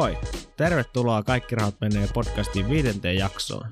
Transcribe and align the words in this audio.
Moi! 0.00 0.18
Tervetuloa 0.56 1.22
Kaikki 1.22 1.54
rahat 1.54 1.74
menee 1.80 2.08
podcastin 2.14 2.70
viidenteen 2.70 3.16
jaksoon. 3.16 3.68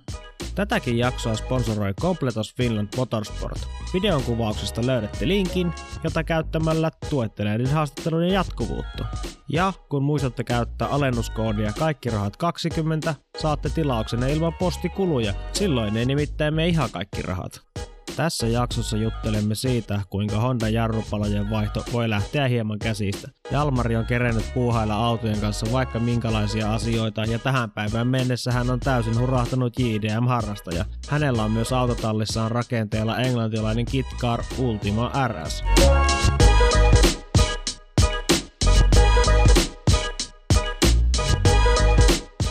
Tätäkin 0.55 0.99
jaksoa 0.99 1.37
sponsoroi 1.37 1.95
Completos 1.95 2.55
Finland 2.55 2.89
Motorsport. 2.97 3.69
Videon 3.95 4.23
kuvauksesta 4.23 4.87
löydätte 4.87 5.29
linkin, 5.29 5.73
jota 6.05 6.25
käyttämällä 6.25 6.91
tuette 7.11 7.45
näiden 7.45 7.67
haastattelujen 7.67 8.33
jatkuvuutta. 8.33 9.05
Ja 9.49 9.73
kun 9.89 10.03
muistatte 10.03 10.45
käyttää 10.45 10.89
alennuskoodia 10.89 11.73
Kaikki 11.73 12.11
rahat 12.11 12.37
20, 12.37 13.15
saatte 13.39 13.71
tilauksenne 13.71 14.33
ilman 14.33 14.55
postikuluja. 14.55 15.35
Silloin 15.53 15.97
ei 15.97 16.07
nimittäin 16.07 16.55
me 16.55 16.69
ihan 16.69 16.91
kaikki 16.91 17.23
rahat. 17.23 17.68
Tässä 18.19 18.47
jaksossa 18.47 18.97
juttelemme 18.97 19.55
siitä, 19.55 20.01
kuinka 20.11 20.37
Honda 20.37 20.69
jarrupalojen 20.69 21.51
vaihto 21.51 21.85
voi 21.93 22.11
lähteä 22.11 22.49
hieman 22.49 22.79
käsistä. 22.79 23.29
Jalmari 23.51 23.97
on 23.97 24.07
kerennyt 24.07 24.45
puuhailla 24.55 24.95
autojen 24.95 25.41
kanssa 25.41 25.67
vaikka 25.73 26.01
minkälaisia 26.01 26.75
asioita 26.75 27.25
ja 27.25 27.39
tähän 27.39 27.71
päivään 27.71 28.07
mennessä 28.07 28.53
hän 28.53 28.71
on 28.71 28.81
täysin 28.81 29.19
hurahtanut 29.19 29.79
JDM-harrastaja. 29.79 30.85
Hänellä 31.09 31.45
on 31.45 31.51
myös 31.51 31.73
autotallissaan 31.73 32.51
rakenteella 32.51 33.19
englantilainen 33.19 33.85
Kitcar 33.85 34.43
Ultima 34.59 35.13
RS. 35.29 35.65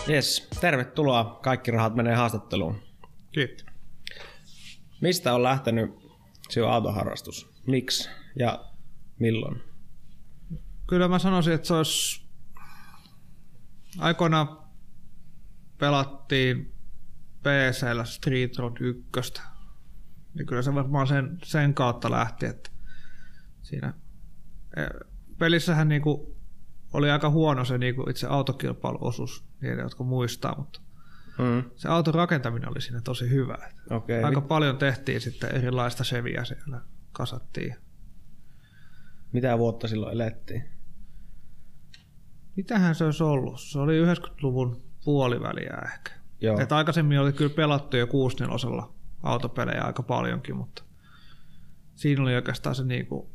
Yes, 0.10 0.48
tervetuloa. 0.62 1.40
Kaikki 1.44 1.72
rahat 1.72 1.96
menee 1.96 2.16
haastatteluun. 2.16 2.76
Kiitos. 3.32 3.77
Mistä 5.02 5.34
on 5.34 5.44
lähtenyt 5.44 5.92
sinun 6.50 6.72
autoharrastus? 6.72 7.50
Miksi 7.68 8.10
ja 8.40 8.66
milloin? 9.20 9.62
Kyllä 10.88 11.08
mä 11.08 11.20
sanoisin, 11.20 11.54
että 11.54 11.68
se 11.68 11.74
olisi... 11.74 12.28
Aikoina 13.98 14.58
pelattiin 15.78 16.74
PCllä 17.40 18.06
Street 18.06 18.58
Road 18.58 18.78
1. 19.18 19.34
Niin 20.34 20.46
kyllä 20.46 20.62
se 20.62 20.76
varmaan 20.76 21.08
sen, 21.08 21.38
sen 21.44 21.74
kautta 21.74 22.12
lähti, 22.12 22.46
että 22.46 22.70
siinä 23.62 23.94
e, 24.78 24.82
pelissähän 25.38 25.90
niinku 25.90 26.38
oli 26.94 27.12
aika 27.12 27.30
huono 27.30 27.66
se 27.66 27.78
niinku 27.78 28.10
itse 28.10 28.28
autokilpailuosuus, 28.28 29.46
niille, 29.62 29.82
jotka 29.82 30.04
muistaa, 30.04 30.56
mutta 30.58 30.82
Mm. 31.40 31.64
Se 31.76 31.90
auton 31.90 32.14
rakentaminen 32.14 32.70
oli 32.70 32.82
siinä 32.82 33.02
tosi 33.02 33.30
hyvä. 33.30 33.58
Okay. 33.90 34.24
Aika 34.24 34.42
paljon 34.42 34.78
tehtiin 34.78 35.22
sitten 35.22 35.56
erilaista 35.56 36.04
seviä 36.04 36.44
siellä, 36.44 36.82
kasattiin. 37.12 37.76
Mitä 39.32 39.58
vuotta 39.58 39.88
silloin 39.88 40.14
elettiin? 40.14 40.64
Mitähän 42.56 42.96
se 42.96 43.06
olisi 43.06 43.24
ollut? 43.24 43.62
Se 43.62 43.80
oli 43.80 44.06
90-luvun 44.06 44.84
puoliväliä 45.06 45.78
ehkä. 45.94 46.12
Joo. 46.42 46.60
Et 46.60 46.72
aikaisemmin 46.72 47.20
oli 47.20 47.34
kyllä 47.34 47.54
pelattu 47.56 47.98
jo 47.98 48.08
64 48.08 48.84
autopelejä 49.24 49.84
aika 49.84 50.04
paljonkin, 50.04 50.56
mutta 50.56 50.84
siinä 51.96 52.22
oli 52.22 52.36
oikeastaan 52.36 52.76
se 52.76 52.84
niinku, 52.84 53.32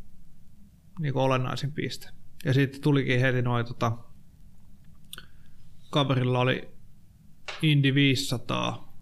niinku 0.98 1.20
olennaisin 1.20 1.72
piste. 1.72 2.08
Ja 2.44 2.54
sitten 2.54 2.80
tulikin 2.80 3.20
heti 3.20 3.42
noin 3.42 3.66
tota, 3.66 3.98
kaverilla 5.90 6.38
oli 6.38 6.71
Indy 7.62 7.94
500 7.94 8.98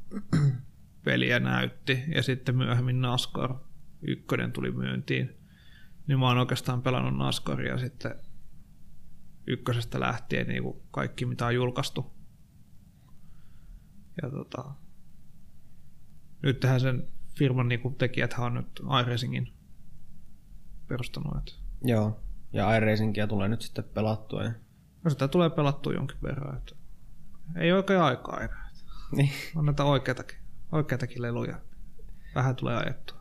peliä 1.04 1.40
näytti 1.40 2.02
ja 2.14 2.22
sitten 2.22 2.56
myöhemmin 2.56 3.00
NASCAR 3.00 3.54
ykkönen 4.02 4.52
tuli 4.52 4.70
myyntiin. 4.70 5.36
Niin 6.06 6.18
mä 6.18 6.28
oon 6.28 6.38
oikeastaan 6.38 6.82
pelannut 6.82 7.16
NASCARia 7.16 7.78
sitten 7.78 8.14
ykkösestä 9.46 10.00
lähtien 10.00 10.46
niin 10.46 10.62
kuin 10.62 10.82
kaikki 10.90 11.26
mitä 11.26 11.46
on 11.46 11.54
julkaistu. 11.54 12.12
Ja 14.22 14.30
tota, 14.30 14.74
nyt 16.42 16.60
tähän 16.60 16.80
sen 16.80 17.08
firman 17.38 17.68
niin 17.68 17.80
kuin 17.80 17.94
tekijät 17.94 18.34
on 18.38 18.54
nyt 18.54 18.80
iRacingin 19.02 19.52
perustanut. 20.88 21.36
Että. 21.38 21.52
Joo, 21.84 22.20
ja 22.52 22.76
iRacingia 22.76 23.26
tulee 23.26 23.48
nyt 23.48 23.62
sitten 23.62 23.84
pelattua. 23.84 24.42
Ja... 24.44 24.52
No 25.04 25.10
sitä 25.10 25.28
tulee 25.28 25.50
pelattua 25.50 25.92
jonkin 25.92 26.18
verran. 26.22 26.56
Että 26.56 26.74
ei 27.56 27.72
oikein 27.72 28.00
aikaa 28.00 28.40
enää. 28.40 28.70
Niin. 29.16 29.32
On 29.56 29.66
näitä 29.66 29.84
oikeitakin, 29.84 30.38
oikeitakin 30.72 31.22
leluja. 31.22 31.60
Vähän 32.34 32.56
tulee 32.56 32.76
ajettua. 32.76 33.20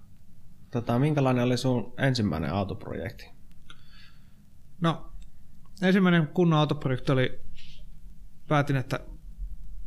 Tota, 0.71 0.99
minkälainen 0.99 1.43
oli 1.43 1.57
sun 1.57 1.93
ensimmäinen 1.97 2.53
autoprojekti? 2.53 3.29
No, 4.81 5.11
ensimmäinen 5.81 6.27
kunnon 6.27 6.59
autoprojekti 6.59 7.11
oli, 7.11 7.41
päätin, 8.47 8.75
että 8.75 8.99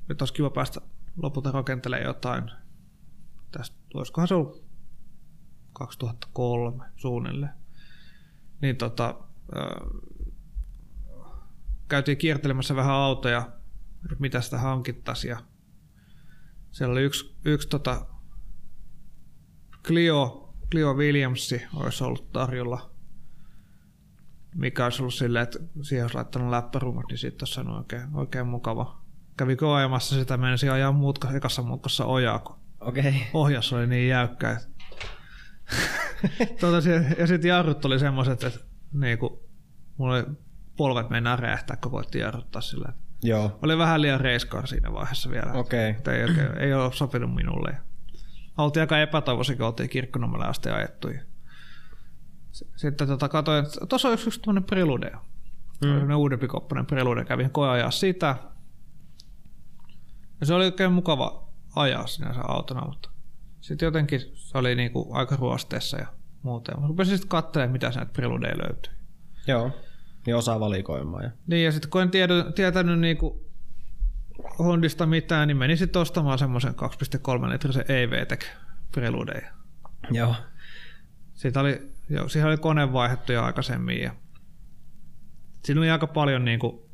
nyt 0.09 0.23
olisi 0.23 0.35
kiva 0.35 0.51
päästä 0.51 0.81
lopulta 1.17 1.51
rakentelemaan 1.51 2.07
jotain. 2.07 2.51
Tästä, 3.51 3.77
olisikohan 3.95 4.29
se 4.29 4.35
ollut 4.35 4.65
2003 5.73 6.85
suunnilleen. 6.97 7.53
Niin 8.61 8.77
tota, 8.77 9.15
käytiin 11.89 12.19
kiertelemässä 12.19 12.77
vähän 12.77 12.95
autoja 12.95 13.62
että 14.05 14.17
mitä 14.21 14.41
sitä 14.41 14.59
hankittaisiin. 14.59 15.31
Ja 15.31 15.39
siellä 16.71 16.93
oli 16.93 17.03
yksi, 17.03 17.37
yksi 17.45 17.69
tota 17.69 18.07
Clio, 19.85 20.55
Clio 20.71 20.95
Williamsi 20.95 21.63
olisi 21.75 22.05
ollut 22.05 22.33
tarjolla, 22.33 22.91
mikä 24.55 24.85
olisi 24.85 25.03
ollut 25.03 25.15
silleen, 25.15 25.43
että 25.43 25.59
siihen 25.83 26.05
olisi 26.05 26.15
laittanut 26.15 26.51
läppärummat, 26.51 27.05
niin 27.09 27.19
siitä 27.19 27.43
olisi 27.43 27.55
sanonut 27.55 27.79
oikein, 27.79 28.15
oikein 28.15 28.47
mukava. 28.47 29.03
Kävi 29.37 29.57
koajamassa 29.57 30.15
sitä, 30.15 30.37
menisi 30.37 30.69
ajaa 30.69 30.93
mutka, 30.93 31.31
ekassa 31.31 31.63
mutkassa 31.63 32.05
ojaa, 32.05 32.39
kun 32.39 32.57
okay. 32.81 33.13
ohjas 33.35 33.73
oli 33.73 33.87
niin 33.87 34.09
jäykkä. 34.09 34.51
Että 34.51 34.69
tuota, 36.61 36.89
ja 37.19 37.27
sitten 37.27 37.49
jarrut 37.49 37.85
oli 37.85 37.99
semmoiset, 37.99 38.45
että 38.45 38.61
niinku, 38.93 39.51
mulla 39.97 40.15
oli 40.15 40.25
polvet 40.77 41.11
meinaa 41.11 41.37
räjähtää, 41.37 41.77
kun 41.77 41.93
voitti 41.93 42.19
jarruttaa 42.19 42.63
sillä, 42.63 42.89
että 42.89 43.12
Joo. 43.23 43.59
Oli 43.63 43.79
vähän 43.79 44.03
liian 44.03 44.21
reiskaa 44.21 44.67
siinä 44.67 44.93
vaiheessa 44.93 45.31
vielä. 45.31 45.53
Okei. 45.53 45.91
Okay. 45.91 46.15
Ei, 46.15 46.25
okay, 46.25 46.57
ei 46.59 46.75
ole 46.75 46.93
sopinut 46.93 47.35
minulle. 47.35 47.77
Oltiin 48.59 48.81
aika 48.81 48.99
epätoivoisia, 48.99 49.57
kun 49.57 49.67
oltiin 49.67 49.89
kirkkonummelle 49.89 50.47
asti 50.47 50.71
ajettu. 50.71 51.09
Sitten 52.77 53.09
tota, 53.09 53.29
katsoin, 53.29 53.65
että 53.65 53.87
tuossa 53.87 54.09
on 54.09 54.15
yksi, 54.15 54.29
yksi 54.29 54.41
tämmöinen 54.41 54.65
Prelude. 54.65 55.13
Mm. 55.85 56.17
uudempi 56.17 56.49
koppainen 56.49 56.87
Prelude. 56.87 57.25
Kävin 57.25 57.51
koeajaa 57.51 57.91
sitä. 57.91 58.37
Ja 60.41 60.47
se 60.47 60.55
oli 60.55 60.65
oikein 60.65 60.93
mukava 60.93 61.49
ajaa 61.77 62.07
sinänsä 62.07 62.41
autona, 62.49 62.87
mutta 62.87 63.11
sitten 63.61 63.87
jotenkin 63.87 64.21
se 64.35 64.59
oli 64.59 64.75
niinku 64.75 65.09
aika 65.13 65.37
ruosteessa 65.37 65.99
ja 65.99 66.07
muuta. 66.43 66.81
Mä 66.81 66.87
rupesin 66.87 67.17
sitten 67.17 67.29
katselemaan, 67.29 67.73
mitä 67.73 67.91
näitä 67.97 68.13
Preludeja 68.13 68.59
löytyy. 68.59 68.93
Joo. 69.47 69.71
Niin 70.27 70.37
osaa 70.37 70.61
valikoimaan. 70.61 71.25
Ja... 71.25 71.31
Niin, 71.47 71.65
ja 71.65 71.73
sitten 71.73 71.91
kun 71.91 72.03
en 72.03 72.11
tiedä, 72.11 72.35
tietänyt 72.55 73.01
niinku 73.01 73.53
Hondista 74.59 75.07
mitään, 75.07 75.49
niin 75.49 75.57
menin 75.57 75.79
sitten 75.79 76.03
ostamaan 76.03 76.39
semmoisen 76.39 76.75
2,3 76.75 77.49
litrisen 77.53 77.85
EV-Tech 77.89 78.47
Preludeja. 78.93 79.51
Joo. 80.11 80.35
Siitä 81.35 81.61
oli, 81.61 81.93
joo, 82.11 82.29
siihen 82.29 82.49
oli 82.49 82.57
kone 82.57 82.93
vaihdettu 82.93 83.33
jo 83.33 83.43
aikaisemmin 83.43 84.03
ja 84.03 84.15
siinä 85.65 85.81
oli 85.81 85.91
aika 85.91 86.07
paljon 86.07 86.45
niinku, 86.45 86.91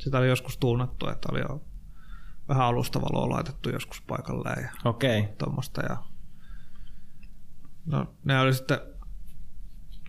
sitä 0.00 0.18
oli 0.18 0.28
joskus 0.28 0.58
tuunattu, 0.58 1.08
että 1.08 1.28
oli 1.32 1.40
jo 1.40 1.64
vähän 2.48 2.66
alustavaloa 2.66 3.28
laitettu 3.28 3.70
joskus 3.70 4.02
paikalleen 4.02 4.62
ja 4.62 4.90
okay. 4.90 5.22
tuommoista. 5.38 5.82
Ja... 5.82 5.96
No, 7.86 8.14
ne 8.24 8.40
oli 8.40 8.54
sitten 8.54 8.78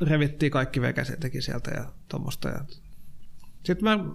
revittiin 0.02 0.52
kaikki 0.52 0.82
vekäsetkin 0.82 1.42
sieltä 1.42 1.72
ja 1.72 1.86
tuommoista. 2.08 2.50
Ja... 2.50 2.60
Sitten 3.64 3.84
mä 3.84 4.06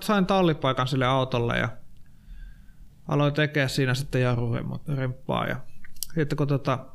sain 0.00 0.26
tallipaikan 0.26 0.88
sille 0.88 1.06
autolle 1.06 1.58
ja 1.58 1.68
aloin 3.08 3.34
tekemään 3.34 3.70
siinä 3.70 3.94
sitten 3.94 4.22
jarruremppaa. 4.22 5.46
Ja 5.46 5.60
sitten 6.14 6.36
kun 6.36 6.48
tota, 6.48 6.86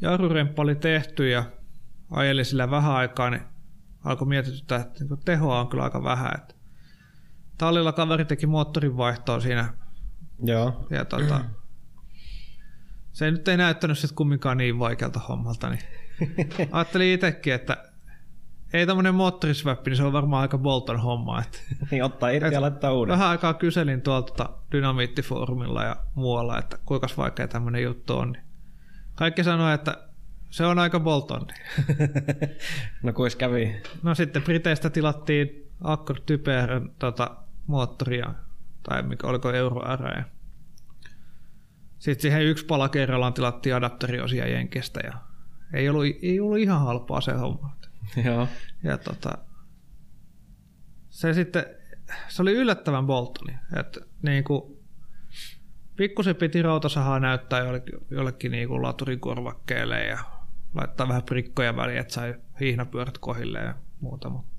jarruremppa 0.00 0.62
oli 0.62 0.74
tehty 0.74 1.28
ja 1.28 1.44
ajelin 2.10 2.44
sillä 2.44 2.70
vähän 2.70 2.92
aikaa, 2.92 3.30
niin 3.30 3.42
alkoi 4.04 4.28
mietityttää, 4.28 4.80
että 4.80 5.04
niin 5.04 5.20
tehoa 5.24 5.60
on 5.60 5.68
kyllä 5.68 5.84
aika 5.84 6.02
vähän. 6.02 6.32
Että 6.38 6.54
tallilla 7.58 7.92
kaveri 7.92 8.24
teki 8.24 8.46
moottorin 8.46 8.96
vaihtoa 8.96 9.40
siinä. 9.40 9.74
Joo. 10.42 10.86
Ja 10.90 11.04
tota, 11.04 11.44
se 13.12 13.30
nyt 13.30 13.48
ei 13.48 13.56
näyttänyt 13.56 13.98
sitten 13.98 14.16
kumminkaan 14.16 14.56
niin 14.56 14.78
vaikealta 14.78 15.20
hommalta, 15.20 15.70
niin 15.70 15.82
Ajattelin 16.72 17.14
itsekin, 17.14 17.54
että 17.54 17.90
ei 18.72 18.86
tämmöinen 18.86 19.14
moottorisväppi, 19.14 19.90
niin 19.90 19.96
se 19.96 20.02
on 20.02 20.12
varmaan 20.12 20.42
aika 20.42 20.58
Bolton 20.58 21.00
homma. 21.00 21.40
Että, 21.40 21.58
niin 21.90 22.04
ottaa 22.04 22.30
irti 22.30 22.54
ja 22.54 22.60
laittaa 22.60 22.92
uuden. 22.92 23.12
Vähän 23.12 23.28
aikaa 23.28 23.54
kyselin 23.54 24.02
tuolta 24.02 24.48
Dynamiittifoorumilla 24.72 25.84
ja 25.84 25.96
muualla, 26.14 26.58
että 26.58 26.78
kuinka 26.84 27.06
vaikea 27.16 27.48
tämmöinen 27.48 27.82
juttu 27.82 28.16
on. 28.16 28.32
Niin 28.32 28.44
kaikki 29.14 29.44
sanoi, 29.44 29.74
että 29.74 30.08
se 30.50 30.66
on 30.66 30.78
aika 30.78 31.00
Bolton. 31.00 31.46
no 33.02 33.12
kuis 33.12 33.36
kävi? 33.36 33.82
No 34.02 34.14
sitten 34.14 34.42
Briteistä 34.42 34.90
tilattiin 34.90 35.70
Accord 35.84 36.18
Typer 36.26 36.80
tota, 36.98 37.36
moottoria, 37.66 38.34
tai 38.82 39.02
mikä 39.02 39.26
oliko 39.26 39.50
Euro 39.50 39.96
R. 39.96 40.22
Sitten 41.98 42.22
siihen 42.22 42.42
yksi 42.42 42.66
pala 42.66 42.88
kerrallaan 42.88 43.32
tilattiin 43.32 43.74
adapteriosia 43.74 44.48
Jenkestä 44.48 45.00
ja 45.04 45.29
ei 45.72 45.88
ollut, 45.88 46.04
ei 46.22 46.40
ollut 46.40 46.58
ihan 46.58 46.80
halpaa 46.80 47.20
se 47.20 47.32
homma. 47.32 47.76
Joo. 48.24 48.48
Ja 48.82 48.98
tota, 48.98 49.38
se 51.08 51.34
sitten, 51.34 51.64
se 52.28 52.42
oli 52.42 52.52
yllättävän 52.52 53.06
Boltoni. 53.06 53.56
Että 53.76 54.00
niin 54.22 54.44
kuin, 54.44 54.76
pikkusen 55.96 56.36
piti 56.36 56.62
rautasahaa 56.62 57.20
näyttää 57.20 57.64
jollekin, 57.64 57.94
jollekin 58.10 58.52
niin 58.52 58.68
kuin 58.68 58.82
laturin 58.82 59.20
korvakkeelle 59.20 60.04
ja 60.04 60.18
laittaa 60.74 61.08
vähän 61.08 61.22
prikkoja 61.22 61.76
väliin, 61.76 61.98
että 61.98 62.14
sai 62.14 62.34
hihnapyörät 62.60 63.18
kohille 63.18 63.58
ja 63.58 63.74
muuta. 64.00 64.30
Mutta 64.30 64.50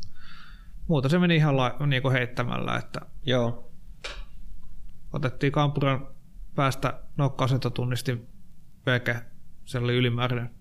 muuta 0.88 1.10
se 1.10 1.20
meni 1.20 1.36
ihan 1.36 1.58
la, 1.58 1.76
niin 1.88 2.02
kuin 2.02 2.12
heittämällä, 2.12 2.76
että 2.76 3.02
Joo. 3.24 3.72
otettiin 5.14 5.52
kampuran 5.52 6.08
päästä 6.56 7.04
nokkaasetotunnistin 7.18 8.28
veke, 8.86 9.16
se 9.66 9.78
oli 9.78 9.96
ylimääräinen. 9.96 10.61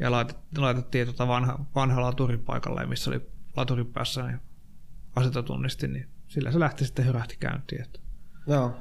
Ja 0.00 0.10
laitettiin, 0.58 1.06
tota 1.06 1.28
vanha, 1.28 1.64
vanha 1.74 2.02
laturi 2.02 2.38
paikalle, 2.38 2.86
missä 2.86 3.10
oli 3.10 3.20
laturin 3.56 3.86
päässä 3.86 4.26
niin 4.26 4.40
asetotunnisti, 5.16 5.88
niin 5.88 6.08
sillä 6.26 6.52
se 6.52 6.60
lähti 6.60 6.84
sitten 6.84 7.06
hyrähti 7.06 7.36
käyntiin. 7.36 7.82
Että. 7.82 8.00
Joo. 8.46 8.74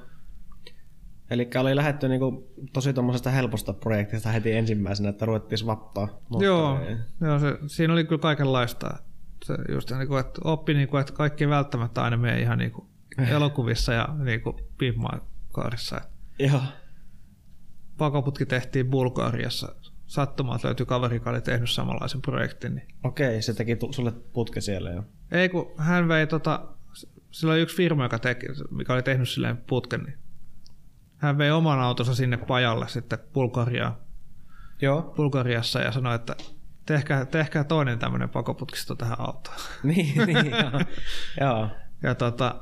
Eli 1.29 1.49
oli 1.59 1.75
lähdetty 1.75 2.07
niinku 2.07 2.53
tosi 2.73 2.93
tuommoisesta 2.93 3.31
helposta 3.31 3.73
projektista 3.73 4.29
heti 4.29 4.51
ensimmäisenä, 4.51 5.09
että 5.09 5.25
ruvettiin 5.25 5.59
swappaa 5.59 6.07
Joo, 6.39 6.79
joo 7.21 7.39
se, 7.39 7.57
siinä 7.67 7.93
oli 7.93 8.03
kyllä 8.03 8.21
kaikenlaista. 8.21 8.97
Se 9.45 9.55
just 9.71 9.91
niin 9.91 10.07
kuin, 10.07 10.19
että 10.19 10.41
oppi, 10.43 10.73
niin 10.73 10.87
kuin, 10.87 11.01
että 11.01 11.13
kaikki 11.13 11.49
välttämättä 11.49 12.03
aina 12.03 12.17
mene 12.17 12.41
ihan 12.41 12.57
niin 12.57 12.71
kuin 12.71 12.87
elokuvissa 13.35 13.93
ja 13.93 14.07
niin 14.23 14.41
kuin 14.41 14.55
kaarissa. 15.51 16.01
Joo. 16.39 16.61
Pakoputki 17.97 18.45
tehtiin 18.45 18.89
Bulgariassa. 18.89 19.75
Sattumalta 20.09 20.67
löytyi 20.67 20.85
kaveri, 20.85 21.15
joka 21.15 21.29
oli 21.29 21.41
tehnyt 21.41 21.69
samanlaisen 21.69 22.21
projektin. 22.21 22.75
Niin... 22.75 22.87
Okei, 23.03 23.41
se 23.41 23.53
teki 23.53 23.75
tu- 23.75 23.93
sulle 23.93 24.11
putke 24.11 24.61
siellä 24.61 24.89
jo. 24.89 25.03
Ei, 25.31 25.49
kun 25.49 25.71
hän 25.77 26.07
vei 26.07 26.27
tota, 26.27 26.67
sillä 27.31 27.53
oli 27.53 27.61
yksi 27.61 27.75
firma, 27.75 28.03
joka 28.03 28.19
teki, 28.19 28.47
mikä 28.71 28.93
oli 28.93 29.03
tehnyt 29.03 29.29
silleen 29.29 29.57
putken, 29.57 30.03
niin 30.03 30.17
hän 31.17 31.37
vei 31.37 31.51
oman 31.51 31.79
autonsa 31.79 32.15
sinne 32.15 32.37
pajalle 32.37 32.87
sitten 32.87 33.19
Bulgariaan. 33.33 33.97
Joo. 34.81 35.01
Bulgariassa 35.01 35.79
ja 35.79 35.91
sanoi, 35.91 36.15
että 36.15 36.35
tehkää, 36.85 37.25
tehkää 37.25 37.63
toinen 37.63 37.99
tämmöinen 37.99 38.29
pakoputkisto 38.29 38.95
tähän 38.95 39.19
autoon. 39.19 39.57
niin, 39.83 40.27
niin 40.27 40.45
joo. 40.45 40.81
joo. 41.41 41.69
Ja 42.03 42.15
tota, 42.15 42.55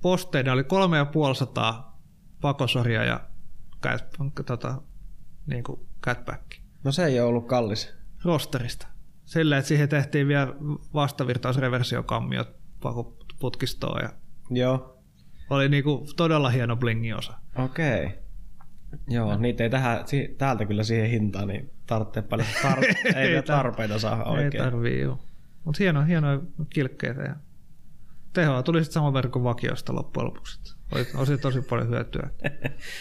posteina 0.00 0.52
oli 0.52 0.64
kolme 0.64 0.96
ja 0.96 1.04
puolisataa 1.04 2.00
pakosoria 2.40 3.04
ja 3.04 3.20
tota, 4.46 4.82
niin 5.46 5.64
kuin 5.64 5.80
catback. 6.02 6.42
No 6.84 6.92
se 6.92 7.04
ei 7.04 7.20
ole 7.20 7.28
ollut 7.28 7.46
kallis. 7.46 7.94
Rosterista. 8.24 8.86
Silleen, 9.24 9.58
että 9.58 9.68
siihen 9.68 9.88
tehtiin 9.88 10.28
vielä 10.28 10.54
vastavirtausreversiokammiot 10.94 12.56
pakoputkistoon 12.82 14.02
ja 14.02 14.12
Joo. 14.50 14.98
oli 15.50 15.68
niinku 15.68 16.06
todella 16.16 16.48
hieno 16.50 16.76
blingiosa. 16.76 17.34
Okei. 17.64 18.04
Okay. 18.04 18.18
Joo, 19.08 19.36
niitä 19.36 19.64
ei 19.64 19.70
tähän, 19.70 20.04
täältä 20.38 20.64
kyllä 20.64 20.82
siihen 20.82 21.10
hintaan, 21.10 21.48
niin 21.48 21.70
tarvitsee 21.86 22.22
paljon 22.22 22.48
tar- 22.62 23.16
ei, 23.18 23.34
ei 23.34 23.42
tarpeita 23.42 23.98
saa 23.98 24.24
oikein. 24.24 24.62
Ei 24.62 24.70
tarvii, 24.70 25.00
joo. 25.00 25.18
Mutta 25.64 25.78
hieno, 25.78 26.04
hienoja 26.04 26.40
kilkkeitä 26.70 27.22
ja 27.22 27.36
tehoa 28.32 28.62
tuli 28.62 28.84
sitten 28.84 28.94
saman 28.94 29.12
verran 29.12 29.32
kuin 29.32 29.44
vakiosta 29.44 29.94
loppujen 29.94 30.26
lopuksi. 30.26 30.76
Oli, 30.92 31.06
oli 31.14 31.38
tosi 31.38 31.62
paljon 31.62 31.88
hyötyä. 31.88 32.30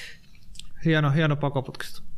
hieno, 0.85 1.11
hieno 1.11 1.35
pakoputkisto. 1.35 2.12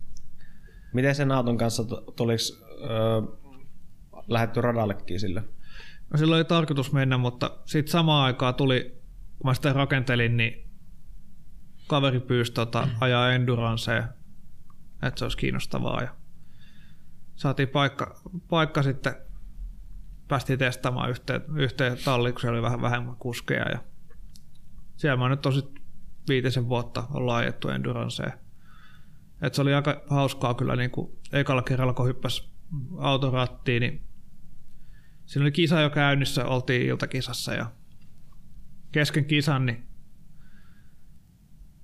Miten 0.96 1.16
sen 1.16 1.32
auton 1.32 1.58
kanssa 1.58 1.84
tuliko 2.16 2.44
öö, 2.82 3.22
lähetty 4.28 4.62
radallekin 4.62 5.20
sillä? 5.20 5.44
No 6.10 6.18
silloin 6.18 6.40
oli 6.40 6.46
tarkoitus 6.46 6.92
mennä, 6.92 7.18
mutta 7.18 7.58
sitten 7.66 7.92
samaan 7.92 8.26
aikaan 8.26 8.56
tuli, 8.56 9.02
kun 9.38 9.50
mä 9.50 9.54
sitä 9.54 9.74
rakentelin, 9.74 10.38
niin 10.38 10.70
kaveri 11.88 12.20
pyysi 12.20 12.52
tota, 12.52 12.88
ajaa 13.00 13.32
Endurancea, 13.32 14.08
että 15.04 15.20
se 15.20 15.26
olisi 15.26 15.38
kiinnostavaa. 15.38 16.02
Ja 16.02 16.16
saatiin 17.36 17.70
paikka, 17.70 18.22
paikka 18.50 18.84
sitten, 18.84 19.16
päästiin 20.28 20.60
testaamaan 20.60 21.10
yhteen, 21.10 21.42
yhteen 21.56 21.98
talliin, 22.06 22.34
kun 22.34 22.42
siellä 22.42 22.56
oli 22.56 22.64
vähän 22.64 22.82
vähemmän 22.82 23.16
kuskeja. 23.16 23.70
Ja 23.72 23.80
siellä 24.96 25.18
mä 25.18 25.30
nyt 25.30 25.42
tosi 25.42 25.66
viitisen 26.30 26.70
vuotta 26.70 27.04
ollaan 27.14 27.44
ajettu 27.44 27.70
Endurancea. 27.70 28.45
Et 29.42 29.54
se 29.54 29.62
oli 29.62 29.74
aika 29.74 30.02
hauskaa 30.10 30.54
kyllä, 30.54 30.76
niin 30.76 30.92
kuin 30.92 31.12
ekalla 31.34 31.62
kerralla 31.62 31.94
kun 31.94 32.08
hyppäsi 32.08 32.50
autorattiin, 32.98 33.82
niin 33.82 34.08
siinä 35.26 35.44
oli 35.44 35.52
kisa 35.52 35.82
jo 35.82 35.90
käynnissä, 35.90 36.46
oltiin 36.46 36.88
iltakisassa 36.88 37.54
ja 37.54 37.72
kesken 38.92 39.26
kisan, 39.26 39.66
niin 39.66 39.88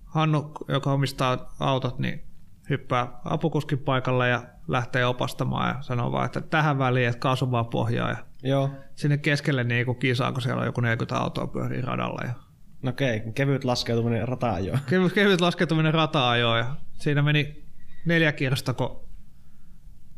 Hannu, 0.06 0.52
joka 0.68 0.94
omistaa 0.94 1.56
autot, 1.60 2.00
niin 2.00 2.24
hyppää 2.70 3.20
apukuskin 3.26 3.80
paikalle 3.80 4.30
ja 4.30 4.44
lähtee 4.68 5.06
opastamaan 5.06 5.76
ja 5.76 5.82
sanoo 5.82 6.12
vaan, 6.12 6.26
että 6.26 6.42
tähän 6.42 6.78
väliin, 6.78 7.08
että 7.08 7.20
kaasu 7.20 7.52
vaan 7.52 7.66
pohjaa. 7.66 8.10
Ja 8.10 8.18
Joo. 8.44 8.70
Sinne 8.96 9.18
keskelle 9.18 9.64
niin 9.64 9.86
kuin 9.86 10.00
kisaa, 10.00 10.32
kun 10.32 10.42
siellä 10.42 10.60
on 10.60 10.66
joku 10.66 10.82
40 10.82 11.18
autoa 11.18 11.48
pyörii 11.48 11.82
radalla. 11.82 12.22
Ja 12.28 12.34
No 12.82 12.90
okei, 12.90 13.22
kevyt 13.36 13.64
laskeutuminen 13.64 14.28
rata-ajoon. 14.28 14.80
Kevyt, 14.90 15.14
kevyt 15.14 15.42
laskeutuminen 15.42 15.94
rata-ajoon 15.94 16.58
ja 16.58 16.76
siinä 16.94 17.22
meni 17.22 17.66
neljä 18.06 18.32
kierrosta, 18.32 18.74
kun 18.74 19.10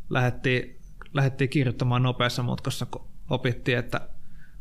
lähdettiin, 0.10 0.80
lähdettiin 1.14 1.50
kirjoittamaan 1.50 2.04
nopeassa 2.04 2.44
mutkassa, 2.44 2.86
kun 2.86 3.08
opittiin, 3.30 3.78
että 3.78 4.10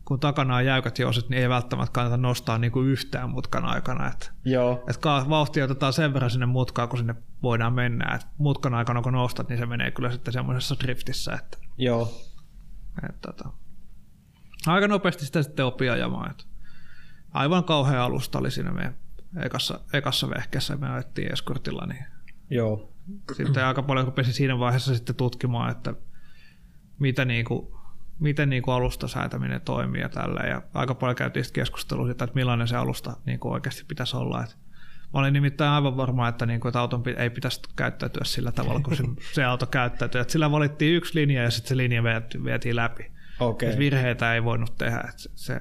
kun 0.04 0.20
takana 0.20 0.56
on 0.56 0.66
jäykät 0.66 0.99
jouset, 0.99 1.28
niin 1.28 1.43
ei 1.43 1.49
välttämättä 1.49 1.93
kannata 1.93 2.16
nostaa 2.16 2.58
niin 2.58 2.72
kuin 2.72 2.88
yhtään 2.88 3.31
mutkan 3.31 3.64
aikana. 3.64 4.08
Että, 4.08 4.31
Joo. 4.44 4.84
että 4.90 5.08
vauhti 5.28 5.62
otetaan 5.62 5.93
sen 5.93 6.14
verran 6.14 6.31
sinne 6.31 6.46
mutkaan, 6.46 6.88
kun 6.88 6.98
sinne 6.98 7.15
voidaan 7.43 7.72
mennä. 7.72 8.15
Että 8.15 8.27
mutkan 8.38 8.74
aikana, 8.74 9.03
kun 9.03 9.12
nostat, 9.12 9.48
niin 9.48 9.58
se 9.58 9.67
menee 9.67 9.91
kyllä 9.91 10.10
sitten 10.12 10.32
semmoisessa 10.32 10.77
driftissä. 10.81 11.32
Että, 11.32 11.58
Joo. 11.79 12.15
että, 13.08 13.32
tota, 13.32 13.48
aika 14.67 14.88
nopeasti 14.88 15.27
sitä 15.27 15.43
sitten 15.43 15.65
oppii 15.65 15.88
ajamaan. 15.88 16.31
Että 16.31 16.44
aivan 17.32 17.65
kauhea 17.65 18.05
alusta 18.05 18.39
oli 18.39 18.51
siinä 18.51 18.70
meidän 18.70 18.96
ekassa, 19.43 19.81
ekassa 19.93 20.31
vehkeessä, 20.31 20.77
me 20.77 20.91
ajettiin 20.91 21.32
eskortilla, 21.32 21.86
niin 21.86 22.05
Joo. 22.51 22.93
sitten 23.32 23.65
aika 23.65 23.82
paljon 23.82 24.06
rupesin 24.06 24.34
siinä 24.34 24.58
vaiheessa 24.58 24.94
sitten 24.94 25.15
tutkimaan, 25.15 25.70
että 25.70 25.94
mitä 26.98 27.24
niin 27.24 27.44
kuin, 27.44 27.69
miten 28.19 28.51
niin 28.51 28.62
kuin 28.62 28.74
alustasäätäminen 28.74 29.60
toimii 29.60 30.01
ja 30.01 30.08
tällä. 30.08 30.41
Ja 30.41 30.62
aika 30.74 30.94
paljon 30.94 31.17
käytiin 31.17 31.44
sitten 31.44 31.60
keskustelua 31.60 32.06
siitä, 32.06 32.24
että 32.24 32.34
millainen 32.34 32.69
se 32.69 32.77
alusta 32.77 33.17
niin 33.27 33.41
kuin 33.41 33.53
oikeasti 33.53 33.84
pitäisi 33.89 34.17
olla. 34.17 34.44
Et 34.44 34.56
mä 35.15 35.20
olin 35.20 35.32
nimittäin 35.32 35.70
aivan 35.70 35.96
varma, 35.96 36.29
että, 36.29 36.46
niin 36.46 36.60
kuin, 36.60 36.69
että 36.69 36.81
auton 36.81 37.03
ei 37.17 37.31
pitäisi 37.31 37.60
käyttäytyä 37.77 38.24
sillä 38.24 38.53
tavalla, 38.53 38.81
kun 38.81 38.96
se, 38.96 39.05
se 39.34 39.44
auto 39.44 39.67
käyttäytyy. 39.67 40.20
Että 40.20 40.32
sillä 40.32 40.51
valittiin 40.51 40.96
yksi 40.96 41.15
linja 41.15 41.43
ja 41.43 41.51
sitten 41.51 41.69
se 41.69 41.77
linja 41.77 42.03
vietiin 42.44 42.77
läpi. 42.77 43.12
Okay. 43.41 43.79
Virheitä 43.79 44.34
ei 44.34 44.44
voinut 44.44 44.79
tehdä. 44.79 44.98
Että 44.98 45.22
se, 45.34 45.60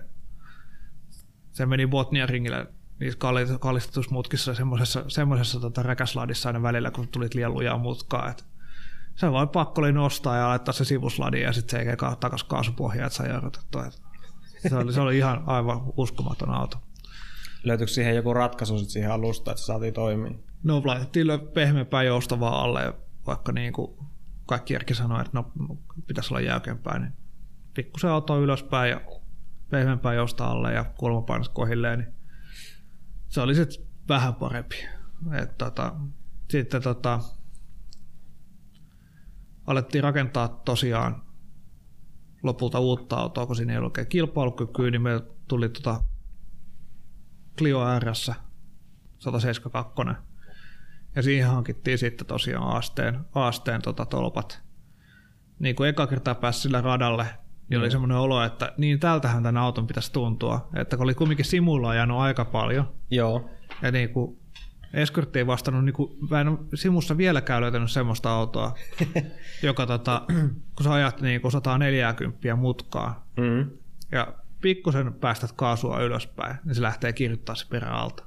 se, 1.52 1.66
meni 1.66 1.88
Botnian 1.88 2.30
ringillä 2.30 2.66
niissä 3.00 3.20
kallistetusmutkissa 3.60 4.54
semmoisessa, 4.54 5.04
semmoisessa 5.08 5.60
tota 5.60 5.84
räkäsladissa 5.84 6.50
aina 6.50 6.62
välillä, 6.62 6.92
kun 6.92 7.08
tulit 7.08 7.34
liian 7.34 7.54
lujaa 7.54 7.78
mutkaa. 7.78 8.30
Et 8.30 8.46
se 9.16 9.32
vaan 9.32 9.50
pakko 9.50 9.82
oli 9.82 9.92
nostaa 9.92 10.38
ja 10.38 10.48
laittaa 10.48 10.74
se 10.74 10.86
sivusladi 10.86 11.42
ja 11.42 11.54
sitten 11.54 11.86
se 11.86 11.90
ei 11.90 11.98
takaisin 12.20 12.48
kaasupohjaa, 12.48 13.06
että 13.06 13.18
saa 13.18 13.28
jarrutettua. 13.28 13.86
Se 14.68 14.76
oli, 14.76 14.94
se 14.94 15.02
oli 15.02 15.18
ihan 15.18 15.44
aivan 15.46 15.82
uskomaton 15.98 16.50
auto. 16.50 16.78
Löytyykö 17.64 17.92
siihen 17.92 18.16
joku 18.16 18.34
ratkaisu 18.34 18.80
sit 18.80 18.90
siihen 18.90 19.12
alusta, 19.12 19.52
että 19.52 19.62
se 19.62 19.66
saatiin 19.66 19.94
toimia? 19.94 20.32
No 20.64 20.82
laitettiin 20.86 21.28
pehmeämpää 21.54 22.04
joustavaa 22.04 22.62
alle, 22.62 22.94
vaikka 23.28 23.52
niin 23.52 23.74
kuin 23.74 23.98
kaikki 24.46 24.74
järki 24.74 24.96
sanoi, 24.96 25.22
että 25.22 25.32
no, 25.34 25.52
pitäisi 26.08 26.34
olla 26.34 26.42
jäykempää, 26.42 27.00
niin 27.00 27.14
pikkusen 27.74 28.10
auto 28.10 28.42
ylöspäin 28.42 28.92
ja 28.92 29.02
pehmeämpää 29.72 30.14
jousta 30.14 30.46
alle 30.46 30.74
ja 30.74 30.84
kulmapainos 30.84 31.50
kohilleen, 31.50 32.00
niin 32.00 32.14
se 33.28 33.42
oli 33.42 33.56
sitten 33.56 33.88
vähän 34.10 34.36
parempi. 34.36 34.76
Et, 35.42 35.58
tota, 35.58 35.96
sitten 36.50 36.82
tota, 36.82 37.20
alettiin 39.68 40.04
rakentaa 40.04 40.48
tosiaan 40.48 41.24
lopulta 42.44 42.80
uutta 42.80 43.16
autoa, 43.16 43.46
kun 43.46 43.56
siinä 43.56 43.74
ei 43.74 43.80
ollut 43.80 43.98
kilpailukykyä, 44.10 44.92
niin 44.92 45.02
meillä 45.02 45.26
tuli 45.48 45.70
tota 45.70 46.04
Clio 47.58 48.00
RS 48.00 48.32
172. 49.20 50.02
Ja 51.16 51.22
siihen 51.22 51.50
hankittiin 51.50 51.98
sitten 51.98 52.28
tosiaan 52.28 52.76
Asteen, 52.78 53.20
Asteen 53.36 53.82
tota 53.82 54.06
tolpat. 54.06 54.62
Niin 55.60 55.76
kuin 55.76 55.90
eka 55.90 56.08
kertaa 56.08 56.36
pääsi 56.36 56.60
sillä 56.60 56.82
radalle, 56.82 57.28
niin 57.72 57.82
oli 57.82 57.92
semmoinen 57.92 58.18
olo, 58.18 58.44
että 58.44 58.74
niin 58.78 59.00
tältähän 59.00 59.44
tämän 59.44 59.62
auton 59.64 59.88
pitäisi 59.88 60.14
tuntua. 60.14 60.70
Että 60.76 60.98
kun 60.98 61.04
oli 61.04 61.14
kumminkin 61.14 61.46
simulla 61.46 61.90
ajanut 61.90 62.20
aika 62.20 62.46
paljon, 62.46 62.90
Joo. 63.12 63.50
ja 63.82 63.92
niin 63.92 64.10
kuin 64.10 64.38
Eskortti 64.94 65.40
ei 65.40 65.48
vastannut, 65.48 65.86
niin 65.86 65.94
kuin, 65.94 66.18
mä 66.30 66.42
en 66.42 66.48
ole 66.48 66.60
simussa 66.76 67.18
vieläkään 67.18 67.62
löytänyt 67.62 67.92
semmoista 67.92 68.32
autoa, 68.32 68.74
joka 69.64 69.86
tota, 69.86 70.22
kun 70.76 70.84
sä 70.84 70.94
ajat 70.94 71.22
niin 71.22 71.42
kuin 71.42 71.52
140 71.52 72.56
mutkaa, 72.56 73.28
Mm. 73.38 73.70
ja 74.12 74.34
pikkusen 74.62 75.14
päästät 75.14 75.52
kaasua 75.52 76.00
ylöspäin, 76.02 76.56
niin 76.66 76.76
se 76.76 76.82
lähtee 76.82 77.14
kirjoittaa 77.14 77.56
se 77.56 77.68
perä 77.70 77.88
alta. 77.92 78.24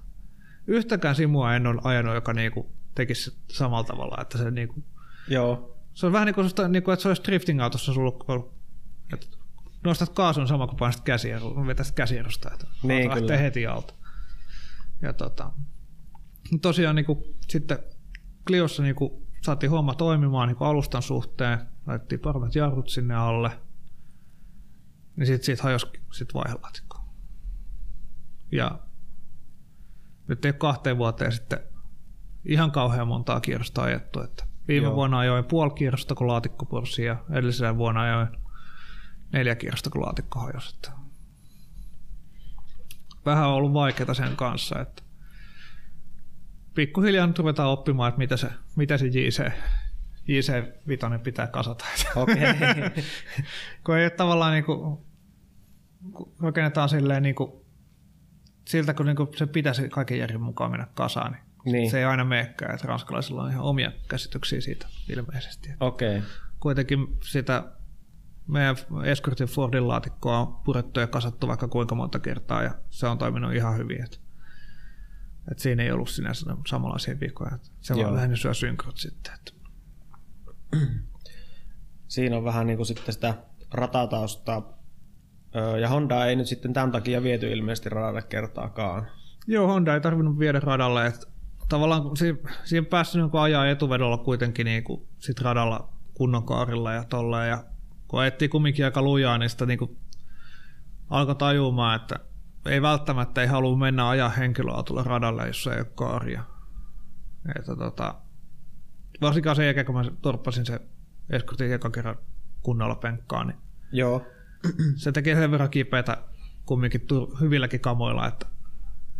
Yhtäkään 0.66 1.14
simua 1.14 1.54
en 1.54 1.66
ole 1.66 1.80
ajanut, 1.84 2.14
joka 2.14 2.32
niinku 2.32 2.70
tekisi 2.94 3.36
samalla 3.50 3.84
tavalla, 3.84 4.18
että 4.22 4.38
se, 4.38 4.50
niinku, 4.50 4.84
Joo. 5.28 5.76
se 5.94 6.06
on 6.06 6.12
vähän 6.12 6.26
niin 6.26 6.34
kuin, 6.34 6.44
sellaista, 6.44 6.68
niinku, 6.68 6.90
että 6.90 7.02
se 7.02 7.08
olisi 7.08 7.22
drifting-autossa 7.22 7.92
sulla, 7.92 8.24
että 9.12 9.26
nostat 9.84 10.08
kaasun 10.08 10.48
sama 10.48 10.66
kuin 10.66 10.76
painat 10.76 11.00
käsijarru, 11.00 11.66
vetäisit 11.66 11.94
käsijarrusta, 11.94 12.50
että 12.52 12.66
Niin, 12.82 13.08
lähtee 13.08 13.20
kyllä. 13.22 13.36
heti 13.36 13.66
alta. 13.66 13.94
Ja 15.02 15.12
tota, 15.12 15.52
tosiaan 16.62 16.96
niinku, 16.96 17.34
sitten 17.48 17.78
Cliossa 18.46 18.82
niinku, 18.82 19.26
saatiin 19.42 19.70
homma 19.70 19.94
toimimaan 19.94 20.48
niinku 20.48 20.64
alustan 20.64 21.02
suhteen, 21.02 21.58
laitettiin 21.86 22.20
paremmat 22.20 22.54
jarrut 22.54 22.88
sinne 22.88 23.14
alle, 23.14 23.50
niin 25.16 25.26
sitten 25.26 25.44
siitä 25.44 25.62
hajosi 25.62 25.86
sit 26.12 26.34
vaihelaatikko. 26.34 26.98
Ja 28.52 28.78
nyt 30.28 30.44
ei 30.44 30.48
ole 30.48 30.58
kahteen 30.58 30.98
vuoteen 30.98 31.32
sitten 31.32 31.58
ihan 32.44 32.70
kauhean 32.70 33.08
montaa 33.08 33.40
kierrosta 33.40 33.82
ajettu. 33.82 34.20
Että 34.20 34.44
viime 34.68 34.84
Joo. 34.84 34.90
Joo. 34.90 34.96
vuonna 34.96 35.18
ajoin 35.18 35.44
puoli 35.44 35.70
kierrosta, 35.70 36.14
kun 36.14 36.26
laatikko 36.26 36.66
pursi, 36.66 37.04
ja 37.04 37.24
edellisenä 37.30 37.76
vuonna 37.76 38.00
ajoin 38.02 38.28
neljä 39.34 39.54
kierrosta, 39.54 39.90
kun 39.90 40.02
laatikko 40.02 40.40
hajosi. 40.40 40.74
Että 40.74 40.90
vähän 43.26 43.48
on 43.48 43.54
ollut 43.54 43.72
vaikeaa 43.72 44.14
sen 44.14 44.36
kanssa, 44.36 44.80
että 44.80 45.02
pikkuhiljaa 46.74 47.26
nyt 47.26 47.38
ruvetaan 47.38 47.68
oppimaan, 47.70 48.08
että 48.08 48.18
mitä 48.18 48.36
se, 48.36 48.48
mitä 48.76 48.98
se 48.98 49.06
JC, 49.06 49.42
JC5 50.28 51.18
pitää 51.22 51.46
kasata. 51.46 51.84
Okei. 52.16 52.36
kun 53.84 53.96
ei 53.96 54.04
ole 54.04 54.10
tavallaan 54.10 54.52
niin 54.52 54.64
kuin, 54.64 54.98
rakennetaan 56.40 56.88
silleen 56.88 57.22
niin 57.22 57.34
kuin, 57.34 57.52
siltä, 58.68 58.94
kun 58.94 59.06
niin 59.06 59.16
kuin 59.16 59.28
se 59.36 59.46
pitäisi 59.46 59.88
kaiken 59.88 60.18
järjen 60.18 60.40
mukaan 60.40 60.70
mennä 60.70 60.86
kasaan, 60.94 61.32
niin, 61.32 61.72
Niin. 61.72 61.90
se 61.90 61.98
ei 61.98 62.04
aina 62.04 62.24
meekään, 62.24 62.74
että 62.74 62.88
ranskalaisilla 62.88 63.42
on 63.42 63.50
ihan 63.50 63.64
omia 63.64 63.92
käsityksiä 64.08 64.60
siitä 64.60 64.86
ilmeisesti. 65.08 65.70
Okei. 65.80 66.22
Kuitenkin 66.60 66.98
sitä 67.22 67.64
meidän 68.46 68.76
Escortin 69.04 69.46
Fordin 69.46 69.88
laatikkoa 69.88 70.38
on 70.38 70.56
purettu 70.64 71.00
ja 71.00 71.06
kasattu 71.06 71.48
vaikka 71.48 71.68
kuinka 71.68 71.94
monta 71.94 72.18
kertaa 72.18 72.62
ja 72.62 72.74
se 72.90 73.06
on 73.06 73.18
toiminut 73.18 73.54
ihan 73.54 73.76
hyvin. 73.76 74.04
Että, 74.04 74.16
että 75.50 75.62
siinä 75.62 75.82
ei 75.82 75.92
ollut 75.92 76.08
sinänsä 76.08 76.56
samanlaisia 76.66 77.20
vikoja. 77.20 77.58
Se 77.80 77.94
Joo. 77.94 78.02
vaan 78.02 78.14
lähinnä 78.14 78.36
syö 78.36 78.54
synkrot 78.54 78.96
sitten. 78.96 79.32
Että. 79.34 79.52
Siinä 82.08 82.36
on 82.36 82.44
vähän 82.44 82.66
niin 82.66 82.76
kuin 82.76 82.86
sitten 82.86 83.14
sitä 83.14 83.34
ratataustaa. 83.72 84.78
Ja 85.80 85.88
Honda 85.88 86.26
ei 86.26 86.36
nyt 86.36 86.46
sitten 86.46 86.72
tämän 86.72 86.92
takia 86.92 87.22
viety 87.22 87.52
ilmeisesti 87.52 87.88
radalle 87.88 88.22
kertaakaan. 88.22 89.06
Joo, 89.46 89.66
Honda 89.66 89.94
ei 89.94 90.00
tarvinnut 90.00 90.38
viedä 90.38 90.60
radalle. 90.60 91.06
Että 91.06 91.26
tavallaan 91.68 92.16
siinä, 92.16 92.38
siinä 92.64 92.86
pääsi 92.90 93.18
niin 93.18 93.30
ajaa 93.32 93.68
etuvedolla 93.68 94.18
kuitenkin 94.18 94.64
niin 94.64 94.84
kuin 94.84 95.08
sit 95.18 95.40
radalla 95.40 95.88
kunnon 96.14 96.46
kaarilla 96.46 96.92
ja 96.92 97.04
tolleen. 97.04 97.50
Ja 97.50 97.64
kun 98.08 98.20
ajettiin 98.20 98.50
kumminkin 98.50 98.84
aika 98.84 99.02
lujaa, 99.02 99.38
niin 99.38 99.50
sitä 99.50 99.66
niin 99.66 99.78
kuin 99.78 99.98
alkoi 101.10 101.34
tajumaan, 101.34 102.00
että 102.00 102.18
ei 102.66 102.82
välttämättä 102.82 103.40
ei 103.40 103.46
halua 103.46 103.76
mennä 103.76 104.08
ajaa 104.08 104.28
henkilöautolla 104.28 105.02
radalle, 105.02 105.46
jos 105.46 105.66
ei 105.66 105.78
ole 105.78 105.86
kaaria. 105.94 106.44
Että 107.58 107.76
tota, 107.76 108.14
varsinkaan 109.20 109.56
sen 109.56 109.64
jälkeen, 109.64 109.86
kun 109.86 109.94
mä 109.94 110.04
torppasin 110.22 110.66
se 110.66 110.80
Escortin 111.30 111.72
ekan 111.72 111.92
kerran 111.92 112.16
kunnolla 112.62 112.94
penkkaan, 112.94 113.46
niin 113.46 113.58
Joo. 113.92 114.26
se 114.96 115.12
tekee 115.12 115.34
sen 115.34 115.50
verran 115.50 115.70
kipeätä 115.70 116.22
kumminkin 116.66 117.00
tu- 117.00 117.36
hyvilläkin 117.40 117.80
kamoilla, 117.80 118.28
että 118.28 118.46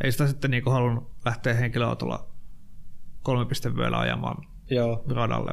ei 0.05 0.13
sitä 0.13 0.27
sitten 0.27 0.51
niinku 0.51 0.71
halunnut 0.71 1.11
lähteä 1.25 1.55
henkilöautolla 1.55 2.27
3.5 3.23 3.95
ajamaan 3.97 4.47
Joo. 4.71 5.05
radalle. 5.15 5.53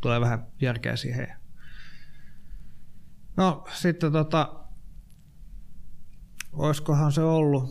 Tulee 0.00 0.20
vähän 0.20 0.46
järkeä 0.60 0.96
siihen. 0.96 1.37
No 3.38 3.64
sitten 3.74 4.12
tota, 4.12 4.64
oiskohan 6.52 7.12
se 7.12 7.22
ollut, 7.22 7.70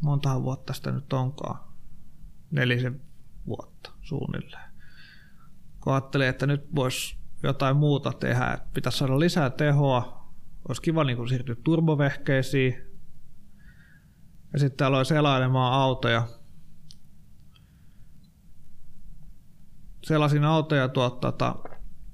montahan 0.00 0.42
vuotta 0.42 0.72
sitä 0.72 0.92
nyt 0.92 1.12
onkaan, 1.12 1.58
nelisen 2.50 3.00
vuotta 3.46 3.90
suunnilleen. 4.02 4.70
Kun 5.80 5.92
ajattelin, 5.92 6.28
että 6.28 6.46
nyt 6.46 6.74
voisi 6.74 7.18
jotain 7.42 7.76
muuta 7.76 8.12
tehdä, 8.12 8.52
että 8.52 8.68
pitäisi 8.74 8.98
saada 8.98 9.20
lisää 9.20 9.50
tehoa, 9.50 10.30
olisi 10.68 10.82
kiva 10.82 11.04
niin 11.04 11.28
siirtyä 11.28 11.56
turbovehkeisiin, 11.64 12.74
ja 14.52 14.58
sitten 14.58 14.86
aloin 14.86 15.06
selailemaan 15.06 15.72
autoja. 15.72 16.28
Selasin 20.04 20.44
autoja 20.44 20.88
tuolta 20.88 21.16
tota, 21.16 21.56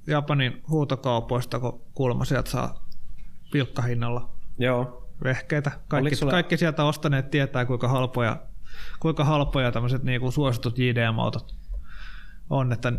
Japanin 0.07 0.63
huutokaupoista, 0.69 1.59
kun 1.59 1.85
kuulemma 1.93 2.25
sieltä 2.25 2.51
saa 2.51 2.90
pilkkahinnalla 3.51 4.29
Joo. 4.59 5.09
vehkeitä. 5.23 5.71
Kaikki, 5.87 6.15
sulla- 6.15 6.31
kaikki 6.31 6.57
sieltä 6.57 6.83
ostaneet 6.83 7.29
tietää, 7.29 7.65
kuinka 7.65 7.87
halpoja, 7.87 8.41
kuinka 8.99 9.23
halpoja 9.23 9.71
tämmöiset 9.71 10.03
niinku 10.03 10.31
suositut 10.31 10.77
JDM-autot 10.79 11.55
on. 12.49 12.71
Että 12.73 12.93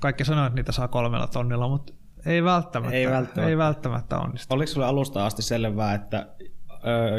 kaikki 0.00 0.24
sanoo, 0.24 0.46
että 0.46 0.56
niitä 0.56 0.72
saa 0.72 0.88
kolmella 0.88 1.26
tonnilla, 1.26 1.68
mutta 1.68 1.92
ei 2.26 2.44
välttämättä, 2.44 2.96
Ei 2.96 3.06
välttämättä. 3.10 3.48
ei 3.50 3.58
välttämättä 3.58 4.18
onnistu. 4.18 4.54
Oliko 4.54 4.66
sulle 4.72 4.86
alusta 4.86 5.26
asti 5.26 5.42
selvää, 5.42 5.94
että 5.94 6.26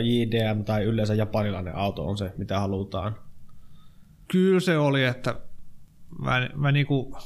JDM 0.04 0.64
tai 0.64 0.84
yleensä 0.84 1.14
japanilainen 1.14 1.76
auto 1.76 2.08
on 2.08 2.18
se, 2.18 2.34
mitä 2.38 2.60
halutaan? 2.60 3.16
Kyllä 4.32 4.60
se 4.60 4.78
oli, 4.78 5.04
että 5.04 5.36
mä, 6.20 6.50
mä, 6.56 6.72
niinku, 6.72 7.18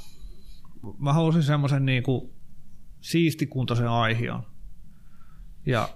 mä 0.99 1.13
halusin 1.13 1.43
semmoisen 1.43 1.85
niinku 1.85 2.33
siistikuntoisen 3.01 3.87
aihion. 3.87 4.43
Ja 5.65 5.89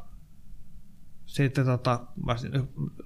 sitten 1.25 1.65
tota, 1.65 1.99
mä 2.25 2.35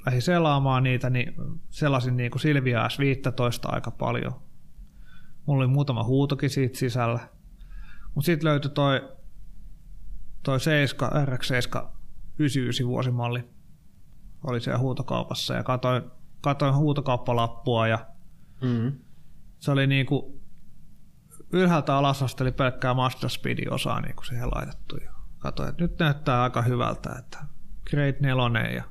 lähdin 0.06 0.22
selaamaan 0.22 0.84
niitä, 0.84 1.10
niin 1.10 1.34
selasin 1.70 2.18
niinku 2.18 2.40
Silvia 2.40 2.88
S15 2.88 3.74
aika 3.74 3.92
paljon. 3.92 4.42
Mulla 5.46 5.64
oli 5.64 5.72
muutama 5.72 6.04
huutokin 6.04 6.50
siitä 6.50 6.78
sisällä. 6.78 7.20
Mutta 8.16 8.26
sitten 8.26 8.50
löytyi 8.50 8.72
toi, 8.72 9.10
toi 10.44 10.60
7, 10.60 11.12
RX7 11.12 11.86
99 12.40 12.88
vuosimalli. 12.88 13.44
Oli 14.44 14.62
siellä 14.62 14.80
huutokaupassa 14.80 15.54
ja 15.54 15.64
katoin, 15.64 16.04
katoin 16.42 16.76
huutokauppalappua 16.76 17.88
ja 17.88 18.08
Mm. 18.62 18.92
se 19.60 19.72
oli 19.72 19.88
niinku 19.88 20.42
ylhäältä 21.54 21.96
alas 21.96 22.24
asti 22.24 22.44
oli 22.44 22.52
pelkkää 22.52 22.94
Master 22.94 23.30
Speedin 23.30 23.74
osaa 23.74 24.02
niinku 24.02 24.24
siihen 24.24 24.50
laitettu. 24.56 24.96
Ja 24.96 25.13
katsoin, 25.44 25.70
että 25.70 25.84
nyt 25.84 26.00
näyttää 26.00 26.44
aika 26.44 26.62
hyvältä, 26.62 27.16
että 27.20 27.38
Grade 27.90 28.18
4 28.20 28.72
ja 28.72 28.84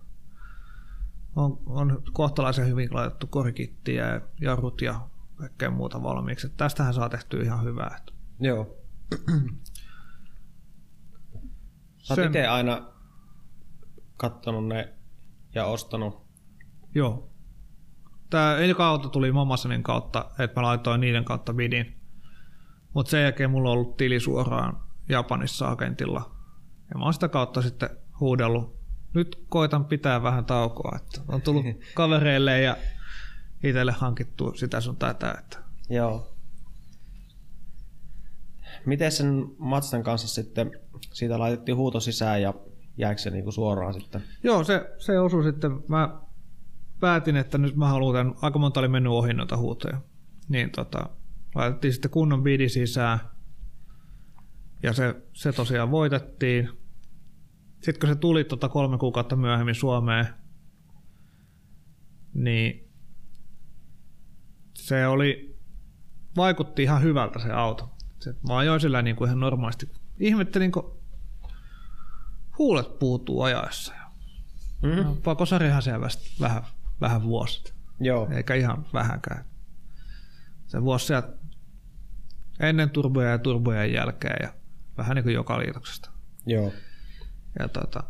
on, 1.37 1.59
on 1.67 2.03
kohtalaisen 2.13 2.67
hyvin 2.67 2.95
laitettu 2.95 3.27
korikittiä 3.27 4.09
ja 4.09 4.21
jarrut 4.41 4.81
ja 4.83 5.01
kaikkea 5.37 5.71
muuta 5.71 6.03
valmiiksi. 6.03 6.47
Että 6.47 6.57
tästähän 6.57 6.95
saa 6.95 7.09
tehtyä 7.09 7.43
ihan 7.43 7.65
hyvää. 7.65 7.99
Joo. 8.41 8.77
Sä 11.99 12.15
Sen- 12.15 12.27
itse 12.27 12.47
aina 12.47 12.87
kattonut 14.17 14.67
ne 14.67 14.95
ja 15.55 15.67
ostanut. 15.67 16.27
Joo. 16.95 17.31
Tämä 18.31 18.57
eka 18.57 18.87
auto 18.87 19.09
tuli 19.09 19.33
Momasonin 19.33 19.83
kautta, 19.83 20.31
että 20.39 20.61
mä 20.61 20.67
laitoin 20.67 21.01
niiden 21.01 21.25
kautta 21.25 21.55
bidin. 21.55 22.01
Mutta 22.95 23.11
sen 23.11 23.23
jälkeen 23.23 23.51
mulla 23.51 23.71
on 23.71 23.73
ollut 23.73 23.97
tili 23.97 24.21
suoraan 24.21 24.81
Japanissa 25.09 25.69
agentilla. 25.69 26.32
Ja 26.93 26.99
mä 26.99 27.05
oon 27.05 27.15
sitä 27.15 27.29
kautta 27.29 27.63
sitten 27.63 27.91
huudellut. 28.21 28.83
Nyt 29.15 29.45
koitan 29.49 29.85
pitää 29.85 30.23
vähän 30.23 30.45
taukoa. 30.45 30.99
Että 31.03 31.21
on 31.29 31.43
tullut 31.43 31.65
kavereille 31.95 32.61
ja 32.61 32.77
itselle 33.63 33.93
hankittu 33.93 34.55
sitä 34.57 34.81
sun 34.81 34.97
tätä. 34.97 35.35
Että 35.39 35.59
Joo. 35.91 36.37
Miten 38.87 39.13
sen 39.13 39.45
Matstan 39.59 40.03
kanssa 40.03 40.29
sitten, 40.29 40.71
siitä 41.13 41.39
laitettiin 41.39 41.77
huuto 41.77 42.01
sisään 42.01 42.43
ja 42.43 42.55
jääkö 42.97 43.21
se 43.21 43.31
niinku 43.31 43.53
suoraan 43.53 43.95
sitten? 43.95 44.23
Joo, 44.43 44.65
se, 44.65 44.91
se 44.99 45.19
osui 45.19 45.45
sitten. 45.45 45.71
Mä 45.89 46.21
päätin, 47.01 47.37
että 47.37 47.59
nyt 47.59 47.77
mä 47.77 47.89
haluan 47.89 48.15
tämän, 48.15 48.35
aika 48.43 48.59
monta 48.59 48.81
oli 48.81 48.89
mennyt 48.89 49.13
ohi 49.13 49.33
noita 49.33 49.57
huutoja. 49.57 50.01
Niin 50.49 50.71
tota, 50.71 51.09
laitettiin 51.55 51.93
sitten 51.93 52.11
kunnon 52.11 52.43
bidi 52.43 52.69
sisään. 52.69 53.19
Ja 54.83 54.93
se, 54.93 55.15
se 55.33 55.53
tosiaan 55.53 55.91
voitettiin. 55.91 56.82
Sitten 57.83 58.01
kun 58.01 58.09
se 58.09 58.15
tuli 58.15 58.45
tota 58.45 58.69
kolme 58.69 58.99
kuukautta 58.99 59.37
myöhemmin 59.37 59.75
Suomeen, 59.75 60.27
niin 62.35 62.93
se 64.75 65.07
oli, 65.07 65.59
vaikutti 66.37 66.83
ihan 66.83 67.03
hyvältä 67.03 67.39
se 67.39 67.53
auto. 67.53 67.91
Se, 68.21 68.35
mä 68.49 68.57
ajoin 68.57 68.81
sillä 68.81 69.03
niin 69.03 69.17
kuin 69.17 69.29
ihan 69.29 69.41
normaalisti. 69.41 69.91
Ihmettelin, 70.19 70.73
kun 70.73 70.99
huulet 72.59 72.99
puutuu 72.99 73.43
ajaessa. 73.43 73.95
Mm-hmm. 74.83 75.03
No, 75.03 75.17
pakosarihan 75.25 75.83
siellä 75.83 76.09
vähän, 76.41 76.63
vähän 77.01 77.23
vuosit. 77.23 77.75
Joo. 78.01 78.29
Eikä 78.31 78.55
ihan 78.55 78.87
vähänkään. 78.93 79.45
Se 80.67 80.83
vuosi 80.83 81.07
sieltä 81.07 81.29
ennen 82.61 82.91
turboja 82.91 83.31
ja 83.31 83.39
turbojen 83.39 83.93
jälkeen 83.93 84.37
ja 84.43 84.55
vähän 84.99 85.15
niin 85.15 85.25
kuin 85.25 85.35
joka 85.35 85.59
liitoksesta. 85.59 86.11
Joo. 86.47 86.73
Ja 87.59 87.69
tota, 87.69 88.05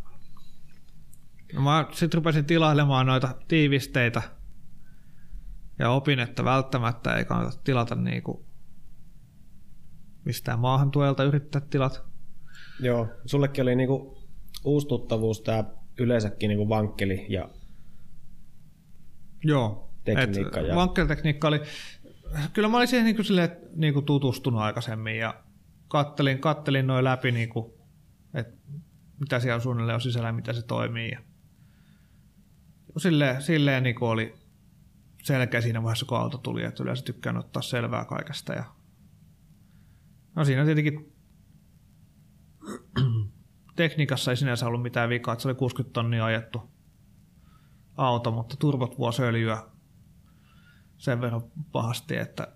no 1.53 1.61
mä 1.61 1.87
sitten 1.93 2.19
rupesin 2.19 2.45
tilailemaan 2.45 3.07
noita 3.07 3.35
tiivisteitä 3.49 4.23
ja 5.79 5.91
opin, 5.91 6.19
että 6.19 6.45
välttämättä 6.45 7.17
ei 7.17 7.25
kannata 7.25 7.59
tilata 7.65 7.95
niinku 7.95 8.47
mistään 10.25 10.59
maahantuojalta 10.59 11.25
yrittää 11.25 11.61
tilata. 11.61 12.01
Joo, 12.81 13.09
sullekin 13.27 13.63
oli 13.63 13.77
niinku 13.77 14.23
uusi 14.65 14.89
tuttavuus 14.89 15.41
tämä 15.41 15.65
yleensäkin 15.99 16.49
niinku 16.49 16.69
vankkeli 16.69 17.27
ja 17.29 17.49
Joo, 19.45 19.91
tekniikka. 20.05 20.61
Et 20.61 20.67
ja... 20.67 20.77
Vankkelitekniikka 20.77 21.49
oli, 21.49 21.61
kyllä 22.53 22.69
mä 22.69 22.77
olin 22.77 22.89
siihen 22.89 23.05
niinku 23.05 23.23
silleen, 23.23 23.51
niinku 23.77 24.03
tutustunut 24.03 24.61
aikaisemmin 24.61 25.17
ja 25.17 25.43
kattelin, 25.89 26.39
kattelin 26.39 26.87
noin 26.87 27.05
läpi, 27.05 27.33
niinku, 27.33 27.79
että 28.35 28.57
mitä 29.23 29.41
siellä 29.41 29.61
suunnilleen 29.61 29.95
on 29.95 30.01
sisällä 30.01 30.33
mitä 30.33 30.53
se 30.53 30.63
toimii. 30.63 31.11
Ja 31.11 31.21
silleen, 32.97 33.43
silleen 33.43 33.83
niinku 33.83 34.07
oli 34.07 34.35
selkeä 35.23 35.61
siinä 35.61 35.83
vaiheessa, 35.83 36.07
kun 36.07 36.19
auto 36.19 36.39
tuli, 36.39 36.65
että 36.65 36.83
yleensä 36.83 37.05
tykkään 37.05 37.37
ottaa 37.37 37.63
selvää 37.63 38.05
kaikesta. 38.05 38.53
Ja... 38.53 38.65
No 40.35 40.45
siinä 40.45 40.65
tietenkin 40.65 41.13
tekniikassa 43.77 44.31
ei 44.31 44.37
sinänsä 44.37 44.67
ollut 44.67 44.83
mitään 44.83 45.09
vikaa, 45.09 45.33
että 45.33 45.43
se 45.43 45.49
oli 45.49 45.55
60 45.55 45.93
tonnia 45.93 46.25
ajettu 46.25 46.71
auto, 47.97 48.31
mutta 48.31 48.57
turbot 48.57 48.99
vuosi 48.99 49.23
öljyä 49.23 49.63
sen 50.99 51.21
verran 51.21 51.43
pahasti, 51.73 52.17
että 52.17 52.49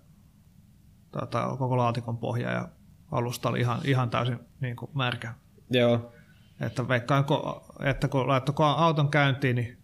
tota, 1.11 1.55
koko 1.59 1.77
laatikon 1.77 2.17
pohja 2.17 2.51
ja 2.51 2.69
alusta 3.11 3.49
oli 3.49 3.59
ihan, 3.59 3.81
ihan 3.83 4.09
täysin 4.09 4.39
niin 4.59 4.75
kuin 4.75 4.91
märkä. 4.93 5.33
Joo. 5.69 6.13
Että 6.61 6.87
veikkaan, 6.87 7.25
että 7.83 8.07
kun 8.07 8.27
laittoi 8.27 8.55
auton 8.59 9.09
käyntiin, 9.09 9.55
niin 9.55 9.77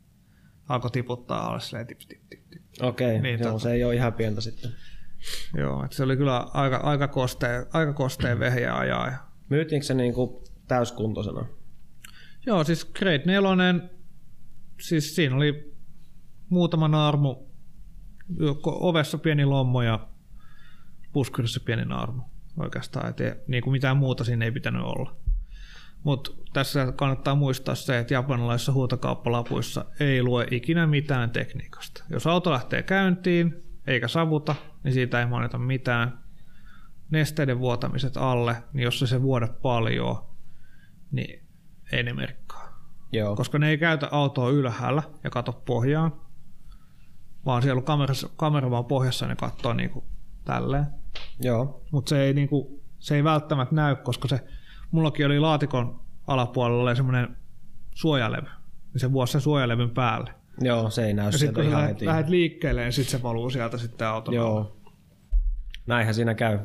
alkoi 0.70 0.92
tiputtaa 0.92 1.48
alas 1.48 1.70
silleen 1.70 1.88
tip, 1.88 2.00
tip, 2.00 2.22
tip, 2.30 2.50
tip. 2.50 2.62
Okei, 2.82 3.22
niin, 3.22 3.40
joo, 3.40 3.52
tota, 3.52 3.64
se 3.64 3.72
ei 3.72 3.84
ole 3.84 3.96
ihan 3.96 4.14
pientä 4.14 4.42
sitten. 4.42 4.72
Joo, 5.58 5.84
että 5.84 5.98
se 5.98 6.04
oli 6.04 6.18
kyllä 6.18 6.38
aika, 6.38 6.78
aika 6.78 7.08
kosteen, 7.08 7.66
aika 7.74 7.94
kosteen 7.94 8.40
vehjä 8.40 8.78
ajaa. 8.78 9.08
Ja... 9.08 9.18
Myytiinkö 9.50 9.86
se 9.86 9.94
niin 9.94 10.14
kuin 10.14 10.44
täyskuntoisena? 10.68 11.46
Joo, 12.46 12.64
siis 12.64 12.86
Grade 12.86 13.24
4, 13.26 13.50
siis 14.82 15.16
siinä 15.16 15.36
oli 15.36 15.74
muutama 16.50 16.88
naarmu, 16.88 17.36
ovessa 18.66 19.18
pieni 19.18 19.46
lommo 19.46 19.82
ja 19.82 20.08
puskurissa 21.14 21.60
pieni 21.66 21.86
naarmu 21.86 22.22
oikeastaan, 22.60 23.10
että 23.10 23.36
niin 23.48 23.64
kuin 23.64 23.72
mitään 23.72 23.98
muuta 23.98 24.24
siinä 24.24 24.46
ei 24.46 24.52
pitänyt 24.52 24.82
olla. 24.82 25.16
Mutta 26.04 26.32
tässä 26.54 26.94
kannattaa 26.96 27.36
muistaa 27.36 27.76
se, 27.76 28.00
että 28.00 28.14
japanilaisissa 28.14 28.72
huutokauppalapuissa 28.72 29.86
ei 30.00 30.24
lue 30.24 30.48
ikinä 30.52 30.88
mitään 30.88 31.32
tekniikasta. 31.32 32.04
Jos 32.10 32.28
auto 32.28 32.52
lähtee 32.52 32.84
käyntiin 32.84 33.64
eikä 33.88 34.08
savuta, 34.08 34.56
niin 34.84 34.94
siitä 34.94 35.20
ei 35.20 35.26
mainita 35.26 35.58
mitään. 35.58 36.24
Nesteiden 37.10 37.60
vuotamiset 37.60 38.18
alle, 38.18 38.64
niin 38.74 38.84
jos 38.84 39.00
se 39.00 39.08
se 39.08 39.22
vuoda 39.22 39.48
paljon, 39.48 40.26
niin 41.12 41.44
ei 41.92 42.04
ne 42.04 42.14
merkkaa. 42.14 42.64
Joo. 43.12 43.36
Koska 43.36 43.60
ne 43.60 43.70
ei 43.70 43.78
käytä 43.78 44.08
autoa 44.12 44.50
ylhäällä 44.50 45.04
ja 45.24 45.30
kato 45.30 45.52
pohjaan, 45.66 46.14
vaan 47.46 47.62
siellä 47.62 47.80
on 47.80 47.86
kamerassa, 47.86 48.30
kamera 48.36 48.72
vaan 48.72 48.86
pohjassa 48.86 49.26
ja 49.26 49.30
ne 49.30 49.36
katsoo 49.36 49.74
niinku 49.74 50.04
tälleen. 50.46 50.86
Joo. 51.40 51.84
Mutta 51.92 52.10
se, 52.10 52.22
ei 52.22 52.34
niinku, 52.34 52.84
se 53.00 53.16
ei 53.16 53.24
välttämättä 53.24 53.76
näy, 53.76 53.96
koska 53.96 54.28
se, 54.28 54.44
mullakin 54.94 55.26
oli 55.26 55.40
laatikon 55.40 56.00
alapuolella 56.28 56.96
semmoinen 56.96 57.38
suojalevy. 57.96 58.48
Niin 58.94 59.00
se 59.00 59.12
vuosi 59.12 59.32
sen 59.32 59.42
suojalevyn 59.42 59.90
päälle. 59.90 60.34
Joo, 60.62 60.90
se 60.90 61.06
ei 61.06 61.14
näy 61.14 61.26
ja 61.26 61.32
sieltä 61.32 61.38
sitten 61.46 61.54
kun 61.64 61.64
ihan 61.64 61.82
lähdet, 61.82 61.96
heti. 61.96 62.06
lähdet 62.06 62.30
liikkeelle, 62.30 62.82
niin 62.82 62.94
sitten 62.94 63.12
se 63.20 63.24
valuu 63.24 63.50
sieltä 63.50 63.78
sitten 63.78 64.08
auton. 64.08 64.34
Joo. 64.34 64.78
Näinhän 65.88 66.14
siinä 66.16 66.34
käy. 66.36 66.60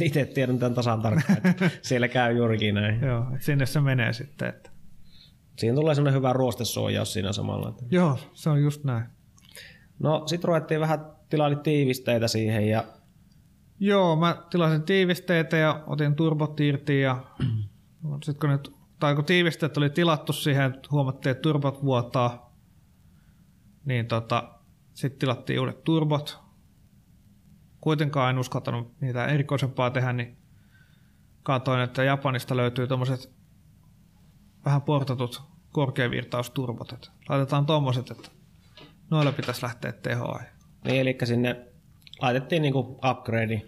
Itse, 0.00 0.24
tiedän 0.24 0.58
tämän 0.58 0.74
tasan 0.74 1.02
tarkkaan, 1.02 1.38
että 1.46 1.70
siellä 1.82 2.08
käy 2.08 2.36
juurikin 2.36 2.74
näin. 2.74 3.00
Joo, 3.00 3.26
et 3.34 3.42
sinne 3.42 3.66
se 3.66 3.80
menee 3.80 4.12
sitten. 4.12 4.48
Että. 4.48 4.70
Siinä 5.58 5.74
tulee 5.76 5.94
semmoinen 5.94 6.18
hyvä 6.18 6.32
ruostesuojaus 6.32 7.12
siinä 7.12 7.32
samalla. 7.32 7.68
että- 7.68 7.84
Joo, 7.90 8.18
se 8.32 8.50
on 8.50 8.62
just 8.62 8.84
näin. 8.84 9.04
No 9.98 10.22
sit 10.26 10.44
ruvettiin 10.44 10.80
vähän 10.80 11.06
tilaili 11.28 11.56
tiivisteitä 11.56 12.28
siihen 12.28 12.68
ja 12.68 12.84
Joo, 13.80 14.16
mä 14.16 14.36
tilasin 14.50 14.82
tiivisteitä 14.82 15.56
ja 15.56 15.84
otin 15.86 16.14
turbot 16.14 16.60
irti 16.60 17.00
ja 17.00 17.24
sitten 18.24 18.40
kun, 18.40 18.50
nyt, 18.50 18.72
tai 19.00 19.14
kun 19.14 19.24
tiivisteet 19.24 19.76
oli 19.76 19.90
tilattu 19.90 20.32
siihen, 20.32 20.80
huomattiin, 20.90 21.30
että 21.30 21.42
turbot 21.42 21.84
vuotaa, 21.84 22.56
niin 23.84 24.06
tota, 24.06 24.52
sitten 24.94 25.18
tilattiin 25.18 25.60
uudet 25.60 25.84
turbot. 25.84 26.38
Kuitenkaan 27.80 28.30
en 28.30 28.38
uskaltanut 28.38 29.00
niitä 29.00 29.26
erikoisempaa 29.26 29.90
tehdä, 29.90 30.12
niin 30.12 30.36
katsoin, 31.42 31.80
että 31.80 32.04
Japanista 32.04 32.56
löytyy 32.56 32.86
tommoset 32.86 33.32
vähän 34.64 34.82
portatut 34.82 35.42
korkeavirtausturbot. 35.72 36.92
Että 36.92 37.08
laitetaan 37.28 37.66
tommoset, 37.66 38.10
että 38.10 38.28
noilla 39.10 39.32
pitäisi 39.32 39.62
lähteä 39.62 39.92
tehoa. 39.92 40.40
niin, 40.84 41.00
eli 41.00 41.18
sinne 41.24 41.75
laitettiin 42.22 42.62
niinku 42.62 43.00
upgrade 43.10 43.62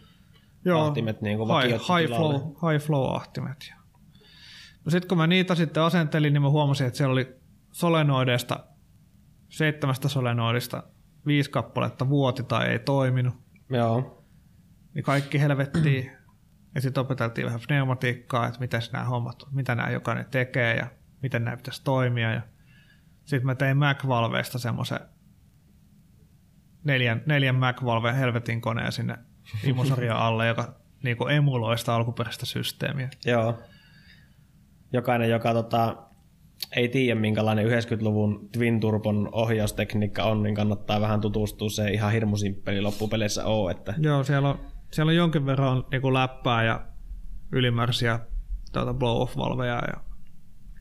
ahtimet 0.74 1.20
niinku 1.20 1.46
high, 1.46 1.72
high, 1.72 2.16
flow, 2.16 2.34
high 2.70 2.86
flow 2.86 3.16
ahtimet. 3.16 3.72
No 4.84 4.90
sitten 4.90 5.08
kun 5.08 5.18
mä 5.18 5.26
niitä 5.26 5.54
sitten 5.54 5.82
asentelin, 5.82 6.32
niin 6.32 6.42
mä 6.42 6.50
huomasin, 6.50 6.86
että 6.86 6.96
siellä 6.96 7.12
oli 7.12 7.36
solenoideista, 7.72 8.64
seitsemästä 9.48 10.08
solenoidista 10.08 10.82
viisi 11.26 11.50
kappaletta 11.50 12.08
vuoti 12.08 12.42
tai 12.42 12.68
ei 12.68 12.78
toiminut. 12.78 13.34
Joo. 13.70 14.24
Niin 14.94 15.02
kaikki 15.02 15.40
helvettiin. 15.40 16.10
Ja 16.74 16.80
sitten 16.80 17.00
opeteltiin 17.00 17.46
vähän 17.46 17.60
pneumatiikkaa, 17.66 18.46
että 18.46 18.60
miten 18.60 18.80
nämä 18.92 19.04
hommat, 19.04 19.42
mitä 19.50 19.74
nämä 19.74 19.90
jokainen 19.90 20.26
tekee 20.30 20.76
ja 20.76 20.86
miten 21.22 21.44
nämä 21.44 21.56
pitäisi 21.56 21.84
toimia. 21.84 22.32
Ja 22.32 22.42
sitten 23.24 23.46
mä 23.46 23.54
tein 23.54 23.76
Mac-valveista 23.76 24.58
semmoisen 24.58 25.00
neljän, 26.88 27.22
neljän 27.26 27.54
Mac-valve 27.54 28.12
helvetin 28.12 28.60
koneen 28.60 28.92
sinne 28.92 29.18
imusarjan 29.64 30.16
alle, 30.26 30.46
joka 30.46 30.74
niinku 31.02 31.26
emuloi 31.26 31.78
sitä 31.78 31.94
alkuperäistä 31.94 32.46
systeemiä. 32.46 33.10
Joo. 33.26 33.58
Jokainen, 34.92 35.30
joka 35.30 35.54
tota, 35.54 35.96
ei 36.76 36.88
tiedä 36.88 37.20
minkälainen 37.20 37.66
90-luvun 37.66 38.48
Twin 38.52 38.80
Turbon 38.80 39.28
ohjaustekniikka 39.32 40.24
on, 40.24 40.42
niin 40.42 40.54
kannattaa 40.54 41.00
vähän 41.00 41.20
tutustua. 41.20 41.68
Se 41.70 41.84
ei 41.84 41.94
ihan 41.94 42.12
hirmu 42.12 42.36
simppeli 42.36 42.80
loppupeleissä 42.80 43.44
ole. 43.44 43.70
Että... 43.70 43.94
Joo, 43.98 44.24
siellä 44.24 44.48
on, 44.48 44.58
siellä 44.92 45.10
on 45.10 45.16
jonkin 45.16 45.46
verran 45.46 45.84
niinku 45.90 46.14
läppää 46.14 46.64
ja 46.64 46.86
ylimääräisiä 47.52 48.20
tuota 48.72 48.94
blow-off-valveja 48.94 49.82
ja 49.86 50.00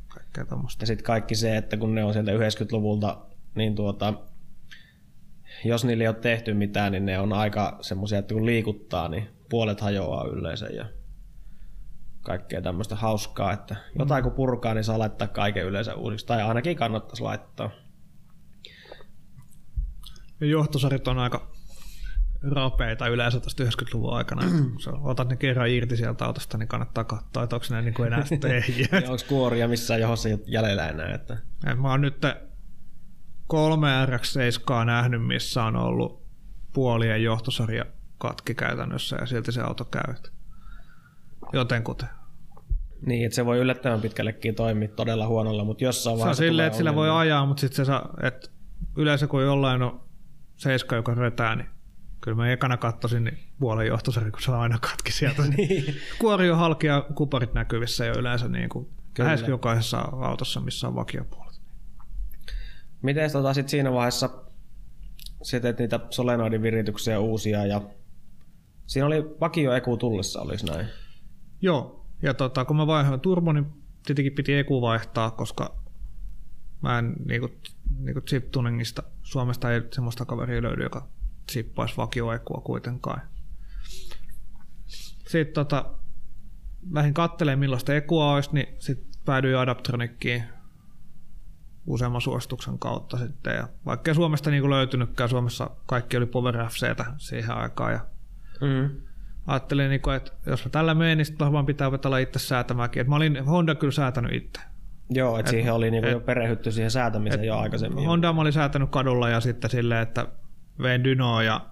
kaikkea 0.07 0.45
tuommoista. 0.45 0.83
Ja 0.83 0.87
sitten 0.87 1.05
kaikki 1.05 1.35
se, 1.35 1.57
että 1.57 1.77
kun 1.77 1.95
ne 1.95 2.03
on 2.03 2.13
sieltä 2.13 2.31
90-luvulta, 2.31 3.17
niin 3.55 3.75
tuota, 3.75 4.13
jos 5.65 5.85
niille 5.85 6.03
ei 6.03 6.07
ole 6.07 6.15
tehty 6.15 6.53
mitään, 6.53 6.91
niin 6.91 7.05
ne 7.05 7.19
on 7.19 7.33
aika 7.33 7.77
semmoisia, 7.81 8.19
että 8.19 8.33
kun 8.33 8.45
liikuttaa, 8.45 9.07
niin 9.07 9.27
puolet 9.49 9.81
hajoaa 9.81 10.27
yleensä 10.27 10.65
ja 10.65 10.85
kaikkea 12.21 12.61
tämmöistä 12.61 12.95
hauskaa, 12.95 13.53
että 13.53 13.75
jotain 13.99 14.23
kun 14.23 14.31
purkaa, 14.31 14.73
niin 14.73 14.83
saa 14.83 14.99
laittaa 14.99 15.27
kaiken 15.27 15.65
yleensä 15.65 15.95
uusiksi, 15.95 16.25
tai 16.25 16.41
ainakin 16.41 16.77
kannattaisi 16.77 17.23
laittaa. 17.23 17.69
Ja 20.41 20.47
johtosarit 20.47 21.07
on 21.07 21.19
aika 21.19 21.51
rapeita 22.41 23.07
yleensä 23.07 23.39
tästä 23.39 23.63
90-luvun 23.63 24.13
aikana. 24.13 24.41
Otat 25.03 25.29
ne 25.29 25.35
kerran 25.35 25.69
irti 25.69 25.97
sieltä 25.97 26.25
autosta, 26.25 26.57
niin 26.57 26.67
kannattaa 26.67 27.03
katsoa, 27.03 27.43
että 27.43 27.55
onko 27.55 27.65
ne 27.69 27.81
niin 27.81 28.05
enää 28.05 28.23
tehjiä. 28.41 28.87
Onko 28.93 29.23
kuoria 29.27 29.67
missään 29.67 30.01
johossa 30.01 30.29
jäljellä 30.45 30.87
enää, 30.89 31.15
että 31.15 31.37
Mä 31.81 31.91
oon 31.91 32.01
nyt 32.01 32.15
kolme 33.47 34.05
RX-7 34.05 34.85
nähnyt, 34.85 35.27
missä 35.27 35.63
on 35.63 35.75
ollut 35.75 36.23
puolien 36.73 37.23
johtosarja 37.23 37.85
katki 38.17 38.55
käytännössä 38.55 39.17
ja 39.19 39.25
silti 39.25 39.51
se 39.51 39.61
auto 39.61 39.85
käy. 39.85 40.13
Jotenkuten. 41.53 42.09
Niin, 43.05 43.25
että 43.25 43.35
se 43.35 43.45
voi 43.45 43.57
yllättävän 43.57 44.01
pitkällekin 44.01 44.55
toimia 44.55 44.87
todella 44.87 45.27
huonolla, 45.27 45.63
mutta 45.63 45.83
jossain 45.83 46.03
Se 46.03 46.09
on 46.09 46.19
vaiheessa 46.19 46.43
silleen, 46.43 46.67
että 46.67 46.77
sillä 46.77 46.95
voi 46.95 47.09
ajaa, 47.09 47.45
mutta 47.45 47.61
sitten 47.61 47.75
se 47.75 47.85
saa, 47.85 48.13
että 48.23 48.49
yleensä 48.97 49.27
kun 49.27 49.43
jollain 49.43 49.81
on 49.81 50.01
seiska, 50.55 50.95
joka 50.95 51.13
rötää, 51.13 51.55
niin 51.55 51.69
kyllä 52.21 52.37
mä 52.37 52.51
ekana 52.51 52.77
kattosin 52.77 53.23
niin 53.23 53.37
puolen 53.59 53.87
johtosarja, 53.87 54.31
kun 54.31 54.41
se 54.41 54.51
aina 54.51 54.79
katki 54.79 55.11
sieltä. 55.11 55.43
Niin. 55.57 55.95
Kuori 56.19 56.51
on 56.51 56.57
halki 56.57 56.87
ja 56.87 57.05
kuparit 57.15 57.53
näkyvissä 57.53 58.05
jo 58.05 58.13
yleensä 58.19 58.47
niin 58.47 58.69
kuin 58.69 58.89
Kyllä. 59.13 59.27
lähes 59.27 59.47
jokaisessa 59.47 59.99
autossa, 59.99 60.59
missä 60.59 60.87
on 60.87 60.95
vakiopuolet. 60.95 61.46
Miten 63.01 63.31
tota 63.31 63.53
sit 63.53 63.69
siinä 63.69 63.91
vaiheessa 63.91 64.29
sä 65.41 65.59
teet 65.59 65.79
niitä 65.79 65.99
solenoidin 66.09 66.61
virityksiä 66.61 67.19
uusia 67.19 67.65
ja 67.65 67.81
siinä 68.85 69.05
oli 69.07 69.35
vakio 69.39 69.73
eku 69.73 69.97
tullessa, 69.97 70.41
olisi 70.41 70.65
näin. 70.65 70.87
Joo, 71.61 72.05
ja 72.21 72.33
tota, 72.33 72.65
kun 72.65 72.75
mä 72.75 72.87
vaihoin 72.87 73.19
turbo, 73.19 73.53
niin 73.53 73.65
tietenkin 74.05 74.33
piti 74.33 74.53
eku 74.53 74.81
vaihtaa, 74.81 75.31
koska 75.31 75.75
mä 76.81 76.99
en 76.99 77.15
niinku, 77.25 77.49
niinku 77.99 78.21
chip 78.21 78.51
tuningista 78.51 79.03
Suomesta 79.23 79.71
ei 79.71 79.81
semmoista 79.91 80.25
kaveria 80.25 80.61
löydy, 80.61 80.83
joka 80.83 81.07
chippaisi 81.51 81.97
vakioekua 81.97 82.61
kuitenkaan. 82.61 83.21
Sitten 85.27 85.53
tota, 85.53 85.93
lähdin 86.91 87.13
kattelemaan 87.13 87.59
millaista 87.59 87.95
ekua 87.95 88.33
olisi, 88.33 88.49
niin 88.53 88.75
sitten 88.79 89.21
päädyin 89.25 89.57
Adaptronikkiin 89.57 90.43
useamman 91.87 92.21
suosituksen 92.21 92.79
kautta 92.79 93.17
sitten. 93.17 93.55
Ja 93.55 93.67
vaikka 93.85 94.11
ei 94.11 94.15
Suomesta 94.15 94.49
niinku 94.49 94.69
löytynytkään, 94.69 95.29
Suomessa 95.29 95.69
kaikki 95.85 96.17
oli 96.17 96.25
Power 96.25 96.55
FCtä 96.69 97.05
siihen 97.17 97.51
aikaan. 97.51 97.93
Ja 97.93 97.99
Mm. 98.61 98.89
ajattelin, 99.47 99.89
niinku, 99.89 100.09
että 100.09 100.31
jos 100.45 100.65
mä 100.65 100.69
tällä 100.71 100.93
menen, 100.93 101.17
niin 101.17 101.25
sitten 101.25 101.45
varmaan 101.45 101.65
pitää 101.65 101.87
opetella 101.87 102.17
itse 102.17 102.39
säätämäänkin. 102.39 103.01
Et 103.01 103.07
mä 103.07 103.15
olin 103.15 103.45
Honda 103.45 103.75
kyllä 103.75 103.91
säätänyt 103.91 104.31
itse. 104.33 104.61
Joo, 105.09 105.39
että 105.39 105.49
Et- 105.49 105.51
siihen 105.55 105.73
oli 105.73 105.91
niinku 105.91 106.07
et- 106.07 106.13
jo 106.13 106.19
perehdytty 106.19 106.71
siihen 106.71 106.91
säätämiseen 106.91 107.43
jo 107.43 107.57
aikaisemmin. 107.57 108.05
Honda 108.07 108.33
mä 108.33 108.41
olin 108.41 108.53
säätänyt 108.53 108.89
kadulla 108.89 109.29
ja 109.29 109.39
sitten 109.39 109.69
silleen, 109.69 110.01
että 110.01 110.27
vein 110.81 111.03
Dynoa 111.03 111.43
ja 111.43 111.65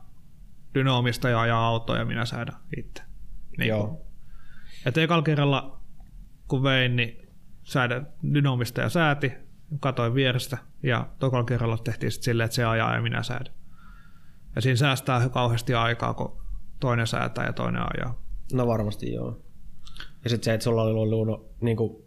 Dyno 0.76 1.04
ja 1.32 1.42
ajaa 1.42 1.68
autoa 1.68 1.98
ja 1.98 2.06
minä 2.06 2.26
säädän 2.26 2.56
itse. 2.78 3.04
Niin 3.58 3.70
Joo. 3.70 4.02
Että 4.86 5.02
ekalla 5.02 5.24
kerralla 5.24 5.80
kun 6.48 6.64
vein, 6.64 6.96
niin 6.96 7.30
säädän 7.64 8.08
Dynomista 8.34 8.82
ja 8.82 8.90
sääti, 8.90 9.32
katoin 9.80 10.14
vierestä 10.14 10.58
ja 10.84 11.08
tokalla 11.20 11.46
kerralla 11.46 11.78
tehtiin 11.78 12.12
sitten 12.12 12.26
silleen, 12.26 12.46
että 12.46 12.56
se 12.56 12.66
ajaa 12.66 12.96
ja 12.96 13.02
minä 13.02 13.24
säädän. 13.24 13.54
Ja 14.56 14.62
siinä 14.62 14.76
säästää 14.76 15.30
kauheasti 15.30 15.74
aikaa, 15.74 16.14
kun 16.14 16.38
toinen 16.80 17.08
säätää 17.08 17.46
ja 17.46 17.54
toinen 17.54 17.82
ajaa. 17.82 18.22
No 18.54 18.68
varmasti 18.68 19.14
joo. 19.14 19.42
Ja 20.24 20.30
sitten 20.30 20.46
se, 20.46 20.54
että 20.54 20.64
sulla 20.64 20.82
oli 20.82 20.92
ollut 20.94 21.56
niinku, 21.62 22.06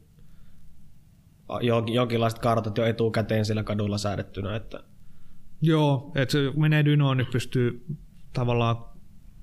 jonkin- 1.61 1.95
jonkinlaiset 1.95 2.39
kartat 2.39 2.79
jo 2.79 2.87
etukäteen 2.87 3.45
sillä 3.45 3.63
kadulla 3.63 3.99
säädettynä, 3.99 4.57
että 4.57 4.85
Joo, 5.63 6.13
että 6.15 6.33
se 6.33 6.39
menee 6.57 6.85
dynoon, 6.85 7.17
niin 7.17 7.29
pystyy 7.33 7.87
tavallaan, 8.33 8.77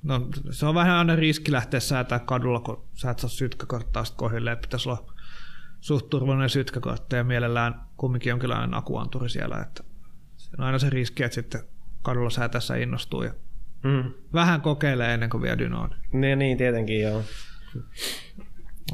no 0.03 0.27
se 0.51 0.65
on 0.65 0.75
vähän 0.75 0.97
aina 0.97 1.15
riski 1.15 1.51
lähteä 1.51 1.79
säätää 1.79 2.19
kadulla, 2.19 2.59
kun 2.59 2.83
sä 2.93 3.11
et 3.11 3.19
saa 3.19 3.29
sytkäkorttaa 3.29 4.05
sitten 4.05 4.17
kohdilleen, 4.17 4.57
pitäisi 4.57 4.89
olla 4.89 5.13
suht 5.85 6.09
turvallinen 6.09 6.49
sytkäkortti 6.49 7.15
ja 7.15 7.23
mielellään 7.23 7.81
kumminkin 7.97 8.29
jonkinlainen 8.29 8.73
akuanturi 8.73 9.29
siellä, 9.29 9.57
että 9.61 9.83
se 10.37 10.49
on 10.59 10.65
aina 10.65 10.79
se 10.79 10.89
riski, 10.89 11.23
että 11.23 11.35
sitten 11.35 11.61
kadulla 12.01 12.29
säätäessä 12.29 12.75
innostuu 12.75 13.23
ja 13.23 13.33
mm. 13.83 14.13
vähän 14.33 14.61
kokeilee 14.61 15.13
ennen 15.13 15.29
kuin 15.29 15.41
vie 15.41 15.57
dynoon. 15.57 15.89
Niin, 16.11 16.39
niin 16.39 16.57
tietenkin 16.57 17.01
joo. 17.01 17.23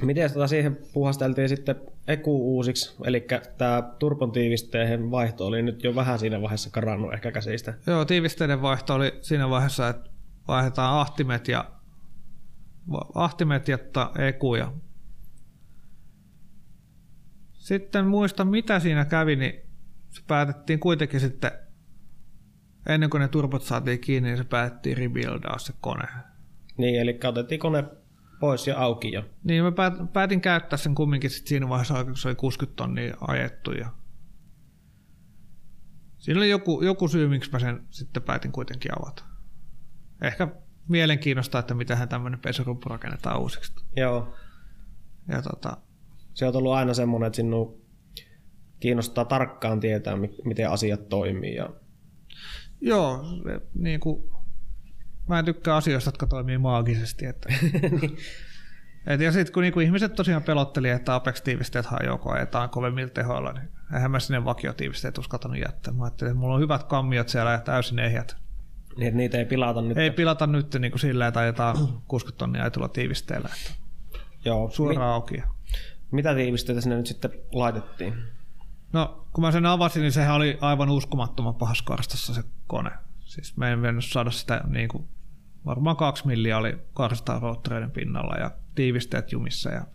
Miten 0.01 0.33
tota 0.33 0.47
siihen 0.47 0.77
puhasteltiin 0.93 1.49
sitten 1.49 1.75
eku 2.07 2.55
uusiksi, 2.55 2.95
eli 3.03 3.27
tämä 3.57 3.83
turpon 3.99 4.31
tiivisteen 4.31 5.11
vaihto 5.11 5.45
oli 5.45 5.61
nyt 5.61 5.83
jo 5.83 5.95
vähän 5.95 6.19
siinä 6.19 6.41
vaiheessa 6.41 6.69
karannut 6.69 7.13
ehkä 7.13 7.31
käsistä. 7.31 7.73
Joo, 7.87 8.05
tiivisteiden 8.05 8.61
vaihto 8.61 8.93
oli 8.93 9.19
siinä 9.21 9.49
vaiheessa, 9.49 9.89
että 9.89 10.09
vaihdetaan 10.47 10.99
ahtimet 10.99 11.47
ja 11.47 11.71
ahtimet 13.15 13.67
ja 13.67 13.77
eku 14.27 14.55
ja 14.55 14.71
sitten 17.61 18.07
muista 18.07 18.45
mitä 18.45 18.79
siinä 18.79 19.05
kävi, 19.05 19.35
niin 19.35 19.53
se 20.09 20.21
päätettiin 20.27 20.79
kuitenkin 20.79 21.19
sitten 21.19 21.51
ennen 22.89 23.09
kuin 23.09 23.21
ne 23.21 23.27
turbot 23.27 23.63
saatiin 23.63 23.99
kiinni, 23.99 24.29
niin 24.29 24.37
se 24.37 24.43
päätettiin 24.43 24.97
rebuildaa 24.97 25.57
se 25.57 25.73
kone. 25.81 26.07
Niin, 26.77 27.01
eli 27.01 27.19
otettiin 27.23 27.59
kone 27.59 27.83
pois 28.39 28.67
ja 28.67 28.79
auki 28.79 29.11
jo. 29.11 29.23
Niin 29.43 29.63
mä 29.63 29.71
päät- 29.71 30.13
päätin 30.13 30.41
käyttää 30.41 30.77
sen 30.77 30.95
kumminkin 30.95 31.29
sit 31.29 31.47
siinä 31.47 31.69
vaiheessa, 31.69 32.03
kun 32.03 32.17
se 32.17 32.27
oli 32.27 32.35
60 32.35 32.75
tonnia 32.75 33.17
ajettu. 33.27 33.71
Ja... 33.71 33.89
Siinä 36.17 36.39
oli 36.39 36.49
joku, 36.49 36.81
joku 36.81 37.07
syy, 37.07 37.27
miksi 37.27 37.51
mä 37.51 37.59
sen 37.59 37.87
sitten 37.89 38.23
päätin 38.23 38.51
kuitenkin 38.51 38.91
avata. 38.99 39.23
Ehkä 40.21 40.47
mielenkiinnosta, 40.87 41.59
että 41.59 41.73
mitähän 41.73 42.09
tämmöinen 42.09 42.39
pesuruppu 42.39 42.89
rakennetaan 42.89 43.39
uusiksi. 43.39 43.73
Joo. 43.95 44.35
Ja 45.27 45.41
tota, 45.41 45.77
Se 46.33 46.47
on 46.47 46.55
ollut 46.55 46.73
aina 46.73 46.93
semmoinen, 46.93 47.27
että 47.27 47.35
sinun 47.35 47.81
kiinnostaa 48.79 49.25
tarkkaan 49.25 49.79
tietää, 49.79 50.15
mi- 50.15 50.35
miten 50.45 50.69
asiat 50.69 51.09
toimii. 51.09 51.55
Ja... 51.55 51.69
joo, 52.81 53.25
niin 53.73 53.99
kuin, 53.99 54.29
mä 55.27 55.39
en 55.39 55.45
tykkää 55.45 55.75
asioista, 55.75 56.07
jotka 56.07 56.27
toimii 56.27 56.57
maagisesti. 56.57 57.25
Että, 57.25 57.49
et, 59.07 59.21
ja 59.21 59.31
sitten 59.31 59.53
kun 59.53 59.63
niinku 59.63 59.79
ihmiset 59.79 60.15
tosiaan 60.15 60.43
pelotteli, 60.43 60.89
että 60.89 61.15
Apex-tiivisteet 61.15 61.85
kun 62.21 62.33
ajetaan 62.33 62.69
kovemmilla 62.69 63.09
tehoilla, 63.09 63.53
niin 63.53 63.69
eihän 63.93 64.11
mä 64.11 64.19
sinne 64.19 64.45
vakiotiivisteet 64.45 65.17
uskaltanut 65.17 65.57
jättää. 65.57 65.93
Mä 65.93 66.03
ajattelin, 66.03 66.31
että 66.31 66.39
mulla 66.39 66.55
on 66.55 66.61
hyvät 66.61 66.83
kammiot 66.83 67.29
siellä 67.29 67.51
ja 67.51 67.59
täysin 67.59 67.99
ehjät. 67.99 68.35
Niin, 68.97 69.07
että 69.07 69.17
niitä 69.17 69.37
ei 69.37 69.45
pilata 69.45 69.81
nyt. 69.81 69.97
Ei 69.97 70.11
pilata 70.11 70.47
nyt 70.47 70.75
niin 70.79 70.91
kuin 70.91 70.99
sillä, 70.99 71.27
että 71.27 71.39
ajetaan 71.39 71.77
60 72.07 72.37
tonnia 72.37 72.61
ajetulla 72.61 72.87
tiivisteellä. 72.87 73.49
Että 73.53 73.71
Joo. 74.45 74.69
suoraan 74.69 75.13
auki. 75.13 75.43
Mi- 76.11 76.15
mitä 76.15 76.35
tiivisteitä 76.35 76.81
sinne 76.81 76.97
nyt 76.97 77.05
sitten 77.05 77.31
laitettiin? 77.51 78.13
No, 78.93 79.27
kun 79.33 79.43
mä 79.43 79.51
sen 79.51 79.65
avasin, 79.65 80.01
niin 80.01 80.11
sehän 80.11 80.35
oli 80.35 80.57
aivan 80.61 80.89
uskomattoman 80.89 81.55
pahassa 81.55 81.83
karstassa 81.83 82.33
se 82.33 82.43
kone. 82.67 82.91
Siis 83.19 83.57
me 83.57 83.71
en 83.71 83.79
mennyt 83.79 84.05
saada 84.05 84.31
sitä 84.31 84.61
niin 84.67 84.89
kuin, 84.89 85.07
varmaan 85.65 85.95
kaksi 85.95 86.27
milliä 86.27 86.57
oli 86.57 86.77
karstaa 86.93 87.39
roottoreiden 87.39 87.91
pinnalla 87.91 88.35
ja 88.35 88.51
tiivisteet 88.75 89.31
jumissa 89.31 89.69
ja 89.69 89.85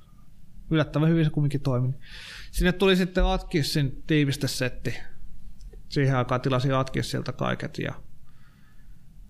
yllättävän 0.70 1.08
hyvin 1.08 1.24
se 1.24 1.30
kumminkin 1.30 1.60
toimi. 1.60 1.94
Sinne 2.50 2.72
tuli 2.72 2.96
sitten 2.96 3.24
Atkisin 3.24 4.02
tiivistesetti. 4.06 4.98
Siihen 5.88 6.16
aikaan 6.16 6.40
tilasin 6.40 6.74
Atkisilta 6.74 7.32
kaiket 7.32 7.78
ja 7.78 7.94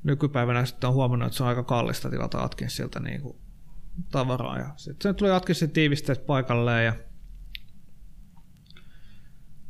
nykypäivänä 0.03 0.65
sitten 0.65 0.89
on 0.89 0.95
huomannut, 0.95 1.27
että 1.27 1.37
se 1.37 1.43
on 1.43 1.49
aika 1.49 1.63
kallista 1.63 2.11
tilata 2.11 2.43
Atkinsilta 2.43 3.01
niin 3.01 3.21
kuin 3.21 3.37
tavaraa. 4.11 4.59
Ja 4.59 4.73
sitten 4.77 5.15
tuli 5.15 5.31
Atkisin 5.31 5.71
tiivisteet 5.71 6.27
paikalleen 6.27 6.85
ja 6.85 6.95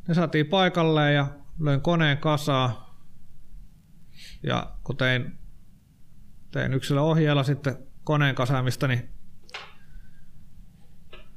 ne 0.09 0.15
saatiin 0.15 0.47
paikalleen 0.47 1.15
ja 1.15 1.27
löin 1.61 1.81
koneen 1.81 2.19
kasaa. 2.19 2.97
Ja 4.43 4.77
kun 4.85 4.97
tein, 4.97 5.39
tein 6.51 6.75
yksilö 6.75 7.01
ohjeella 7.01 7.43
sitten 7.43 7.79
koneen 8.05 8.35
kasaamista, 8.35 8.89
niin 8.89 9.09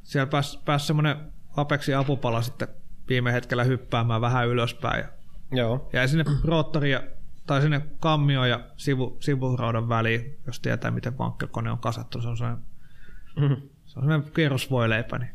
siellä 0.04 0.30
pääsi, 0.30 0.60
pääsi 0.66 0.88
semmoinen 0.88 1.34
Apexin 1.56 1.98
apupala 1.98 2.42
sitten 2.42 2.68
viime 3.10 3.34
hetkellä 3.34 3.64
hyppäämään 3.64 4.22
vähän 4.22 4.48
ylöspäin. 4.48 5.06
Ja 5.52 5.58
Joo. 5.58 5.90
jäi 5.94 6.08
sinne 6.08 6.26
roottoria 6.44 7.02
tai 7.46 7.62
sinne 7.62 7.82
kammio 8.00 8.46
ja 8.46 8.60
sivu, 8.78 9.18
sivuraudan 9.20 9.90
väliin, 9.90 10.40
jos 10.46 10.60
tietää 10.60 10.92
miten 10.92 11.18
vankkakone 11.18 11.72
on 11.72 11.80
kasattu. 11.80 12.22
Se 12.22 12.28
on 12.28 12.38
sellainen, 12.38 12.66
Mm. 13.36 13.56
se 13.86 14.00
on 14.00 14.04
sellainen 14.04 14.32
kerrosvoileipä. 14.32 15.18
Niin 15.18 15.32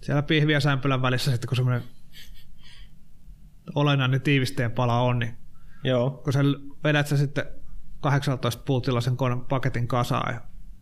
siellä 0.00 0.22
pihvi 0.22 0.52
ja 0.52 0.60
sämpylän 0.60 1.02
välissä 1.02 1.30
sitten 1.30 1.48
kun 1.48 1.56
semmoinen 1.56 1.82
olennainen 3.74 4.20
tiivisteen 4.20 4.72
pala 4.72 5.00
on, 5.00 5.18
niin 5.18 5.38
Joo. 5.84 6.10
kun 6.10 6.32
sä 6.32 6.40
vedät 6.84 7.06
sä 7.06 7.16
sitten 7.16 7.44
18 8.00 8.62
puutilla 8.66 9.00
sen 9.00 9.16
paketin 9.48 9.88
kasaan 9.88 10.34
ja 10.34 10.40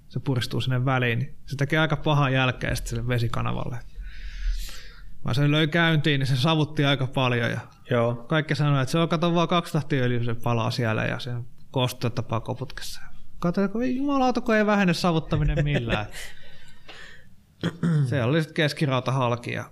se 0.09 0.21
puristuu 0.21 0.61
sinne 0.61 0.85
väliin, 0.85 1.19
niin 1.19 1.37
se 1.47 1.57
tekee 1.57 1.79
aika 1.79 1.97
pahaa 1.97 2.31
jälkeä 2.31 2.75
sitten 2.75 2.91
sille 2.91 3.09
vesikanavalle. 3.09 3.79
Mä 5.25 5.35
sen 5.35 5.51
löin 5.51 5.71
käyntiin, 5.71 6.19
niin 6.19 6.27
se 6.27 6.37
savutti 6.37 6.85
aika 6.85 7.07
paljon 7.07 7.51
ja 7.51 7.61
Joo. 7.91 8.15
kaikki 8.15 8.55
sanoi, 8.55 8.83
että 8.83 8.93
se 8.93 8.99
on 8.99 9.09
kato 9.09 9.35
vaan 9.35 9.49
kaksi 9.49 9.73
tahtiöljyä 9.73 10.25
se 10.25 10.35
palaa 10.35 10.71
siellä 10.71 11.05
ja 11.05 11.19
sen 11.19 11.45
kostui 11.71 12.11
tapaa 12.11 12.41
Kato, 13.39 13.69
kun 13.69 13.83
ei 13.83 13.97
jumalauta, 13.97 14.41
kun 14.41 14.55
ei 14.55 14.67
vähene 14.67 14.95
savuttaminen 14.95 15.65
millään. 15.65 16.07
se 18.09 18.23
oli 18.23 18.41
sitten 18.43 18.55
keskirauta 18.55 19.13
halki 19.13 19.53
ja 19.53 19.71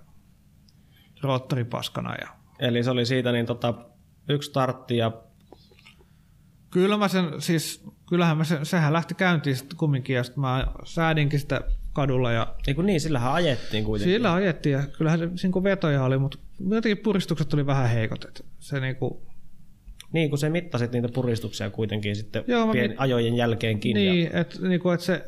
roottori 1.21 1.63
paskana. 1.63 2.15
Ja... 2.21 2.27
Eli 2.59 2.83
se 2.83 2.91
oli 2.91 3.05
siitä 3.05 3.31
niin 3.31 3.45
tota, 3.45 3.73
yksi 4.29 4.49
startti 4.49 4.97
ja 4.97 5.11
Kyllä 6.73 6.97
mä 6.97 7.07
sen, 7.07 7.41
siis, 7.41 7.83
kyllähän 8.09 8.37
mä 8.37 8.43
sen, 8.43 8.65
sehän 8.65 8.93
lähti 8.93 9.13
käyntiin 9.13 9.55
sitten 9.55 9.77
kumminkin 9.77 10.15
ja 10.15 10.23
sitten 10.23 10.41
mä 10.41 10.67
säädinkin 10.83 11.39
sitä 11.39 11.61
kadulla. 11.93 12.31
Ja 12.31 12.55
Eiku 12.67 12.81
niin, 12.81 13.01
sillähän 13.01 13.33
ajettiin 13.33 13.83
kuitenkin. 13.83 14.15
sillä 14.15 14.33
ajettiin 14.33 14.73
ja 14.73 14.83
kyllähän 14.97 15.19
se 15.19 15.47
niin 15.47 15.63
vetoja 15.63 16.03
oli, 16.03 16.17
mutta 16.17 16.37
jotenkin 16.69 17.03
puristukset 17.03 17.53
oli 17.53 17.65
vähän 17.65 17.89
heikot. 17.89 18.25
Että 18.25 18.43
se 18.59 18.79
niin 18.79 18.95
kuin, 18.95 19.21
Niin, 20.13 20.29
kun 20.29 20.39
se 20.39 20.49
mittasit 20.49 20.91
niitä 20.91 21.09
puristuksia 21.13 21.69
kuitenkin 21.69 22.15
sitten 22.15 22.43
Joo, 22.47 22.71
pien, 22.71 22.89
mit- 22.89 22.99
ajojen 22.99 23.35
jälkeenkin. 23.35 24.05
Ja, 24.05 24.11
niin, 24.11 24.35
että, 24.35 24.67
niin 24.67 24.79
kuin, 24.79 24.93
että 24.93 25.05
se, 25.05 25.25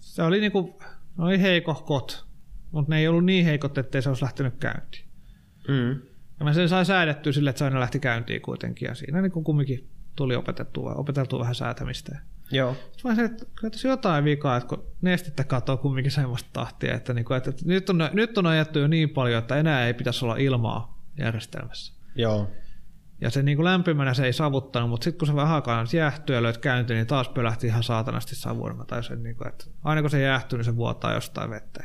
se 0.00 0.22
oli, 0.22 0.40
niin 0.40 0.52
kuin, 0.52 0.74
ne 1.18 1.24
oli 1.24 1.40
heikohkot, 1.40 2.24
mutta 2.70 2.90
ne 2.90 2.98
ei 2.98 3.08
ollut 3.08 3.24
niin 3.24 3.44
heikot, 3.44 3.78
ettei 3.78 4.02
se 4.02 4.08
olisi 4.08 4.22
lähtenyt 4.22 4.54
käyntiin. 4.60 5.04
mm. 5.68 6.00
Ja 6.38 6.44
mä 6.44 6.52
sen 6.52 6.68
sain 6.68 6.86
säädettyä 6.86 7.32
sille, 7.32 7.50
että 7.50 7.58
se 7.58 7.64
aina 7.64 7.80
lähti 7.80 7.98
käyntiin 7.98 8.42
kuitenkin. 8.42 8.86
Ja 8.86 8.94
siinä 8.94 9.22
niin 9.22 9.32
kuin 9.32 9.44
kumminkin 9.44 9.88
tuli 10.16 10.36
opetettua, 10.36 10.94
opeteltua 10.94 11.40
vähän 11.40 11.54
säätämistä. 11.54 12.18
Joo. 12.50 12.74
Sitten 12.74 13.10
mä 13.10 13.14
sanoin, 13.14 13.32
että 13.32 13.70
tässä 13.70 13.88
jotain 13.88 14.24
vikaa, 14.24 14.56
että 14.56 14.68
kun 14.68 14.84
nestettä 15.02 15.44
katoo 15.44 15.76
kumminkin 15.76 16.12
semmoista 16.12 16.48
tahtia, 16.52 16.94
että, 16.94 17.14
niin 17.14 17.24
kuin, 17.24 17.36
että, 17.36 17.50
että 17.50 17.62
nyt, 17.66 17.90
on, 17.90 17.98
nyt 18.12 18.38
on 18.38 18.46
ajettu 18.46 18.78
jo 18.78 18.86
niin 18.86 19.10
paljon, 19.10 19.38
että 19.38 19.56
enää 19.56 19.86
ei 19.86 19.94
pitäisi 19.94 20.24
olla 20.24 20.36
ilmaa 20.36 21.02
järjestelmässä. 21.18 21.92
Joo. 22.14 22.50
Ja 23.22 23.30
se 23.30 23.42
niin 23.42 23.56
kuin 23.56 23.64
lämpimänä 23.64 24.14
se 24.14 24.24
ei 24.24 24.32
savuttanut, 24.32 24.90
mutta 24.90 25.04
sitten 25.04 25.18
kun 25.18 25.28
se 25.28 25.34
vähän 25.34 25.54
aikaa 25.54 25.84
jäähtyi 25.94 26.36
ja 26.36 26.42
löit 26.42 26.58
käyntiin, 26.58 26.96
niin 26.96 27.06
taas 27.06 27.28
pölähti 27.28 27.66
ihan 27.66 27.82
saatanasti 27.82 28.36
savuun. 28.36 28.76
Mä 28.76 28.84
taisin, 28.84 29.22
niin 29.22 29.36
kuin, 29.36 29.48
että 29.48 29.64
aina 29.84 30.00
kun 30.00 30.10
se 30.10 30.22
jäähtyy, 30.22 30.58
niin 30.58 30.64
se 30.64 30.76
vuotaa 30.76 31.14
jostain 31.14 31.50
vettä. 31.50 31.84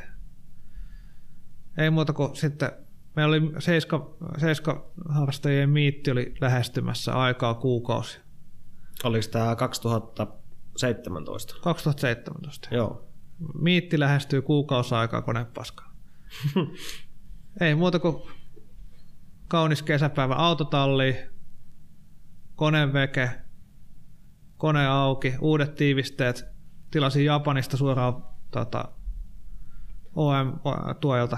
Ei 1.78 1.90
muuta 1.90 2.14
kuin 2.14 2.36
sitten, 2.36 2.72
meillä 3.16 3.30
oli 3.30 3.62
seiska, 3.62 4.16
seiska 4.38 4.92
harrastajien 5.10 5.70
miitti 5.70 6.12
oli 6.12 6.34
lähestymässä 6.42 7.14
aikaa 7.14 7.54
kuukausi. 7.54 8.20
Oliko 9.04 9.28
tämä 9.32 9.56
2017? 9.56 11.56
2017. 11.62 12.68
Joo. 12.72 13.08
Miitti 13.62 14.00
lähestyy 14.00 14.42
kuukausi 14.42 14.96
aikaa 14.96 15.22
konepaskaan. 15.22 15.96
Ei 17.62 17.76
muuta 17.76 18.00
kuin 18.00 18.24
kaunis 19.48 19.84
kesäpäivä 19.84 20.36
autotalli, 20.36 21.18
koneveke, 22.56 23.32
kone 24.58 24.88
auki, 24.88 25.34
uudet 25.42 25.76
tiivisteet. 25.76 26.46
Tilasin 26.92 27.26
Japanista 27.26 27.78
suoraan 27.78 28.26
tota, 28.52 28.92
OM-tuojalta. 30.16 31.38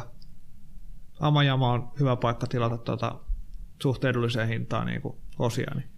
Amajama 1.20 1.72
on 1.72 1.92
hyvä 2.00 2.16
paikka 2.16 2.48
tilata 2.48 2.78
tota, 2.78 3.20
suht 3.82 4.06
edulliseen 4.06 4.48
hintaan 4.48 4.88
niin 4.88 5.02
kuin 5.02 5.18
osia. 5.40 5.72
Niin. 5.76 5.90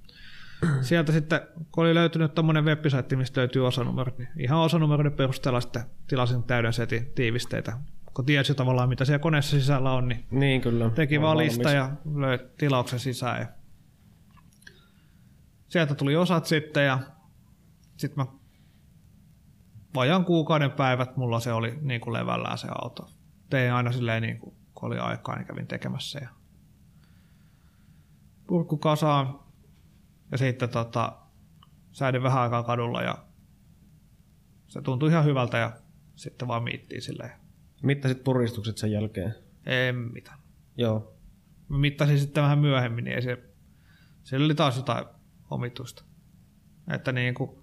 Sieltä 0.81 1.11
sitten, 1.11 1.41
kun 1.71 1.83
oli 1.83 1.95
löytynyt 1.95 2.35
tämmöinen 2.35 2.65
web-saitti, 2.65 3.15
mistä 3.15 3.39
löytyy 3.39 3.67
osanumerot, 3.67 4.17
niin 4.17 4.29
ihan 4.39 4.59
osanumeroiden 4.59 5.13
perusteella 5.13 5.61
sitten 5.61 5.83
tilasin 6.07 6.43
täyden 6.43 6.73
setin 6.73 7.11
tiivisteitä. 7.15 7.77
Kun 8.13 8.25
tiesi 8.25 8.55
tavallaan, 8.55 8.89
mitä 8.89 9.05
siellä 9.05 9.19
koneessa 9.19 9.59
sisällä 9.59 9.91
on, 9.91 10.07
niin 10.07 10.25
Niin 10.31 10.61
kyllä. 10.61 10.89
teki 10.89 11.21
vaan 11.21 11.37
lista 11.37 11.71
ja 11.71 11.91
löi 12.15 12.39
tilauksen 12.57 12.99
sisään. 12.99 13.39
Ja 13.39 13.47
sieltä 15.67 15.95
tuli 15.95 16.15
osat 16.15 16.45
sitten 16.45 16.85
ja 16.85 16.99
sitten 17.97 18.25
mä 18.25 18.31
vajaan 19.95 20.25
kuukauden 20.25 20.71
päivät 20.71 21.17
mulla 21.17 21.39
se 21.39 21.53
oli 21.53 21.77
niin 21.81 22.01
kuin 22.01 22.13
levällään 22.13 22.57
se 22.57 22.67
auto. 22.81 23.09
Tein 23.49 23.73
aina 23.73 23.91
silleen 23.91 24.21
niin 24.21 24.39
kuin, 24.39 24.55
kun 24.73 24.87
oli 24.87 24.99
aikaa, 24.99 25.35
niin 25.35 25.47
kävin 25.47 25.67
tekemässä. 25.67 26.19
Ja 26.19 26.29
purkku 28.47 28.77
kasaan 28.77 29.39
ja 30.31 30.37
sitten 30.37 30.69
tota, 30.69 31.17
säädin 31.91 32.23
vähän 32.23 32.41
aikaa 32.41 32.63
kadulla 32.63 33.01
ja 33.01 33.17
se 34.67 34.81
tuntui 34.81 35.09
ihan 35.09 35.25
hyvältä 35.25 35.57
ja 35.57 35.71
sitten 36.15 36.47
vaan 36.47 36.63
miittiin 36.63 37.01
silleen. 37.01 37.40
Mittasit 37.81 38.23
puristukset 38.23 38.77
sen 38.77 38.91
jälkeen? 38.91 39.35
Ei 39.65 39.93
mitään. 39.93 40.39
Joo. 40.77 41.15
Mä 41.67 41.77
mittasin 41.77 42.19
sitten 42.19 42.43
vähän 42.43 42.59
myöhemmin, 42.59 43.03
niin 43.03 43.15
ei 43.15 43.21
se, 43.21 43.37
siellä 44.23 44.45
oli 44.45 44.55
taas 44.55 44.77
jotain 44.77 45.05
omituista. 45.49 46.03
Että 46.93 47.11
niin 47.11 47.33
kuin, 47.33 47.61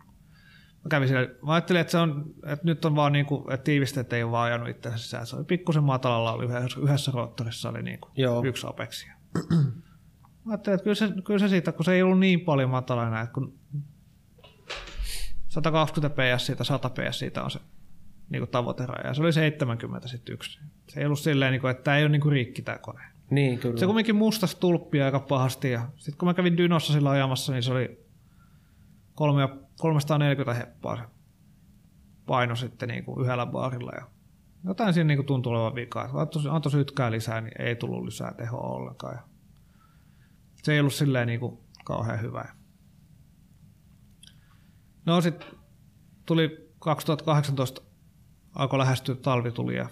mä 0.85 0.89
kävin 0.91 1.09
siellä, 1.09 1.29
mä 1.47 1.53
ajattelin, 1.53 1.81
että, 1.81 1.91
se 1.91 1.99
on, 1.99 2.35
että 2.47 2.65
nyt 2.65 2.85
on 2.85 2.97
vaan 2.97 3.13
niin 3.13 3.27
kuin, 3.27 3.53
että 3.53 3.65
tiivisteet 3.65 4.13
ei 4.13 4.23
ole 4.23 4.33
vaan 4.33 4.47
ajanut 4.47 4.69
itseänsä 4.69 5.05
sisään. 5.05 5.27
Se 5.27 5.37
oli 5.37 5.45
pikkusen 5.45 5.85
matalalla, 5.85 6.33
oli 6.33 6.45
yhdessä, 6.45 6.81
yhdessä 6.81 7.11
roottorissa 7.15 7.69
oli 7.69 7.83
niin 7.83 8.01
kuin 8.01 8.13
Joo. 8.17 8.45
yksi 8.45 8.67
apeksi. 8.67 9.07
Mä 10.45 10.53
ajattelin, 10.53 10.75
että 10.75 10.85
kyllä 10.85 10.95
se, 10.95 11.09
kyllä 11.25 11.39
se 11.39 11.49
siitä, 11.49 11.73
kun 11.73 11.85
se 11.85 11.93
ei 11.93 12.03
ollut 12.03 12.19
niin 12.19 12.41
paljon 12.41 12.71
matala 12.71 13.07
enää, 13.07 13.23
että 13.23 13.35
kun 13.35 13.59
120 15.49 16.23
ps 16.23 16.47
siitä, 16.47 16.65
100 16.65 16.91
ps 16.91 17.19
siitä 17.19 17.43
on 17.43 17.51
se 17.51 17.61
niin 18.31 18.41
kuin 18.41 18.51
tavoiteraja. 18.51 19.07
Ja 19.07 19.15
se 19.15 19.23
oli 19.23 19.33
70 19.33 20.09
sitten 20.09 20.33
yksi. 20.33 20.61
Se 20.89 21.01
ei 21.01 21.07
ollut 21.07 21.19
silleen, 21.19 21.53
niin 21.53 21.61
kuin, 21.61 21.71
että 21.71 21.83
tämä 21.83 21.97
ei 21.97 22.03
ole 22.03 22.09
niin 22.09 22.21
kuin 22.21 22.33
rikki 22.33 22.63
tämä 22.63 22.79
kone. 22.79 23.05
Niin 23.31 23.59
kyllä. 23.59 23.77
Se 23.77 23.87
kumminkin 23.87 24.17
mustas 24.17 24.55
tulppia 24.55 25.05
aika 25.05 25.21
pahasti 25.21 25.71
ja 25.71 25.89
sitten 25.97 26.19
kun 26.19 26.29
mä 26.29 26.35
kävin 26.35 26.57
Dynossa 26.57 26.93
sillä 26.93 27.11
ajamassa, 27.11 27.53
niin 27.53 27.63
se 27.63 27.73
oli 27.73 28.07
kolme 29.15 29.41
ja- 29.41 29.57
340 29.79 30.55
heppaa 30.55 30.97
se 30.97 31.03
paino 32.27 32.57
sitten 32.57 32.89
niin 32.89 33.05
kuin 33.05 33.25
yhdellä 33.25 33.47
baarilla 33.47 33.93
ja 33.97 34.07
jotain 34.65 34.95
siinä 34.95 35.09
niin 35.09 35.19
kuin 35.19 35.27
tuntui 35.27 35.53
olevan 35.53 35.75
vikaa. 35.75 36.11
Antoi, 36.15 36.43
antoi 36.51 36.73
sytkää 36.73 37.11
lisää, 37.11 37.41
niin 37.41 37.63
ei 37.63 37.77
tullut 37.77 38.05
lisää 38.05 38.35
tehoa 38.35 38.61
ollenkaan. 38.77 39.15
Ja 39.15 39.23
se 40.63 40.73
ei 40.73 40.81
ollut 40.81 40.95
silleen 40.95 41.27
niin 41.27 41.41
kuin 41.41 41.59
kauhean 41.85 42.21
hyvä. 42.21 42.45
No 45.07 45.21
sitten 45.21 45.49
tuli 46.27 46.71
2018 46.79 47.83
alkoi 48.55 48.79
lähestyä 48.79 49.15
talvi 49.15 49.51
tuli 49.51 49.77
ja 49.77 49.89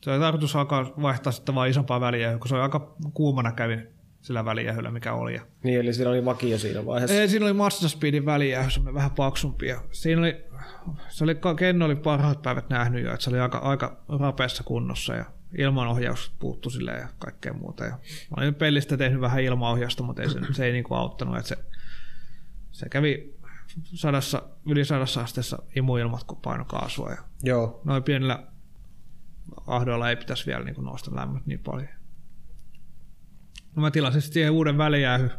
se 0.00 0.10
oli 0.10 0.20
tarkoitus 0.20 0.56
alkaa 0.56 0.92
vaihtaa 1.02 1.32
sitten 1.32 1.54
vaan 1.54 1.68
isompaa 1.68 2.00
väliä, 2.00 2.38
kun 2.38 2.48
se 2.48 2.54
oli 2.54 2.62
aika 2.62 2.96
kuumana 3.14 3.52
kävin 3.52 3.88
sillä 4.20 4.44
välijähyllä, 4.44 4.90
mikä 4.90 5.14
oli. 5.14 5.40
Niin, 5.62 5.80
eli 5.80 5.94
siinä 5.94 6.10
oli 6.10 6.24
vakio 6.24 6.58
siinä 6.58 6.86
vaiheessa. 6.86 7.16
ei, 7.16 7.28
siinä 7.28 7.46
oli 7.46 7.52
Mazda 7.52 7.88
Speedin 7.88 8.26
välijähy, 8.26 8.70
semmoinen 8.70 8.94
vähän 8.94 9.10
paksumpi. 9.10 9.66
Siinä 9.90 10.20
oli, 10.20 10.44
se 11.08 11.24
oli, 11.24 11.36
Ken 11.56 11.82
oli 11.82 11.96
parhaat 11.96 12.42
päivät 12.42 12.70
nähnyt 12.70 13.04
jo, 13.04 13.12
että 13.12 13.24
se 13.24 13.30
oli 13.30 13.40
aika, 13.40 13.58
aika 13.58 14.04
rapeassa 14.20 14.62
kunnossa 14.62 15.14
ja 15.14 15.24
ilmanohjaus 15.58 16.32
puuttu 16.38 16.70
sille 16.70 16.92
ja 16.92 17.08
kaikkea 17.18 17.52
muuta. 17.52 17.84
Ja 17.84 17.90
mä 17.90 18.42
olin 18.42 18.54
pelistä 18.54 18.96
tehnyt 18.96 19.20
vähän 19.20 19.42
ilmaohjausta, 19.42 20.02
mutta 20.02 20.22
ei 20.22 20.30
se, 20.30 20.40
se 20.52 20.66
ei 20.66 20.72
niinku 20.72 20.94
auttanut. 20.94 21.36
Että 21.36 21.48
se, 21.48 21.56
se 22.70 22.88
kävi 22.88 23.37
sadassa, 23.82 24.42
yli 24.66 24.84
sadassa 24.84 25.20
asteessa 25.20 25.62
imuilmat, 25.76 26.24
kun 26.24 26.40
paino 26.40 26.64
kaasua. 26.64 27.10
Ja 27.10 27.24
Joo. 27.42 27.80
noin 27.84 28.02
pienillä 28.02 28.46
ahdoilla 29.66 30.10
ei 30.10 30.16
pitäisi 30.16 30.46
vielä 30.46 30.64
niin 30.64 30.84
nousta 30.84 31.16
lämmöt 31.16 31.46
niin 31.46 31.60
paljon. 31.60 31.88
No 33.76 33.82
mä 33.82 33.90
tilasin 33.90 34.22
sitten 34.22 34.34
siihen 34.34 34.52
uuden 34.52 34.78
välijäähy. 34.78 35.30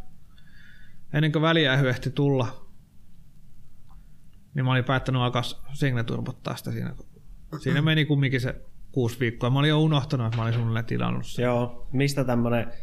Ennen 1.13 1.31
kuin 1.31 1.41
välijäähy 1.41 1.89
ehti 1.89 2.09
tulla, 2.09 2.65
niin 4.53 4.65
mä 4.65 4.71
olin 4.71 4.83
päättänyt 4.83 5.21
alkaa 5.21 5.41
signeturbottaa 5.73 6.55
sitä 6.55 6.71
siinä. 6.71 6.95
Siinä 7.63 7.81
meni 7.81 8.05
kumminkin 8.05 8.41
se 8.41 8.61
kuusi 8.91 9.19
viikkoa. 9.19 9.49
Mä 9.49 9.59
olin 9.59 9.69
jo 9.69 9.81
unohtanut, 9.81 10.27
että 10.27 10.37
mä 10.37 10.43
olin 10.43 10.53
suunnilleen 10.53 10.85
tilannut 10.85 11.25
sen. 11.25 11.43
Joo. 11.43 11.87
Mistä 11.93 12.23
tämmönen, 12.23 12.73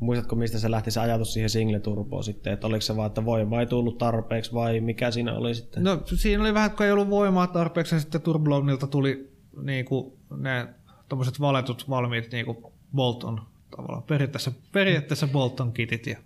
muistatko 0.00 0.36
mistä 0.36 0.58
se 0.58 0.70
lähti 0.70 0.90
se 0.90 1.00
ajatus 1.00 1.32
siihen 1.32 1.50
single 1.50 1.80
turboon 1.80 2.24
sitten, 2.24 2.52
että 2.52 2.66
oliko 2.66 2.80
se 2.80 2.96
vaan, 2.96 3.06
että 3.06 3.24
voi 3.24 3.50
vai 3.50 3.66
tullut 3.66 3.98
tarpeeksi 3.98 4.52
vai 4.52 4.80
mikä 4.80 5.10
siinä 5.10 5.34
oli 5.34 5.54
sitten? 5.54 5.82
No 5.82 6.02
siinä 6.04 6.42
oli 6.42 6.54
vähän, 6.54 6.70
kun 6.70 6.86
ei 6.86 6.92
ollut 6.92 7.10
voimaa 7.10 7.46
tarpeeksi, 7.46 7.94
ja 7.94 8.00
sitten 8.00 8.20
Turbolognilta 8.20 8.86
tuli 8.86 9.32
niin 9.62 9.84
kuin 9.84 10.12
ne 10.36 10.68
tommoset 11.08 11.40
valetut 11.40 11.88
valmiit 11.88 12.32
niin 12.32 12.46
kuin 12.46 12.58
Bolton 12.94 13.40
tavallaan, 13.70 14.02
periaatteessa, 14.02 14.52
periaatteessa 14.72 15.28
Bolton 15.28 15.72
kitit 15.72 16.06
ja 16.06 16.18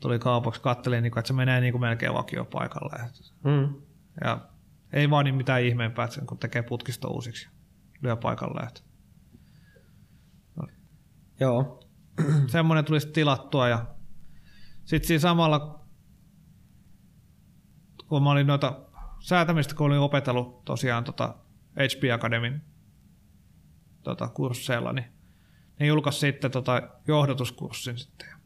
tuli 0.00 0.18
kaupaksi, 0.18 0.60
kattelin, 0.60 1.02
niin 1.02 1.10
kuin, 1.10 1.18
että 1.20 1.28
se 1.28 1.34
menee 1.34 1.60
niin 1.60 1.72
kuin 1.72 1.80
melkein 1.80 2.14
vakiopaikalle. 2.14 2.96
Mm. 3.44 3.74
Ja 4.24 4.40
ei 4.92 5.10
vaadi 5.10 5.32
mitään 5.32 5.62
ihmeempää, 5.62 6.04
että 6.04 6.14
sen 6.14 6.26
kun 6.26 6.38
tekee 6.38 6.62
putkisto 6.62 7.08
uusiksi 7.08 7.46
ja 7.46 7.50
lyö 8.02 8.16
paikalle. 8.16 8.60
Että 8.60 8.80
Joo. 11.40 11.80
semmoinen 12.46 12.84
tuli 12.84 13.00
sitten 13.00 13.14
tilattua 13.14 13.68
ja 13.68 13.86
sitten 14.84 15.08
siinä 15.08 15.20
samalla, 15.20 15.84
kun 18.08 18.22
mä 18.22 18.30
olin 18.30 18.46
noita 18.46 18.80
säätämistä, 19.20 19.74
kun 19.74 19.86
olin 19.86 19.98
opetellut 19.98 20.64
tosiaan 20.64 21.04
tota 21.04 21.34
HP 21.74 22.02
Academyn 22.14 22.62
tota, 24.02 24.28
kursseilla, 24.28 24.92
niin 24.92 25.06
ne 25.80 25.86
julkaisi 25.86 26.18
sitten 26.18 26.50
tota 26.50 26.82
johdatuskurssin 27.08 27.98
sitten. 27.98 28.28
ja 28.28 28.36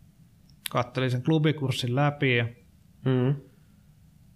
Kattelin 0.71 1.11
sen 1.11 1.23
klubikurssin 1.23 1.95
läpi 1.95 2.37
ja 2.37 2.49
Mm. 3.05 3.35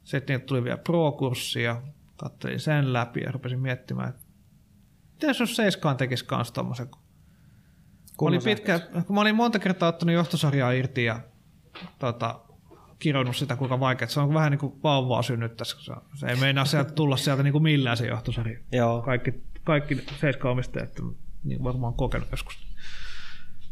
sitten 0.04 0.34
niitä 0.34 0.46
tuli 0.46 0.64
vielä 0.64 0.78
pro-kurssi 0.78 1.62
ja 1.62 1.82
katselin 2.16 2.60
sen 2.60 2.92
läpi 2.92 3.20
ja 3.20 3.32
rupesin 3.32 3.60
miettimään, 3.60 4.08
että 4.08 4.22
mitäs 5.12 5.40
jos 5.40 5.56
Seiskaan 5.56 5.96
tekisi 5.96 6.24
kanssa 6.24 6.54
tommosen. 6.54 6.88
Kun 6.88 7.02
mä 8.22 8.28
olin, 8.28 8.42
pitkä, 8.44 8.80
kun 9.06 9.14
mä 9.14 9.20
olin 9.20 9.36
monta 9.36 9.58
kertaa 9.58 9.88
ottanut 9.88 10.14
johtosarjaa 10.14 10.72
irti 10.72 11.04
ja 11.04 11.20
tota, 11.98 12.40
kirjoinut 12.98 13.36
sitä, 13.36 13.56
kuinka 13.56 13.80
vaikeaa. 13.80 14.08
Se 14.08 14.20
on 14.20 14.34
vähän 14.34 14.50
niin 14.50 14.58
kuin 14.58 14.82
vauvaa 14.82 15.22
synnyttäisi. 15.22 15.76
Se, 15.84 15.92
se 16.14 16.26
ei 16.26 16.36
meinaa 16.36 16.64
sieltä 16.64 16.92
tulla 16.92 17.16
sieltä 17.16 17.42
niin 17.42 17.52
kuin 17.52 17.62
millään 17.62 17.96
se 17.96 18.06
johtosarja. 18.06 18.58
Joo. 18.72 19.02
Kaikki, 19.02 19.34
kaikki 19.64 20.04
seiska-omistajat 20.20 21.00
niin 21.44 21.64
varmaan 21.64 21.94
kokenut 21.94 22.28
joskus. 22.30 22.68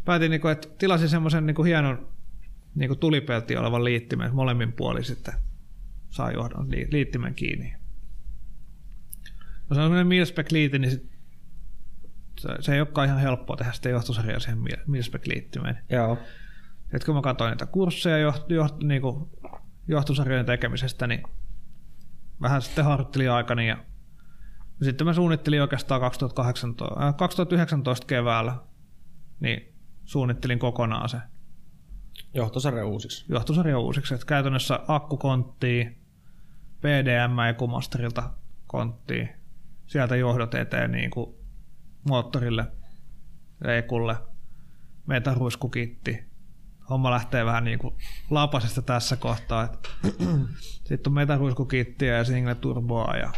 Päätin, 0.04 0.30
niin 0.30 0.40
kuin, 0.40 0.52
että 0.52 0.68
tilasin 0.78 1.08
semmoisen 1.08 1.46
niin 1.46 1.54
kuin 1.54 1.66
hienon 1.66 2.08
niin 2.74 2.88
kuin 2.88 2.98
tulipelti 2.98 3.56
olevan 3.56 3.84
liittimen, 3.84 4.34
molemmin 4.34 4.72
puoli 4.72 5.04
sitten 5.04 5.34
saa 6.08 6.30
johdon 6.30 6.70
liittimen 6.90 7.34
kiinni. 7.34 7.74
No 9.70 9.74
se 9.74 9.80
on 9.80 9.84
semmoinen 9.84 10.06
milspec 10.06 10.52
liitti, 10.52 10.78
niin 10.78 10.90
sit 10.90 11.15
se, 12.46 12.62
se 12.62 12.74
ei 12.74 12.80
olekaan 12.80 13.08
ihan 13.08 13.20
helppoa 13.20 13.56
tehdä 13.56 13.72
sitä 13.72 13.88
johtosarjaa 13.88 14.40
siihen 14.40 14.58
milspec 14.86 15.26
liittimeen. 15.26 15.78
Joo. 15.90 16.18
Sitten 16.80 17.06
kun 17.06 17.14
mä 17.14 17.22
katsoin 17.22 17.50
niitä 17.50 17.66
kursseja 17.66 18.18
joht, 18.18 18.50
joht, 18.50 18.82
niin 18.82 19.02
kuin 19.02 19.30
johtosarjojen 19.88 20.46
tekemisestä, 20.46 21.06
niin 21.06 21.22
vähän 22.40 22.62
sitten 22.62 22.84
harjoittelin 22.84 23.30
aikani 23.30 23.68
ja 23.68 23.76
sitten 24.82 25.06
mä 25.06 25.12
suunnittelin 25.12 25.62
oikeastaan 25.62 26.00
2018, 26.00 27.06
äh, 27.06 27.16
2019 27.16 28.06
keväällä, 28.06 28.56
niin 29.40 29.74
suunnittelin 30.04 30.58
kokonaan 30.58 31.08
se 31.08 31.18
Johtosarja 32.34 32.86
uusiksi. 32.86 33.24
Johtosarja 33.28 33.78
uusiksi. 33.78 34.14
Että 34.14 34.26
käytännössä 34.26 34.80
akkukonttiin, 34.88 35.98
PDM 36.80 37.38
ja 37.46 37.54
kumasterilta 37.54 38.30
konttiin, 38.66 39.28
sieltä 39.86 40.16
johdot 40.16 40.54
eteen 40.54 40.92
niin 40.92 41.10
kuin 41.10 41.35
moottorille, 42.08 42.66
reikulle, 43.60 44.16
metaruiskukitti. 45.06 46.26
Homma 46.90 47.10
lähtee 47.10 47.44
vähän 47.44 47.64
niin 47.64 47.78
kuin 47.78 47.94
lapasesta 48.30 48.82
tässä 48.82 49.16
kohtaa. 49.16 49.68
Sitten 50.88 51.10
on 51.10 51.14
metaruiskukittiä 51.14 52.16
ja 52.16 52.24
single 52.24 52.54
turboa 52.54 53.16
ja 53.16 53.32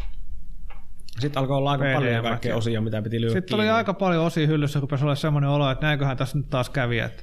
sitten 1.21 1.41
alkoi 1.41 1.57
olla 1.57 1.71
aika 1.71 1.85
PDM 1.85 1.95
paljon 1.95 2.23
kaikkea 2.23 2.57
osia, 2.57 2.81
mitä 2.81 3.03
piti 3.03 3.21
lyödä 3.21 3.33
Sitten 3.33 3.55
oli 3.55 3.69
aika 3.69 3.95
paljon 3.95 4.25
osia 4.25 4.47
hyllyssä, 4.47 4.81
rupesi 4.81 5.05
olla 5.05 5.15
semmoinen 5.15 5.51
olo, 5.51 5.71
että 5.71 5.87
näinköhän 5.87 6.17
tässä 6.17 6.39
nyt 6.39 6.51
taas 6.51 6.71
kävi, 6.71 6.99
että 6.99 7.23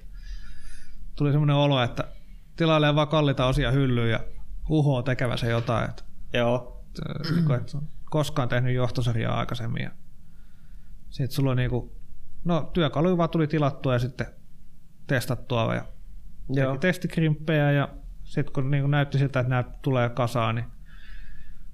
tuli 1.15 1.31
semmoinen 1.31 1.55
olo, 1.55 1.83
että 1.83 2.03
tilailee 2.55 2.95
vaan 2.95 3.07
kallita 3.07 3.45
osia 3.45 3.71
hyllyyn 3.71 4.11
ja 4.11 4.19
uhoo 4.69 5.01
tekevänsä 5.01 5.47
jotain. 5.47 5.89
Että, 5.89 6.03
Joo. 6.33 6.85
Että, 6.87 7.33
niinku, 7.33 7.53
että 7.53 7.77
koskaan 8.05 8.49
tehnyt 8.49 8.75
johtosarjaa 8.75 9.39
aikaisemmin. 9.39 9.91
Sitten 11.09 11.35
sulla 11.35 11.51
on 11.51 11.57
niinku, 11.57 11.97
no 12.43 12.69
työkaluja 12.73 13.17
vaan 13.17 13.29
tuli 13.29 13.47
tilattua 13.47 13.93
ja 13.93 13.99
sitten 13.99 14.27
testattua 15.07 15.75
ja 15.75 15.85
Joo. 16.49 16.77
testikrimppejä 16.77 17.71
ja 17.71 17.89
sitten 18.23 18.53
kun 18.53 18.71
niinku 18.71 18.87
näytti 18.87 19.17
siltä, 19.17 19.39
että 19.39 19.49
nämä 19.49 19.63
tulee 19.81 20.09
kasaan, 20.09 20.55
niin 20.55 20.65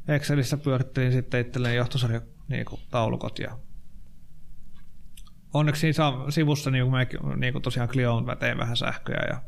Excelissä 0.08 0.58
pyörittelin 0.58 1.12
sitten 1.12 1.42
itselleen 1.42 1.76
johtosarja 1.76 2.22
niinku, 2.48 2.80
taulukot 2.92 3.40
ja 3.40 3.58
onneksi 5.54 5.80
siinä 5.80 6.12
sivussa 6.30 6.72
niin 6.72 6.84
kuin 6.84 6.92
me, 6.92 7.08
niin 7.36 7.54
kuin 7.54 7.62
tosiaan 7.62 7.90
Clio 7.90 8.24
tein 8.40 8.58
vähän 8.58 8.78
sähköä 8.78 9.26
ja 9.30 9.42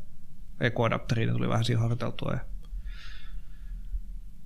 ekoadapteriin 0.60 1.32
tuli 1.32 1.48
vähän 1.48 1.64
siihen 1.64 1.80
harjoiteltua. 1.80 2.32
Ja 2.32 2.40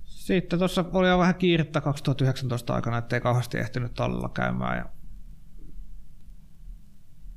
sitten 0.03 0.59
tuossa 0.59 0.85
oli 0.93 1.07
jo 1.07 1.19
vähän 1.19 1.35
kiirettä 1.35 1.81
2019 1.81 2.75
aikana, 2.75 2.97
ettei 2.97 3.21
kauheasti 3.21 3.57
ehtinyt 3.57 3.93
tallella 3.93 4.29
käymään. 4.29 4.77
Ja 4.77 4.85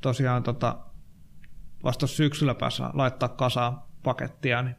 tosiaan 0.02 0.42
tota, 0.42 0.78
vasta 1.84 2.06
syksyllä 2.06 2.54
päässä 2.54 2.90
laittaa 2.94 3.28
kasaan 3.28 3.82
pakettia, 4.02 4.62
niin 4.62 4.76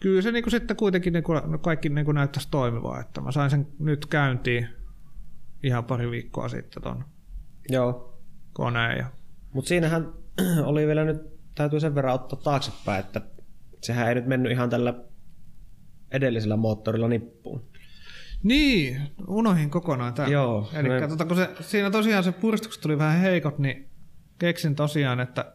kyllä 0.00 0.22
se 0.22 0.32
niin 0.32 0.44
kuin 0.44 0.50
sitten 0.50 0.76
kuitenkin 0.76 1.12
niin 1.12 1.24
kuin 1.24 1.60
kaikki 1.60 1.88
niin 1.88 2.04
kuin 2.04 2.14
näyttäisi 2.14 2.50
toimivaa, 2.50 3.00
että 3.00 3.20
mä 3.20 3.32
sain 3.32 3.50
sen 3.50 3.66
nyt 3.78 4.06
käyntiin 4.06 4.68
ihan 5.62 5.84
pari 5.84 6.10
viikkoa 6.10 6.48
sitten 6.48 6.82
ton 6.82 7.04
Joo. 7.68 8.18
koneen. 8.52 8.98
Ja... 8.98 9.06
Mutta 9.52 9.68
siinähän 9.68 10.12
oli 10.64 10.86
vielä 10.86 11.04
nyt, 11.04 11.22
täytyy 11.54 11.80
sen 11.80 11.94
verran 11.94 12.14
ottaa 12.14 12.38
taaksepäin, 12.44 13.00
että 13.00 13.20
sehän 13.82 14.08
ei 14.08 14.14
nyt 14.14 14.26
mennyt 14.26 14.52
ihan 14.52 14.70
tällä 14.70 14.94
edellisellä 16.10 16.56
moottorilla 16.56 17.08
nippuun. 17.08 17.68
Niin, 18.46 19.02
unohin 19.28 19.70
kokonaan 19.70 20.14
tämän. 20.14 20.32
Joo. 20.32 20.68
Eli 20.72 20.88
me... 20.88 21.08
tota, 21.08 21.24
kun 21.24 21.36
se, 21.36 21.50
siinä 21.60 21.90
tosiaan 21.90 22.24
se 22.24 22.32
puristukset 22.32 22.82
tuli 22.82 22.98
vähän 22.98 23.20
heikot, 23.20 23.58
niin 23.58 23.90
keksin 24.38 24.74
tosiaan, 24.74 25.20
että 25.20 25.52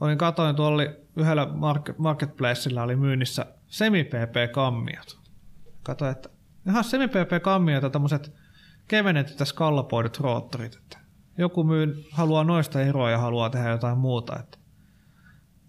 olin 0.00 0.18
katoin 0.18 0.56
tuolla 0.56 0.82
yhdellä 1.16 1.46
market, 1.46 1.98
marketplacella 1.98 2.82
oli 2.82 2.96
myynnissä 2.96 3.46
semi-PP-kammiot. 3.66 5.18
Katoin, 5.82 6.12
että 6.12 6.28
ihan 6.66 6.84
semi-PP-kammiota 6.84 7.90
tämmöiset 7.90 8.32
kevennetyt 8.88 9.40
ja 9.40 9.46
skallapoidut 9.46 10.20
roottorit. 10.20 10.74
Että 10.74 10.98
joku 11.38 11.64
myy, 11.64 12.04
haluaa 12.10 12.44
noista 12.44 12.80
eroa 12.80 13.10
ja 13.10 13.18
haluaa 13.18 13.50
tehdä 13.50 13.70
jotain 13.70 13.98
muuta. 13.98 14.38
Että 14.40 14.58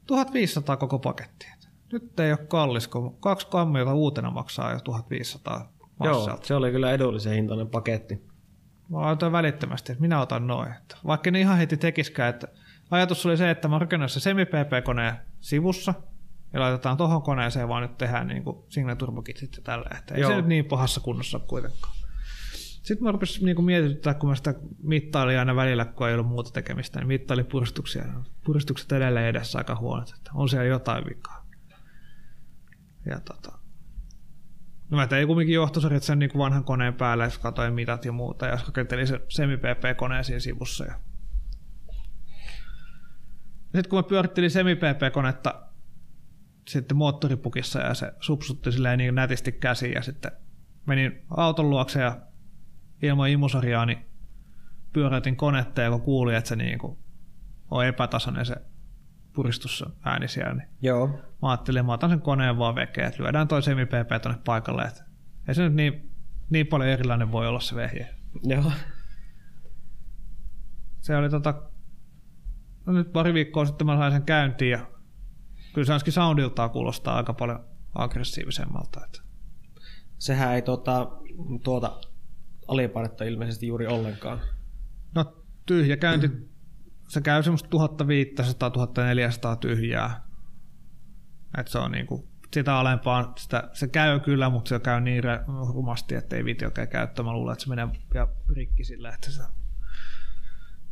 1500 0.08 0.78
koko 0.78 1.00
paketti. 1.00 1.48
Nyt 1.94 2.20
ei 2.20 2.32
ole 2.32 2.38
kallis, 2.48 2.88
kun 2.88 3.18
kaksi 3.20 3.48
kammiota 3.48 3.94
uutena 3.94 4.32
maksaa 4.32 4.74
jo 4.74 4.80
1500 4.80 5.72
massalta. 6.00 6.32
Joo, 6.32 6.40
se 6.44 6.56
oli 6.56 6.72
kyllä 6.72 6.92
edullisen 6.92 7.34
hintainen 7.34 7.68
paketti. 7.68 8.26
Mä 8.90 9.10
otan 9.10 9.32
välittömästi, 9.32 9.92
että 9.92 10.02
minä 10.02 10.22
otan 10.22 10.48
noin. 10.48 10.74
Vaikka 11.08 11.32
ne 11.32 11.40
ihan 11.40 11.58
heti 11.58 11.78
tekiskään, 11.78 12.30
että 12.30 12.48
ajatus 12.92 13.26
oli 13.26 13.38
se, 13.38 13.50
että 13.50 13.68
mä 13.68 13.80
rakennan 13.80 14.10
se 14.10 14.20
semi-PP-koneen 14.20 15.14
sivussa, 15.42 15.94
ja 16.54 16.60
laitetaan 16.60 16.98
tuohon 16.98 17.22
koneeseen, 17.22 17.68
vaan 17.68 17.82
nyt 17.82 17.98
tehdään 17.98 18.28
niin 18.28 18.44
kuin 18.44 18.58
signaturbokitit 18.70 19.56
ja 19.56 19.62
tällä. 19.64 19.98
Että 20.00 20.16
ei 20.16 20.22
Joo. 20.22 20.30
se 20.30 20.36
nyt 20.36 20.46
niin 20.46 20.66
pahassa 20.66 21.02
kunnossa 21.02 21.40
kuitenkaan. 21.40 21.96
Sitten 22.84 23.04
mä 23.04 23.12
rupesin 23.12 23.46
niin 23.46 23.64
mietityttää, 23.64 24.14
kun 24.14 24.30
mä 24.30 24.36
sitä 24.36 24.54
mittailin 24.84 25.40
aina 25.40 25.56
välillä, 25.56 25.86
kun 25.86 26.08
ei 26.08 26.14
ollut 26.14 26.28
muuta 26.28 26.52
tekemistä, 26.52 27.00
niin 27.00 27.08
mittailin 27.08 27.46
puristuksia. 27.46 28.04
Puristukset 28.46 28.92
edelleen 28.92 29.26
edessä 29.26 29.58
aika 29.58 29.76
huonot, 29.76 30.14
että 30.18 30.32
on 30.34 30.50
siellä 30.50 30.66
jotain 30.66 31.06
vikaa. 31.06 31.43
Ja 33.06 33.20
tota, 33.20 33.64
No 34.90 34.98
mä 34.98 35.08
tein 35.08 35.28
kumminkin 35.28 35.56
johtosarjat 35.56 36.04
sen 36.04 36.20
niin 36.20 36.30
kuin 36.32 36.40
vanhan 36.40 36.64
koneen 36.64 36.94
päälle, 36.94 37.24
jos 37.24 37.40
katsoin 37.40 37.74
mitat 37.74 38.06
ja 38.06 38.12
muuta, 38.12 38.46
ja 38.46 38.58
rakentelin 38.66 39.08
se 39.08 39.22
semi-PP-koneen 39.30 40.24
siinä 40.24 40.40
sivussa. 40.40 40.86
Ja... 40.86 41.00
Sitten 43.64 43.90
kun 43.90 44.00
mä 44.00 44.04
pyörittelin 44.04 44.52
semi-PP-konetta 44.52 45.62
sitten 46.68 46.98
moottoripukissa 46.98 47.80
ja 47.80 47.94
se 47.94 48.14
supsutti 48.20 48.72
silleen 48.72 48.98
niin 48.98 49.16
nätisti 49.16 49.52
käsiin 49.52 49.94
ja 49.94 50.02
sitten 50.02 50.32
menin 50.86 51.26
auton 51.30 51.70
luokse 51.70 52.02
ja 52.02 52.18
ilman 53.02 53.30
imusarjaa 53.30 53.86
niin 53.86 54.06
pyöräytin 54.94 55.36
konetta 55.36 55.82
ja 55.82 55.90
kun 55.90 56.02
kuuli, 56.02 56.36
että 56.36 56.48
se 56.48 56.56
niin 56.56 56.80
kuin 56.80 56.98
on 57.72 57.86
epätasainen 57.86 58.46
se 58.46 58.56
puristus 59.34 59.86
ääni 60.04 60.28
siellä, 60.28 60.54
niin 60.54 60.70
Joo. 60.82 61.20
Mä 61.44 61.52
ajattelin, 61.52 61.80
että 61.80 61.88
mä 61.88 61.94
otan 61.94 62.10
sen 62.10 62.22
koneen 62.22 62.58
vaan 62.58 62.76
vekeen, 62.76 63.08
että 63.08 63.24
lyödään 63.24 63.48
toi 63.48 63.64
semi 63.64 63.86
PP 63.86 64.22
tonne 64.22 64.40
paikalle, 64.46 64.82
että 64.82 65.04
ei 65.48 65.56
se 65.56 65.64
nyt 65.64 65.74
niin, 65.74 66.12
niin 66.50 66.68
paljon 66.68 66.90
erilainen 66.90 67.32
voi 67.32 67.48
olla 67.48 67.60
se 67.60 67.76
vehje. 67.76 68.16
Joo. 68.44 68.72
Se 71.02 71.16
oli 71.16 71.30
tota, 71.30 71.62
no 72.86 72.94
nyt 72.94 73.14
pari 73.14 73.34
viikkoa 73.34 73.66
sitten 73.66 73.88
mä 73.88 73.98
sain 73.98 74.14
sen 74.14 74.24
käyntiin 74.24 74.72
ja 74.72 74.88
kyllä 75.74 75.86
se 75.86 75.94
ainakin 75.94 76.14
soundiltaan 76.14 76.70
kuulostaa 76.70 77.18
aika 77.18 77.34
paljon 77.34 77.66
aggressiivisemmalta. 77.96 79.06
Että. 79.06 79.22
Sehän 80.20 80.54
ei 80.54 80.62
tuota, 80.62 81.12
tuota 81.64 82.00
alipainetta 82.68 83.24
ilmeisesti 83.24 83.68
juuri 83.68 83.88
ollenkaan. 83.88 84.42
No 85.16 85.44
tyhjä 85.66 85.98
käynti, 85.98 86.28
mm. 86.28 86.46
se 87.08 87.22
käy 87.22 87.44
semmoista 87.44 87.70
1500-1400 89.56 89.58
tyhjää. 89.60 90.33
Et 91.58 91.68
se 91.68 91.78
on 91.78 91.92
niinku, 91.92 92.28
sitä 92.54 92.78
alempaan, 92.78 93.34
sitä, 93.38 93.70
se 93.74 93.88
käy 93.88 94.20
kyllä, 94.20 94.50
mutta 94.50 94.70
se 94.70 94.80
käy 94.80 95.02
niin 95.02 95.24
rumasti, 95.74 96.16
että 96.16 96.36
ei 96.36 96.46
viiti 96.46 96.66
oikein 96.66 96.88
käyttää. 96.88 97.26
Mä 97.26 97.34
luulen, 97.34 97.54
että 97.54 97.64
se 97.64 97.70
menee 97.70 97.88
ja 98.14 98.28
rikki 98.56 98.84
sillä, 98.84 99.10
että 99.10 99.32
se, 99.32 99.44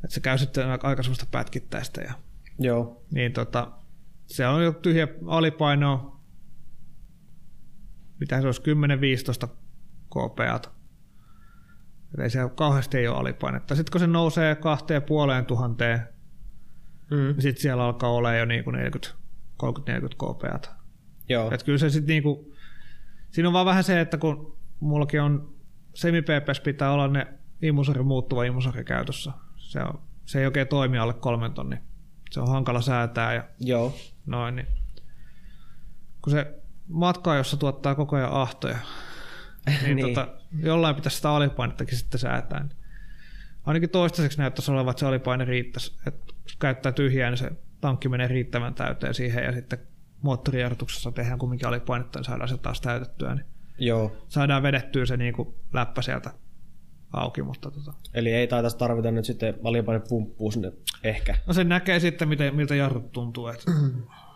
että 0.03 0.13
se 0.13 0.19
käy 0.19 0.37
sitten 0.37 0.69
aika 0.69 1.03
semmoista 1.03 1.25
pätkittäistä. 1.31 2.01
Ja, 2.01 2.13
Joo. 2.59 3.05
Niin 3.11 3.33
tota, 3.33 3.71
se 4.25 4.47
on 4.47 4.63
jo 4.63 4.71
tyhjä 4.71 5.07
alipaino, 5.27 6.21
mitä 8.19 8.41
se 8.41 8.47
olisi, 8.47 8.61
10-15 9.45 9.47
kpa. 10.09 10.61
Ei 12.23 12.29
se 12.29 12.39
kauheasti 12.55 12.97
ei 12.97 13.07
ole 13.07 13.17
alipainetta. 13.17 13.75
Sitten 13.75 13.91
kun 13.91 13.99
se 13.99 14.07
nousee 14.07 14.55
kahteen 14.55 15.03
puoleen 15.03 15.45
tuhanteen, 15.45 16.07
mm. 17.11 17.17
niin 17.17 17.41
sitten 17.41 17.61
siellä 17.61 17.85
alkaa 17.85 18.09
olla 18.09 18.33
jo 18.33 18.45
niin 18.45 18.63
kuin 18.63 18.75
40, 18.75 19.20
30-40 19.61 20.15
kpa. 20.15 20.75
Joo. 21.29 21.51
Et 21.51 21.63
kyllä 21.63 21.77
se 21.77 21.89
sitten 21.89 22.13
niin 22.13 22.23
kuin, 22.23 22.53
siinä 23.29 23.49
on 23.49 23.53
vaan 23.53 23.65
vähän 23.65 23.83
se, 23.83 24.01
että 24.01 24.17
kun 24.17 24.57
mullakin 24.79 25.21
on 25.21 25.53
semi 25.93 26.23
pitää 26.63 26.91
olla 26.91 27.07
ne 27.07 27.27
imusari 27.61 28.03
muuttuva 28.03 28.43
imusari 28.43 28.83
käytössä. 28.83 29.31
Se, 29.57 29.79
on, 29.79 30.01
se 30.25 30.39
ei 30.39 30.45
oikein 30.45 30.67
toimi 30.67 30.97
alle 30.97 31.13
kolmen 31.13 31.53
tonnin 31.53 31.79
se 32.31 32.39
on 32.39 32.47
hankala 32.47 32.81
säätää 32.81 33.33
ja 33.33 33.43
Joo. 33.59 33.95
noin, 34.25 34.55
niin 34.55 34.67
kun 36.21 36.31
se 36.31 36.61
matka, 36.87 37.35
jossa 37.35 37.57
tuottaa 37.57 37.95
koko 37.95 38.15
ajan 38.15 38.31
ahtoja, 38.31 38.77
niin, 39.65 39.95
Niin. 39.95 40.07
Tota, 40.07 40.27
jollain 40.59 40.95
pitäisi 40.95 41.15
sitä 41.15 41.31
alipainettakin 41.31 41.97
sitten 41.97 42.19
säätää. 42.19 42.59
Niin 42.59 42.77
ainakin 43.65 43.89
toistaiseksi 43.89 44.37
näyttäisi 44.37 44.71
olevan, 44.71 44.91
että 44.91 44.99
se 44.99 45.05
alipaine 45.05 45.45
riittäisi. 45.45 45.97
Että 46.07 46.33
käyttää 46.59 46.91
tyhjää, 46.91 47.29
niin 47.29 47.37
se 47.37 47.51
tankki 47.81 48.09
menee 48.09 48.27
riittävän 48.27 48.73
täyteen 48.73 49.13
siihen 49.13 49.43
ja 49.43 49.51
sitten 49.51 49.79
moottorijarrutuksessa 50.21 51.11
tehdään 51.11 51.39
kumminkin 51.39 51.67
alipainetta, 51.67 52.19
niin 52.19 52.25
saadaan 52.25 52.49
se 52.49 52.57
taas 52.57 52.81
täytettyä. 52.81 53.35
Niin 53.35 53.45
Joo. 53.77 54.15
saadaan 54.27 54.63
vedettyä 54.63 55.05
se 55.05 55.17
niin 55.17 55.33
kuin 55.33 55.55
läppä 55.73 56.01
sieltä 56.01 56.31
auki, 57.13 57.43
mutta 57.43 57.71
tota. 57.71 57.93
Eli 58.13 58.33
ei 58.33 58.47
taitaisi 58.47 58.77
tarvita 58.77 59.11
nyt 59.11 59.25
sitten 59.25 59.53
alipainepumppua 59.63 60.51
sinne 60.51 60.73
ehkä. 61.03 61.35
No 61.47 61.53
se 61.53 61.63
näkee 61.63 61.99
sitten, 61.99 62.27
miten, 62.27 62.55
miltä 62.55 62.75
jarrut 62.75 63.11
tuntuu. 63.11 63.47
Että 63.47 63.71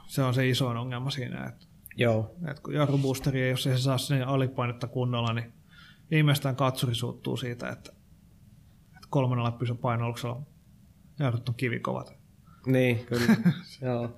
se 0.07 0.23
on 0.23 0.33
se 0.33 0.49
isoin 0.49 0.77
ongelma 0.77 1.09
siinä, 1.09 1.45
että 1.45 1.65
Joo. 1.97 2.35
Et 2.47 2.59
kun 2.59 2.73
jarruboosteri 2.73 3.41
ei, 3.41 3.49
jos 3.49 3.67
ei 3.67 3.77
se 3.77 3.83
saa 3.83 3.97
sinne 3.97 4.23
alipainetta 4.23 4.87
kunnolla, 4.87 5.33
niin 5.33 5.53
viimeistään 6.11 6.55
katsuri 6.55 6.95
suuttuu 6.95 7.37
siitä, 7.37 7.69
että, 7.69 7.91
että 8.95 9.07
kolmannella 9.09 9.51
pysy 9.51 9.73
painoluksella 9.73 10.41
jarrut 11.19 11.49
on 11.49 11.55
kivikovat. 11.55 12.14
Niin, 12.65 12.99
kyllä. 13.05 13.35
Joo. 13.81 14.17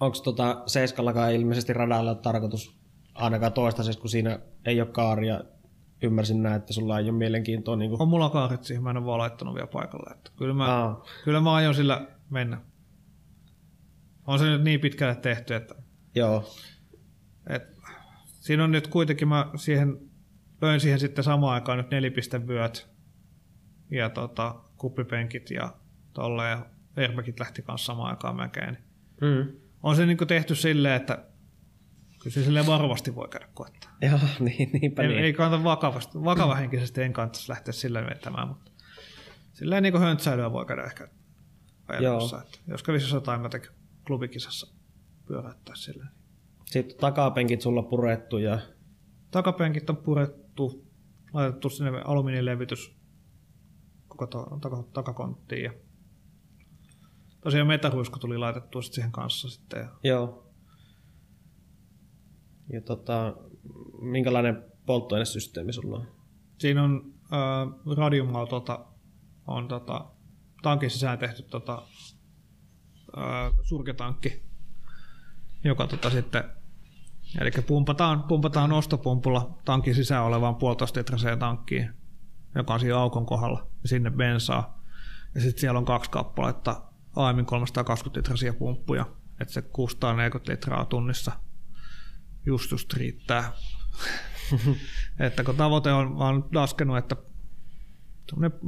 Onko 0.00 0.18
tota 0.24 0.62
Seiskallakaan 0.66 1.32
ilmeisesti 1.32 1.72
radalla 1.72 2.10
ole 2.10 2.18
tarkoitus 2.18 2.76
ainakaan 3.14 3.52
toistaiseksi, 3.52 4.00
kun 4.00 4.10
siinä 4.10 4.38
ei 4.64 4.80
ole 4.80 4.88
kaaria. 4.88 5.40
Ymmärsin 6.02 6.42
näin, 6.42 6.56
että 6.56 6.72
sulla 6.72 6.98
ei 6.98 7.04
ole 7.04 7.18
mielenkiintoa. 7.18 7.76
Niin 7.76 7.90
kuin... 7.90 8.02
On 8.02 8.08
mulla 8.08 8.30
kaarit 8.30 8.64
siihen, 8.64 8.82
mä 8.82 8.90
en 8.90 8.96
ole 8.96 9.06
vaan 9.06 9.18
laittanut 9.18 9.54
vielä 9.54 9.66
paikalle. 9.66 10.14
Että 10.14 10.30
kyllä, 10.36 10.54
mä, 10.54 10.64
Aa, 10.64 11.04
kyllä 11.24 11.40
mä 11.40 11.54
aion 11.54 11.74
sillä 11.74 12.06
mennä. 12.30 12.60
On 14.26 14.38
se 14.38 14.44
nyt 14.44 14.62
niin 14.62 14.80
pitkälle 14.80 15.14
tehty, 15.14 15.54
että, 15.54 15.74
joo. 16.14 16.50
että 17.46 17.76
siinä 18.26 18.64
on 18.64 18.72
nyt 18.72 18.86
kuitenkin, 18.86 19.28
mä 19.28 19.50
siihen, 19.56 20.10
löin 20.62 20.80
siihen 20.80 21.00
sitten 21.00 21.24
samaan 21.24 21.54
aikaan 21.54 21.78
nyt 21.78 21.90
nelipistevyöt 21.90 22.90
ja 23.90 24.10
tota, 24.10 24.54
kuppipenkit 24.76 25.50
ja 25.50 25.74
tolle 26.14 26.48
ja 26.50 26.66
airbagit 26.96 27.40
lähti 27.40 27.62
kanssa 27.62 27.86
samaan 27.86 28.10
aikaan 28.10 28.36
mäkeen. 28.36 28.74
Niin 28.74 28.84
Mm. 29.20 29.52
on 29.82 29.96
se 29.96 30.06
niin 30.06 30.18
tehty 30.28 30.54
silleen, 30.54 30.94
että 30.94 31.24
kyllä 32.22 32.34
se 32.34 32.44
silleen 32.44 32.66
varovasti 32.66 33.14
voi 33.14 33.28
käydä 33.28 33.48
koettaa. 33.54 33.96
Joo, 34.10 34.18
niin, 34.40 34.70
niinpä 34.72 35.02
Ei, 35.02 35.08
niin. 35.08 35.20
ei 35.20 35.32
kannata 35.32 35.64
vakavasti, 35.64 36.24
vakavahenkisesti 36.24 37.02
en 37.02 37.12
kannattaisi 37.12 37.48
lähteä 37.50 37.72
sillä 37.72 38.06
vetämään, 38.06 38.48
mutta 38.48 38.70
silleen 39.52 39.82
niin 39.82 39.98
höntsäilyä 40.00 40.52
voi 40.52 40.66
käydä 40.66 40.82
ehkä 40.84 41.08
ajatussa. 41.88 42.42
Että 42.42 42.58
jos 42.66 42.82
kävisi 42.82 43.14
jotain 43.14 43.40
mä 43.40 43.48
tekin 43.48 43.70
klubikisassa 44.06 44.74
pyöräyttää 45.26 45.74
silleen. 45.74 46.10
Sitten 46.66 46.98
takapenkit 46.98 47.60
sulla 47.60 47.82
purettu 47.82 48.38
ja 48.38 48.58
Takapenkit 49.30 49.90
on 49.90 49.96
purettu, 49.96 50.86
laitettu 51.32 51.70
sinne 51.70 52.02
alumiinilevytys 52.04 52.96
koko 54.08 54.26
to, 54.26 54.58
taka, 54.60 54.84
takakonttiin 54.92 55.64
ja 55.64 55.72
tosiaan 57.44 57.66
metaruisku 57.66 58.18
tuli 58.18 58.38
laitettua 58.38 58.82
sit 58.82 58.92
siihen 58.92 59.12
kanssa 59.12 59.48
sitten 59.48 59.80
ja 59.80 59.88
joo. 60.02 60.52
Ja 62.72 62.80
tota, 62.80 63.36
minkälainen 64.00 64.64
polttoainesysteemi 64.86 65.72
sulla 65.72 65.96
on? 65.98 66.06
Siinä 66.58 66.82
on 66.82 67.14
äh, 67.32 67.96
radiumautolta 67.96 68.86
on 69.46 69.68
tota, 69.68 70.04
tankin 70.62 70.90
sisään 70.90 71.18
tehty 71.18 71.42
tota, 71.42 71.82
äh, 73.18 73.52
surketankki, 73.62 74.42
joka 75.64 75.86
tota, 75.86 76.10
sitten 76.10 76.44
Eli 77.40 77.50
pumpataan, 77.66 78.22
pumpataan 78.22 78.72
ostopumpulla 78.72 79.58
tankin 79.64 79.94
sisään 79.94 80.24
olevaan 80.24 80.56
puolitoista 80.56 80.98
litraseen 80.98 81.38
tankkiin, 81.38 81.90
joka 82.54 82.74
on 82.74 82.80
siinä 82.80 82.98
aukon 82.98 83.26
kohdalla, 83.26 83.66
ja 83.82 83.88
sinne 83.88 84.10
bensaa. 84.10 84.84
Ja 85.34 85.40
sitten 85.40 85.60
siellä 85.60 85.78
on 85.78 85.84
kaksi 85.84 86.10
kappaletta 86.10 86.82
aiemmin 87.16 87.46
320 87.46 88.18
litrasia 88.18 88.54
pumppuja, 88.54 89.06
että 89.40 89.54
se 89.54 89.62
640 89.62 90.52
litraa 90.52 90.84
tunnissa 90.84 91.32
just 92.46 92.70
just 92.70 92.92
riittää. 92.94 93.52
että 95.26 95.44
kun 95.44 95.56
tavoite 95.56 95.92
on, 95.92 96.12
mä 96.12 96.24
oon 96.24 96.48
laskenut, 96.54 96.98
että 96.98 97.16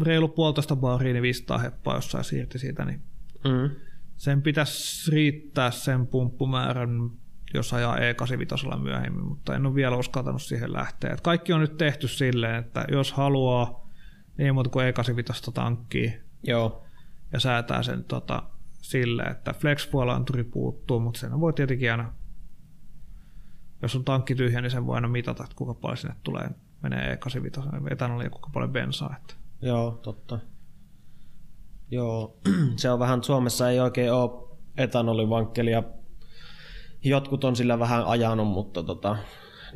reilu 0.03 0.29
puolitoista 0.29 0.77
baria, 0.77 1.13
niin 1.13 1.23
500 1.23 1.59
heppaa 1.59 1.95
jossain 1.95 2.25
siirti 2.25 2.59
siitä, 2.59 2.85
niin 2.85 3.03
Mm. 3.45 3.71
sen 4.17 4.43
pitäisi 4.43 5.11
riittää 5.11 5.71
sen 5.71 6.07
pumppumäärän, 6.07 7.11
jos 7.55 7.73
ajaa 7.73 7.97
E85 7.97 8.79
myöhemmin, 8.83 9.25
mutta 9.25 9.55
en 9.55 9.67
ole 9.67 9.75
vielä 9.75 9.97
uskaltanut 9.97 10.43
siihen 10.43 10.73
lähteä. 10.73 11.13
Et 11.13 11.21
kaikki 11.21 11.53
on 11.53 11.61
nyt 11.61 11.77
tehty 11.77 12.09
silleen, 12.09 12.55
että 12.65 12.85
jos 12.93 13.13
haluaa 13.13 13.91
niin 14.39 14.55
muuta 14.55 14.71
kuin 14.71 14.87
E85 14.95 15.53
tankkiin 15.55 16.21
Joo. 16.43 16.86
Ja 17.33 17.41
säätää 17.41 17.83
sen 17.83 18.05
tota, 18.05 18.43
silleen, 18.83 19.33
että 19.33 19.53
flex 19.53 19.89
anturi 20.15 20.45
puuttuu, 20.45 21.01
mutta 21.01 21.21
sen 21.21 21.41
voi 21.41 21.53
tietenkin 21.53 21.91
aina, 21.91 22.13
jos 23.83 23.97
on 23.97 24.05
tankki 24.05 24.35
tyhjä, 24.35 24.61
niin 24.61 24.71
sen 24.71 24.87
voi 24.87 24.95
aina 24.95 25.09
mitata, 25.09 25.45
että 25.45 25.57
kuinka 25.57 25.75
paljon 25.75 25.97
sinne 25.97 26.17
tulee, 26.23 26.51
menee 26.83 27.15
E85 27.15 27.93
etanolia 27.93 28.27
ja 28.27 28.31
kuinka 28.31 28.51
paljon 28.53 28.73
bensaa. 28.73 29.17
Että. 29.17 29.35
Joo, 29.63 29.91
totta. 30.03 30.39
Joo, 31.91 32.39
se 32.77 32.91
on 32.91 32.99
vähän, 32.99 33.25
Suomessa 33.25 33.71
ei 33.71 33.81
oikein 33.81 34.13
ole 34.13 34.59
etanolivankkelia. 34.77 35.83
Jotkut 37.05 37.45
on 37.45 37.57
sillä 37.57 37.79
vähän 37.79 38.05
ajanut, 38.05 38.49
mutta 38.49 38.83
tota, 38.83 39.17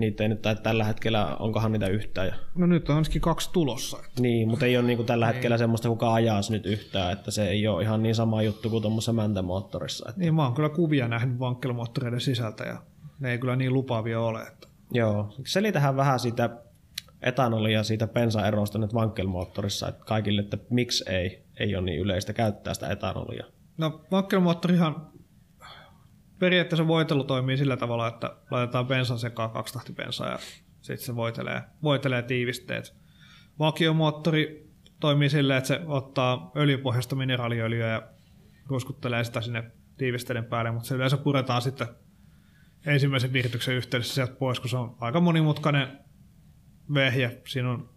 niitä 0.00 0.22
ei 0.22 0.28
nyt 0.28 0.42
tai 0.42 0.56
tällä 0.56 0.84
hetkellä, 0.84 1.36
onkohan 1.38 1.72
niitä 1.72 1.86
yhtään. 1.86 2.26
Ja, 2.26 2.34
No 2.54 2.66
nyt 2.66 2.88
on 2.88 2.96
ainakin 2.96 3.20
kaksi 3.20 3.50
tulossa. 3.52 3.98
Että. 4.06 4.22
niin, 4.22 4.48
mutta 4.48 4.66
ei 4.66 4.76
ole 4.76 4.86
niinku 4.86 5.04
tällä 5.04 5.26
hetkellä 5.26 5.58
semmoista, 5.58 5.88
kuka 5.88 6.14
ajaisi 6.14 6.52
nyt 6.52 6.66
yhtään, 6.66 7.12
että 7.12 7.30
se 7.30 7.48
ei 7.48 7.66
ole 7.66 7.82
ihan 7.82 8.02
niin 8.02 8.14
sama 8.14 8.42
juttu 8.42 8.70
kuin 8.70 8.82
tuommoisessa 8.82 9.12
mäntämoottorissa. 9.12 10.08
Että, 10.08 10.20
Niin 10.20 10.34
mä 10.34 10.44
oon 10.44 10.54
kyllä 10.54 10.68
kuvia 10.68 11.08
nähnyt 11.08 11.38
vankkelmoottoreiden 11.38 12.20
sisältä 12.20 12.64
ja 12.64 12.82
ne 13.20 13.30
ei 13.30 13.38
kyllä 13.38 13.56
niin 13.56 13.72
lupaavia 13.74 14.20
ole. 14.20 14.42
Että. 14.42 14.68
joo, 14.92 15.34
selitähän 15.46 15.96
vähän 15.96 16.20
siitä 16.20 16.50
etanolia 17.22 17.82
siitä 17.82 18.06
bensaerosta 18.06 18.78
nyt 18.78 18.94
vankkelmoottorissa, 18.94 19.88
että 19.88 20.04
kaikille, 20.04 20.40
että 20.40 20.58
miksi 20.70 21.04
ei, 21.10 21.42
ei 21.60 21.76
ole 21.76 21.84
niin 21.84 22.00
yleistä 22.00 22.32
käyttää 22.32 22.74
sitä 22.74 22.88
etanolia. 22.88 23.46
No 23.78 24.00
vankkelmoottorihan 24.10 25.10
periaatteessa 26.40 26.86
voitelu 26.86 27.24
toimii 27.24 27.56
sillä 27.56 27.76
tavalla, 27.76 28.08
että 28.08 28.36
laitetaan 28.50 28.86
bensan 28.86 29.18
sekaan 29.18 29.50
kaksi 29.50 29.92
bensaa 29.92 30.28
ja 30.28 30.38
sitten 30.80 31.06
se 31.06 31.16
voitelee, 31.16 31.62
voitelee 31.82 32.22
tiivisteet. 32.22 32.94
Vakiomoottori 33.58 34.70
toimii 35.00 35.30
silleen, 35.30 35.58
että 35.58 35.68
se 35.68 35.80
ottaa 35.86 36.52
öljypohjasta 36.56 37.16
mineraaliöljyä 37.16 37.88
ja 37.88 38.02
ruskuttelee 38.66 39.24
sitä 39.24 39.40
sinne 39.40 39.70
tiivisteiden 39.96 40.44
päälle, 40.44 40.70
mutta 40.70 40.88
se 40.88 40.94
yleensä 40.94 41.16
puretaan 41.16 41.62
sitten 41.62 41.88
ensimmäisen 42.86 43.32
virityksen 43.32 43.74
yhteydessä 43.74 44.14
sieltä 44.14 44.32
pois, 44.32 44.60
kun 44.60 44.70
se 44.70 44.76
on 44.76 44.96
aika 45.00 45.20
monimutkainen 45.20 45.98
vehje. 46.94 47.42
Siinä 47.46 47.70
on 47.70 47.90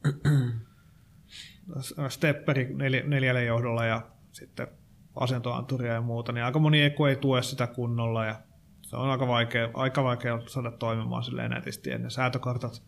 stepperi 2.09 2.73
neljä, 2.73 3.03
neljälle 3.03 3.45
johdolla 3.45 3.85
ja 3.85 4.01
sitten 4.31 4.67
asentoanturia 5.15 5.93
ja 5.93 6.01
muuta, 6.01 6.31
niin 6.31 6.43
aika 6.43 6.59
moni 6.59 6.81
eku 6.81 7.05
ei 7.05 7.15
tue 7.15 7.41
sitä 7.41 7.67
kunnolla 7.67 8.25
ja 8.25 8.35
se 8.81 8.95
on 8.95 9.09
aika 9.09 9.27
vaikea, 9.27 9.69
aika 9.73 10.03
vaikea 10.03 10.39
saada 10.47 10.71
toimimaan 10.71 11.23
silleen 11.23 11.51
nätisti 11.51 11.91
ennen 11.91 12.11
säätökartat. 12.11 12.83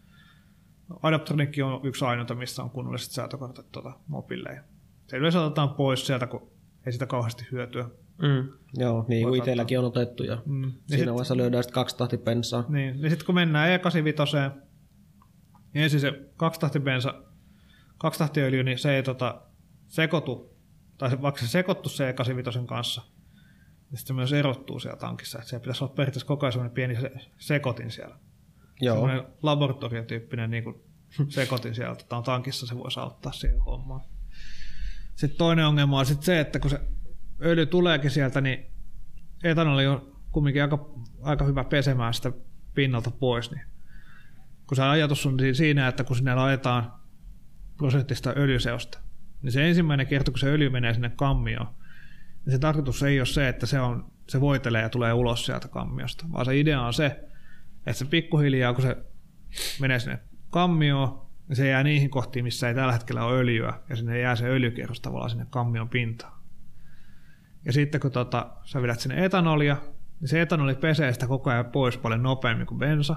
Adaptronikki 1.04 1.62
on 1.62 1.80
yksi 1.84 2.06
ainoita, 2.06 2.36
missä 2.36 2.64
on 2.64 2.70
kunnolliset 2.70 3.12
säätökartat 3.12 3.72
tuota, 3.72 3.94
mobille. 4.08 4.64
Se 5.08 5.18
yleensä 5.18 5.42
otetaan 5.42 5.70
pois 5.70 6.08
sieltä, 6.08 6.28
kun 6.28 6.52
ei 6.86 6.92
sitä 6.92 7.06
kauheasti 7.06 7.46
hyötyä. 7.52 7.90
Mm. 8.22 8.50
Joo, 8.74 9.06
niin 9.08 9.28
kuin 9.28 9.38
itselläkin 9.38 9.80
on 9.80 9.86
otettu 9.86 10.24
ja 10.24 10.38
Mm. 10.46 10.64
Ja 10.64 10.70
siinä 10.88 10.98
sit- 11.04 11.08
vaiheessa 11.10 11.38
löydään 11.38 11.64
sitten 11.64 11.74
kaksi 11.74 11.98
tahti 11.98 12.18
bensaa. 12.18 12.64
Niin, 12.70 13.02
niin 13.02 13.10
sitten 13.10 13.26
kun 13.26 13.36
mennään 13.36 13.80
E85, 13.80 14.52
niin 15.74 15.84
ensin 15.84 16.00
se 16.00 16.14
kaksitahtibensa, 16.38 17.14
kaksitahtiöljy, 17.98 18.64
niin 18.64 18.78
se 18.78 18.96
ei 18.96 19.04
tota, 19.04 19.42
sekoitu, 19.88 20.55
tai 20.98 21.10
se, 21.10 21.22
vaikka 21.22 21.42
se 21.42 21.48
sekoittu 21.48 21.90
se 21.90 22.12
E85 22.12 22.66
kanssa, 22.66 23.02
niin 23.90 23.98
sitten 23.98 24.08
se 24.08 24.14
myös 24.14 24.34
erottuu 24.34 24.80
siellä 24.80 24.98
tankissa. 24.98 25.38
Että 25.38 25.50
siellä 25.50 25.62
pitäisi 25.62 25.84
olla 25.84 25.94
periaatteessa 25.94 26.28
koko 26.28 26.46
ajan 26.46 26.72
pieni 26.72 27.02
se, 27.02 27.12
sekotin 27.38 27.92
siellä. 27.92 28.16
Joo, 28.82 28.96
Semmoinen 28.96 29.24
laboratoriotyyppinen 29.44 30.52
niin 30.52 30.64
kuin 30.64 30.76
sekotin 31.30 31.76
siellä 31.76 31.96
tota, 31.96 32.22
tankissa, 32.22 32.68
se 32.68 32.78
voisi 32.78 33.00
auttaa 33.00 33.32
siihen 33.32 33.62
hommaan. 33.62 34.02
Sitten 35.16 35.38
toinen 35.38 35.66
ongelma 35.66 36.00
on 36.00 36.06
sitten 36.06 36.26
se, 36.26 36.40
että 36.40 36.60
kun 36.60 36.70
se 36.70 36.82
öljy 37.42 37.66
tuleekin 37.66 38.12
sieltä, 38.12 38.42
niin 38.42 38.66
etanoli 39.44 39.88
on 39.88 40.16
kumminkin 40.32 40.62
aika, 40.62 40.90
aika 41.22 41.46
hyvä 41.46 41.64
pesemään 41.64 42.14
sitä 42.14 42.32
pinnalta 42.74 43.12
pois. 43.12 43.52
Niin 43.52 43.62
kun 44.68 44.76
se 44.76 44.84
ajatus 44.84 45.26
on 45.26 45.40
si- 45.40 45.54
siinä, 45.54 45.88
että 45.88 46.04
kun 46.04 46.16
sinne 46.16 46.36
laitetaan 46.36 46.94
prosenttista 47.78 48.34
öljyseosta, 48.38 49.00
niin 49.46 49.52
se 49.52 49.68
ensimmäinen 49.68 50.08
kerta, 50.08 50.32
kun 50.32 50.40
se 50.40 50.48
öljy 50.48 50.70
menee 50.70 50.94
sinne 50.94 51.10
kammioon, 51.10 51.68
niin 52.46 52.52
se 52.54 52.60
tarkoitus 52.60 53.04
ei 53.04 53.20
ole 53.20 53.26
se, 53.26 53.48
että 53.48 53.66
se, 53.66 53.80
on, 53.80 54.12
se 54.30 54.42
voitelee 54.42 54.82
ja 54.82 54.90
tulee 54.90 55.14
ulos 55.14 55.46
sieltä 55.46 55.68
kammiosta, 55.68 56.26
vaan 56.32 56.46
se 56.46 56.60
idea 56.60 56.82
on 56.82 56.94
se, 56.94 57.06
että 57.78 57.94
se 57.94 58.06
pikkuhiljaa, 58.06 58.74
kun 58.74 58.82
se 58.82 58.98
menee 59.80 60.00
sinne 60.00 60.20
kammioon, 60.50 61.28
niin 61.48 61.56
se 61.56 61.68
jää 61.68 61.84
niihin 61.84 62.10
kohtiin, 62.10 62.46
missä 62.46 62.68
ei 62.68 62.76
tällä 62.76 62.94
hetkellä 62.94 63.26
ole 63.26 63.40
öljyä, 63.40 63.74
ja 63.90 63.96
sinne 63.96 64.20
jää 64.20 64.36
se 64.36 64.46
öljykierros 64.46 65.02
tavallaan 65.02 65.30
sinne 65.30 65.46
kammion 65.50 65.90
pintaan. 65.90 66.42
Ja 67.66 67.74
sitten 67.74 68.02
kun 68.02 68.12
tota, 68.12 68.52
sä 68.64 68.82
vedät 68.82 69.00
sinne 69.00 69.26
etanolia, 69.26 69.78
niin 70.20 70.30
se 70.30 70.42
etanoli 70.42 70.76
pesee 70.76 71.14
sitä 71.14 71.28
koko 71.28 71.50
ajan 71.50 71.66
pois 71.66 71.98
paljon 71.98 72.24
nopeammin 72.24 72.68
kuin 72.68 72.80
bensa, 72.80 73.16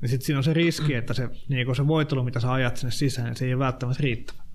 niin 0.00 0.08
sitten 0.08 0.26
siinä 0.26 0.38
on 0.38 0.44
se 0.44 0.54
riski, 0.54 0.94
että 0.94 1.14
se, 1.14 1.28
niin 1.48 1.76
se 1.76 1.86
voitelu, 1.86 2.24
mitä 2.24 2.40
sä 2.40 2.52
ajat 2.52 2.76
sinne 2.76 2.90
sisään, 2.90 3.26
niin 3.26 3.36
se 3.36 3.44
ei 3.44 3.54
ole 3.54 3.64
välttämättä 3.64 4.02
riittävä. 4.02 4.47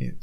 Niin. 0.00 0.20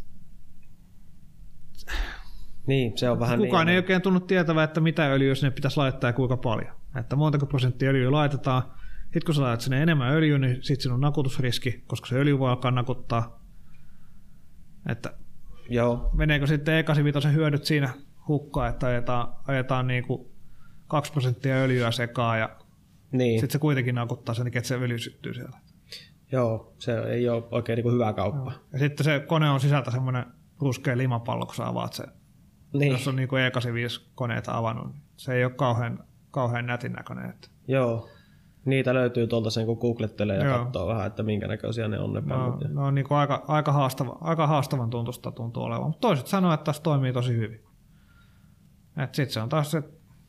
Niin, 2.68 2.98
se 2.98 3.10
on 3.10 3.20
vähän 3.20 3.40
Kukaan 3.40 3.66
niin. 3.66 3.74
ei 3.74 3.78
oikein 3.78 4.02
tunnu 4.02 4.20
tietävää, 4.20 4.64
että 4.64 4.82
mitä 4.82 5.12
öljyä 5.12 5.36
sinne 5.36 5.52
pitäisi 5.52 5.78
laittaa 5.78 6.10
ja 6.10 6.14
kuinka 6.14 6.38
paljon. 6.38 6.76
Että 7.00 7.16
montako 7.16 7.46
prosenttia 7.46 7.90
öljyä 7.90 8.12
laitetaan. 8.12 8.64
Sitten 9.04 9.26
kun 9.26 9.36
sä 9.36 9.42
laitat 9.42 9.62
sinne 9.62 9.84
enemmän 9.84 10.14
öljyä, 10.14 10.38
niin 10.38 10.56
sitten 10.64 10.82
siinä 10.82 10.94
on 10.94 11.02
nakutusriski, 11.02 11.84
koska 11.88 12.08
se 12.08 12.16
öljy 12.16 12.40
voi 12.40 12.50
alkaa 12.50 12.72
nakuttaa. 12.72 13.44
Että 14.90 15.14
Joo, 15.70 16.10
meneekö 16.14 16.48
sitten 16.48 16.86
E85 16.86 17.34
hyödyt 17.34 17.66
siinä 17.66 17.94
hukkaan, 18.28 18.70
että 18.70 18.88
ajetaan, 18.88 19.34
ajetaan 19.48 19.88
niin 19.88 20.04
kuin 20.04 20.32
2 20.88 21.12
prosenttia 21.12 21.56
öljyä 21.56 21.92
sekaan 21.92 22.40
ja 22.40 22.58
niin. 23.12 23.40
sitten 23.40 23.54
se 23.54 23.60
kuitenkin 23.60 23.96
nakuttaa 23.96 24.36
sen, 24.36 24.48
että 24.48 24.68
se 24.68 24.76
öljy 24.76 24.98
syttyy 24.98 25.34
siellä. 25.34 25.60
Joo, 26.32 26.74
se 26.78 27.00
ei 27.00 27.30
ole 27.30 27.44
oikein 27.52 27.78
niin 27.78 27.84
kuin 27.84 27.94
hyvä 27.94 28.14
kauppa. 28.14 28.52
Ja 28.74 28.80
sitten 28.80 29.04
se 29.04 29.20
kone 29.20 29.50
on 29.50 29.60
sisältä 29.60 29.92
semmoinen 29.92 30.26
ruskea 30.60 30.98
limapallo, 30.98 31.46
kun 31.46 31.56
sä 31.56 31.68
avaat 31.68 31.94
se. 31.94 32.04
Niin. 32.74 32.92
Jos 32.92 33.08
on 33.08 33.16
niin 33.16 33.30
kuin 33.30 33.42
E85-koneita 33.52 34.58
avannut, 34.58 34.96
se 35.18 35.34
ei 35.34 35.44
ole 35.46 35.54
kauhean, 35.54 36.04
kauhean 36.32 36.66
nätin 36.66 36.94
näköinen. 36.94 37.30
Että 37.30 37.48
Joo. 37.68 38.10
Niitä 38.66 38.94
löytyy 38.94 39.28
tuolta 39.28 39.50
sen, 39.50 39.66
kun 39.66 39.78
googlettelee 39.78 40.38
ja 40.38 40.46
Joo. 40.46 40.64
katsoo 40.64 40.88
vähän, 40.88 41.08
että 41.08 41.24
minkä 41.24 41.48
näköisiä 41.48 41.88
ne 41.88 42.00
on 42.00 42.14
ne 42.14 42.34
on, 42.36 42.60
ne 42.70 42.82
on 42.82 42.96
niin 42.96 43.08
kuin 43.08 43.18
aika, 43.18 43.44
aika, 43.48 43.72
haastava, 43.72 44.18
aika 44.22 44.48
haastavan 44.48 44.90
tuntusta 44.90 45.32
tuntuu 45.32 45.64
olevan. 45.64 45.88
Mutta 45.88 46.08
toiset 46.08 46.28
sanoo, 46.28 46.54
että 46.54 46.64
tässä 46.64 46.84
toimii 46.84 47.14
tosi 47.14 47.38
hyvin. 47.38 47.64
Sitten 49.12 49.30
se 49.30 49.42
on 49.42 49.50
taas 49.50 49.72
se, 49.72 49.84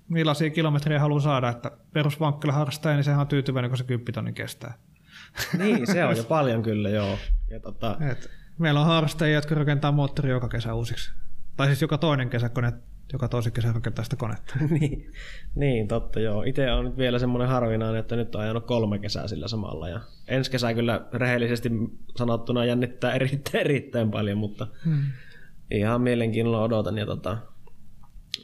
millaisia 0.08 0.50
kilometrejä 0.50 1.00
haluaa 1.00 1.20
saada, 1.20 1.48
että 1.48 1.70
perusvankkilla 1.92 2.52
harrastaja, 2.52 2.94
niin 2.96 3.04
sehän 3.04 3.20
on 3.20 3.26
tyytyväinen, 3.26 3.70
kun 3.70 3.78
se 3.78 3.84
10 3.84 4.14
tonnin 4.14 4.34
kestää. 4.34 4.74
Niin, 5.58 5.86
se 5.86 6.04
on 6.04 6.16
jo 6.16 6.24
paljon 6.24 6.62
kyllä, 6.62 6.88
joo. 6.88 7.18
Ja 7.50 7.60
tota, 7.60 7.96
Et 8.10 8.30
meillä 8.58 8.80
on 8.80 8.86
harrastajia, 8.86 9.34
jotka 9.34 9.54
rakentaa 9.54 9.92
moottori 9.92 10.30
joka 10.30 10.48
kesä 10.48 10.74
uusiksi. 10.74 11.10
Tai 11.56 11.66
siis 11.66 11.82
joka 11.82 11.98
toinen 11.98 12.30
kesä, 12.30 12.48
kun 12.48 12.62
ne 12.62 12.72
joka 13.12 13.28
toisen 13.28 13.52
kesä 13.52 13.72
rakentaa 13.72 14.04
sitä 14.04 14.16
konetta. 14.16 14.54
niin, 14.80 15.12
niin, 15.54 15.88
totta 15.88 16.20
joo. 16.20 16.42
Itse 16.42 16.72
on 16.72 16.84
nyt 16.84 16.96
vielä 16.96 17.18
semmoinen 17.18 17.48
harvinainen, 17.48 18.00
että 18.00 18.16
nyt 18.16 18.34
on 18.34 18.40
ajanut 18.40 18.66
kolme 18.66 18.98
kesää 18.98 19.28
sillä 19.28 19.48
samalla. 19.48 19.88
Ja 19.88 20.00
ensi 20.28 20.50
kesä 20.50 20.74
kyllä 20.74 21.06
rehellisesti 21.12 21.70
sanottuna 22.16 22.64
jännittää 22.64 23.12
erittäin, 23.12 23.60
erittäin 23.60 24.10
paljon, 24.10 24.38
mutta 24.38 24.66
Hmm. 24.84 25.02
ihan 25.70 26.00
mielenkiinnolla 26.00 26.62
odotan. 26.62 26.98
Ja 26.98 27.06
tota, 27.06 27.38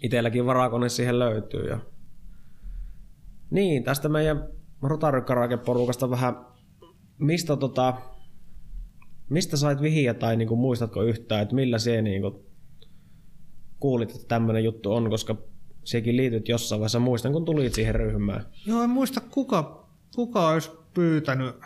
itelläkin 0.03 0.47
varakone 0.47 0.89
siihen 0.89 1.18
löytyy. 1.18 1.68
Ja... 1.68 1.78
Niin, 3.51 3.84
tästä 3.84 4.09
meidän 4.09 4.49
Rotarykkarake-porukasta 4.82 6.11
vähän, 6.11 6.34
mistä, 7.19 7.57
tota, 7.57 7.95
mistä 9.29 9.57
sait 9.57 9.81
vihiä 9.81 10.14
tai 10.14 10.37
niinku, 10.37 10.57
muistatko 10.57 11.03
yhtään, 11.03 11.43
että 11.43 11.55
millä 11.55 11.79
se 11.79 12.03
niinku, 12.03 12.45
kuulit, 13.81 14.11
että 14.11 14.29
tämmöinen 14.29 14.64
juttu 14.64 14.93
on, 14.93 15.11
koska 15.11 15.37
sekin 15.85 16.17
liityt 16.17 16.49
jossain 16.49 16.81
vaiheessa. 16.81 16.99
Muistan, 16.99 17.33
kun 17.33 17.45
tulit 17.45 17.75
siihen 17.75 17.95
ryhmään. 17.95 18.47
Joo, 18.67 18.83
en 18.83 18.91
muista 18.91 19.21
kuka, 19.21 19.89
kuka 20.14 20.49
olisi 20.49 20.71
pyytänyt. 20.95 21.57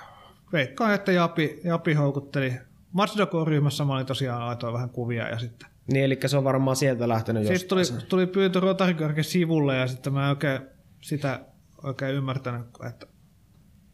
Veikkaan, 0.52 0.94
että 0.94 1.12
Japi, 1.12 1.60
Japi 1.64 1.94
houkutteli. 1.94 2.52
Matsudoku-ryhmässä 2.92 3.84
mä 3.84 3.94
olin 3.94 4.06
tosiaan 4.06 4.46
laitoin 4.46 4.74
vähän 4.74 4.90
kuvia 4.90 5.28
ja 5.28 5.38
sitten. 5.38 5.68
Niin, 5.92 6.04
eli 6.04 6.18
se 6.26 6.36
on 6.36 6.44
varmaan 6.44 6.76
sieltä 6.76 7.08
lähtenyt 7.08 7.46
Sitten 7.46 7.68
tuli, 7.68 7.82
tuli 8.08 8.26
pyyntö 8.26 8.60
Rotarikarken 8.60 9.24
sivulle 9.24 9.76
ja 9.76 9.86
sitten 9.86 10.12
mä 10.12 10.24
en 10.24 10.30
oikein 10.30 10.60
sitä 11.00 11.40
oikein 11.82 12.14
ymmärtänyt, 12.14 12.66
että 12.88 13.06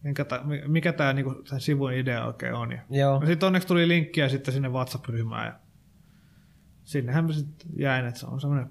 minkä 0.02 0.24
ta, 0.24 0.40
mikä 0.66 0.92
tämä 0.92 1.12
niinku, 1.12 1.34
sivun 1.58 1.92
idea 1.92 2.26
oikein 2.26 2.54
on. 2.54 2.72
Ja 2.72 2.80
Joo, 2.90 3.22
sitten 3.26 3.46
onneksi 3.46 3.68
tuli 3.68 3.88
linkkiä 3.88 4.28
sitten 4.28 4.54
sinne 4.54 4.68
WhatsApp-ryhmään 4.68 5.46
ja 5.46 5.58
sinnehän 6.84 7.24
mä 7.24 7.32
sitten 7.32 7.70
jäin, 7.78 8.06
että 8.06 8.20
se 8.20 8.26
on 8.26 8.40
semmoinen 8.40 8.70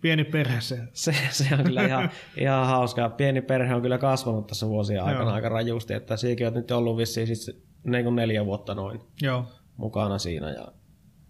pieni 0.00 0.24
perhe 0.24 0.60
se. 0.60 0.78
se, 0.92 1.14
se 1.30 1.54
on 1.58 1.64
kyllä 1.64 1.86
ihan, 1.86 2.10
ihan 2.36 2.66
hauskaa. 2.66 3.10
Pieni 3.10 3.42
perhe 3.42 3.74
on 3.74 3.82
kyllä 3.82 3.98
kasvanut 3.98 4.46
tässä 4.46 4.68
vuosien 4.68 5.02
aikana 5.02 5.24
Joo. 5.24 5.32
aika 5.32 5.48
rajusti, 5.48 5.94
että 5.94 6.16
siikin 6.16 6.46
on 6.46 6.54
nyt 6.54 6.70
ollut 6.70 6.96
vissiin 6.96 7.26
siis 7.26 7.62
niin 7.84 8.04
kuin 8.04 8.16
neljä 8.16 8.46
vuotta 8.46 8.74
noin 8.74 9.00
Joo. 9.22 9.44
mukana 9.76 10.18
siinä 10.18 10.50
ja 10.50 10.68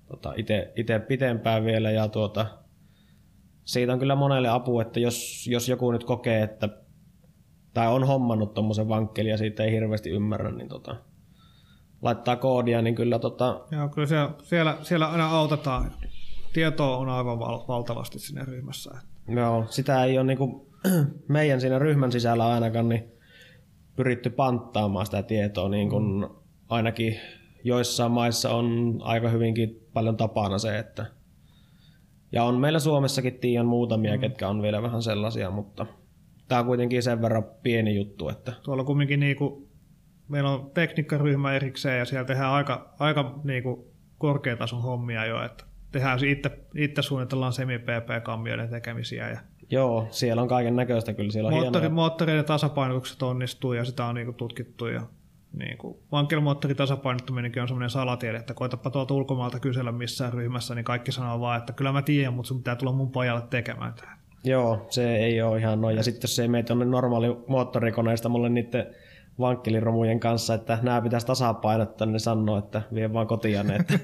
tota, 0.09 0.33
itse 0.77 0.99
pitempään 1.09 1.65
vielä 1.65 1.91
ja 1.91 2.09
tuota, 2.09 2.47
siitä 3.65 3.93
on 3.93 3.99
kyllä 3.99 4.15
monelle 4.15 4.49
apu, 4.49 4.81
että 4.81 5.01
jos, 5.01 5.47
jos 5.51 5.69
joku 5.69 5.93
nyt 5.93 6.05
kokee, 6.05 6.43
että 6.43 6.69
tai 7.75 7.89
on 7.89 8.07
hommannut 8.07 8.55
tuommoisen 8.55 8.89
vankkeli 8.89 9.29
ja 9.29 9.39
siitä 9.39 9.65
ei 9.65 9.73
hirveästi 9.73 10.11
ymmärrä, 10.11 10.51
niin 10.51 10.69
tota, 10.69 10.97
laittaa 12.03 12.37
koodia, 12.37 12.83
niin 12.83 12.95
kyllä 12.95 13.19
tota, 13.19 13.61
Joo, 13.71 13.89
kyllä 13.89 14.07
siellä, 14.07 14.31
siellä, 14.43 14.79
siellä 14.83 15.11
aina 15.11 15.29
autetaan. 15.29 15.93
Tietoa 16.53 16.97
on 16.97 17.09
aivan 17.09 17.39
val- 17.39 17.65
valtavasti 17.69 18.19
siinä 18.19 18.45
ryhmässä. 18.45 18.91
Joo, 19.29 19.67
sitä 19.71 20.05
ei 20.05 20.19
ole 20.19 20.27
niinku, 20.27 20.73
meidän 21.29 21.61
siinä 21.61 21.79
ryhmän 21.79 22.13
sisällä 22.13 22.47
ainakaan 22.47 22.89
niin 22.89 23.13
pyritty 23.97 24.31
panttaamaan 24.31 25.07
sitä 25.07 25.23
tietoa, 25.23 25.69
niin 25.69 25.91
kuin 25.91 26.27
ainakin 26.69 27.21
joissain 27.65 28.13
maissa 28.13 28.51
on 28.51 28.99
aika 29.03 29.29
hyvinkin 29.29 29.89
paljon 29.93 30.17
tapana 30.17 30.59
se, 30.59 30.79
että 30.79 31.07
ja 32.33 32.45
on 32.45 32.61
meillä 32.61 32.79
Suomessakin 32.79 33.39
tiiän 33.39 33.67
muutamia, 33.67 34.15
mm. 34.15 34.21
ketkä 34.21 34.49
on 34.49 34.63
vielä 34.63 34.83
vähän 34.83 35.03
sellaisia, 35.03 35.51
mutta 35.51 35.87
tämä 36.53 36.61
on 36.61 36.67
kuitenkin 36.67 37.03
sen 37.03 37.23
verran 37.23 37.45
pieni 37.63 37.97
juttu, 37.97 38.29
että 38.29 38.53
Tuolla 38.63 38.85
kumminkin 38.85 39.21
niinku, 39.21 39.69
meillä 40.29 40.51
on 40.51 40.71
tekniikkaryhmä 40.75 41.53
erikseen 41.53 41.99
ja 41.99 42.05
siellä 42.05 42.25
tehdään 42.25 42.51
aika, 42.51 42.95
aika 42.99 43.41
niinku 43.45 43.93
korkeatason 44.19 44.83
hommia 44.83 45.27
jo, 45.27 45.45
että 45.45 45.65
tehdään 45.93 46.21
se 46.21 46.31
itse, 46.31 46.51
itse 46.75 47.03
suunnitellaan 47.03 47.53
semi-PP-kammioiden 47.53 48.69
tekemisiä 48.71 49.31
ja 49.31 49.41
joo, 49.71 50.09
siellä 50.11 50.43
on 50.43 50.49
kaiken 50.49 50.77
näköistä 50.77 51.13
kyllä, 51.13 51.31
siellä 51.31 51.49
on 51.49 51.55
moottori, 51.55 51.83
hienoja. 51.83 51.95
moottoreiden 51.95 52.45
tasapainotukset 52.45 53.23
onnistuu 53.23 53.73
ja 53.73 53.85
sitä 53.85 54.05
on 54.05 54.15
niinku 54.15 54.33
tutkittu 54.33 54.87
ja 54.87 55.03
niinku, 55.53 56.03
vankelmoottorin 56.13 56.77
tasapainottaminenkin 56.77 57.63
on 57.63 57.69
semmoinen 57.69 57.91
salatiede, 57.91 58.39
että 58.39 58.55
koitapa 58.55 58.91
tuolta 58.91 59.15
ulkomaalta 59.15 59.61
kysellä 59.61 59.93
missään 59.93 60.33
ryhmässä, 60.33 60.75
niin 60.75 60.85
kaikki 60.85 61.13
sanoo 61.13 61.41
vaan, 61.41 61.59
että 61.59 61.73
kyllä 61.73 61.93
mä 61.93 62.03
tiedän, 62.03 62.35
mutta 62.35 62.49
sun 62.49 62.59
pitää 62.59 62.77
tulla 62.77 62.93
mun 62.93 63.11
pojalle 63.11 63.43
tekemään 63.51 63.95
tämä. 63.95 64.22
Joo, 64.45 64.87
se 64.91 65.17
ei 65.17 65.43
ole 65.43 65.59
ihan 65.59 65.81
noin. 65.81 65.97
Ja 65.97 66.03
sitten 66.03 66.23
jos 66.23 66.37
se 66.37 66.43
ei 66.43 66.49
mene 66.49 66.63
tuonne 66.63 66.85
normaali 66.85 67.27
moottorikoneesta 67.49 68.29
mulle 68.29 68.49
niiden 68.49 68.95
vankkeliromujen 69.39 70.21
kanssa, 70.21 70.55
että 70.55 70.79
nämä 70.83 71.03
pitäisi 71.03 71.27
tasapainottaa, 71.27 72.07
niin 72.07 72.21
sanoo, 72.21 72.59
että 72.59 72.83
vie 72.95 73.13
vaan 73.13 73.27
kotiin. 73.27 73.67
ne, 73.67 73.77
Että 73.77 73.99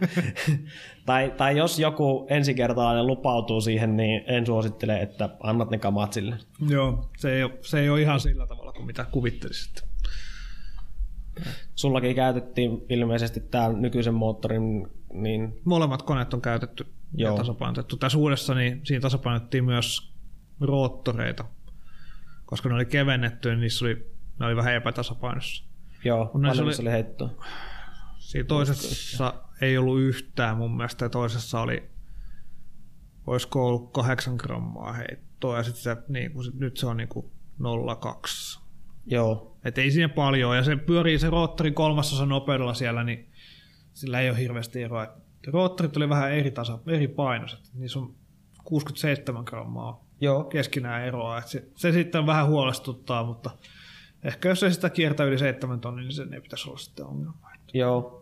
tai, 1.07 1.35
tai 1.37 1.57
jos 1.57 1.79
joku 1.79 2.27
ensikertalainen 2.31 3.07
lupautuu 3.07 3.61
siihen, 3.61 3.97
niin 3.97 4.25
en 4.27 4.47
suosittele, 4.47 5.01
että 5.03 5.29
annat 5.41 5.71
ne 5.71 5.79
kamat 5.79 6.13
sille. 6.13 6.37
Joo, 6.69 7.11
se 7.19 7.33
ei, 7.33 7.43
ole, 7.43 7.53
se 7.61 7.81
ei 7.81 7.91
ole 7.91 8.01
ihan 8.01 8.21
sillä 8.21 8.47
tavalla 8.47 8.73
kuin 8.73 8.87
mitä 8.87 9.07
kuvittelisit. 9.11 9.89
Sullakin 11.75 12.17
käytettiin 12.17 12.85
ilmeisesti 12.89 13.41
tämä 13.41 13.69
nykyisen 13.69 14.15
moottorin, 14.15 14.89
niin 15.13 15.61
Molemmat 15.65 16.03
koneet 16.03 16.35
on 16.35 16.41
käytetty 16.41 16.87
Joo. 17.15 17.31
ja 17.31 17.37
tasapainotettu. 17.37 17.97
Tässä 17.97 18.19
uudessa 18.19 18.55
niin 18.55 18.81
siinä 18.85 19.01
tasapainottiin 19.01 19.65
myös 19.65 20.18
roottoreita, 20.61 21.45
koska 22.47 22.69
ne 22.69 22.75
oli 22.75 22.87
kevennetty, 22.87 23.49
niin 23.51 23.61
niissä 23.61 23.85
oli, 23.85 24.11
ne 24.41 24.47
oli 24.47 24.57
vähän 24.57 24.75
epätasapainossa. 24.75 25.65
joo, 26.05 26.27
Kun 26.27 26.43
paljon 26.43 26.67
oli- 26.67 26.75
oli... 26.81 26.91
heittoa. 26.91 27.45
Siinä 28.19 28.47
toisessa 28.47 29.35
ei 29.61 29.79
ollut 29.79 30.01
yhtään 30.01 30.57
mun 30.57 30.77
mielestä, 30.77 31.05
ja 31.05 31.09
toisessa 31.09 31.61
oli, 31.61 31.91
olisiko 33.27 33.67
ollut 33.69 33.93
kahdeksan 33.93 34.35
grammaa 34.35 34.93
heittoa, 34.93 35.57
ja 35.57 35.63
sitten 35.63 35.83
se, 35.83 35.97
niin 36.09 36.33
kuin, 36.33 36.47
nyt 36.55 36.77
se 36.77 36.87
on 36.87 36.97
niin 36.97 37.09
kuin 37.09 37.27
0,2. 38.57 38.61
Joo, 39.07 39.57
Et 39.65 39.79
ei 39.79 39.91
siinä 39.91 40.09
paljon, 40.09 40.57
ja 40.57 40.63
se 40.65 40.77
pyörii 40.77 41.19
se 41.19 41.31
roottorin 41.31 41.75
kolmasosa 41.75 42.27
nopeudella 42.27 42.75
siellä, 42.75 43.05
niin 43.05 43.29
sillä 43.93 44.21
ei 44.21 44.31
ole 44.31 44.39
hirveästi 44.39 44.83
eroa. 44.83 45.07
Roottorit 45.47 45.97
oli 45.97 46.09
vähän 46.09 46.33
eri, 46.33 46.51
tasa, 46.51 46.79
eri 46.87 47.09
painoiset, 47.09 47.61
niissä 47.75 47.99
on 47.99 48.15
67 48.65 49.45
grammaa 49.45 50.05
joo, 50.21 50.45
keskinään 50.45 51.05
eroa. 51.05 51.39
Et 51.39 51.47
se, 51.47 51.65
se 51.75 51.93
sitten 51.93 52.27
vähän 52.27 52.47
huolestuttaa, 52.47 53.25
mutta 53.25 53.51
ehkä 54.25 54.49
jos 54.49 54.61
se 54.61 54.71
sitä 54.71 54.91
kiertää 54.91 55.27
yli 55.27 55.39
7 55.39 55.81
tonnia, 55.81 56.03
niin 56.03 56.13
sen 56.13 56.35
ei 56.35 56.41
pitäisi 56.41 56.69
olla 56.69 56.79
sitten 56.79 57.07
ongelma. 57.07 57.49
joo. 57.75 58.15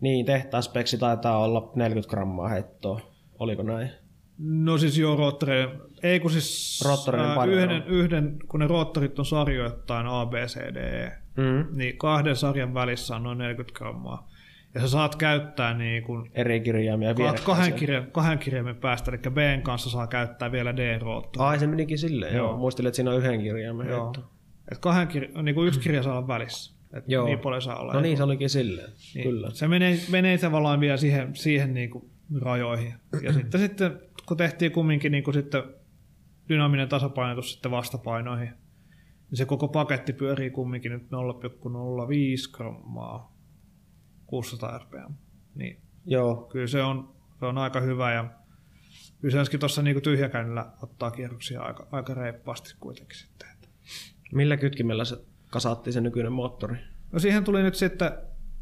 Niin, 0.00 0.26
tehtaan 0.26 0.62
speksi 0.62 0.98
taitaa 0.98 1.38
olla 1.38 1.72
40 1.74 2.10
grammaa 2.10 2.48
heittoa. 2.48 3.00
Oliko 3.38 3.62
näin? 3.62 3.90
No 4.38 4.78
siis 4.78 4.98
joo, 4.98 5.16
roottorien, 5.16 5.68
ei 6.02 6.20
kun 6.20 6.30
siis 6.30 6.82
ää, 7.18 7.34
paljon, 7.34 7.58
yhden, 7.58 7.84
yhden, 7.86 8.38
kun 8.48 8.60
ne 8.60 8.66
roottorit 8.66 9.18
on 9.18 9.26
sarjoittain 9.26 10.06
A, 10.06 10.26
B, 10.26 10.32
C, 10.46 10.56
D, 10.74 10.76
E, 10.76 11.12
Mm. 11.36 11.66
niin 11.76 11.98
kahden 11.98 12.36
sarjan 12.36 12.74
välissä 12.74 13.16
on 13.16 13.22
noin 13.22 13.38
40 13.38 13.78
grammaa. 13.78 14.28
Ja 14.74 14.80
sä 14.80 14.88
saat 14.88 15.16
käyttää 15.16 15.74
niin 15.74 16.02
kuin 16.02 16.30
Eri 16.34 16.60
kirjaimia 16.60 17.14
kahden, 17.44 17.72
kirja, 17.72 18.06
kahden 18.12 18.38
kirjaimen 18.38 18.76
päästä, 18.76 19.10
eli 19.10 19.18
Bn 19.18 19.62
kanssa 19.62 19.90
saa 19.90 20.06
käyttää 20.06 20.52
vielä 20.52 20.76
D-roottoria. 20.76 21.48
Ai 21.48 21.58
se 21.58 21.66
menikin 21.66 21.98
silleen, 21.98 22.36
joo. 22.36 22.48
Joo. 22.48 22.58
Muistelin, 22.58 22.86
että 22.88 22.96
siinä 22.96 23.10
on 23.10 23.18
yhden 23.18 23.40
kirjaimen 23.40 23.88
Joo. 23.88 24.04
heitto. 24.04 24.32
Et 24.72 24.78
kahden 24.78 25.08
kirja, 25.08 25.42
niin 25.42 25.54
kuin 25.54 25.68
yksi 25.68 25.80
kirja 25.80 26.02
saa 26.02 26.18
olla 26.18 26.28
välissä. 26.28 26.74
Et 26.92 27.04
Joo. 27.06 27.26
Niin 27.26 27.38
paljon 27.38 27.62
saa 27.62 27.78
olla. 27.80 27.92
No 27.92 28.00
niin, 28.00 28.16
se 28.16 28.22
olikin 28.22 28.50
silleen. 28.50 28.90
Niin, 29.14 29.22
Kyllä. 29.22 29.50
Se 29.50 29.68
menee, 29.68 29.98
menee 30.10 30.38
tavallaan 30.38 30.80
vielä 30.80 30.96
siihen, 30.96 31.36
siihen 31.36 31.74
niin 31.74 31.90
kuin 31.90 32.10
rajoihin. 32.40 32.94
Ja 33.22 33.32
sitten, 33.38 33.60
sitten, 33.60 34.00
kun 34.26 34.36
tehtiin 34.36 34.72
kumminkin 34.72 35.12
niin 35.12 35.24
kuin 35.24 35.34
sitten 35.34 35.62
dynaaminen 36.48 36.88
tasapainotus 36.88 37.52
sitten 37.52 37.70
vastapainoihin, 37.70 38.48
niin 39.30 39.36
se 39.38 39.44
koko 39.44 39.68
paketti 39.68 40.12
pyörii 40.12 40.50
kumminkin 40.50 40.92
nyt 40.92 41.02
0,05 41.02 41.08
grammaa 42.56 43.31
600 44.32 44.78
rpm. 44.78 45.14
Niin 45.54 45.80
Joo, 46.06 46.36
kyllä 46.52 46.66
se 46.66 46.82
on, 46.82 47.14
se 47.38 47.46
on 47.46 47.58
aika 47.58 47.80
hyvä 47.80 48.12
ja 48.12 48.24
kyllä 49.20 49.44
se 49.44 49.58
tuossa 49.58 49.82
niin 49.82 50.02
tyhjäkäynnillä 50.02 50.72
ottaa 50.82 51.10
kierroksia 51.10 51.62
aika, 51.62 51.86
aika 51.92 52.14
reippaasti 52.14 52.74
kuitenkin 52.80 53.18
sitten. 53.18 53.48
millä 54.34 54.56
kytkimellä 54.56 55.04
se 55.04 55.16
kasattiin 55.50 55.94
se 55.94 56.00
nykyinen 56.00 56.32
moottori? 56.32 56.76
No 57.12 57.18
siihen 57.18 57.44
tuli 57.44 57.62
nyt 57.62 57.74
sitten 57.74 58.12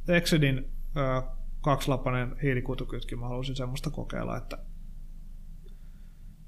Exedin 0.09 0.71
ö, 0.97 1.23
kakslapainen 1.61 2.37
hiilikuitukytki. 2.43 3.17
Mä 3.17 3.29
halusin 3.29 3.57
semmoista 3.57 3.91
kokeilla, 3.91 4.37
että 4.37 4.59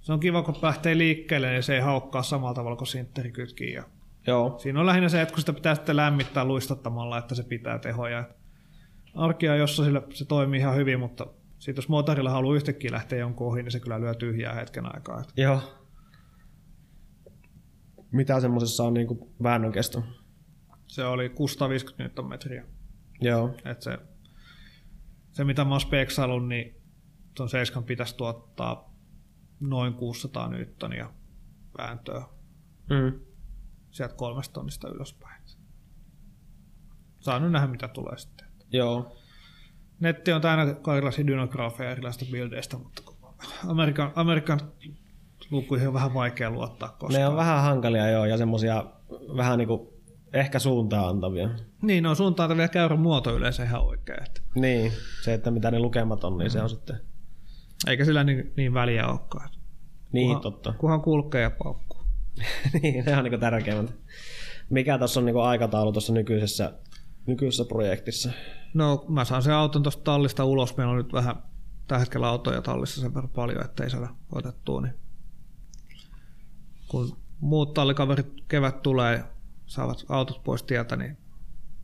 se 0.01 0.13
on 0.13 0.21
kiva, 0.21 0.43
kun 0.43 0.55
lähtee 0.63 0.99
liikkeelle, 0.99 1.51
niin 1.51 1.63
se 1.63 1.75
ei 1.75 1.81
haukkaa 1.81 2.23
samalla 2.23 2.55
tavalla 2.55 2.77
kuin 2.77 2.89
sintterikytki. 2.89 3.73
Ja 3.73 3.85
Joo, 4.27 4.59
siinä 4.59 4.81
on 4.81 4.87
lähinnä 4.87 5.09
se, 5.09 5.23
että 5.23 5.33
kun 5.35 5.41
sitä 5.41 5.53
pitää 5.53 5.75
sitten 5.75 5.97
lämmittää 5.97 6.45
luistottamalla, 6.45 7.19
että 7.19 7.35
se 7.35 7.43
pitää 7.43 7.79
tehoja. 7.79 8.25
Arkia, 9.15 9.57
jossa 9.57 9.85
sillä 9.85 10.03
se 10.15 10.25
toimii 10.25 10.61
ihan 10.61 10.77
hyvin, 10.77 11.01
mutta 11.01 11.27
siitä 11.59 11.79
jos 11.79 11.89
motorilla 11.89 12.31
haluaa 12.31 12.57
yhtäkkiä 12.57 12.93
lähteä 12.93 13.19
jonkun 13.19 13.47
ohi, 13.47 13.63
niin 13.63 13.73
se 13.73 13.81
kyllä 13.81 14.01
lyö 14.01 14.15
tyhjää 14.15 14.55
hetken 14.55 14.95
aikaa. 14.95 15.23
Joo. 15.37 15.61
Mitä 18.13 18.41
semmoisessa 18.41 18.85
on 18.85 18.95
niinku 18.95 19.35
väännön 19.43 19.73
kesto? 19.73 20.03
Se 20.87 21.05
oli 21.05 21.29
650 21.29 22.23
Nm. 22.23 22.67
Joo, 23.21 23.55
Et 23.65 23.83
se, 23.83 23.99
se, 25.33 25.45
mitä 25.45 25.65
mä 25.65 25.71
oon 25.71 25.81
speksaillut, 25.81 26.49
niin 26.49 26.83
tuon 27.35 27.49
7 27.49 27.85
pitäisi 27.85 28.17
tuottaa 28.17 28.95
noin 29.61 29.95
600 29.95 30.49
newtonia 30.49 31.11
vääntöä 31.79 32.23
mm. 32.91 33.21
sieltä 33.91 34.15
kolmesta 34.15 34.53
tonnista 34.53 34.89
ylöspäin. 34.89 35.43
Saa 37.21 37.41
nyt 37.41 37.53
nähdä, 37.53 37.67
mitä 37.67 37.89
tulee 37.89 38.19
sitten. 38.19 38.52
Joo. 38.73 39.17
Netti 40.01 40.33
on 40.33 40.41
täynnä 40.41 40.75
kaikenlaisia 40.75 41.27
dynagraafeja 41.27 41.91
erilaisista 41.91 42.33
bildeistä, 42.33 42.77
mutta 42.77 43.03
Amerikan, 43.69 44.13
Amerikan 44.15 44.61
lukuihin 45.51 45.89
on 45.89 45.95
vähän 45.95 46.15
vaikea 46.15 46.51
luottaa 46.51 46.89
koska 46.89 47.19
Ne 47.19 47.27
on 47.27 47.37
vähän 47.37 47.63
hankalia 47.63 48.11
joo, 48.11 48.25
ja 48.25 48.37
semmosia 48.37 48.85
vähän 49.37 49.59
niinku 49.59 50.03
ehkä 50.33 50.59
suuntaa 50.59 51.09
antavia. 51.09 51.49
Niin, 51.83 52.07
on 52.07 52.17
suuntaan 52.17 52.57
vielä 52.57 52.69
käyrän 52.69 53.01
muoto 53.01 53.37
yleensä 53.37 53.65
ihan 53.65 53.83
oikein. 53.83 54.23
Että. 54.23 54.41
Niin, 54.55 54.93
se, 55.25 55.35
että 55.35 55.51
mitä 55.51 55.71
ne 55.71 55.79
lukemat 55.79 56.25
on, 56.25 56.39
niin 56.39 56.51
se 56.51 56.63
on 56.63 56.71
sitten... 56.71 56.97
Eikä 57.87 58.05
sillä 58.05 58.25
niin, 58.25 58.53
niin 58.57 58.75
väliä 58.75 59.09
olekaan. 59.09 59.51
Niin, 60.13 60.27
kunhan, 60.27 60.43
totta. 60.43 60.73
Kunhan 60.73 61.01
kulkee 61.01 61.43
ja 61.43 61.51
paukkuu. 61.51 62.03
niin, 62.83 63.05
ne 63.05 63.17
on 63.17 63.25
niinku 63.25 63.39
tärkeimmät. 63.39 63.95
Mikä 64.71 64.99
tässä 64.99 65.21
on 65.21 65.27
niinku 65.27 65.41
aikataulu 65.41 65.93
tuossa 65.93 66.13
nykyisessä, 66.13 66.73
nykyisessä 67.27 67.65
projektissa? 67.65 68.31
No 68.75 69.05
mä 69.09 69.25
saan 69.25 69.43
sen 69.43 69.55
auton 69.55 69.83
tuosta 69.83 70.03
tallista 70.03 70.45
ulos. 70.45 70.77
Meillä 70.77 70.91
on 70.91 70.97
nyt 70.97 71.13
vähän 71.13 71.37
tällä 71.87 72.01
hetkellä 72.01 72.29
autoja 72.29 72.63
tallissa 72.63 73.01
sen 73.01 73.15
verran 73.15 73.31
paljon, 73.31 73.65
ettei 73.65 73.91
saada 73.91 74.09
otettua. 74.33 74.81
Niin 74.81 74.95
kun 76.89 77.17
muut 77.41 77.75
tallikaverit 77.75 78.35
kevät 78.49 78.83
tulee 78.83 79.17
ja 79.17 79.25
saavat 79.67 80.05
autot 80.09 80.45
pois 80.45 80.63
tieltä, 80.63 80.97
niin 80.97 81.19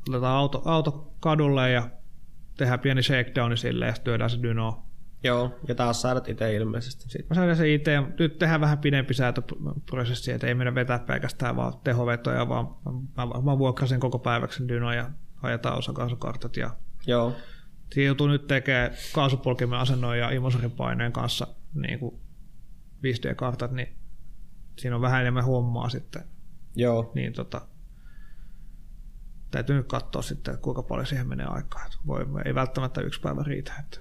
otetaan 0.08 0.36
auto, 0.36 0.62
auto 0.64 1.12
kadulle 1.20 1.70
ja 1.70 1.90
tehdään 2.56 2.80
pieni 2.80 3.02
shakedowni 3.02 3.56
sille 3.56 3.86
ja 3.86 3.94
sitten 3.94 4.04
työdään 4.04 4.30
se 4.30 4.42
dyno. 4.42 4.82
Joo, 5.24 5.58
ja 5.68 5.74
taas 5.74 6.02
säädät 6.02 6.28
itse 6.28 6.54
ilmeisesti. 6.54 7.02
Sitten 7.02 7.26
mä 7.30 7.34
saadaan 7.34 7.56
se 7.56 7.74
itse 7.74 7.92
ja 7.92 8.08
nyt 8.18 8.38
tehdään 8.38 8.60
vähän 8.60 8.78
pidempi 8.78 9.14
säätöprosessi, 9.14 10.32
että 10.32 10.46
ei 10.46 10.54
meidän 10.54 10.74
vetää 10.74 10.98
pelkästään 10.98 11.56
vaan 11.56 11.72
tehovetoja, 11.84 12.48
vaan 12.48 12.66
mä, 13.16 13.42
mä 13.42 13.58
vuokrasin 13.58 14.00
koko 14.00 14.18
päiväksi 14.18 14.68
dyno 14.68 14.92
ja 14.92 15.10
ajetaan 15.42 15.78
osakaasukartat 15.78 16.56
ja 16.56 16.76
Joo, 17.06 17.32
Siinä 17.92 18.06
joutuu 18.06 18.26
nyt 18.26 18.46
tekemään 18.46 18.90
kaasupolkimen 19.14 19.78
asennon 19.78 20.18
ja 20.18 20.30
imosoripaineen 20.30 21.12
kanssa 21.12 21.46
niin 21.74 21.98
kuin 21.98 22.20
5D-kartat, 23.02 23.72
niin 23.72 23.96
siinä 24.78 24.96
on 24.96 25.02
vähän 25.02 25.20
enemmän 25.20 25.44
hommaa 25.44 25.88
sitten. 25.88 26.22
joo, 26.76 27.12
Niin 27.14 27.32
tota, 27.32 27.60
täytyy 29.50 29.76
nyt 29.76 29.86
katsoa 29.86 30.22
sitten, 30.22 30.54
että 30.54 30.64
kuinka 30.64 30.82
paljon 30.82 31.06
siihen 31.06 31.28
menee 31.28 31.46
aikaa. 31.46 31.86
Voi, 32.06 32.26
ei 32.44 32.54
välttämättä 32.54 33.00
yksi 33.00 33.20
päivä 33.20 33.42
riitä. 33.42 33.72
Että, 33.80 33.98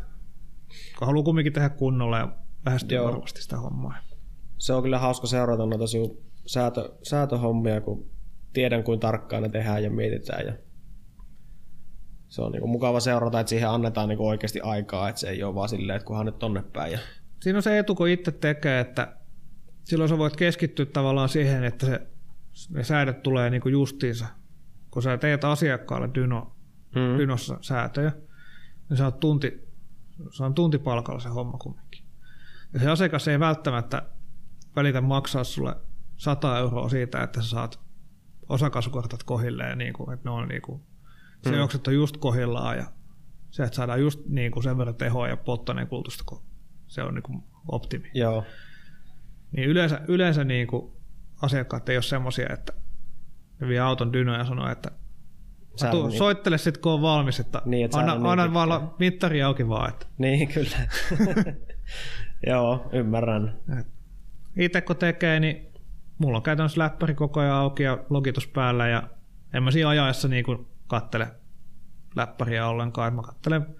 kun 1.00 1.08
haluaa 1.08 1.24
kumminkin 1.24 1.54
tehdä 1.54 1.70
kunnolla 1.70 2.18
ja 2.18 2.36
lähestyä 2.66 3.04
varmasti 3.04 3.42
sitä 3.42 3.58
hommaa. 3.58 3.98
se 4.58 4.74
on 4.74 4.84
kyllä 4.84 5.00
hauska 5.00 5.28
seurata 5.28 5.66
noita 5.66 5.86
säätö, 6.46 6.94
säätöhommia, 7.04 7.82
kun 7.82 8.10
tiedän 8.54 8.84
kuin 8.84 9.00
tarkkaan 9.00 9.44
ne 9.44 9.50
tehdään 9.50 9.84
ja 9.84 9.90
mietitään. 9.90 10.46
Ja 10.46 10.54
se 12.30 12.42
on 12.42 12.52
niinku 12.52 12.68
mukava 12.68 13.00
seurata, 13.00 13.40
että 13.40 13.50
siihen 13.50 13.70
annetaan 13.70 14.10
niinku 14.10 14.28
oikeasti 14.28 14.62
aikaa, 14.62 15.10
että 15.10 15.22
se 15.22 15.30
ei 15.30 15.44
ole 15.44 15.56
vaan 15.56 15.70
silleen, 15.70 15.96
että 15.96 16.06
kunhan 16.06 16.26
nyt 16.26 16.40
tonne 16.40 16.64
päin. 16.74 16.92
Ja... 16.92 17.00
Siinä 17.42 17.58
on 17.58 17.64
se 17.64 17.80
etu, 17.80 17.96
kun 17.96 18.08
itse 18.08 18.32
tekee, 18.32 18.80
että 18.80 19.18
silloin 19.84 20.10
sä 20.10 20.18
voit 20.18 20.36
keskittyä 20.36 20.86
tavallaan 20.86 21.30
siihen, 21.30 21.64
että 21.64 21.86
se, 21.86 22.08
ne 22.70 22.84
säädöt 22.84 23.24
tulee 23.24 23.50
niin 23.50 23.62
kuin 23.62 23.72
justiinsa. 23.72 24.26
Kun 24.92 25.04
sä 25.04 25.18
teet 25.18 25.44
asiakkaalle 25.44 26.10
dyno, 26.16 26.58
Mm. 26.96 27.18
Dynossa 27.18 27.58
säätöjä, 27.62 28.12
niin 28.90 28.98
sä 28.98 29.06
oot 29.06 29.20
tunti, 29.20 29.68
se 30.32 30.44
on 30.44 30.54
tuntipalkalla 30.54 31.20
se 31.20 31.30
homma 31.30 31.58
kumminkin. 31.58 32.06
Ja 32.74 32.80
se 32.80 32.90
asiakas 32.90 33.28
ei 33.28 33.40
välttämättä 33.40 34.02
välitä 34.76 35.02
maksaa 35.02 35.44
sulle 35.44 35.76
100 36.18 36.58
euroa 36.58 36.90
siitä, 36.90 37.24
että 37.24 37.42
sä 37.42 37.50
saat 37.50 37.80
osakaskortat 38.50 39.24
kohilleen, 39.24 39.78
niin 39.78 39.94
kuin, 39.94 40.14
että 40.14 40.30
ne 40.30 40.32
on 40.32 40.48
niin 40.48 40.62
kuin, 40.62 40.82
se 41.44 41.50
Mm. 41.52 41.56
mm. 41.56 41.62
on 41.88 41.94
just 41.94 42.18
kohillaan 42.18 42.78
ja 42.78 42.86
se, 43.52 43.64
että 43.64 43.76
saadaan 43.76 44.02
just 44.02 44.20
niin 44.30 44.52
kuin 44.52 44.64
sen 44.64 44.78
verran 44.78 44.96
tehoa 44.96 45.28
ja 45.28 45.38
polttoaineen 45.38 45.88
kulutusta, 45.88 46.24
kun 46.28 46.42
se 46.88 47.04
on 47.04 47.14
niin 47.14 47.24
kuin 47.24 47.44
optimi. 47.72 48.12
Joo, 48.14 48.44
Niin 49.52 49.70
yleensä, 49.70 50.02
yleensä 50.08 50.44
niin 50.44 50.68
kuin 50.68 50.92
asiakkaat 51.42 51.90
ei 51.90 51.96
ole 51.98 52.04
semmoisia, 52.04 52.48
että 52.54 52.74
ne 53.62 53.68
vie 53.68 53.80
auton 53.80 54.14
dynoja 54.14 54.38
ja 54.40 54.46
sanoo, 54.46 54.70
että 54.72 54.92
Sä 55.76 55.92
tu, 55.92 56.08
niin- 56.08 56.18
soittele 56.18 56.58
sitten, 56.58 56.82
kun 56.82 56.92
on 56.92 57.02
valmis, 57.02 57.40
että 57.40 57.62
Niin, 57.66 57.86
et 57.86 57.92
sä 57.92 58.00
anna, 58.00 58.16
niin 58.16 58.26
anna 58.26 58.54
vaan 58.54 58.92
mittari 59.00 59.44
auki 59.44 59.68
vaan. 59.68 59.90
Että. 59.90 60.06
niin 60.18 60.48
kyllä. 60.48 60.78
Joo, 62.48 62.90
ymmärrän. 62.94 63.60
Itse 64.58 64.82
kun 64.82 64.96
tekee, 64.96 65.40
niin 65.40 65.68
mulla 66.18 66.38
on 66.38 66.44
käytännössä 66.44 66.82
läppäri 66.82 67.16
koko 67.16 67.40
ajan 67.40 67.56
auki 67.56 67.84
ja 67.84 67.98
logitus 68.10 68.48
päällä 68.48 68.88
ja 68.88 69.04
en 69.54 69.64
mä 69.64 69.72
siinä 69.72 69.90
ajaessa 69.90 70.28
niin 70.28 70.44
kuin 70.46 70.68
kattele 70.88 71.32
läppäriä 72.16 72.68
ollenkaan. 72.68 73.16
Mä 73.16 73.22
kattelen 73.22 73.76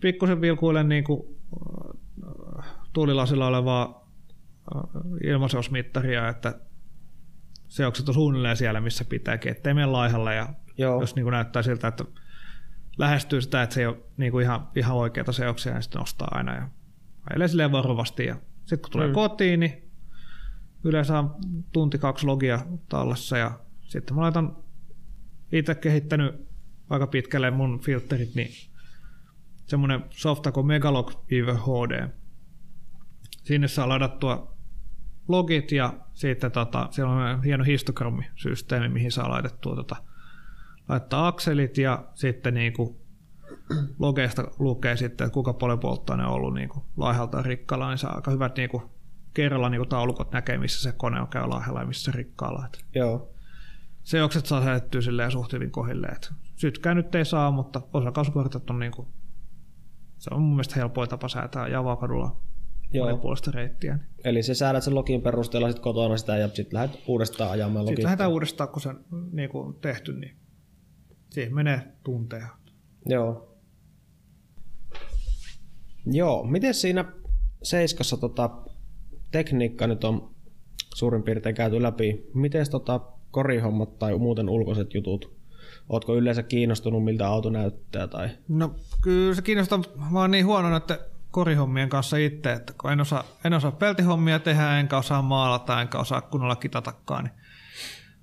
pikkusen 0.00 0.40
vilkuilen 0.40 0.88
niin 0.88 1.04
kuin, 1.04 1.22
äh, 2.58 2.66
tuulilasilla 2.92 3.46
olevaa 3.46 4.08
äh, 4.76 4.82
ilmaseusmittaria, 5.24 6.28
että 6.28 6.60
seokset 7.68 8.08
on 8.08 8.14
suunnilleen 8.14 8.56
siellä, 8.56 8.80
missä 8.80 9.04
pitääkin, 9.04 9.52
ettei 9.52 9.74
mene 9.74 9.86
laihalle 9.86 10.34
ja 10.34 10.48
Joo, 10.78 11.00
jos 11.00 11.14
niin 11.14 11.24
kuin 11.24 11.32
näyttää 11.32 11.62
siltä, 11.62 11.88
että 11.88 12.04
lähestyy 12.98 13.40
sitä, 13.40 13.62
että 13.62 13.74
se 13.74 13.80
ei 13.80 13.86
ole 13.86 13.96
niin 14.16 14.32
kuin 14.32 14.42
ihan, 14.42 14.68
ihan 14.76 14.96
oikeita 14.96 15.32
seoksia, 15.32 15.72
niin 15.72 15.82
sitten 15.82 15.98
nostaa 15.98 16.28
aina 16.30 16.54
ja 16.54 16.68
ajelee 17.30 17.48
silleen 17.48 17.72
varovasti. 17.72 18.26
Ja 18.26 18.36
sitten 18.60 18.78
kun 18.78 18.90
tulee 18.90 19.06
mm. 19.06 19.14
kotiin, 19.14 19.60
niin 19.60 19.90
yleensä 20.84 21.18
on 21.18 21.34
tunti 21.72 21.98
kaksi 21.98 22.26
logia 22.26 22.60
tallessa 22.88 23.38
ja 23.38 23.58
sitten 23.80 24.16
mä 24.16 24.22
laitan 24.22 24.56
itse 25.52 25.74
kehittänyt 25.74 26.48
aika 26.90 27.06
pitkälle 27.06 27.50
mun 27.50 27.80
filterit, 27.80 28.34
niin 28.34 28.50
semmoinen 29.66 30.04
softa 30.10 30.52
kuin 30.52 30.66
Megalog 30.66 31.12
HD. 31.30 32.08
Sinne 33.42 33.68
saa 33.68 33.88
ladattua 33.88 34.56
logit 35.28 35.72
ja 35.72 35.94
sitten 36.12 36.52
tota, 36.52 36.88
siellä 36.90 37.12
on 37.12 37.42
hieno 37.42 37.64
histogrammisysteemi, 37.64 38.88
mihin 38.88 39.12
saa 39.12 39.30
laitettua 39.30 39.76
tota, 39.76 39.96
laittaa 40.88 41.26
akselit 41.26 41.78
ja 41.78 42.04
sitten 42.14 42.54
niinku 42.54 43.02
logeista 43.98 44.50
lukee 44.58 44.96
sitten, 44.96 45.24
että 45.24 45.34
kuinka 45.34 45.52
paljon 45.52 45.78
polttoaine 45.78 46.26
on 46.26 46.32
ollut 46.32 46.54
niin 46.54 46.68
kuin 46.68 46.84
laihalta 46.96 47.42
rikkaalla, 47.42 47.88
niin 47.88 47.98
saa 47.98 48.14
aika 48.14 48.30
hyvät 48.30 48.56
niin 48.56 48.70
kuin, 48.70 48.82
kerralla 49.34 49.68
niin 49.68 49.78
kuin 49.78 49.88
taulukot 49.88 50.32
näkee, 50.32 50.58
missä 50.58 50.82
se 50.82 50.96
kone 50.96 51.20
on 51.20 51.28
käy 51.28 51.46
laihalla 51.46 51.80
ja 51.80 51.86
missä 51.86 52.12
rikkaalla. 52.14 52.68
Joo. 52.94 53.31
Seokset 54.02 54.46
saa 54.46 54.64
säädettyä 54.64 55.00
silleen 55.00 55.30
suht 55.30 55.52
hyvin 55.52 55.70
kohille. 55.70 56.06
Että 56.06 56.34
sytkää 56.56 56.94
nyt 56.94 57.14
ei 57.14 57.24
saa, 57.24 57.50
mutta 57.50 57.80
osakaasukortit 57.92 58.70
on 58.70 58.78
niin 58.78 58.92
kuin, 58.92 59.08
se 60.18 60.30
on 60.34 60.42
mun 60.42 60.50
mielestä 60.50 60.74
helpoin 60.76 61.08
tapa 61.08 61.28
säätää 61.28 61.68
Javakadulla 61.68 62.40
Joo. 62.92 63.06
monipuolista 63.06 63.50
reittiä. 63.50 63.96
Niin. 63.96 64.06
Eli 64.24 64.42
se 64.42 64.54
säädät 64.54 64.82
sen 64.82 64.94
login 64.94 65.22
perusteella 65.22 65.72
sit 65.72 65.80
kotona 65.80 66.16
sitä 66.16 66.36
ja 66.36 66.48
sitten 66.48 66.74
lähdet 66.78 67.00
uudestaan 67.06 67.50
ajamaan 67.50 67.84
Sitten 67.84 67.92
login. 67.92 68.04
lähdetään 68.04 68.30
uudestaan, 68.30 68.68
kun 68.68 68.82
se 68.82 68.88
on 68.88 69.04
niin 69.32 69.50
kuin 69.50 69.74
tehty, 69.80 70.12
niin 70.12 70.36
siihen 71.30 71.54
menee 71.54 71.82
tunteja. 72.04 72.48
Joo. 73.06 73.58
Joo, 76.06 76.44
miten 76.44 76.74
siinä 76.74 77.04
Seiskassa 77.62 78.16
tota, 78.16 78.50
tekniikka 79.30 79.86
nyt 79.86 80.04
on 80.04 80.34
suurin 80.94 81.22
piirtein 81.22 81.54
käyty 81.54 81.82
läpi. 81.82 82.30
Miten 82.34 82.70
tota, 82.70 83.00
korihommat 83.32 83.98
tai 83.98 84.18
muuten 84.18 84.48
ulkoiset 84.48 84.94
jutut? 84.94 85.36
Ootko 85.88 86.16
yleensä 86.16 86.42
kiinnostunut, 86.42 87.04
miltä 87.04 87.28
auto 87.28 87.50
näyttää? 87.50 88.06
Tai... 88.06 88.30
No 88.48 88.74
kyllä 89.02 89.34
se 89.34 89.42
kiinnostaa 89.42 89.82
vaan 90.12 90.30
niin 90.30 90.46
huono 90.46 90.76
että 90.76 90.98
korihommien 91.30 91.88
kanssa 91.88 92.16
itse, 92.16 92.52
että 92.52 92.72
kun 92.80 92.92
en 92.92 93.00
osaa, 93.00 93.24
en 93.44 93.54
osaa 93.54 93.72
peltihommia 93.72 94.38
tehdä, 94.38 94.78
enkä 94.78 94.98
osaa 94.98 95.22
maalata, 95.22 95.80
enkä 95.80 95.98
osaa 95.98 96.20
kunnolla 96.20 96.56
kitatakaan, 96.56 97.24
niin 97.24 97.34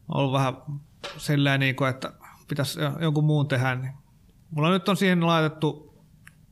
on 0.10 0.20
ollut 0.20 0.34
vähän 0.34 0.53
silleen 1.18 1.60
niin 1.60 1.76
kuin, 1.76 1.89
että 1.89 2.14
pitäisi 2.47 2.80
jonkun 3.01 3.24
muun 3.24 3.47
tehdä. 3.47 3.76
Niin. 3.76 3.93
Mulla 4.51 4.70
nyt 4.70 4.89
on 4.89 4.97
siihen 4.97 5.28
laitettu, 5.28 5.93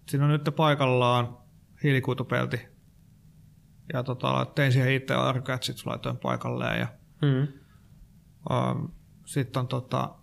siinä 0.08 0.26
on 0.26 0.32
nyt 0.32 0.49
paikallaan 0.55 1.38
hiilikuitupelti. 1.84 2.68
Ja 3.93 4.03
tota, 4.03 4.47
tein 4.55 4.72
siihen 4.72 4.91
itse 4.93 5.14
arcatsit, 5.14 5.86
laitoin 5.86 6.18
paikalleen 6.18 6.80
ja 6.80 6.88
Mm. 7.22 7.47
Sitten 9.26 9.60
on 9.60 9.68
tota, 9.68 10.16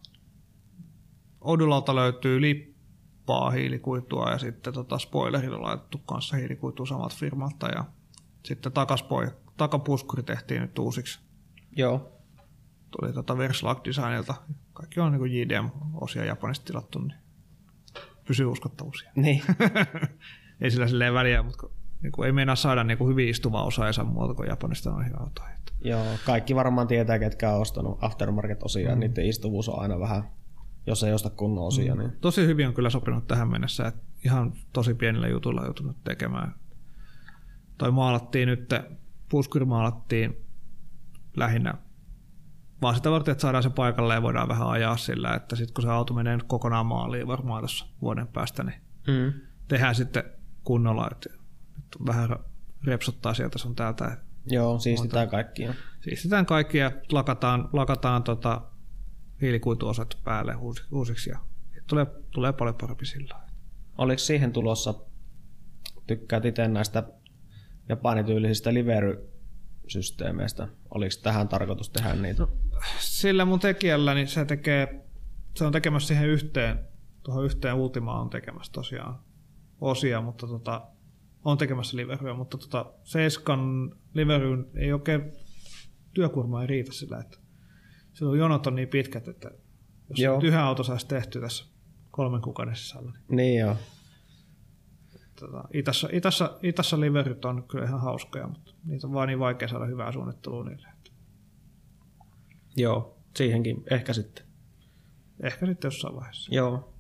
Odulalta 1.40 1.94
löytyy 1.94 2.40
lippaa 2.40 3.50
hiilikuitua 3.50 4.30
ja 4.30 4.38
sitten 4.38 4.74
tota 4.74 4.98
spoilerilla 4.98 5.62
laitettu 5.62 5.98
kanssa 5.98 6.36
hiilikuitua 6.36 6.86
samalta 6.86 7.16
firmalta 7.16 7.68
ja 7.68 7.84
sitten 8.44 8.72
takaspoi, 8.72 9.30
takapuskuri 9.56 10.22
tehtiin 10.22 10.62
nyt 10.62 10.78
uusiksi. 10.78 11.20
Joo. 11.76 12.12
Tuli 12.90 13.12
tota 13.12 13.38
Verslag 13.38 13.84
Designilta. 13.84 14.34
Kaikki 14.72 15.00
on 15.00 15.12
niin 15.12 15.32
JDM-osia 15.32 16.24
Japanista 16.24 16.64
tilattu, 16.64 16.98
niin 16.98 17.18
pysyy 18.28 18.46
uskottavuus. 18.46 19.04
Niin. 19.16 19.42
ei 20.60 20.70
sillä 20.70 20.88
silleen 20.88 21.14
väliä, 21.14 21.42
mutta 21.42 21.68
niin 22.02 22.12
kuin 22.12 22.26
ei 22.26 22.32
meinaa 22.32 22.56
saada 22.56 22.84
niin 22.84 22.98
kuin 22.98 23.10
hyvin 23.10 23.28
istuvaa 23.28 23.64
osaajansa 23.64 24.04
muuta 24.04 24.34
kuin 24.34 24.48
Japanista 24.48 24.90
noihin 24.90 25.20
autoihin. 25.20 25.56
Joo, 25.84 26.04
kaikki 26.26 26.54
varmaan 26.54 26.86
tietää, 26.86 27.18
ketkä 27.18 27.50
on 27.50 27.60
ostanut 27.60 27.98
aftermarket-osia. 28.00 28.94
Mm. 28.94 29.00
Niiden 29.00 29.26
istuvuus 29.26 29.68
on 29.68 29.78
aina 29.78 30.00
vähän, 30.00 30.28
jos 30.86 31.04
ei 31.04 31.12
osta 31.12 31.30
kunnon 31.30 31.66
osia. 31.66 31.94
Mm. 31.94 32.00
Niin... 32.00 32.12
Tosi 32.20 32.46
hyvin 32.46 32.68
on 32.68 32.74
kyllä 32.74 32.90
sopinut 32.90 33.26
tähän 33.26 33.50
mennessä, 33.50 33.86
että 33.86 34.00
ihan 34.24 34.52
tosi 34.72 34.94
pienillä 34.94 35.28
jutuilla 35.28 35.64
joutunut 35.64 36.04
tekemään. 36.04 36.54
Toi 37.78 37.90
maalattiin 37.92 38.48
nyt, 38.48 38.70
puskuri 39.28 39.64
maalattiin 39.64 40.46
lähinnä 41.36 41.74
vaan 42.82 42.94
sitä 42.94 43.10
varten, 43.10 43.32
että 43.32 43.42
saadaan 43.42 43.62
se 43.62 43.70
paikalle 43.70 44.14
ja 44.14 44.22
voidaan 44.22 44.48
vähän 44.48 44.68
ajaa 44.68 44.96
sillä, 44.96 45.34
että 45.34 45.56
sitten 45.56 45.74
kun 45.74 45.82
se 45.82 45.90
auto 45.90 46.14
menee 46.14 46.36
nyt 46.36 46.46
kokonaan 46.46 46.86
maaliin 46.86 47.26
varmaan 47.26 47.60
tuossa 47.60 47.86
vuoden 48.02 48.26
päästä, 48.26 48.64
niin 48.64 48.80
Mm. 49.06 49.32
tehdään 49.68 49.94
sitten 49.94 50.24
kunnolla, 50.64 51.08
että 51.12 51.30
vähän 52.06 52.28
repsottaa 52.84 53.34
sieltä 53.34 53.58
sun 53.58 53.74
täältä. 53.74 54.18
Joo, 54.46 54.78
siistitään 54.78 55.28
kaikkia. 55.28 55.74
Siistitään 56.00 56.46
kaikki 56.46 56.78
ja 56.78 56.92
lakataan, 57.12 57.68
lakataan 57.72 58.22
tota 58.22 58.62
hiilikuituosat 59.40 60.18
päälle 60.24 60.56
uusi- 60.56 60.84
uusiksi 60.92 61.30
ja 61.30 61.38
tulee, 61.86 62.06
tulee 62.30 62.52
paljon 62.52 62.76
parempi 62.80 63.06
sillä. 63.06 63.40
Oliko 63.98 64.18
siihen 64.18 64.52
tulossa, 64.52 64.94
tykkäät 66.06 66.44
itse 66.44 66.68
näistä 66.68 67.02
japanityylisistä 67.88 68.74
livery-systeemeistä? 68.74 70.68
Oliko 70.90 71.14
tähän 71.22 71.48
tarkoitus 71.48 71.90
tehdä 71.90 72.14
niitä? 72.14 72.46
Sillä 72.98 73.44
mun 73.44 73.60
tekijällä 73.60 74.14
niin 74.14 74.28
se 74.28 74.44
tekee, 74.44 75.04
se 75.56 75.64
on 75.64 75.72
tekemässä 75.72 76.08
siihen 76.08 76.28
yhteen, 76.28 76.78
tuohon 77.22 77.44
yhteen 77.44 77.74
Ultimaan 77.74 78.20
on 78.20 78.30
tekemässä 78.30 78.72
tosiaan 78.72 79.18
osia, 79.80 80.20
mutta 80.20 80.46
tota, 80.46 80.86
on 81.44 81.58
tekemässä 81.58 81.96
liveryä, 81.96 82.34
mutta 82.34 82.58
tota, 82.58 82.92
Seiskan 83.02 83.92
liveryyn 84.14 84.66
ei 84.76 84.92
oikein 84.92 85.32
työkuorma 86.14 86.60
ei 86.60 86.66
riitä 86.66 86.92
sillä, 86.92 87.18
että 87.18 87.38
silloin 88.12 88.38
jonot 88.38 88.66
on 88.66 88.74
niin 88.74 88.88
pitkät, 88.88 89.28
että 89.28 89.50
jos 90.10 90.18
Joo. 90.20 90.34
nyt 90.34 90.44
yhden 90.44 90.60
auto 90.60 90.82
saisi 90.82 91.06
tehty 91.08 91.40
tässä 91.40 91.64
kolmen 92.10 92.40
kuukauden 92.40 92.76
sisällä, 92.76 93.10
niin 93.12 93.36
Niin 93.36 93.60
joo. 93.60 93.76
tota, 95.40 95.64
Itassa, 95.72 96.08
Itassa, 96.12 96.58
Itassa 96.62 97.00
liveryt 97.00 97.44
on 97.44 97.64
kyllä 97.68 97.84
ihan 97.84 98.00
hauskoja, 98.00 98.48
mutta 98.48 98.72
niitä 98.84 99.06
on 99.06 99.12
vaan 99.12 99.28
niin 99.28 99.38
vaikea 99.38 99.68
saada 99.68 99.86
hyvää 99.86 100.12
suunnittelua 100.12 100.64
niille. 100.64 100.88
Joo, 102.76 103.18
siihenkin 103.36 103.84
ehkä 103.90 104.12
sitten. 104.12 104.44
Ehkä 105.42 105.66
sitten 105.66 105.86
jossain 105.86 106.14
vaiheessa. 106.16 106.54
Joo. 106.54 106.93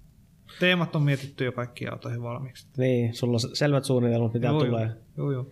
Teemat 0.60 0.96
on 0.96 1.02
mietitty 1.02 1.44
jo 1.44 1.52
kaikkiin 1.52 1.92
autoihin 1.92 2.22
valmiiksi. 2.22 2.66
Niin, 2.76 3.14
sulla 3.14 3.34
on 3.34 3.56
selvät 3.56 3.84
suunnitelmat, 3.84 4.34
mitä 4.34 4.46
Joo, 4.46 4.64
tulee. 4.64 4.90
Joo, 5.16 5.30
joo. 5.30 5.46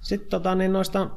Sitten 0.00 0.30
tota, 0.30 0.54
niin 0.54 0.72
noista, 0.72 1.10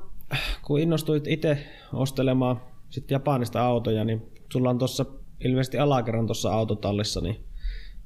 kun 0.61 0.79
innostuit 0.79 1.27
itse 1.27 1.67
ostelemaan 1.93 2.61
sit 2.89 3.11
Japanista 3.11 3.61
autoja, 3.61 4.03
niin 4.03 4.31
sulla 4.51 4.69
on 4.69 4.77
tuossa 4.77 5.05
ilmeisesti 5.39 5.77
alakerran 5.77 6.27
tuossa 6.27 6.53
autotallissa, 6.53 7.21
niin 7.21 7.45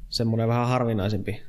semmoinen 0.09 0.47
vähän 0.47 0.67
harvinaisempi. 0.67 1.43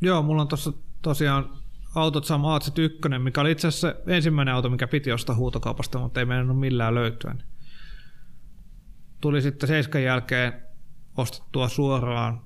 Joo, 0.00 0.22
mulla 0.22 0.42
on 0.42 0.48
tuossa 0.48 0.72
tosiaan 1.02 1.50
autot 1.94 2.24
sama 2.24 2.58
AZ1, 2.58 3.18
mikä 3.18 3.40
oli 3.40 3.50
itse 3.50 3.68
asiassa 3.68 3.94
ensimmäinen 4.06 4.54
auto, 4.54 4.70
mikä 4.70 4.86
piti 4.86 5.12
ostaa 5.12 5.36
huutokaupasta, 5.36 5.98
mutta 5.98 6.20
ei 6.20 6.26
mennyt 6.26 6.58
millään 6.58 6.94
löytyä. 6.94 7.32
niin 7.34 7.46
Tuli 9.20 9.42
sitten 9.42 9.68
seiskan 9.68 10.02
jälkeen 10.02 10.62
ostettua 11.16 11.68
suoraan 11.68 12.45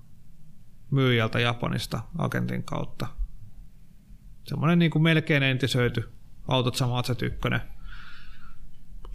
myyjältä 0.90 1.40
Japanista 1.40 2.00
agentin 2.18 2.62
kautta. 2.62 3.06
Semmoinen 4.44 4.78
niin 4.78 4.90
kuin 4.90 5.02
melkein 5.02 5.42
entisöity 5.42 6.12
autot 6.48 6.74
sama 6.74 7.02
AZ1. 7.02 7.60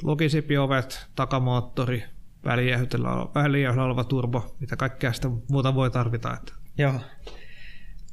Logisipiovet, 0.04 1.08
takamoottori, 1.16 2.04
välijähdellä 2.46 3.10
välijähdellä 3.36 3.86
oleva 3.86 4.04
turbo, 4.04 4.56
mitä 4.60 4.76
kaikkea 4.76 5.14
sitä 5.14 5.30
muuta 5.50 5.76
voi 5.76 5.92
tarvita. 5.92 6.34
Että 6.34 6.54
Joo. 6.78 7.00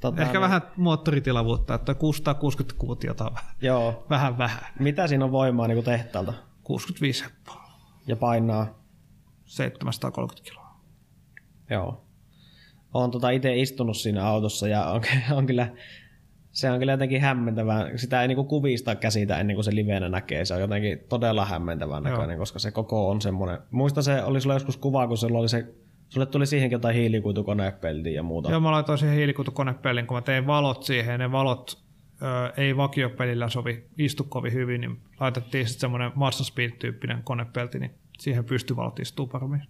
Tota, 0.01 0.23
Ehkä 0.23 0.33
niin- 0.33 0.41
vähän 0.43 0.63
moottoritilavuutta, 0.77 1.75
että 1.75 1.95
660 1.95 2.79
kuutiota 2.79 3.25
on 3.25 3.37
Joo. 3.61 4.07
vähän 4.11 4.39
vähän. 4.39 4.61
Mitä 4.81 5.07
siinä 5.07 5.25
on 5.25 5.33
voimaa 5.33 5.69
niin 5.69 5.85
tehtaalta? 5.85 6.35
65 6.63 7.25
heppoa, 7.25 7.63
Ja 8.07 8.17
painaa? 8.17 8.67
730 9.45 10.51
kiloa. 10.51 10.81
Joo. 11.71 12.05
Olen 12.95 13.11
tota 13.11 13.31
itse 13.31 13.57
istunut 13.57 13.97
siinä 13.97 14.27
autossa 14.27 14.69
ja 14.69 14.85
on, 14.85 15.03
on 15.37 15.47
kyllä, 15.47 15.69
se 16.51 16.71
on 16.71 16.79
kyllä 16.79 16.93
jotenkin 16.93 17.21
hämmentävää. 17.21 17.97
Sitä 17.97 18.23
ei 18.23 18.29
niinku 18.29 18.45
kuvista 18.45 18.95
käsitä 18.95 19.39
ennen 19.39 19.57
kuin 19.57 19.65
se 19.65 19.75
livenä 19.75 20.09
näkee. 20.09 20.45
Se 20.45 20.55
on 20.55 20.61
jotenkin 20.61 20.99
todella 21.09 21.45
hämmentävän 21.45 22.05
Joo. 22.05 22.13
näköinen, 22.13 22.39
koska 22.39 22.59
se 22.59 22.71
koko 22.71 23.11
on 23.11 23.21
semmoinen. 23.21 23.59
Muista 23.71 24.03
se, 24.03 24.23
oli 24.23 24.41
sulla 24.41 24.55
joskus 24.55 24.77
kuva, 24.77 25.09
kun 25.09 25.17
sulla 25.17 25.39
oli 25.39 25.49
se, 25.49 25.67
sulle 26.09 26.27
tuli 26.27 26.47
siihenkin 26.47 26.77
jotain 26.77 26.97
hiilikuitukonepeltiä 26.97 28.13
ja 28.13 28.23
muuta. 28.23 28.51
Joo, 28.51 28.61
mä 28.61 28.73
laitoin 28.73 28.99
siihen 28.99 29.17
hiilikuitukonepelin, 29.17 30.07
kun 30.07 30.17
mä 30.17 30.23
tein 30.23 30.47
valot 30.47 30.83
siihen, 30.83 31.21
ne 31.21 31.33
valot 31.33 31.79
ö, 32.23 32.53
ei 32.57 32.77
vakiopelillä 32.77 33.49
sovi, 33.49 33.85
istu 33.99 34.25
kovin 34.25 34.53
hyvin, 34.53 34.81
niin 34.81 34.99
laitettiin 35.21 35.67
sitten 35.67 35.81
semmoinen 35.81 36.13
Mazda 36.15 36.45
Speed-tyyppinen 36.45 37.23
konepelti, 37.25 37.79
niin 37.79 37.95
siihen 38.19 38.45
pystyvalot 38.45 38.99
istuu 38.99 39.27
paremmin. 39.27 39.63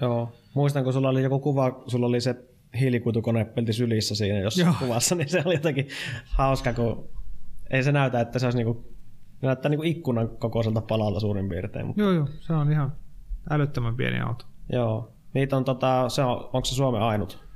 Joo. 0.00 0.32
Muistan, 0.54 0.84
kun 0.84 0.92
sulla 0.92 1.08
oli 1.08 1.22
joku 1.22 1.38
kuva, 1.38 1.82
sulla 1.86 2.06
oli 2.06 2.20
se 2.20 2.36
hiilikuitukonepelti 2.76 3.72
sylissä 3.72 4.14
siinä 4.14 4.38
jossain 4.38 4.66
Joo. 4.66 4.74
kuvassa, 4.78 5.14
niin 5.14 5.28
se 5.28 5.42
oli 5.46 5.54
jotenkin 5.54 5.88
hauska, 6.26 6.72
kun 6.72 7.08
ei 7.70 7.82
se 7.82 7.92
näytä, 7.92 8.20
että 8.20 8.38
se 8.38 8.46
olisi 8.46 8.58
niinku, 8.58 8.94
se 9.40 9.46
näyttää 9.46 9.68
niinku 9.68 9.82
ikkunan 9.82 10.28
kokoiselta 10.28 10.80
palalta 10.80 11.20
suurin 11.20 11.48
piirtein. 11.48 11.86
Mutta 11.86 12.02
Joo, 12.02 12.12
joo, 12.12 12.28
se 12.40 12.52
on 12.52 12.72
ihan 12.72 12.92
älyttömän 13.50 13.96
pieni 13.96 14.20
auto. 14.20 14.44
joo. 14.72 15.12
Niitä 15.34 15.56
on 15.56 15.64
tota, 15.64 16.08
se 16.08 16.22
on, 16.22 16.36
onko 16.36 16.64
se 16.64 16.74
Suomen 16.74 17.02
ainut? 17.02 17.46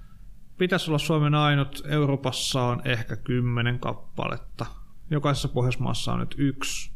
Pitäisi 0.59 0.91
olla 0.91 0.99
Suomen 0.99 1.35
ainut, 1.35 1.83
Euroopassa 1.89 2.62
on 2.62 2.83
ehkä 2.85 3.16
kymmenen 3.16 3.79
kappaletta. 3.79 4.66
Jokaisessa 5.11 5.49
Pohjoismaassa 5.49 6.12
on 6.12 6.21
nyt 6.21 6.35
yksi. 6.39 6.93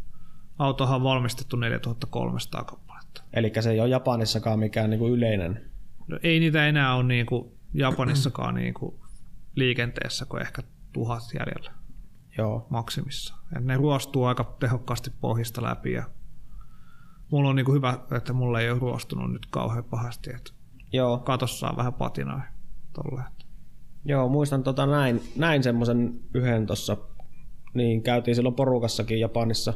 Autohan 0.59 0.97
on 0.97 1.03
valmistettu 1.03 1.57
4300 1.57 2.65
kappaletta. 2.65 3.23
Eli 3.33 3.53
se 3.61 3.71
ei 3.71 3.81
ole 3.81 3.89
Japanissakaan 3.89 4.59
mikään 4.59 4.91
niinku 4.91 5.09
yleinen. 5.09 5.71
No, 6.09 6.19
ei 6.23 6.41
niitä 6.41 6.67
enää 6.69 6.95
ole 6.95 7.05
niin 7.05 7.27
kuin 7.27 7.53
Japanissakaan 7.75 8.55
niin 8.55 8.75
kuin 8.75 8.95
liikenteessä 9.55 10.27
kuin 10.27 10.43
ehkä 10.43 10.63
tuhat 10.93 11.23
jäljellä 11.35 11.73
Joo. 12.39 12.67
maksimissa. 12.71 13.35
Et 13.57 13.65
ne 13.65 13.77
ruostuu 13.77 14.25
aika 14.25 14.57
tehokkaasti 14.61 15.11
pohjista 15.21 15.63
läpi 15.63 15.93
ja 15.93 16.05
mulla 17.31 17.49
on 17.49 17.57
niin 17.57 17.67
kuin 17.67 17.77
hyvä, 17.77 17.99
että 18.17 18.33
mulla 18.33 18.61
ei 18.61 18.71
ole 18.71 18.79
ruostunut 18.79 19.33
nyt 19.33 19.47
kauhean 19.51 19.85
pahasti, 19.85 20.31
että 20.31 20.53
Joo. 20.93 21.19
katossa 21.19 21.59
saa 21.59 21.77
vähän 21.77 21.95
patinaa 21.95 22.43
tolleen. 22.93 23.33
Joo, 24.05 24.29
muistan 24.29 24.63
tota 24.63 24.87
näin, 24.87 25.23
näin 25.37 25.63
semmoisen 25.63 26.21
yhden 26.35 26.67
tuossa, 26.67 26.97
niin 27.75 28.03
käytiin 28.03 28.35
silloin 28.35 28.55
porukassakin 28.55 29.21
Japanissa. 29.21 29.75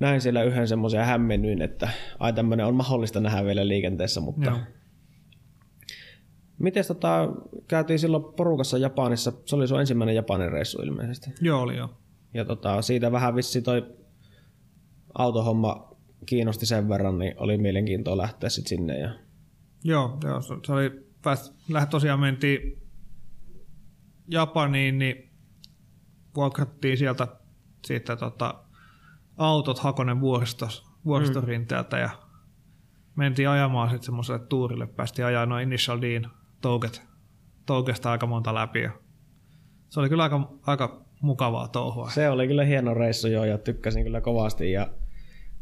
Näin 0.00 0.20
siellä 0.20 0.42
yhden 0.42 0.68
semmoisen 0.68 0.98
ja 0.98 1.04
hämmennyin, 1.04 1.62
että 1.62 1.88
ai 2.18 2.32
tämmöinen 2.32 2.66
on 2.66 2.74
mahdollista 2.74 3.20
nähdä 3.20 3.44
vielä 3.44 3.68
liikenteessä, 3.68 4.20
mutta 4.20 4.50
Joo. 4.50 4.58
Miten 6.58 6.84
tota, 6.86 7.28
käytiin 7.68 7.98
silloin 7.98 8.24
porukassa 8.36 8.78
Japanissa, 8.78 9.32
se 9.44 9.56
oli 9.56 9.68
sun 9.68 9.80
ensimmäinen 9.80 10.14
Japanin 10.14 10.52
reissu 10.52 10.82
ilmeisesti. 10.82 11.30
Joo, 11.40 11.60
oli 11.60 11.76
joo. 11.76 11.90
Ja 12.34 12.44
tota, 12.44 12.82
siitä 12.82 13.12
vähän 13.12 13.36
vissi 13.36 13.62
toi 13.62 13.86
autohomma 15.18 15.96
kiinnosti 16.26 16.66
sen 16.66 16.88
verran, 16.88 17.18
niin 17.18 17.34
oli 17.36 17.58
mielenkiintoa 17.58 18.16
lähteä 18.16 18.50
sitten 18.50 18.68
sinne. 18.68 18.98
Ja... 18.98 19.10
Joo, 19.84 20.18
joo 20.24 20.40
se, 20.40 20.72
oli, 20.72 21.08
pääst, 21.22 21.54
läht 21.68 21.90
tosiaan 21.90 22.20
mentiin 22.20 22.82
Japaniin, 24.28 24.98
niin 24.98 25.30
vuokrattiin 26.36 26.98
sieltä 26.98 27.28
siitä 27.86 28.16
tota, 28.16 28.64
autot 29.36 29.78
Hakonen 29.78 30.20
vuoristo, 30.20 30.68
vuoristorinteeltä 31.04 31.98
ja 31.98 32.10
mentiin 33.16 33.48
ajamaan 33.48 33.88
sitten 33.88 34.04
semmoiselle 34.04 34.46
tuurille. 34.46 34.86
Päästiin 34.86 35.26
ajaa 35.26 35.46
noin 35.46 35.68
Initial 35.68 36.00
Din 36.00 36.26
touket, 36.64 37.02
toukesta 37.66 38.10
aika 38.10 38.26
monta 38.26 38.54
läpi. 38.54 38.82
Ja 38.82 38.90
se 39.88 40.00
oli 40.00 40.08
kyllä 40.08 40.22
aika, 40.22 40.52
aika 40.66 41.04
mukavaa 41.20 41.68
touhua. 41.68 42.10
Se 42.10 42.28
oli 42.28 42.46
kyllä 42.46 42.64
hieno 42.64 42.94
reissu 42.94 43.28
joo 43.28 43.44
ja 43.44 43.58
tykkäsin 43.58 44.04
kyllä 44.04 44.20
kovasti. 44.20 44.72
Ja 44.72 44.88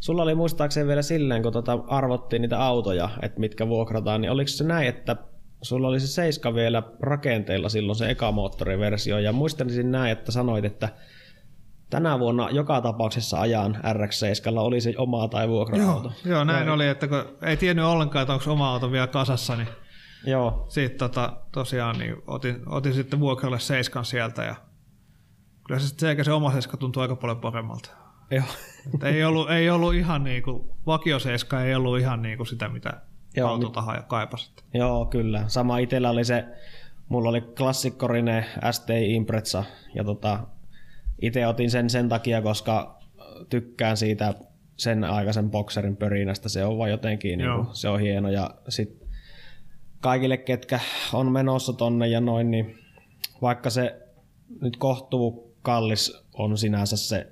sulla 0.00 0.22
oli 0.22 0.34
muistaakseni 0.34 0.88
vielä 0.88 1.02
silleen, 1.02 1.42
kun 1.42 1.52
tota 1.52 1.78
arvottiin 1.86 2.42
niitä 2.42 2.64
autoja, 2.64 3.08
että 3.22 3.40
mitkä 3.40 3.68
vuokrataan, 3.68 4.20
niin 4.20 4.30
oliko 4.30 4.48
se 4.48 4.64
näin, 4.64 4.88
että 4.88 5.16
sulla 5.62 5.88
oli 5.88 6.00
se 6.00 6.06
Seiska 6.06 6.54
vielä 6.54 6.82
rakenteilla 7.00 7.68
silloin 7.68 7.96
se 7.96 8.10
eka 8.10 8.32
moottoriversio 8.32 9.18
ja 9.18 9.32
muistelisin 9.32 9.90
näin, 9.90 10.12
että 10.12 10.32
sanoit, 10.32 10.64
että 10.64 10.88
tänä 11.90 12.18
vuonna 12.18 12.50
joka 12.50 12.80
tapauksessa 12.80 13.40
ajan 13.40 13.78
RX-7 13.92 14.58
oli 14.58 14.80
se 14.80 14.94
oma 14.96 15.28
tai 15.28 15.48
vuokra-auto. 15.48 16.12
Joo, 16.24 16.34
joo 16.34 16.44
näin 16.44 16.68
oli, 16.68 16.88
että 16.88 17.08
kun 17.08 17.24
ei 17.42 17.56
tiennyt 17.56 17.84
ollenkaan, 17.84 18.22
että 18.22 18.32
onko 18.32 18.52
oma 18.52 18.72
auto 18.72 18.92
vielä 18.92 19.06
kasassa, 19.06 19.56
niin 19.56 19.68
Joo, 20.26 20.66
sitten 20.68 20.98
tota, 20.98 21.36
tosiaan 21.52 21.98
niin 21.98 22.16
otin, 22.26 22.62
otin 22.66 22.94
sitten 22.94 23.20
vuokralle 23.20 23.58
seiskan 23.58 24.04
sieltä 24.04 24.44
ja 24.44 24.54
kyllä 25.66 25.80
se, 25.80 25.94
se, 25.98 26.24
se 26.24 26.32
oma 26.32 26.52
seiska 26.52 26.76
tuntui 26.76 27.02
aika 27.02 27.16
paljon 27.16 27.40
paremmalta. 27.40 27.90
joo. 28.30 28.44
Että 28.94 29.08
ei, 29.08 29.24
ollut, 29.24 29.50
ei 29.50 29.70
ollut 29.70 29.94
ihan 29.94 30.24
niin 30.24 30.42
kuin, 30.42 30.70
vakioseiska 30.86 31.64
ei 31.64 31.74
ollut 31.74 31.98
ihan 31.98 32.22
niin 32.22 32.36
kuin 32.36 32.46
sitä, 32.46 32.68
mitä 32.68 32.88
Joo, 33.36 33.48
Joo, 33.48 33.48
autota 33.48 33.92
niin. 33.92 34.04
kaipasi. 34.04 34.52
Joo, 34.74 35.06
kyllä. 35.06 35.44
Sama 35.46 35.78
itsellä 35.78 36.10
oli 36.10 36.24
se, 36.24 36.44
mulla 37.08 37.28
oli 37.28 37.40
klassikkorinen 37.40 38.44
STI 38.70 39.14
Impreza 39.14 39.64
ja 39.94 40.04
tota, 40.04 40.46
itse 41.22 41.46
otin 41.46 41.70
sen 41.70 41.90
sen 41.90 42.08
takia, 42.08 42.42
koska 42.42 42.98
tykkään 43.50 43.96
siitä 43.96 44.34
sen 44.76 45.04
aikaisen 45.04 45.50
bokserin 45.50 45.96
pörinästä. 45.96 46.48
Se 46.48 46.64
on 46.64 46.78
vaan 46.78 46.90
jotenkin, 46.90 47.38
niin 47.38 47.50
kuin, 47.54 47.66
se 47.76 47.88
on 47.88 48.00
hieno. 48.00 48.30
Ja 48.30 48.50
sit 48.68 49.01
kaikille, 50.02 50.36
ketkä 50.36 50.80
on 51.12 51.32
menossa 51.32 51.72
tonne 51.72 52.08
ja 52.08 52.20
noin, 52.20 52.50
niin 52.50 52.78
vaikka 53.42 53.70
se 53.70 54.00
nyt 54.60 54.76
kohtuu 54.76 55.56
kallis 55.62 56.24
on 56.34 56.58
sinänsä 56.58 56.96
se, 56.96 57.26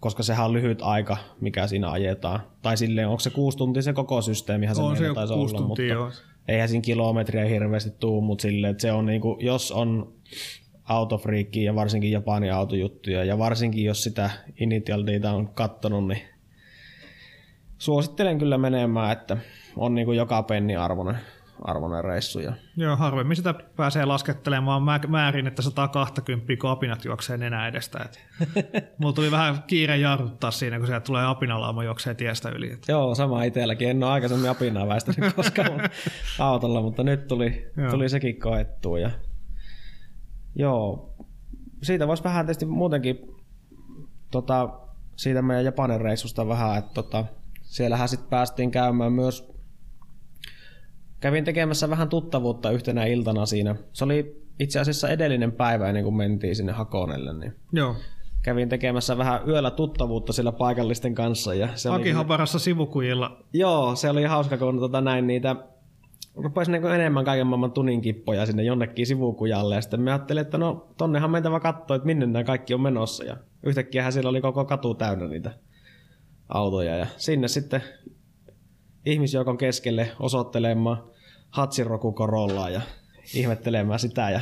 koska 0.00 0.22
sehän 0.22 0.46
on 0.46 0.52
lyhyt 0.52 0.82
aika, 0.82 1.16
mikä 1.40 1.66
siinä 1.66 1.90
ajetaan. 1.90 2.40
Tai 2.62 2.76
silleen, 2.76 3.08
onko 3.08 3.20
se 3.20 3.30
kuusi 3.30 3.58
tuntia 3.58 3.82
se 3.82 3.92
koko 3.92 4.22
systeemihän 4.22 4.76
se 4.76 4.82
On 4.82 4.96
se 4.96 5.14
taisi 5.14 5.34
kuusi 5.34 5.56
olla, 5.56 5.66
tuntia, 5.66 5.94
joo. 5.94 6.04
mutta 6.04 6.22
eihän 6.48 6.68
siinä 6.68 6.82
kilometriä 6.82 7.44
hirveästi 7.44 7.90
tuu, 7.90 8.20
mutta 8.20 8.42
silleen, 8.42 8.70
että 8.70 8.82
se 8.82 8.92
on 8.92 9.06
niinku, 9.06 9.36
jos 9.40 9.72
on 9.72 10.12
autofriikki 10.84 11.64
ja 11.64 11.74
varsinkin 11.74 12.10
Japanin 12.10 12.52
autojuttuja 12.52 13.24
ja 13.24 13.38
varsinkin 13.38 13.84
jos 13.84 14.02
sitä 14.02 14.30
Initial 14.60 15.04
Data 15.06 15.32
on 15.32 15.48
kattonut, 15.48 16.08
niin 16.08 16.22
suosittelen 17.78 18.38
kyllä 18.38 18.58
menemään, 18.58 19.12
että 19.12 19.36
on 19.76 19.94
niinku 19.94 20.12
joka 20.12 20.42
penni 20.42 20.76
arvoinen, 20.76 21.18
arvoinen 21.62 22.04
reissu. 22.04 22.40
Ja 22.40 22.52
Joo, 22.76 22.96
harvemmin 22.96 23.36
sitä 23.36 23.54
pääsee 23.76 24.04
laskettelemaan 24.04 24.82
mä- 24.82 25.00
määrin, 25.08 25.46
että 25.46 25.62
120 25.62 26.56
kun 26.60 26.70
apinat 26.70 27.04
juoksee 27.04 27.36
nenä 27.36 27.68
edestä. 27.68 27.98
Et. 28.04 28.26
Mulla 28.98 29.12
tuli 29.12 29.30
vähän 29.30 29.62
kiire 29.66 29.96
jarruttaa 29.96 30.50
siinä, 30.50 30.78
kun 30.78 30.86
sieltä 30.86 31.04
tulee 31.04 31.26
apinalauma 31.26 31.84
juoksee 31.84 32.14
tiestä 32.14 32.48
yli. 32.48 32.72
Et. 32.72 32.84
Joo, 32.88 33.14
sama 33.14 33.42
itselläkin. 33.42 33.88
En 33.90 34.02
ole 34.04 34.12
aikaisemmin 34.12 34.50
apinaa 34.50 34.88
väistänyt 34.88 35.34
koskaan 35.36 35.80
autolla, 36.38 36.82
mutta 36.82 37.02
nyt 37.02 37.26
tuli, 37.26 37.70
Joo. 37.76 37.90
tuli 37.90 38.08
sekin 38.08 38.40
koettua. 38.40 38.98
Ja... 38.98 39.10
Joo, 40.54 41.14
siitä 41.82 42.06
voisi 42.06 42.24
vähän 42.24 42.46
tietysti 42.46 42.66
muutenkin 42.66 43.18
tota, 44.30 44.68
siitä 45.16 45.42
meidän 45.42 45.64
Japanin 45.64 46.00
reissusta 46.00 46.48
vähän, 46.48 46.78
että 46.78 46.94
tota, 46.94 47.24
siellähän 47.62 48.08
sitten 48.08 48.30
päästiin 48.30 48.70
käymään 48.70 49.12
myös 49.12 49.57
kävin 51.20 51.44
tekemässä 51.44 51.90
vähän 51.90 52.08
tuttavuutta 52.08 52.70
yhtenä 52.70 53.04
iltana 53.04 53.46
siinä. 53.46 53.76
Se 53.92 54.04
oli 54.04 54.48
itse 54.58 54.80
asiassa 54.80 55.08
edellinen 55.08 55.52
päivä 55.52 55.88
ennen 55.88 56.04
kuin 56.04 56.14
mentiin 56.14 56.56
sinne 56.56 56.72
Hakonelle, 56.72 57.32
niin 57.32 57.54
Joo. 57.72 57.96
kävin 58.42 58.68
tekemässä 58.68 59.18
vähän 59.18 59.40
yöllä 59.48 59.70
tuttavuutta 59.70 60.32
sillä 60.32 60.52
paikallisten 60.52 61.14
kanssa. 61.14 61.54
Ja 61.54 61.68
se 61.74 61.90
oli 61.90 62.00
Akihan 62.00 62.28
varassa 62.28 62.58
sivukujilla. 62.58 63.44
Joo, 63.52 63.96
se 63.96 64.10
oli 64.10 64.24
hauska, 64.24 64.56
kun 64.56 64.78
tota 64.78 65.00
näin 65.00 65.26
niitä 65.26 65.56
rupesi 66.34 66.72
niin 66.72 66.86
enemmän 66.86 67.24
kaiken 67.24 67.46
maailman 67.46 67.72
tuninkippoja 67.72 68.46
sinne 68.46 68.62
jonnekin 68.62 69.06
sivukujalle. 69.06 69.74
Ja 69.74 69.80
sitten 69.80 70.00
mä 70.00 70.10
ajattelin, 70.10 70.40
että 70.40 70.58
no 70.58 70.88
tonnehan 70.96 71.30
mentävä 71.30 71.60
katsoa, 71.60 71.96
että 71.96 72.06
minne 72.06 72.26
nämä 72.26 72.44
kaikki 72.44 72.74
on 72.74 72.80
menossa. 72.80 73.24
Ja 73.24 73.36
yhtäkkiä 73.62 74.10
siellä 74.10 74.30
oli 74.30 74.40
koko 74.40 74.64
katu 74.64 74.94
täynnä 74.94 75.28
niitä 75.28 75.50
autoja. 76.48 76.96
Ja 76.96 77.06
sinne 77.16 77.48
sitten 77.48 77.82
ihmisjoukon 79.06 79.58
keskelle 79.58 80.10
osoittelemaan 80.20 81.04
Hatsiroku 81.50 82.12
Corollaa 82.12 82.70
ja 82.70 82.80
ihmettelemään 83.34 83.98
sitä. 83.98 84.30
Ja 84.30 84.40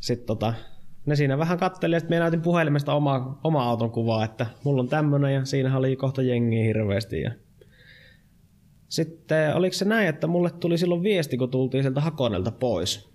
sitten 0.00 0.26
tota, 0.26 0.54
ne 1.06 1.16
siinä 1.16 1.38
vähän 1.38 1.58
katteli, 1.58 1.96
että 1.96 2.08
minä 2.08 2.20
näytin 2.20 2.42
puhelimesta 2.42 2.94
oma, 2.94 3.40
oma 3.44 3.64
auton 3.64 3.90
kuvaa, 3.90 4.24
että 4.24 4.46
mulla 4.64 4.82
on 4.82 4.88
tämmönen 4.88 5.34
ja 5.34 5.44
siinä 5.44 5.76
oli 5.76 5.96
kohta 5.96 6.22
jengiä 6.22 6.64
hirveästi. 6.64 7.20
Ja 7.20 7.30
sitten 8.88 9.54
oliko 9.54 9.72
se 9.72 9.84
näin, 9.84 10.08
että 10.08 10.26
mulle 10.26 10.50
tuli 10.50 10.78
silloin 10.78 11.02
viesti, 11.02 11.36
kun 11.36 11.50
tultiin 11.50 11.82
sieltä 11.82 12.00
Hakonelta 12.00 12.50
pois. 12.50 13.14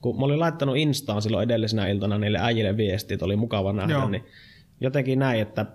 Kun 0.00 0.18
mä 0.18 0.24
olin 0.24 0.40
laittanut 0.40 0.76
Instaan 0.76 1.22
silloin 1.22 1.44
edellisenä 1.44 1.88
iltana 1.88 2.18
niille 2.18 2.38
äijille 2.40 2.76
viesti, 2.76 3.14
että 3.14 3.26
oli 3.26 3.36
mukava 3.36 3.72
nähdä, 3.72 3.92
Joo. 3.92 4.08
niin 4.08 4.24
jotenkin 4.80 5.18
näin, 5.18 5.40
että 5.40 5.66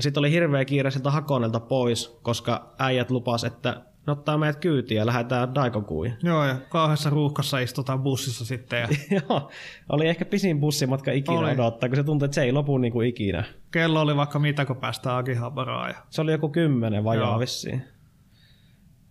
sitten 0.00 0.20
oli 0.20 0.30
hirveä 0.30 0.64
kiire 0.64 0.90
sieltä 0.90 1.10
Hakonelta 1.10 1.60
pois, 1.60 2.18
koska 2.22 2.74
äijät 2.78 3.10
lupas, 3.10 3.44
että 3.44 3.82
ne 4.06 4.12
ottaa 4.12 4.38
meidät 4.38 4.56
kyytiin 4.56 4.98
ja 4.98 5.06
lähdetään 5.06 5.54
Daikokuihin. 5.54 6.16
Joo, 6.28 6.44
ja 6.44 6.56
kauheassa 6.68 7.10
ruuhkassa 7.10 7.58
istutaan 7.58 8.02
bussissa 8.02 8.44
sitten. 8.44 8.80
Ja 8.80 8.88
Joo, 9.28 9.50
oli 9.88 10.08
ehkä 10.08 10.24
pisin 10.24 10.60
bussimatka 10.60 11.12
ikinä 11.12 11.38
Oli. 11.38 11.50
odottaa, 11.50 11.88
kun 11.88 11.96
se 11.96 12.04
tuntui, 12.04 12.26
että 12.26 12.34
se 12.34 12.42
ei 12.42 12.52
lopu 12.52 12.78
niin 12.78 12.92
kuin 12.92 13.08
ikinä. 13.08 13.44
kello 13.70 14.00
oli 14.00 14.16
vaikka 14.16 14.38
mitä, 14.38 14.64
kun 14.64 14.76
päästään 14.76 15.16
Akihabaraan. 15.16 15.90
Ja... 15.90 15.96
Se 16.10 16.20
oli 16.20 16.32
joku 16.32 16.48
kymmenen 16.48 17.04
vajaa 17.04 17.30
Joo. 17.30 17.38
vissiin. 17.38 17.82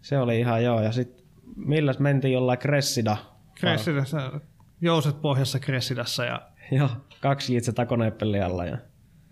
Se 0.01 0.17
oli 0.17 0.39
ihan 0.39 0.63
joo, 0.63 0.81
ja 0.81 0.91
sitten 0.91 1.25
milläs 1.55 1.99
mentiin 1.99 2.33
jollain 2.33 2.59
Cressida. 2.59 3.17
Kressidassa, 3.59 4.39
jouset 4.81 5.21
pohjassa 5.21 5.59
Kressidassa 5.59 6.25
ja 6.25 6.41
Joo, 6.77 6.89
kaksi 7.21 7.53
jitse 7.53 7.71
takoneppelialla. 7.73 8.65
Ja... 8.65 8.77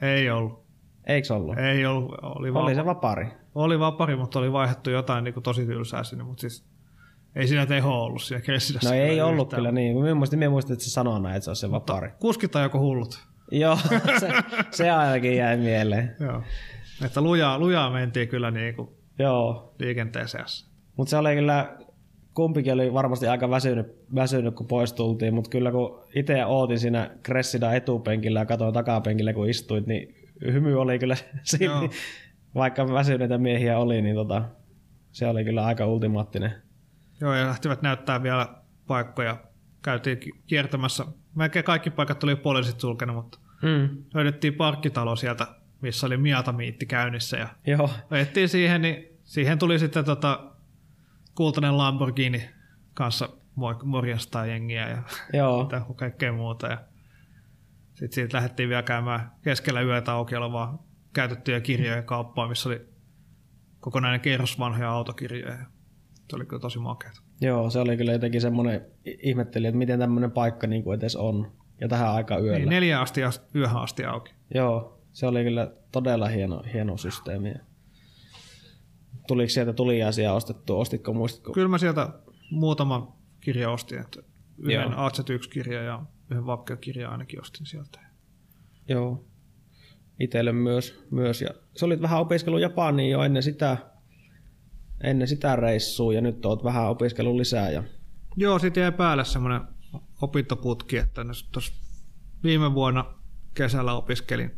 ei 0.02 0.30
ollut. 0.30 0.63
Eiks 1.08 1.32
ollut? 1.32 1.58
Ei 1.58 1.86
ollut. 1.86 2.16
Oli, 2.22 2.54
vaan, 2.54 2.66
Oli 2.66 2.76
se 2.76 2.86
vapari. 2.86 3.28
oli 3.56 3.80
vapari, 3.80 4.16
mutta 4.16 4.40
oli 4.40 4.52
vaihdettu 4.52 4.90
jotain 4.90 5.24
niin 5.24 5.34
kuin 5.34 5.44
tosi 5.44 5.66
tylsää 5.66 6.04
sinne, 6.04 6.24
mutta 6.24 6.42
siis 6.42 6.66
ei 7.36 7.48
siinä 7.48 7.66
teho 7.66 8.04
ollut 8.04 8.22
siinä 8.22 8.42
Kressidassa. 8.42 8.90
No 8.90 8.96
ei 8.96 9.22
ollut 9.22 9.48
yhtään. 9.48 9.58
kyllä 9.60 9.72
niin. 9.72 9.98
Mä 10.00 10.16
muistin, 10.16 10.40
mä 10.40 10.50
muistin, 10.50 10.74
että 10.74 10.86
se 10.86 10.92
sanoo 10.92 11.20
näin, 11.20 11.36
että 11.36 11.44
se 11.44 11.50
on 11.50 11.56
se 11.56 11.72
vapari. 11.72 12.10
Kuskit 12.20 12.56
on 12.56 12.62
joku 12.64 12.80
hullut. 12.80 13.20
Joo, 13.52 13.78
se, 14.20 14.30
se 14.72 14.92
ainakin 14.92 15.38
jäi 15.38 15.58
mieleen. 15.58 16.16
Joo. 16.20 16.42
Että 17.06 17.22
lujaa, 17.22 17.60
lujaa 17.60 17.90
mentiin 17.90 18.28
kyllä 18.28 18.52
niin 18.52 18.76
kuin 18.76 18.90
Joo, 19.20 19.74
liikenteeseen. 19.80 20.46
mutta 20.98 21.10
se 21.10 21.18
oli 21.18 21.36
kyllä, 21.36 21.78
kumpikin 22.34 22.74
oli 22.74 22.94
varmasti 22.94 23.28
aika 23.28 23.50
väsynyt, 23.50 23.88
väsynyt 24.16 24.56
kun 24.56 24.68
pois 24.68 24.94
tultiin, 24.94 25.34
mutta 25.34 25.50
kyllä 25.50 25.72
kun 25.72 26.00
itse 26.16 26.46
ootin 26.46 26.80
siinä 26.80 27.10
Cressida 27.26 27.74
etupenkillä 27.74 28.40
ja 28.40 28.46
katsoin 28.46 28.74
takapenkillä 28.74 29.34
kun 29.34 29.50
istuit, 29.50 29.88
niin 29.88 30.16
hymy 30.52 30.82
oli 30.82 31.00
kyllä 31.00 31.16
siinä, 31.44 31.66
Joo. 31.74 31.90
vaikka 32.56 32.88
väsyneitä 32.94 33.38
miehiä 33.38 33.78
oli, 33.80 34.02
niin 34.02 34.16
tota, 34.16 34.42
se 35.12 35.28
oli 35.28 35.44
kyllä 35.44 35.66
aika 35.66 35.86
ultimaattinen. 35.86 36.52
Joo, 37.22 37.34
ja 37.34 37.46
lähtivät 37.48 37.82
näyttää 37.82 38.24
vielä 38.24 38.48
paikkoja 38.88 39.38
käytiin 39.82 40.18
ki- 40.18 40.32
kiertämässä. 40.48 41.06
Melkein 41.36 41.66
kaikki 41.66 41.90
paikat 41.90 42.24
oli 42.24 42.36
poliisit 42.36 42.80
sulkenut, 42.80 43.16
mutta 43.16 43.40
Mm. 43.62 43.90
löydettiin 44.14 44.54
parkkitalo 44.54 45.16
sielta, 45.16 45.48
missä 45.82 46.08
oli 46.08 46.18
Miata-miitti 46.18 46.86
käynnissä 46.86 47.38
ja 47.38 47.48
Joo. 47.68 47.90
ajettiin 48.10 48.50
siihen, 48.50 48.82
niin 48.82 49.08
siihen 49.24 49.60
tuli 49.60 49.80
sitten 49.80 50.06
tota, 50.06 50.52
kultainen 51.36 51.78
Lamborghini 51.78 52.50
kanssa 52.94 53.30
morjastaa 53.84 54.46
jengiä 54.46 54.90
ja 54.90 55.04
Joo. 55.34 55.70
kaikkea 55.96 56.34
muuta. 56.34 56.68
Ja 56.68 56.78
sitten 57.94 58.12
siitä 58.12 58.38
lähdettiin 58.38 58.70
vielä 58.70 58.84
käymään 58.84 59.32
keskellä 59.42 59.82
yötä 59.82 60.12
auki 60.12 60.36
olevaa 60.36 60.84
käytettyjä 61.14 61.62
kirjoja 61.62 62.02
kauppaa, 62.02 62.48
missä 62.48 62.70
oli 62.70 62.82
kokonainen 63.80 64.22
kerros 64.22 64.60
vanhoja 64.60 64.92
autokirjoja. 64.92 65.58
Se 66.30 66.36
oli 66.36 66.46
kyllä 66.46 66.60
tosi 66.60 66.80
makeata. 66.80 67.22
Joo, 67.42 67.70
se 67.70 67.80
oli 67.80 67.98
kyllä 67.98 68.12
jotenkin 68.12 68.42
semmoinen, 68.42 68.86
ihmetteli, 69.06 69.68
että 69.68 69.78
miten 69.78 70.00
tämmöinen 70.00 70.32
paikka 70.32 70.68
niin 70.68 70.84
kuin 70.84 71.00
edes 71.00 71.16
on. 71.16 71.52
Ja 71.82 71.88
tähän 71.88 72.10
aika 72.10 72.38
yöllä. 72.38 72.60
Niin, 72.60 72.70
neljä 72.70 73.02
asti 73.02 73.22
yöhön 73.56 73.78
asti 73.78 74.06
auki. 74.06 74.34
Joo, 74.54 75.02
se 75.12 75.28
oli 75.28 75.44
kyllä 75.44 75.72
todella 75.92 76.28
hieno, 76.28 76.64
hieno 76.74 76.98
systeemi. 76.98 77.54
Tuliko 79.28 79.50
sieltä 79.50 79.74
tuliaisia 79.74 80.34
ostettua? 80.34 80.78
Ostitko, 80.78 81.14
muistatko? 81.14 81.52
Kyllä 81.52 81.68
mä 81.68 81.78
sieltä 81.78 82.10
muutaman 82.52 83.08
kirja 83.42 83.72
ostin, 83.72 84.00
että 84.00 84.24
yhden 84.58 84.92
Joo. 84.92 85.10
AZ1-kirja 85.10 85.84
ja 85.84 86.06
yhden 86.34 86.46
Vakkio-kirja 86.46 87.10
ainakin 87.10 87.42
ostin 87.42 87.66
sieltä. 87.66 88.00
Joo. 88.88 89.26
Itelle 90.20 90.52
myös, 90.52 91.06
myös. 91.12 91.42
Ja 91.42 91.50
sä 91.76 91.86
olit 91.86 92.02
vähän 92.02 92.20
opiskellut 92.20 92.62
Japaniin 92.62 93.12
jo 93.12 93.24
ennen 93.24 93.44
sitä, 93.44 93.78
ennen 95.04 95.28
sitä 95.28 95.56
reissua 95.56 96.14
ja 96.14 96.22
nyt 96.22 96.46
oot 96.46 96.64
vähän 96.64 96.90
opiskellut 96.90 97.36
lisää. 97.36 97.70
Ja... 97.70 97.84
Joo, 98.36 98.60
sitten 98.60 98.82
jäi 98.82 98.92
päälle 98.92 99.26
semmoinen 99.26 99.62
opintoputki, 100.22 100.98
että 100.98 101.26
tuossa 101.52 101.74
viime 102.44 102.74
vuonna 102.74 103.06
kesällä 103.54 103.94
opiskelin 103.94 104.52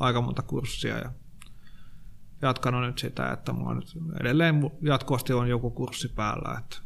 aika 0.00 0.20
monta 0.20 0.42
kurssia 0.42 0.98
ja 0.98 1.12
jatkanut 2.42 2.82
nyt 2.82 2.98
sitä, 2.98 3.32
että 3.32 3.52
mulla 3.52 3.74
nyt 3.74 3.98
edelleen 4.20 4.70
jatkuvasti 4.82 5.32
on 5.32 5.48
joku 5.48 5.70
kurssi 5.70 6.08
päällä. 6.08 6.58
Että 6.58 6.76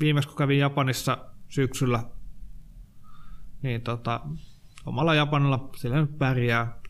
viimeksi 0.00 0.28
kun 0.28 0.38
kävin 0.38 0.58
Japanissa 0.58 1.18
syksyllä, 1.48 2.04
niin 3.62 3.82
tota, 3.82 4.20
omalla 4.86 5.14
Japanilla 5.14 5.70
sillä 5.76 6.00
nyt 6.00 6.18
pärjää, 6.18 6.80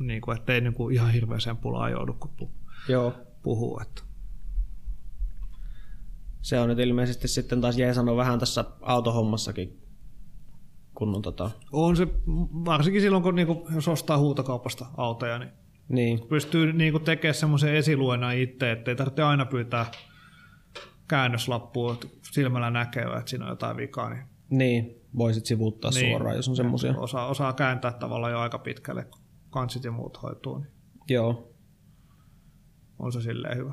niin 0.00 0.20
kuin, 0.20 0.38
ettei 0.38 0.60
niin 0.60 0.74
kuin 0.74 0.94
ihan 0.94 1.12
hirveäseen 1.12 1.56
pulaan 1.56 1.92
joudu, 1.92 2.12
kun 2.12 2.30
pu- 2.42 2.70
Joo. 2.88 3.14
puhuu. 3.42 3.80
Että. 3.82 4.02
Se 6.42 6.60
on 6.60 6.68
nyt 6.68 6.78
ilmeisesti 6.78 7.28
sitten 7.28 7.60
taas 7.60 7.78
jeesannut 7.78 8.16
vähän 8.16 8.38
tässä 8.38 8.64
autohommassakin, 8.80 9.82
kun 10.94 11.14
on 11.14 11.22
tota... 11.22 11.50
On 11.72 11.96
se, 11.96 12.06
varsinkin 12.64 13.02
silloin, 13.02 13.22
kun 13.22 13.34
niinku, 13.34 13.68
jos 13.74 13.88
ostaa 13.88 14.18
huutokaupasta 14.18 14.86
autoja, 14.96 15.38
niin 15.38 15.50
Niin, 15.88 16.28
pystyy 16.28 16.72
niinku 16.72 16.98
tekemään 16.98 17.34
semmoisen 17.34 17.74
esiluennan 17.74 18.36
itse, 18.36 18.72
ettei 18.72 18.96
tarvitse 18.96 19.22
aina 19.22 19.46
pyytää 19.46 19.86
käännöslappua, 21.08 21.92
että 21.92 22.06
silmällä 22.32 22.70
näkee, 22.70 23.02
että 23.02 23.30
siinä 23.30 23.44
on 23.44 23.50
jotain 23.50 23.76
vikaa. 23.76 24.10
Niin, 24.10 24.24
niin 24.50 25.03
voisit 25.16 25.46
sivuuttaa 25.46 25.90
niin. 25.90 26.10
suoraan, 26.10 26.36
jos 26.36 26.48
on 26.48 26.56
semmoisia. 26.56 26.94
Osaa, 26.96 27.26
osaa 27.26 27.52
kääntää 27.52 27.92
tavallaan 27.92 28.32
jo 28.32 28.40
aika 28.40 28.58
pitkälle, 28.58 29.04
kun 29.04 29.20
kansit 29.50 29.84
ja 29.84 29.92
muut 29.92 30.22
hoituu, 30.22 30.58
niin 30.58 30.72
Joo. 31.08 31.52
on 32.98 33.12
se 33.12 33.20
silleen 33.20 33.56
hyvä. 33.56 33.72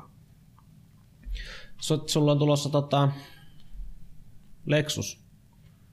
Sulla 2.06 2.32
on 2.32 2.38
tulossa 2.38 2.68
tota, 2.68 3.08
Lexus. 4.66 5.24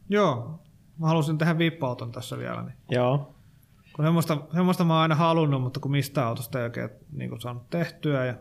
Joo, 0.10 0.60
mä 1.00 1.08
halusin 1.08 1.38
tehdä 1.38 1.58
vippauton 1.58 2.12
tässä 2.12 2.38
vielä, 2.38 2.64
niin 2.64 2.78
Joo. 2.90 3.36
kun 3.96 4.06
semmoista, 4.06 4.38
semmoista 4.54 4.84
mä 4.84 4.94
oon 4.94 5.02
aina 5.02 5.16
halunnut, 5.16 5.62
mutta 5.62 5.80
kun 5.80 5.92
mistä 5.92 6.28
autosta 6.28 6.60
ei 6.60 6.64
oikein 6.64 6.90
niin 7.12 7.30
kuin 7.30 7.42
saanut 7.42 7.70
tehtyä 7.70 8.26
ja 8.26 8.34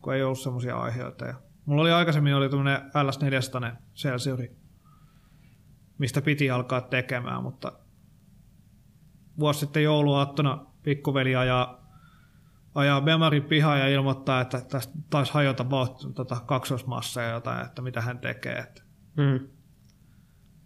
kun 0.00 0.14
ei 0.14 0.22
ollut 0.22 0.38
semmoisia 0.38 0.76
aiheita. 0.76 1.24
Ja 1.24 1.34
mulla 1.64 1.82
oli 1.82 1.92
aikaisemmin 1.92 2.34
oli 2.34 2.48
tämmöinen 2.48 2.80
LS400 2.80 3.76
Celsiori, 3.94 4.56
mistä 5.98 6.22
piti 6.22 6.50
alkaa 6.50 6.80
tekemään, 6.80 7.42
mutta 7.42 7.72
vuosi 9.38 9.60
sitten 9.60 9.82
jouluaattona 9.82 10.66
pikkuveli 10.82 11.36
ajaa, 11.36 11.90
ajaa 12.74 13.00
Bemarin 13.00 13.44
pihaan 13.44 13.80
ja 13.80 13.88
ilmoittaa, 13.88 14.40
että 14.40 14.60
tästä 14.60 14.92
taisi 15.10 15.32
hajota 15.32 15.66
tota, 16.14 16.36
kaksoismassa 16.46 17.22
ja 17.22 17.30
jotain, 17.30 17.66
että 17.66 17.82
mitä 17.82 18.00
hän 18.00 18.18
tekee. 18.18 18.58
Että 18.58 18.84
Mm. 19.16 19.48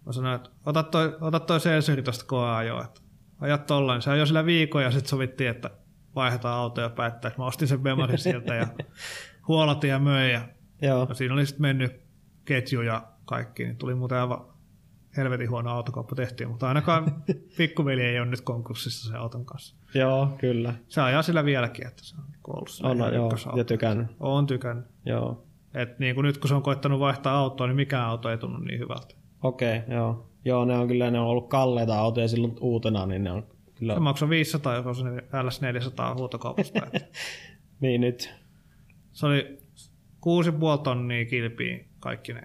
Mä 0.06 0.12
sanoin, 0.12 0.34
että 0.34 0.50
ota 0.66 0.82
toi, 0.82 1.16
ota 1.20 1.40
toi 1.40 1.60
Celsiori 1.60 2.02
tuosta 2.02 2.24
koeajoa, 2.26 2.84
että 2.84 3.00
ajat 3.40 3.66
tollain. 3.66 4.02
Se 4.02 4.10
ajoi 4.10 4.26
sillä 4.26 4.46
viikon 4.46 4.82
ja 4.82 4.90
sitten 4.90 5.08
sovittiin, 5.08 5.50
että 5.50 5.70
vaihdetaan 6.14 6.58
auto 6.58 6.80
ja 6.80 6.90
päättää. 6.90 7.30
Mä 7.38 7.46
ostin 7.46 7.68
sen 7.68 7.80
Bemarin 7.80 8.18
sieltä 8.18 8.54
ja 8.54 8.66
huolatin 9.48 9.90
ja 9.90 9.98
möin. 9.98 10.32
Ja, 10.32 10.48
Joo. 10.82 11.06
ja 11.08 11.14
siinä 11.14 11.34
oli 11.34 11.46
sitten 11.46 11.62
mennyt 11.62 12.00
ketju 12.44 12.82
ja 12.82 13.02
kaikki, 13.24 13.64
niin 13.64 13.76
tuli 13.76 13.94
muuten 13.94 14.18
aivan 14.18 14.46
helvetin 15.16 15.50
huono 15.50 15.70
autokauppa 15.70 16.14
tehtiin, 16.14 16.48
mutta 16.48 16.68
ainakaan 16.68 17.24
pikkuveli 17.56 18.02
ei 18.02 18.20
ole 18.20 18.26
nyt 18.26 18.40
konkurssissa 18.40 19.08
sen 19.08 19.20
auton 19.20 19.44
kanssa. 19.44 19.76
Joo, 19.94 20.28
kyllä. 20.38 20.74
Se 20.88 21.00
ajaa 21.00 21.22
sillä 21.22 21.44
vieläkin, 21.44 21.86
että 21.86 22.04
se 22.04 22.16
on 22.16 22.24
ollut 22.48 22.68
se 22.68 22.86
On, 22.86 22.98
joo, 23.14 23.30
ja 23.56 23.64
tykännyt. 23.64 24.06
On 24.20 24.46
tykännyt. 24.46 24.86
Joo. 25.04 25.44
Et 25.74 25.98
niin 25.98 26.14
kuin 26.14 26.24
nyt 26.24 26.38
kun 26.38 26.48
se 26.48 26.54
on 26.54 26.62
koittanut 26.62 27.00
vaihtaa 27.00 27.38
autoa, 27.38 27.66
niin 27.66 27.76
mikään 27.76 28.06
auto 28.06 28.30
ei 28.30 28.38
tunnu 28.38 28.58
niin 28.58 28.78
hyvältä. 28.78 29.14
Okei, 29.42 29.78
okay, 29.78 29.94
joo. 29.94 30.28
Joo, 30.44 30.64
ne 30.64 30.78
on 30.78 30.88
kyllä, 30.88 31.10
ne 31.10 31.20
on 31.20 31.26
ollut 31.26 31.48
kalleita 31.48 31.98
autoja 31.98 32.28
silloin 32.28 32.56
uutena, 32.60 33.06
niin 33.06 33.24
ne 33.24 33.32
on 33.32 33.46
kyllä... 33.74 33.94
Se 33.94 34.00
maksoi 34.00 34.28
500 34.28 34.76
euroa 34.76 34.94
se 34.94 35.04
LS400 35.04 36.18
huutokaupasta. 36.18 36.80
Niin 37.80 38.00
nyt. 38.00 38.34
se 39.12 39.26
oli 39.26 39.58
6,5 40.76 40.82
tonnia 40.82 41.24
kilpiin 41.24 41.88
kaikki 42.00 42.32
ne 42.32 42.42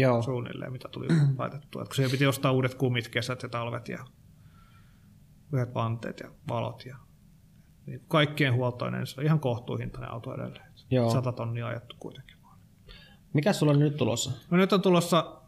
Joo, 0.00 0.22
suunnilleen, 0.22 0.72
mitä 0.72 0.88
tuli 0.88 1.06
laitettua. 1.38 1.82
Et 1.82 1.88
kun 1.88 1.94
siihen 1.96 2.10
piti 2.10 2.26
ostaa 2.26 2.52
uudet 2.52 2.74
kumit, 2.74 3.08
kesät 3.08 3.42
ja 3.42 3.48
talvet 3.48 3.88
ja 3.88 4.04
yhdet 5.52 5.74
vanteet 5.74 6.20
ja 6.20 6.30
valot. 6.48 6.86
Ja, 6.86 6.96
niin 7.86 8.00
kaikkien 8.08 8.54
huoltoinen, 8.54 9.06
se 9.06 9.20
oli 9.20 9.26
ihan 9.26 9.40
kohtuuhintainen 9.40 10.10
auto 10.10 10.34
edelleen. 10.34 10.72
Joo. 10.90 11.10
100 11.10 11.32
tonnia 11.32 11.66
ajettu 11.66 11.96
kuitenkin. 12.00 12.36
mikä 13.32 13.52
sulla 13.52 13.72
on 13.72 13.78
nyt 13.78 13.96
tulossa? 13.96 14.30
No 14.50 14.56
nyt 14.56 14.72
on 14.72 14.82
tulossa 14.82 15.38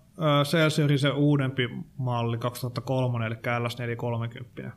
Celsiusin 0.45 0.99
se 0.99 1.11
uudempi 1.11 1.69
malli 1.97 2.39
2003, 2.39 3.27
eli 3.27 3.35
LS430 3.35 4.71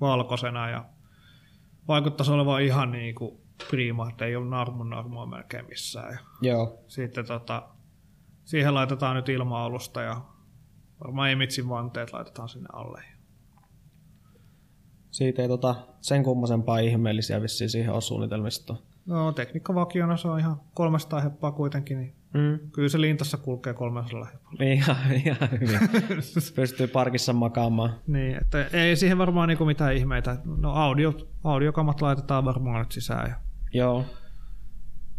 valkoisena 0.00 0.70
ja 0.70 0.84
vaikuttaisi 1.88 2.32
olevan 2.32 2.62
ihan 2.62 2.92
niin 2.92 3.14
kuin 3.14 3.40
prima, 3.70 4.08
että 4.10 4.24
ei 4.24 4.36
ole 4.36 4.46
narmun 4.46 4.90
narmua 4.90 5.26
melkein 5.26 5.66
missään. 5.66 6.12
Ja 6.12 6.18
Joo. 6.42 6.84
sitten 6.86 7.26
tota, 7.26 7.68
siihen 8.48 8.74
laitetaan 8.74 9.16
nyt 9.16 9.28
ilma-alusta 9.28 10.02
ja 10.02 10.20
varmaan 11.00 11.30
Emitsin 11.30 11.68
vanteet 11.68 12.12
laitetaan 12.12 12.48
sinne 12.48 12.68
alle. 12.72 13.02
Siitä 15.10 15.42
ei 15.42 15.48
tota, 15.48 15.74
sen 16.00 16.22
kummasempaa 16.22 16.78
ihmeellisiä 16.78 17.42
vissiin 17.42 17.70
siihen 17.70 17.92
ole 17.92 18.00
suunnitelmista. 18.00 18.76
No 19.06 19.32
tekniikkavakiona 19.32 20.16
se 20.16 20.28
on 20.28 20.38
ihan 20.40 20.60
300 20.74 21.20
heppaa 21.20 21.52
kuitenkin, 21.52 21.98
niin 21.98 22.14
Mm. 22.34 22.70
kyllä 22.72 22.88
se 22.88 23.00
lintassa 23.00 23.36
kulkee 23.38 23.74
300 23.74 24.24
heppaa. 24.24 24.52
Ihan, 24.60 24.96
ihan 25.12 25.50
hyvin. 25.50 25.80
Pystyy 26.56 26.86
parkissa 26.86 27.32
makaamaan. 27.32 27.94
Niin, 28.06 28.36
että 28.42 28.66
ei 28.72 28.96
siihen 28.96 29.18
varmaan 29.18 29.48
niinku 29.48 29.64
mitään 29.64 29.94
ihmeitä. 29.96 30.36
No 30.44 30.72
audio, 30.72 31.14
audiokamat 31.44 32.00
laitetaan 32.02 32.44
varmaan 32.44 32.80
nyt 32.80 32.92
sisään 32.92 33.30
ja 33.30 33.36
Joo. 33.72 34.04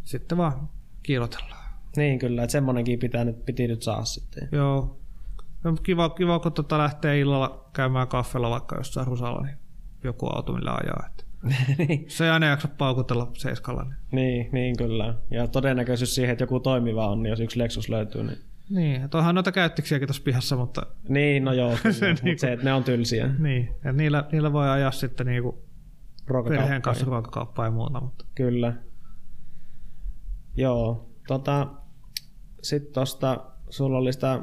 sitten 0.03 0.37
vaan 0.37 0.69
kiilotellaan. 1.03 1.58
Niin 1.97 2.19
kyllä, 2.19 2.43
että 2.43 2.51
semmonenkin 2.51 2.99
pitää 2.99 3.25
nyt, 3.25 3.45
piti 3.45 3.67
nyt 3.67 3.81
saada 3.81 4.03
sitten. 4.05 4.49
Joo. 4.51 4.99
No, 5.63 5.73
Kiva, 5.83 6.09
kiva 6.09 6.39
kun 6.39 6.53
tota 6.53 6.77
lähtee 6.77 7.19
illalla 7.19 7.69
käymään 7.73 8.07
kaffella 8.07 8.49
vaikka 8.49 8.75
jossain 8.77 9.07
rusalla, 9.07 9.41
niin 9.45 9.57
joku 10.03 10.27
auto 10.27 10.53
millä 10.53 10.71
ajaa. 10.71 11.03
Että 11.07 11.23
niin, 11.87 12.05
se 12.07 12.25
ei 12.25 12.31
aina 12.31 12.45
jaksa 12.45 12.67
paukutella 12.67 13.31
seiskalla. 13.37 13.83
Niin, 13.83 13.93
niin, 14.11 14.49
niin 14.51 14.77
kyllä. 14.77 15.15
Ja 15.31 15.47
todennäköisyys 15.47 16.15
siihen, 16.15 16.31
että 16.31 16.43
joku 16.43 16.59
toimiva 16.59 17.07
on, 17.07 17.23
niin 17.23 17.29
jos 17.29 17.39
yksi 17.39 17.59
Lexus 17.59 17.89
löytyy, 17.89 18.23
niin... 18.23 18.37
niin 18.69 19.09
onhan 19.13 19.35
noita 19.35 19.51
käyttöksiäkin 19.51 20.07
tuossa 20.07 20.23
pihassa, 20.23 20.55
mutta 20.55 20.81
Niin, 21.09 21.43
no 21.43 21.53
joo, 21.53 21.75
kyllä. 21.83 21.93
Se 21.93 22.09
mutta 22.09 22.23
niinku- 22.23 22.39
se, 22.39 22.53
että 22.53 22.65
ne 22.65 22.73
on 22.73 22.83
tylsiä. 22.83 23.27
niin, 23.39 23.67
että 23.67 23.91
niillä, 23.93 24.23
niillä 24.31 24.53
voi 24.53 24.69
ajaa 24.69 24.91
sitten 24.91 25.25
niinku 25.27 25.63
perheen 26.47 26.81
kanssa 26.81 27.05
ruokakauppaa 27.05 27.65
ja 27.65 27.71
muuta. 27.71 28.01
Mutta. 28.01 28.25
Kyllä. 28.35 28.73
Joo, 30.57 31.09
tota, 31.27 31.67
sitten 32.61 32.93
tosta, 32.93 33.37
sulla 33.69 33.97
oli 33.97 34.13
sitä 34.13 34.39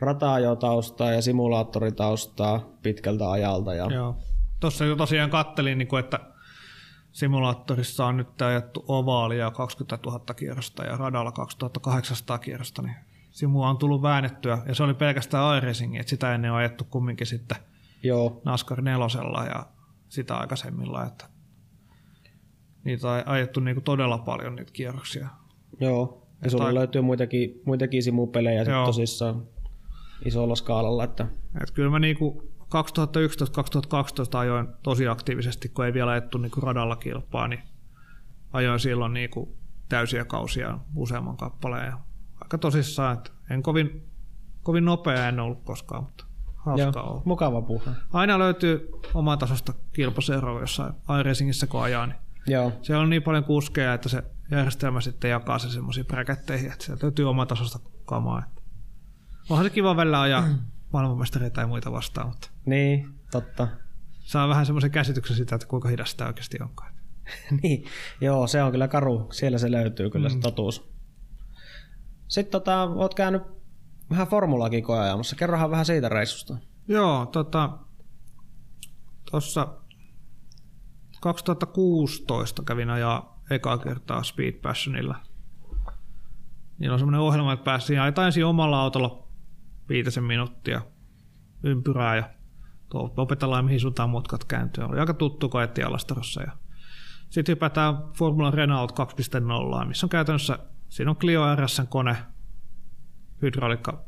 rata-ajotaustaa 0.00 1.12
ja 1.12 1.22
simulaattoritaustaa 1.22 2.70
pitkältä 2.82 3.30
ajalta. 3.30 3.74
Ja, 3.74 3.86
Joo. 3.94 4.16
Tuossa 4.60 4.84
jo 4.84 4.96
tosiaan 4.96 5.30
kattelin, 5.30 5.78
niin 5.78 5.88
kuin, 5.88 6.00
että 6.00 6.20
simulaattorissa 7.12 8.06
on 8.06 8.16
nyt 8.16 8.42
ajettu 8.42 8.84
ovaalia 8.88 9.50
20 9.50 9.98
000 10.06 10.34
kierrosta 10.34 10.84
ja 10.84 10.96
radalla 10.96 11.32
2800 11.32 12.38
kierrosta, 12.38 12.82
niin 12.82 12.96
Simua 13.34 13.68
on 13.68 13.78
tullut 13.78 14.02
väännettyä, 14.02 14.58
ja 14.66 14.74
se 14.74 14.82
oli 14.82 14.94
pelkästään 14.94 15.58
iRacing, 15.58 15.96
että 15.96 16.10
sitä 16.10 16.34
ennen 16.34 16.50
on 16.50 16.56
ajettu 16.56 16.84
kumminkin 16.84 17.26
sitten 17.26 17.56
Joo, 18.02 18.42
NASCAR 18.44 18.82
nelosella 18.82 19.44
ja 19.44 19.66
sitä 20.08 20.36
aikaisemmilla, 20.36 21.06
että 21.06 21.28
niitä 22.84 23.08
on 23.08 23.22
ajettu 23.26 23.60
niinku 23.60 23.80
todella 23.80 24.18
paljon 24.18 24.56
niitä 24.56 24.72
kierroksia. 24.72 25.28
joo. 25.80 26.23
Ja 26.44 26.50
sulla 26.50 26.64
Tai- 26.64 26.74
löytyy 26.74 27.00
muitakin, 27.00 27.62
muitakin 27.66 28.02
simupelejä 28.02 28.64
sit 28.64 28.74
tosissaan 28.84 29.42
isolla 30.24 30.54
skaalalla, 30.54 31.04
että 31.04 31.26
Et 31.62 31.70
kyllä 31.70 31.90
mä 31.90 31.98
niinku 31.98 32.54
2011-2012 32.60 34.38
ajoin 34.38 34.68
tosi 34.82 35.08
aktiivisesti, 35.08 35.68
kun 35.68 35.84
ei 35.86 35.94
vielä 35.94 36.10
ajettu 36.10 36.38
niinku 36.38 36.60
radalla 36.60 36.96
kilpaa, 36.96 37.48
niin 37.48 37.62
ajoin 38.52 38.80
silloin 38.80 39.12
niinku 39.12 39.56
täysiä 39.88 40.24
kausia 40.24 40.78
useamman 40.96 41.36
kappaleen. 41.36 41.86
Ja 41.86 41.98
aika 42.40 42.58
tosissaan, 42.58 43.16
että 43.16 43.30
en 43.50 43.62
kovin, 43.62 44.02
kovin 44.62 44.84
nopea 44.84 45.28
en 45.28 45.40
ollut 45.40 45.64
koskaan, 45.64 46.02
mutta 46.02 46.24
hauskaa 46.56 47.02
joo, 47.02 47.14
on. 47.14 47.22
mukava 47.24 47.62
puhe. 47.62 47.90
Aina 48.12 48.38
löytyy 48.38 48.88
oman 49.14 49.38
tasosta 49.38 49.72
kilpaseroa 49.92 50.60
jossain 50.60 50.94
iRacingissä, 51.20 51.66
kun 51.66 51.82
ajaa, 51.82 52.06
niin 52.06 52.18
Joo, 52.46 52.72
siellä 52.82 53.02
on 53.02 53.10
niin 53.10 53.22
paljon 53.22 53.44
kuskeja, 53.44 53.94
että 53.94 54.08
se 54.08 54.22
järjestelmä 54.50 55.00
sitten 55.00 55.30
jakaa 55.30 55.58
se 55.58 55.70
semmoisiin 55.70 56.06
bräkätteihin, 56.06 56.72
että 56.72 56.84
sieltä 56.84 57.06
löytyy 57.06 57.28
oman 57.30 57.46
tasosta 57.46 57.78
kamaa. 58.04 58.44
Että 58.44 58.62
onhan 59.50 59.66
se 59.66 59.70
kiva 59.70 59.96
välillä 59.96 60.20
ajaa 60.20 60.44
maailmanmestareita 60.92 61.60
ja 61.60 61.66
muita 61.66 61.92
vastaan, 61.92 62.28
mutta 62.28 62.50
niin, 62.66 63.08
totta. 63.30 63.68
saa 64.20 64.48
vähän 64.48 64.66
semmoisen 64.66 64.90
käsityksen 64.90 65.36
sitä, 65.36 65.54
että 65.54 65.66
kuinka 65.66 65.88
hidasta 65.88 66.18
tämä 66.18 66.28
oikeasti 66.28 66.58
onkaan. 66.62 66.94
niin, 67.62 67.84
joo, 68.20 68.46
se 68.46 68.62
on 68.62 68.70
kyllä 68.70 68.88
karu. 68.88 69.28
Siellä 69.32 69.58
se 69.58 69.70
löytyy 69.70 70.10
kyllä 70.10 70.28
Mm. 70.28 70.32
se 70.32 70.38
totuus. 70.40 70.94
Sitten 72.28 72.52
tota, 72.52 72.82
oot 72.82 73.14
käynyt 73.14 73.42
vähän 74.10 74.26
formulaakin 74.28 74.84
koeajamassa. 74.84 75.36
Kerrohan 75.36 75.70
vähän 75.70 75.86
siitä 75.86 76.08
reissusta. 76.08 76.56
Joo, 76.88 77.26
tota, 77.26 77.78
tuossa 79.30 79.68
2016 81.20 82.62
kävin 82.62 82.90
ajaa 82.90 83.33
ekaa 83.50 83.78
kertaa 83.78 84.22
Speed 84.22 84.52
Passionilla. 84.52 85.16
Niillä 86.78 86.94
on 86.94 86.98
semmoinen 86.98 87.20
ohjelma, 87.20 87.52
että 87.52 87.64
pääsin 87.64 88.00
ajetaan 88.00 88.26
ensin 88.26 88.46
omalla 88.46 88.80
autolla 88.80 89.28
viitisen 89.88 90.24
minuuttia 90.24 90.80
ympyrää 91.62 92.16
ja 92.16 92.30
opetellaan 93.16 93.64
mihin 93.64 93.80
suuntaan 93.80 94.10
mutkat 94.10 94.44
kääntyy. 94.44 94.84
Oli 94.84 95.00
aika 95.00 95.14
tuttu 95.14 95.48
koetti 95.48 95.82
Alastarossa. 95.82 96.42
Ja 96.42 96.52
sitten 97.30 97.52
hypätään 97.52 97.96
Formula 98.16 98.50
Renault 98.50 98.92
2.0, 99.80 99.84
missä 99.84 100.06
on 100.06 100.10
käytännössä, 100.10 100.58
siinä 100.88 101.10
on 101.10 101.16
Clio 101.16 101.56
RSn 101.56 101.86
kone, 101.86 102.16
hydrauliikka 103.42 104.04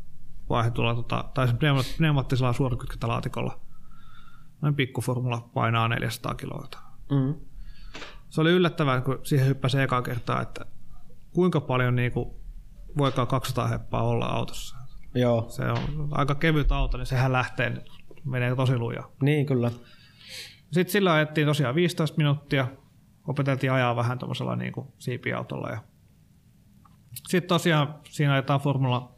vaihetulla, 0.49 0.95
tota, 0.95 1.24
tai 1.34 1.49
se 1.49 1.55
pneuma- 1.55 1.97
pneumaattisella 1.97 2.53
suorakytkentälaatikolla. 2.53 3.61
Noin 4.61 4.74
pikkuformula 4.74 5.51
painaa 5.55 5.89
400 5.89 6.34
kiloa. 6.34 6.68
Mm. 7.11 7.34
Se 8.37 8.41
oli 8.41 8.51
yllättävää, 8.51 9.01
kun 9.01 9.20
siihen 9.22 9.47
hyppäsi 9.47 9.80
eka 9.80 10.03
kertaa, 10.03 10.43
että 10.43 10.66
kuinka 11.32 11.61
paljon 11.61 11.97
niin 11.97 12.12
kuin, 12.12 12.30
voikaan 12.99 13.28
200 13.28 13.68
heppaa 13.68 14.03
olla 14.03 14.26
autossa. 14.26 14.76
Joo, 15.14 15.47
Se 15.49 15.62
on 15.64 16.09
aika 16.11 16.34
kevyt 16.34 16.72
auto, 16.72 16.99
niin 16.99 17.07
sehän 17.07 17.32
lähtee, 17.32 17.84
menee 18.24 18.57
tosi 18.57 18.78
luja. 18.78 19.11
niin 19.22 19.47
kyllä. 19.47 19.70
Sitten 20.72 20.93
sillä 20.93 21.12
ajettiin 21.12 21.47
tosiaan 21.47 21.74
15 21.74 22.16
minuuttia, 22.16 22.68
opeteltiin 23.28 23.72
ajaa 23.72 23.97
vähän 23.97 24.18
tuollaisella 24.18 24.57
niin 24.57 24.72
kuin 24.72 24.87
siipiautolla. 24.99 25.70
Ja... 25.70 25.84
Sitten 27.28 27.49
tosiaan 27.49 27.95
siinä 28.11 28.32
ajetaan 28.32 28.61
Formula 28.61 29.14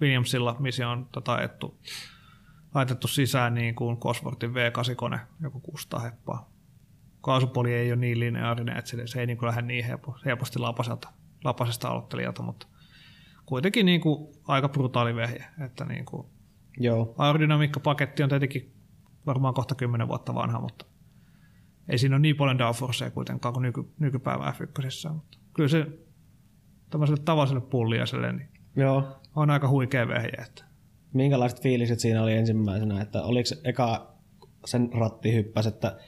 Williamsilla, 0.00 0.56
missä 0.58 0.88
on 0.88 1.08
tota 1.12 1.34
ajettu, 1.34 1.78
laitettu 2.74 3.08
sisään 3.08 3.54
niin 3.54 3.74
kuin 3.74 3.96
Cosworthin 3.96 4.50
V8-kone, 4.50 5.20
joku 5.40 5.60
600 5.60 6.00
heppaa. 6.00 6.51
Kaasupoli 7.22 7.74
ei 7.74 7.92
ole 7.92 8.00
niin 8.00 8.20
lineaarinen, 8.20 8.76
että 8.76 8.90
se, 8.90 9.06
se 9.06 9.20
ei 9.20 9.26
niin 9.26 9.38
kuin 9.38 9.46
lähde 9.46 9.62
niin 9.62 9.84
helpo, 9.84 10.16
helposti 10.24 10.58
lapaselta, 10.58 11.08
lapasesta 11.44 11.88
aloittelijalta, 11.88 12.42
mutta 12.42 12.66
kuitenkin 13.46 13.86
niin 13.86 14.00
kuin 14.00 14.34
aika 14.48 14.68
brutaali 14.68 15.14
vehje. 15.14 15.44
Että 15.64 15.84
niin 15.84 16.04
kuin 16.04 16.26
Joo, 16.78 17.14
aerodynamiikkapaketti 17.18 18.22
on 18.22 18.28
tietenkin 18.28 18.72
varmaan 19.26 19.54
kohta 19.54 19.74
10 19.74 20.08
vuotta 20.08 20.34
vanha, 20.34 20.60
mutta 20.60 20.84
ei 21.88 21.98
siinä 21.98 22.16
ole 22.16 22.22
niin 22.22 22.36
paljon 22.36 22.58
downforcea 22.58 23.10
kuitenkaan 23.10 23.54
kuin 23.54 23.62
nyky, 23.62 23.84
nykypäivän 23.98 24.54
F1. 24.54 25.12
Mutta 25.12 25.38
kyllä 25.54 25.68
se 25.68 25.86
tämmöiselle 26.90 27.22
tavalliselle 27.24 27.66
pulliaiselle 27.70 28.32
niin 28.32 28.48
joo. 28.76 29.20
on 29.36 29.50
aika 29.50 29.68
huikea 29.68 30.08
vehje. 30.08 30.44
Että 30.46 30.64
Minkälaiset 31.12 31.62
fiiliset 31.62 32.00
siinä 32.00 32.22
oli 32.22 32.32
ensimmäisenä, 32.32 33.00
että 33.00 33.22
oliko 33.22 33.48
eka 33.64 34.14
sen 34.64 34.90
ratti 34.92 35.34
hyppäs, 35.34 35.66
että 35.66 35.98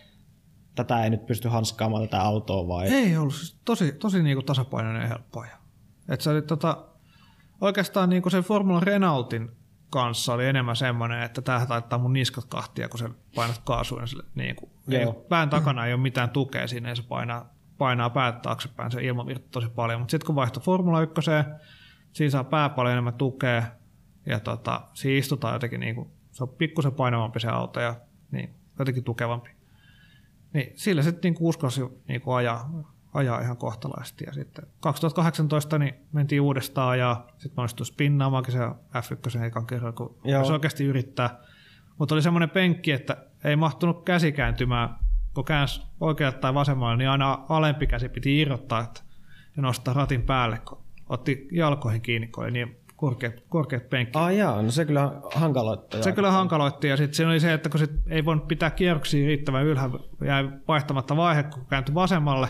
tätä 0.75 1.05
ei 1.05 1.11
nyt 1.11 1.27
pysty 1.27 1.49
hanskaamaan 1.49 2.03
tätä 2.03 2.23
autoa 2.23 2.69
vai? 2.69 2.89
ei 2.89 3.17
ollut 3.17 3.35
siis 3.35 3.57
tosi, 3.65 3.93
tosi 3.93 4.23
niin 4.23 4.37
kuin 4.37 4.47
tasapainoinen 4.47 5.03
ja 5.03 5.09
helppo. 5.09 5.45
Et 6.09 6.21
se 6.21 6.31
oli 6.31 6.43
tota, 6.43 6.85
oikeastaan 7.61 8.11
niin 8.11 8.23
kuin 8.23 8.31
sen 8.31 8.43
Formula 8.43 8.81
Renaultin 8.81 9.51
kanssa 9.91 10.35
oli 10.35 10.47
enemmän 10.47 10.77
semmoinen, 10.77 11.23
että 11.23 11.43
tämähän 11.43 11.69
taittaa 11.69 11.99
mun 11.99 12.13
niskat 12.13 12.45
kahtia, 12.45 12.89
kun 12.89 12.99
se 12.99 13.09
painat 13.35 13.61
kaasuun. 13.65 14.01
ja 14.01 14.07
Sille, 14.07 14.25
niin 14.35 14.57
kuin, 14.57 14.71
ei, 14.91 15.07
pään 15.29 15.51
takana 15.51 15.87
ei 15.87 15.93
ole 15.95 16.03
mitään 16.03 16.31
tukea 16.31 16.69
siinä, 16.69 16.89
ja 16.89 16.95
se 16.95 17.03
painaa, 17.03 17.55
painaa 17.79 18.11
päät 18.11 18.43
taaksepäin, 18.43 18.91
se 18.91 19.05
ilmavirta 19.05 19.49
tosi 19.51 19.69
paljon. 19.69 20.01
Mutta 20.01 20.11
sitten 20.11 20.27
kun 20.27 20.35
vaihtoi 20.35 20.63
Formula 20.63 21.01
1, 21.03 21.15
siinä 22.13 22.31
saa 22.31 22.45
pää 22.45 22.69
paljon 22.69 22.93
enemmän 22.93 23.15
tukea, 23.15 23.63
ja 24.27 24.41
tota, 24.41 24.81
siinä 24.95 25.19
istutaan 25.19 25.55
jotenkin, 25.55 25.81
niin 25.81 25.95
kuin, 25.95 26.11
se 26.33 26.43
on 26.43 26.49
pikkusen 26.49 26.93
painavampi 26.93 27.41
se 27.41 27.49
auto, 27.49 27.81
ja 27.81 27.95
niin, 28.31 28.55
jotenkin 28.79 29.05
tukevampi. 29.05 29.51
Niin 30.55 30.73
sillä 30.77 31.03
sitten 31.03 31.33
niin 31.33 31.43
uskalsi 31.43 31.81
niin 32.09 32.23
ajaa, 32.27 32.71
ajaa 33.15 33.41
ihan 33.41 33.57
kohtalaisesti. 33.57 34.25
Ja 34.25 34.33
sitten 34.33 34.67
2018 34.81 35.79
niin 35.79 35.95
mentiin 36.13 36.41
uudestaan 36.41 36.89
ajaa, 36.89 37.27
sitten 37.39 37.61
onnistui 37.61 37.87
spinnaamaankin 37.87 38.53
se 38.53 38.59
F1 39.39 39.45
ekan 39.45 39.67
kerran, 39.67 39.95
kun 39.95 40.19
Joo. 40.25 40.45
se 40.45 40.53
oikeasti 40.53 40.85
yrittää. 40.85 41.41
Mutta 41.99 42.15
oli 42.15 42.23
semmoinen 42.23 42.51
penkki, 42.51 42.93
että 42.93 43.17
ei 43.45 43.57
mahtunut 43.57 44.05
käsi 44.05 44.33
kääntymään, 44.33 44.97
kun 45.35 45.45
käänsi 45.45 45.83
oikealle 46.01 46.39
tai 46.39 46.55
vasemmalle, 46.55 46.97
niin 46.97 47.11
aina 47.11 47.45
alempi 47.49 47.87
käsi 47.87 48.09
piti 48.09 48.41
irrottaa 48.41 48.81
että, 48.81 49.01
ja 49.57 49.63
nostaa 49.63 49.95
ratin 49.95 50.23
päälle, 50.23 50.59
kun 50.59 50.85
otti 51.09 51.49
jalkoihin 51.53 52.03
kiinni, 52.03 52.29
kun 52.29 52.45
oli 52.45 52.51
niin 52.51 52.84
korkeat, 52.97 53.35
korkeat 53.49 53.91
penkki. 53.91 54.19
Ah 54.19 54.35
jaa, 54.35 54.63
no 54.63 54.71
se 54.71 54.85
kyllä 54.85 55.13
hankaloittaa. 55.35 56.03
Se 56.03 56.13
kyllä 56.13 56.31
hankaloitti 56.31 56.89
ja 56.89 56.97
sitten 56.97 57.15
siinä 57.15 57.31
oli 57.31 57.41
se, 57.41 57.53
että 57.53 57.69
kun 57.69 57.79
sit 57.79 57.91
ei 58.11 58.25
voinut 58.25 58.49
pitää 58.49 58.71
kierroksia 58.71 59.27
riittävän 59.27 59.65
ylhäällä, 59.65 59.99
jäi 60.25 60.49
vaihtamatta 60.69 61.17
vaihe, 61.17 61.43
kun 61.43 61.67
kääntyi 61.67 61.95
vasemmalle, 61.95 62.49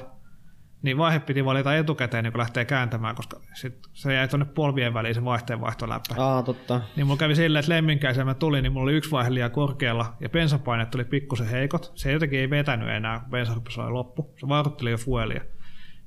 niin 0.82 0.98
vaihe 0.98 1.20
piti 1.20 1.44
valita 1.44 1.76
etukäteen, 1.76 2.24
niin 2.24 2.32
kun 2.32 2.38
lähtee 2.38 2.64
kääntämään, 2.64 3.14
koska 3.14 3.40
sit 3.54 3.78
se 3.92 4.14
jäi 4.14 4.28
tuonne 4.28 4.46
polvien 4.46 4.94
väliin 4.94 5.14
se 5.14 5.24
vaihteen 5.24 5.60
vaihtoläppä. 5.60 6.14
Aa, 6.18 6.42
totta. 6.42 6.80
Niin 6.96 7.06
mulla 7.06 7.18
kävi 7.18 7.34
silleen, 7.34 7.60
että 7.60 7.72
lemminkäisen 7.72 8.26
mä 8.26 8.34
tulin, 8.34 8.62
niin 8.62 8.72
mulla 8.72 8.84
oli 8.84 8.96
yksi 8.96 9.10
vaihe 9.10 9.34
liian 9.34 9.50
korkealla 9.50 10.16
ja 10.20 10.28
bensapaineet 10.28 10.94
oli 10.94 11.04
pikkusen 11.04 11.46
heikot. 11.46 11.92
Se 11.94 12.12
jotenkin 12.12 12.40
ei 12.40 12.50
vetänyt 12.50 12.88
enää, 12.88 13.20
kun 13.20 13.30
bensa 13.30 13.52
olla 13.78 13.94
loppu. 13.94 14.34
Se 14.40 14.48
vaikutteli 14.48 14.90
jo 14.90 14.96
fuelia. 14.96 15.42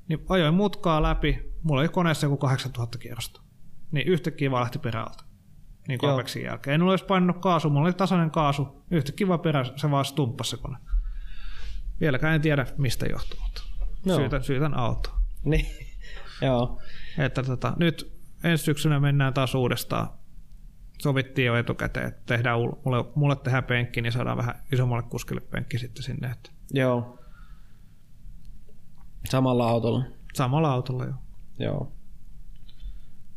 Niin 0.08 0.26
ajoin 0.30 0.54
mutkaa 0.54 1.04
läpi. 1.04 1.52
Mulla 1.64 1.82
oli 1.82 1.90
koneessa 1.90 2.26
joku 2.26 2.38
8000 2.38 2.98
kierrosta. 2.98 3.42
Niin 3.92 4.08
yhtäkkiä 4.08 4.52
vaan 4.52 4.62
lähti 4.62 4.80
perältä. 4.80 5.24
Niin 5.88 6.00
kuin 6.00 6.08
Joo. 6.08 6.16
Apexin 6.16 6.44
jälkeen. 6.44 6.76
En 6.76 6.82
olisi 6.82 7.06
painanut 7.06 7.38
kaasu, 7.38 7.70
mulla 7.70 7.86
oli 7.86 7.94
tasainen 7.94 8.32
kaasu. 8.32 8.84
Yhtäkkiä 8.92 9.28
vaan 9.28 9.40
perä, 9.40 9.66
se 9.76 9.92
vaan 9.92 10.06
stumppasi 10.06 10.50
se 10.50 10.58
kone. 10.58 10.78
Vieläkään 12.02 12.36
en 12.36 12.42
tiedä, 12.42 12.66
mistä 12.78 13.06
johtuu, 13.06 13.40
mutta 13.44 13.62
Joo. 14.06 14.18
syytän, 14.18 14.44
syytän 14.44 14.78
autoa. 14.78 15.20
Niin, 15.46 15.66
joo. 16.42 16.82
Että 17.18 17.44
tota, 17.44 17.74
nyt 17.80 18.18
ensi 18.44 18.64
syksynä 18.64 19.00
mennään 19.00 19.34
taas 19.34 19.56
uudestaan. 19.56 20.08
Sovittiin 21.02 21.46
jo 21.46 21.56
etukäteen, 21.56 22.08
että 22.08 22.22
tehdään, 22.26 22.60
ul- 22.60 22.76
mulle, 22.86 23.06
mulle 23.16 23.36
tehdään 23.36 23.64
penkki, 23.64 24.02
niin 24.02 24.12
saadaan 24.12 24.38
vähän 24.38 24.56
isommalle 24.72 25.04
kuskille 25.04 25.42
penkki 25.42 25.80
sitten 25.80 26.04
sinne. 26.04 26.32
Että 26.32 26.52
Joo. 26.74 27.20
Samalla 29.30 29.70
autolla. 29.70 30.04
samalla 30.34 30.72
autolla 30.72 31.06
jo. 31.06 31.14
Joo. 31.60 31.92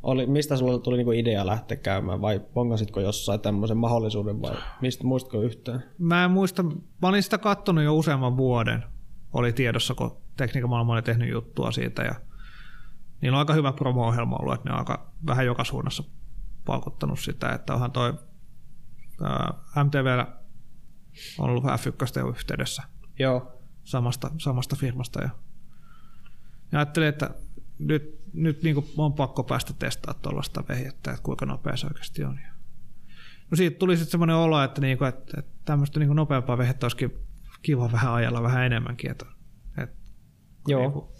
Oli, 0.02 0.26
mistä 0.26 0.56
sulla 0.56 0.78
tuli 0.78 0.96
niinku 0.96 1.12
idea 1.12 1.46
lähteä 1.46 1.76
käymään 1.76 2.20
vai 2.20 2.40
pongasitko 2.54 3.00
jossain 3.00 3.40
tämmöisen 3.40 3.76
mahdollisuuden 3.76 4.42
vai 4.42 4.54
mistä, 4.80 5.04
muistatko 5.04 5.42
yhtään? 5.42 5.84
Mä 5.98 6.24
en 6.24 6.30
muista, 6.30 6.62
mä 6.62 7.08
olin 7.08 7.22
sitä 7.22 7.38
kattonut 7.38 7.84
jo 7.84 7.96
useamman 7.96 8.36
vuoden. 8.36 8.84
Oli 9.32 9.52
tiedossa, 9.52 9.94
kun 9.94 10.16
tekniikan 10.36 10.70
maailma 10.70 10.92
oli 10.92 11.02
tehnyt 11.02 11.30
juttua 11.30 11.70
siitä. 11.70 12.02
Ja 12.02 12.14
niillä 13.22 13.36
on 13.36 13.38
aika 13.38 13.54
hyvä 13.54 13.72
promo-ohjelma 13.72 14.36
ollut, 14.36 14.54
että 14.54 14.68
ne 14.68 14.72
on 14.72 14.78
aika 14.78 15.12
vähän 15.26 15.46
joka 15.46 15.64
suunnassa 15.64 16.04
paukuttanut 16.64 17.18
sitä, 17.18 17.52
että 17.52 17.74
onhan 17.74 17.92
toi 17.92 18.14
ää, 19.22 19.54
MTV 19.84 20.24
on 21.38 21.50
ollut 21.50 21.64
F1 21.64 22.18
jo 22.18 22.28
yhteydessä 22.28 22.82
Joo. 23.18 23.60
samasta, 23.84 24.30
samasta 24.38 24.76
firmasta. 24.76 25.22
Ja, 25.22 25.30
ja 26.72 26.78
ajattelin, 26.78 27.08
että 27.08 27.30
nyt, 27.78 28.19
nyt 28.32 28.62
niin 28.62 28.74
kuin 28.74 28.86
on 28.96 29.12
pakko 29.12 29.44
päästä 29.44 29.72
testaamaan 29.72 30.22
tuollaista 30.22 30.64
vehjettä, 30.68 31.10
että 31.10 31.22
kuinka 31.22 31.46
nopea 31.46 31.76
se 31.76 31.86
oikeasti 31.86 32.24
on. 32.24 32.40
No 33.50 33.56
siitä 33.56 33.78
tuli 33.78 33.96
sitten 33.96 34.10
semmoinen 34.10 34.36
olo, 34.36 34.62
että, 34.62 34.80
niinku, 34.80 35.04
että, 35.04 35.40
että 35.40 35.52
tämmöistä 35.64 36.00
niinku 36.00 36.14
nopeampaa 36.14 36.58
vehettä 36.58 36.86
olisikin 36.86 37.18
kiva 37.62 37.92
vähän 37.92 38.12
ajalla 38.12 38.42
vähän 38.42 38.66
enemmänkin. 38.66 39.10
Että, 39.10 39.26
että 39.78 39.96
Joo. 40.68 40.80
Niinku, 40.80 41.12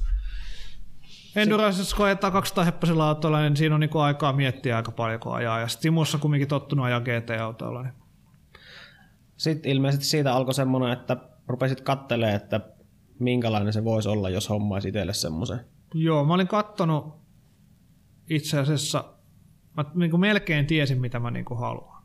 Endurancessa 1.37 1.97
kun 1.97 2.07
ajetaan 2.07 2.33
200 2.33 2.65
heppäisellä 2.65 3.09
autolla, 3.09 3.41
niin 3.41 3.57
siinä 3.57 3.75
on 3.75 3.81
niinku 3.81 3.99
aikaa 3.99 4.33
miettiä 4.33 4.77
aika 4.77 4.93
paljon, 4.93 5.21
kun 5.21 5.35
ajaa. 5.35 5.61
Ja 5.61 5.69
Simussa 5.69 6.19
kumminkin 6.19 6.49
tottunut 6.49 6.87
ajaa 6.87 7.01
GT-autolla. 7.01 7.83
Niin. 7.83 7.95
Sitten 9.37 9.73
ilmeisesti 9.73 10.05
siitä 10.05 10.35
alkoi 10.35 10.55
semmoinen, 10.55 10.93
että 10.93 11.17
rupesit 11.47 11.81
kattelee, 11.81 12.35
että 12.35 12.61
minkälainen 13.19 13.73
se 13.73 13.85
voisi 13.85 14.09
olla, 14.09 14.31
jos 14.31 14.49
hommaisi 14.49 14.89
itselle 14.89 15.15
semmoisen. 15.15 15.61
Joo, 15.95 16.25
mä 16.25 16.35
olin 16.35 16.49
kattonut 16.49 17.21
itse 18.31 18.59
asiassa, 18.59 19.15
mä 19.77 19.85
niin 19.95 20.11
kuin 20.11 20.21
melkein 20.21 20.67
tiesin, 20.67 21.01
mitä 21.01 21.21
mä 21.21 21.31
niin 21.31 21.45
kuin 21.45 21.61
haluan. 21.61 22.03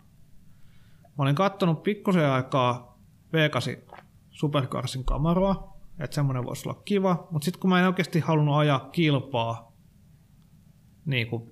Mä 1.04 1.24
olin 1.24 1.36
kattonut 1.36 1.84
pikkusen 1.84 2.30
aikaa 2.30 3.00
V8 3.28 3.96
Supercarsin 4.30 5.06
kamaroa, 5.06 5.78
että 6.00 6.16
semmoinen 6.16 6.46
voisi 6.46 6.70
olla 6.70 6.82
kiva, 6.86 7.28
mutta 7.32 7.46
sitten 7.46 7.62
kun 7.62 7.70
mä 7.70 7.80
en 7.80 7.88
oikeasti 7.88 8.20
halunnut 8.20 8.56
ajaa 8.56 8.80
kilpaa, 8.80 9.74
niin 11.06 11.28
kuin, 11.28 11.52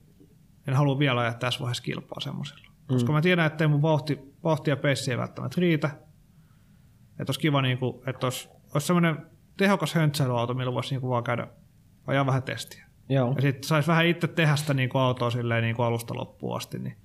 en 0.68 0.74
halua 0.74 1.00
vielä 1.00 1.22
ajaa 1.22 1.34
tässä 1.34 1.60
vaiheessa 1.60 1.84
kilpaa 1.84 2.20
semmoisella. 2.20 2.68
Mm. 2.68 2.88
Koska 2.88 3.14
mä 3.14 3.22
tiedän, 3.22 3.46
että 3.46 3.64
ei 3.64 3.68
mun 3.68 3.82
vauhti, 3.82 4.20
vauhti 4.44 4.70
ja 4.70 4.78
peissi 4.78 5.12
ei 5.12 5.18
välttämättä 5.18 5.62
riitä. 5.62 5.88
Että 7.10 7.24
olisi 7.28 7.40
kiva, 7.40 7.62
niin 7.62 7.78
kuin, 7.78 8.10
että 8.10 8.26
olisi, 8.26 8.50
olisi 8.74 8.88
semmoinen 8.88 9.26
tehokas 9.58 9.96
höntsäilyauto, 9.96 10.54
millä 10.54 10.74
voisi 10.74 10.94
niin 10.94 11.02
kuin 11.02 11.10
vaan 11.10 11.24
käydä 11.24 11.48
ajaa 12.08 12.26
vähän 12.26 12.44
testiä. 12.44 12.88
Joo. 13.10 13.34
Ja 13.36 13.42
sitten 13.42 13.68
saisi 13.68 13.88
vähän 13.88 14.06
itse 14.06 14.28
tehdä 14.28 14.56
sitä 14.56 14.74
niin 14.74 14.90
kuin 14.90 15.02
autoa 15.02 15.30
silleen 15.30 15.64
niin 15.64 15.76
kuin 15.76 15.86
alusta 15.86 16.16
loppuun 16.16 16.58
asti. 16.58 16.80
Niin. 16.80 16.98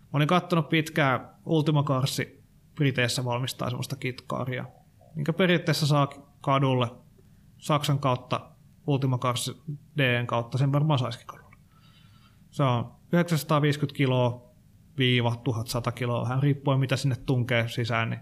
Mä 0.00 0.10
olin 0.12 0.28
kattonut 0.28 0.68
pitkään 0.68 1.30
Ultima 1.46 1.82
Carsi 1.82 2.44
Briteissä 2.74 3.24
valmistaa 3.24 3.70
semmoista 3.70 3.96
kitkaaria, 3.96 4.64
minkä 5.14 5.32
periaatteessa 5.32 5.86
saa 5.86 6.08
kadulle 6.40 6.88
Saksan 7.58 7.98
kautta 7.98 8.50
Ultima 8.86 9.18
Cars 9.18 9.62
DN 9.98 10.26
kautta, 10.26 10.58
sen 10.58 10.72
varmaan 10.72 10.98
saisikin 10.98 11.26
kadulle. 11.26 11.56
Se 12.50 12.62
on 12.62 12.92
950 13.12 13.96
kiloa 13.96 14.54
viiva 14.98 15.36
1100 15.36 15.92
kiloa, 15.92 16.22
vähän 16.22 16.42
riippuen 16.42 16.80
mitä 16.80 16.96
sinne 16.96 17.16
tunkee 17.26 17.68
sisään, 17.68 18.10
niin 18.10 18.20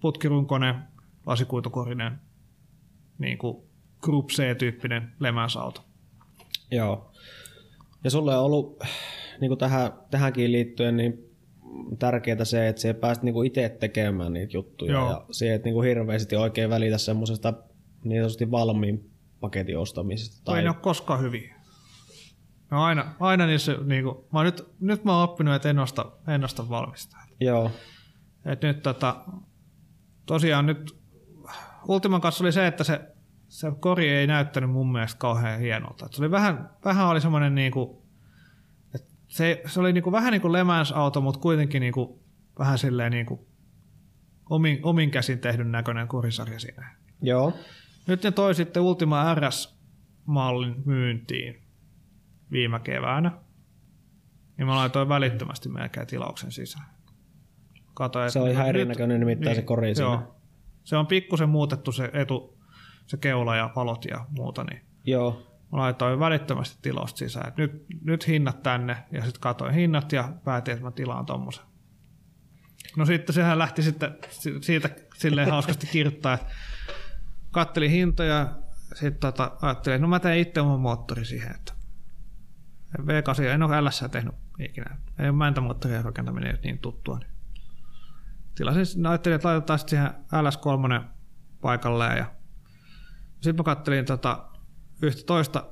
putkirunkoinen, 0.00 0.74
lasikuitukorinen, 1.26 2.20
niin 3.18 3.38
kuin 3.38 3.71
Group 4.02 4.26
C-tyyppinen 4.26 5.12
lemänsauto. 5.20 5.84
Joo. 6.70 7.12
Ja 8.04 8.10
sulle 8.10 8.36
on 8.36 8.44
ollut 8.44 8.82
niin 9.40 9.48
kuin 9.48 9.58
tähän, 9.58 9.92
tähänkin 10.10 10.52
liittyen 10.52 10.96
niin 10.96 11.32
tärkeää 11.98 12.44
se, 12.44 12.68
että 12.68 12.82
sä 12.82 12.94
pääset 12.94 13.24
niin 13.24 13.46
itse 13.46 13.76
tekemään 13.80 14.32
niitä 14.32 14.56
juttuja 14.56 14.92
Joo. 14.92 15.10
ja 15.10 15.24
se, 15.30 15.54
että 15.54 15.66
niin 15.66 15.74
kuin 15.74 15.88
hirveästi 15.88 16.36
oikein 16.36 16.70
välitä 16.70 16.98
semmoisesta 16.98 17.54
niin 18.04 18.20
sanotusti 18.20 18.50
valmiin 18.50 19.10
paketin 19.40 19.78
ostamisesta. 19.78 20.44
Tai... 20.44 20.58
Ei 20.58 20.64
ne 20.64 20.70
ole 20.70 20.76
koskaan 20.82 21.20
hyviä. 21.20 21.54
No 22.70 22.82
aina, 22.82 23.14
aina 23.20 23.46
niissä, 23.46 23.76
niin 23.84 24.04
kuin, 24.04 24.16
mä 24.32 24.44
nyt, 24.44 24.64
nyt 24.80 25.04
mä 25.04 25.14
oon 25.14 25.30
oppinut, 25.30 25.54
että 25.54 25.70
en 25.70 25.78
osta, 25.78 26.12
en 26.28 26.44
osta 26.44 26.68
valmistaa. 26.68 27.20
Joo. 27.40 27.70
Et 28.44 28.62
nyt 28.62 28.82
tota, 28.82 29.24
tosiaan 30.26 30.66
nyt 30.66 31.02
Ultiman 31.88 32.20
kanssa 32.20 32.44
oli 32.44 32.52
se, 32.52 32.66
että 32.66 32.84
se, 32.84 33.00
se 33.52 33.72
kori 33.80 34.08
ei 34.08 34.26
näyttänyt 34.26 34.70
mun 34.70 34.92
mielestä 34.92 35.18
kauhean 35.18 35.60
hienolta. 35.60 36.06
Et 36.06 36.12
se 36.12 36.22
oli 36.22 36.30
vähän, 36.30 36.70
vähän 36.84 37.06
oli 37.06 37.20
semmoinen 37.20 37.54
niinku, 37.54 38.02
että 38.94 39.12
se, 39.28 39.62
se 39.66 39.80
oli 39.80 39.92
niinku 39.92 40.12
vähän 40.12 40.32
niin 40.32 40.40
kuin 40.42 40.52
Le 40.52 40.64
Mans-auto, 40.64 41.20
mutta 41.20 41.40
kuitenkin 41.40 41.80
niinku, 41.80 42.22
vähän 42.58 42.78
silleen 42.78 43.12
niinku, 43.12 43.48
omin, 44.50 44.80
omin 44.82 45.10
käsin 45.10 45.38
tehdyn 45.38 45.72
näköinen 45.72 46.08
korisarja 46.08 46.58
siinä. 46.58 46.96
Joo. 47.22 47.52
Nyt 48.06 48.22
ne 48.22 48.30
toi 48.30 48.54
sitten 48.54 48.82
Ultima 48.82 49.34
RS-mallin 49.34 50.82
myyntiin 50.84 51.62
viime 52.50 52.80
keväänä. 52.80 53.32
Niin 54.58 54.66
mä 54.66 54.76
laitoin 54.76 55.08
välittömästi 55.08 55.68
melkein 55.68 56.06
tilauksen 56.06 56.52
sisään. 56.52 56.86
Katoin, 57.94 58.30
Se 58.30 58.40
on 58.40 58.50
ihan 58.50 58.68
erinäköinen 58.68 59.20
nimittäin 59.20 59.56
se 59.56 59.62
kori 59.62 59.94
siinä. 59.94 60.10
Joo. 60.10 60.36
Se 60.84 60.96
on 60.96 61.06
pikkusen 61.06 61.48
muutettu 61.48 61.92
se 61.92 62.10
etu, 62.12 62.61
se 63.06 63.16
keula 63.16 63.56
ja 63.56 63.70
valot 63.76 64.04
ja 64.04 64.26
muuta, 64.30 64.64
niin 64.64 64.80
Joo. 65.04 65.42
mä 65.72 65.78
laitoin 65.78 66.20
välittömästi 66.20 66.78
tilausta 66.82 67.18
sisään. 67.18 67.48
Et 67.48 67.56
nyt, 67.56 67.86
nyt 68.04 68.28
hinnat 68.28 68.62
tänne 68.62 68.96
ja 69.10 69.22
sitten 69.22 69.40
katoin 69.40 69.74
hinnat 69.74 70.12
ja 70.12 70.32
päätin, 70.44 70.72
että 70.72 70.84
mä 70.84 70.90
tilaan 70.90 71.26
tommosen. 71.26 71.64
No 72.96 73.06
sitten 73.06 73.34
sehän 73.34 73.58
lähti 73.58 73.82
sitten 73.82 74.16
si- 74.30 74.62
siitä 74.62 74.90
silleen 75.16 75.50
hauskasti 75.50 75.86
kirjoittaa, 75.86 76.34
että 76.34 76.46
kattelin 77.50 77.90
hintoja, 77.90 78.56
sitten 78.94 79.20
tota, 79.20 79.52
ajattelin, 79.62 79.94
että 79.94 80.02
no 80.02 80.08
mä 80.08 80.20
teen 80.20 80.38
itse 80.38 80.60
oman 80.60 80.80
moottori 80.80 81.24
siihen, 81.24 81.54
että 81.54 81.72
V8, 82.98 83.42
en 83.42 83.62
ole 83.62 83.80
LS 83.80 84.04
tehnyt 84.10 84.34
ikinä. 84.58 84.96
Ei 85.18 85.28
ole 85.28 85.36
mäntämoottorien 85.36 86.04
rakentaminen 86.04 86.46
ei 86.46 86.54
ole 86.54 86.60
niin 86.62 86.78
tuttua. 86.78 87.18
Niin 87.18 87.32
tilasin, 88.54 89.06
ajattelin, 89.06 89.36
että 89.36 89.48
laitetaan 89.48 89.78
sitten 89.78 89.98
siihen 89.98 90.10
LS3 90.32 91.04
paikalleen 91.60 92.18
ja 92.18 92.26
sitten 93.42 93.56
mä 93.56 93.62
kattelin 93.62 94.04
tota, 94.04 94.48
yhtä 95.02 95.22
toista 95.26 95.64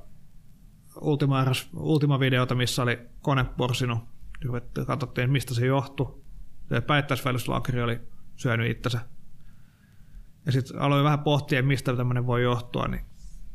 Ultima, 1.00 1.44
Ultima-videota, 1.76 2.54
missä 2.54 2.82
oli 2.82 2.98
kone 3.20 3.44
porsinut. 3.44 3.98
Katsottiin, 4.86 5.30
mistä 5.30 5.54
se 5.54 5.66
johtui. 5.66 6.20
Se 6.68 6.80
päittäisvälyslaakeri 6.80 7.82
oli 7.82 8.00
syönyt 8.36 8.70
itsensä. 8.70 9.00
Ja 10.46 10.52
sitten 10.52 10.80
aloin 10.80 11.04
vähän 11.04 11.18
pohtia, 11.18 11.62
mistä 11.62 11.96
tämmöinen 11.96 12.26
voi 12.26 12.42
johtua. 12.42 12.88
Niin 12.88 13.04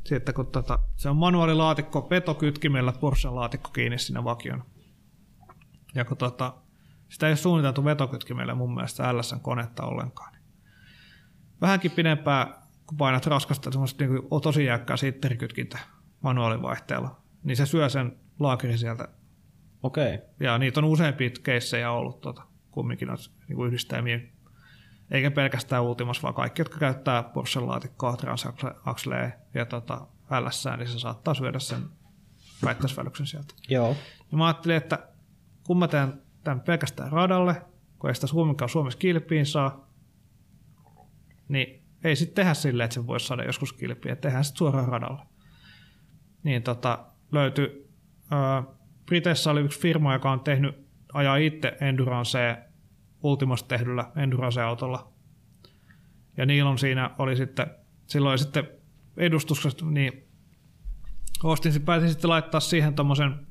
sitten 0.06 0.36
kun 0.36 0.48
tota, 0.48 0.80
se 0.96 1.10
on 1.10 1.18
manuaalilaatikko, 1.18 2.08
vetokytkimellä 2.10 2.92
Porschen 2.92 3.36
laatikko 3.36 3.70
kiinni 3.70 3.98
siinä 3.98 4.24
vakion. 4.24 4.64
Ja 5.96 6.06
kun 6.06 6.18
tota, 6.18 6.54
sitä 7.10 7.28
ei 7.28 7.32
ole 7.32 7.38
suunniteltu 7.38 7.86
vetokytkimellä 7.86 8.56
mun 8.56 8.74
mielestä 8.76 9.18
LSN 9.18 9.40
konetta 9.40 9.84
ollenkaan. 9.84 10.34
Niin 10.34 10.44
vähänkin 11.62 11.92
pidempään, 11.92 12.65
kun 12.88 12.98
painat 12.98 13.26
raskasta 13.26 13.72
semmoista 13.72 14.04
niin 14.04 14.22
tosi 14.44 14.66
jäykkää 14.66 14.98
sitterikytkintä 14.98 15.80
manuaalivaihteella, 16.22 17.22
niin 17.44 17.58
se 17.58 17.66
syö 17.66 17.90
sen 17.90 18.18
laakerin 18.40 18.78
sieltä. 18.78 19.08
Okei. 19.84 20.16
Okay. 20.16 20.28
Ja 20.40 20.58
niitä 20.58 20.80
on 20.80 20.86
useampia 20.86 21.30
keissejä 21.44 21.92
ollut 21.92 22.22
tota, 22.22 22.42
kumminkin 22.72 23.08
noita 23.08 23.24
niin 23.48 23.68
yhdistelmiä. 23.68 24.20
Eikä 25.12 25.32
pelkästään 25.32 25.84
Ultimas, 25.84 26.24
vaan 26.24 26.34
kaikki, 26.34 26.62
jotka 26.62 26.80
käyttää 26.80 27.24
Porschen 27.24 27.68
laatikkoa, 27.68 28.18
Transaxlea 28.18 29.32
ja 29.54 29.66
tota, 29.66 30.08
LS, 30.42 30.68
niin 30.78 30.88
se 30.88 31.00
saattaa 31.00 31.34
syödä 31.34 31.60
sen 31.60 31.84
väittäisvälyksen 32.64 33.28
sieltä. 33.28 33.54
Joo. 33.70 33.96
Ja 34.32 34.38
mä 34.38 34.48
ajattelin, 34.48 34.78
että 34.78 35.10
kun 35.64 35.80
mä 35.80 35.88
teen 35.88 36.22
tämän 36.44 36.62
pelkästään 36.62 37.12
radalle, 37.12 37.62
kun 38.00 38.10
ei 38.10 38.16
sitä 38.16 38.28
Suomenkaan 38.28 38.70
Suomessa 38.70 39.00
kilpiin 39.00 39.46
saa, 39.46 39.90
niin 41.48 41.85
ei 42.06 42.16
sitten 42.16 42.36
tehdä 42.36 42.54
silleen, 42.54 42.86
että 42.86 42.94
se 42.94 43.08
voisi 43.08 43.28
saada 43.28 43.44
joskus 43.44 43.74
kilpiin, 43.74 44.14
että 44.14 44.22
tehdään 44.22 44.44
sitten 44.44 44.58
suoraan 44.58 44.88
radalle. 44.88 45.22
Niin 46.44 46.64
tota, 46.64 47.06
löytyi, 47.32 47.92
ää, 48.32 48.64
Briteissä 49.06 49.52
oli 49.52 49.62
yksi 49.62 49.80
firma, 49.80 50.14
joka 50.14 50.32
on 50.32 50.40
tehnyt, 50.40 50.88
ajaa 51.14 51.36
itse 51.36 51.78
Endurance 51.82 52.58
Ultimasta 53.24 53.68
tehdyllä 53.68 54.12
Endurance-autolla. 54.16 55.12
Ja 56.38 56.46
niillä 56.46 56.70
on 56.70 56.78
siinä, 56.78 57.12
oli 57.18 57.36
sitten, 57.36 57.68
silloin 58.08 58.40
sitten 58.40 58.68
edustuksesta, 59.18 59.86
niin 59.86 60.28
ostin, 61.44 61.82
päätin 61.82 62.10
sitten 62.10 62.30
laittaa 62.30 62.60
siihen 62.60 62.94
tommosen 62.94 63.48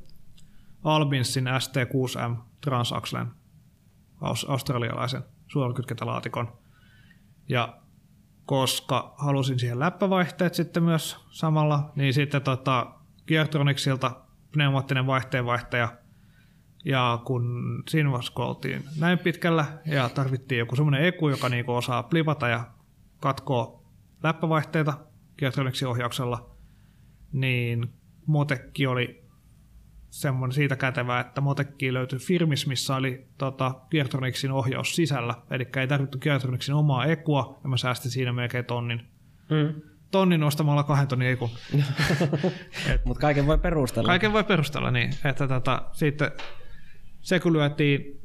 Albinsin 0.84 1.46
ST6M 1.46 2.36
Transaxlen 2.60 3.26
aus- 4.20 4.50
australialaisen 4.50 5.22
suorakytkentä-laatikon. 5.46 6.58
Ja 7.48 7.83
koska 8.46 9.14
halusin 9.16 9.58
siihen 9.58 9.78
läppävaihteet 9.78 10.54
sitten 10.54 10.82
myös 10.82 11.16
samalla, 11.30 11.92
niin 11.96 12.14
sitten 12.14 12.42
tota 12.42 12.94
Geartronicsilta 13.26 14.10
pneumaattinen 14.52 15.06
vaihteenvaihtaja. 15.06 15.88
Ja 16.84 17.18
kun 17.24 17.64
siinä 17.88 18.10
vaiheessa 18.10 18.32
kun 18.32 18.44
oltiin 18.44 18.84
näin 19.00 19.18
pitkällä 19.18 19.64
ja 19.86 20.08
tarvittiin 20.08 20.58
joku 20.58 20.76
semmoinen 20.76 21.04
eku, 21.04 21.28
joka 21.28 21.48
niinku 21.48 21.72
osaa 21.72 22.02
plivata 22.02 22.48
ja 22.48 22.64
katkoa 23.20 23.82
läppävaihteita 24.22 24.94
Geartronicsin 25.38 25.88
ohjauksella, 25.88 26.56
niin 27.32 27.92
Motekki 28.26 28.86
oli 28.86 29.23
semmoinen 30.14 30.54
siitä 30.54 30.76
kätevää, 30.76 31.20
että 31.20 31.40
Motekki 31.40 31.94
löytyi 31.94 32.18
firmis, 32.18 32.66
missä 32.66 32.96
oli 32.96 33.26
tota, 33.38 33.74
Geartronicsin 33.90 34.52
ohjaus 34.52 34.96
sisällä, 34.96 35.34
eli 35.50 35.66
ei 35.76 35.88
tarvittu 35.88 36.18
Geartronicsin 36.18 36.74
omaa 36.74 37.06
ekua, 37.06 37.60
ja 37.62 37.68
mä 37.68 37.76
säästin 37.76 38.10
siinä 38.10 38.32
melkein 38.32 38.64
tonnin. 38.64 39.02
Mm. 39.50 39.82
tonnin 40.10 40.40
nostamalla 40.40 40.82
kahden 40.82 41.08
tonnin 41.08 41.28
ei 41.28 41.36
kun. 41.36 41.50
Mutta 43.04 43.20
kaiken 43.20 43.46
voi 43.46 43.58
perustella. 43.58 44.06
Kaiken 44.06 44.32
voi 44.32 44.44
perustella 44.44 44.90
niin, 44.90 45.14
että 45.24 45.48
tota, 45.48 45.82
sitten 45.92 46.30
se 47.20 47.40
kun 47.40 47.52
lyötiin, 47.52 48.20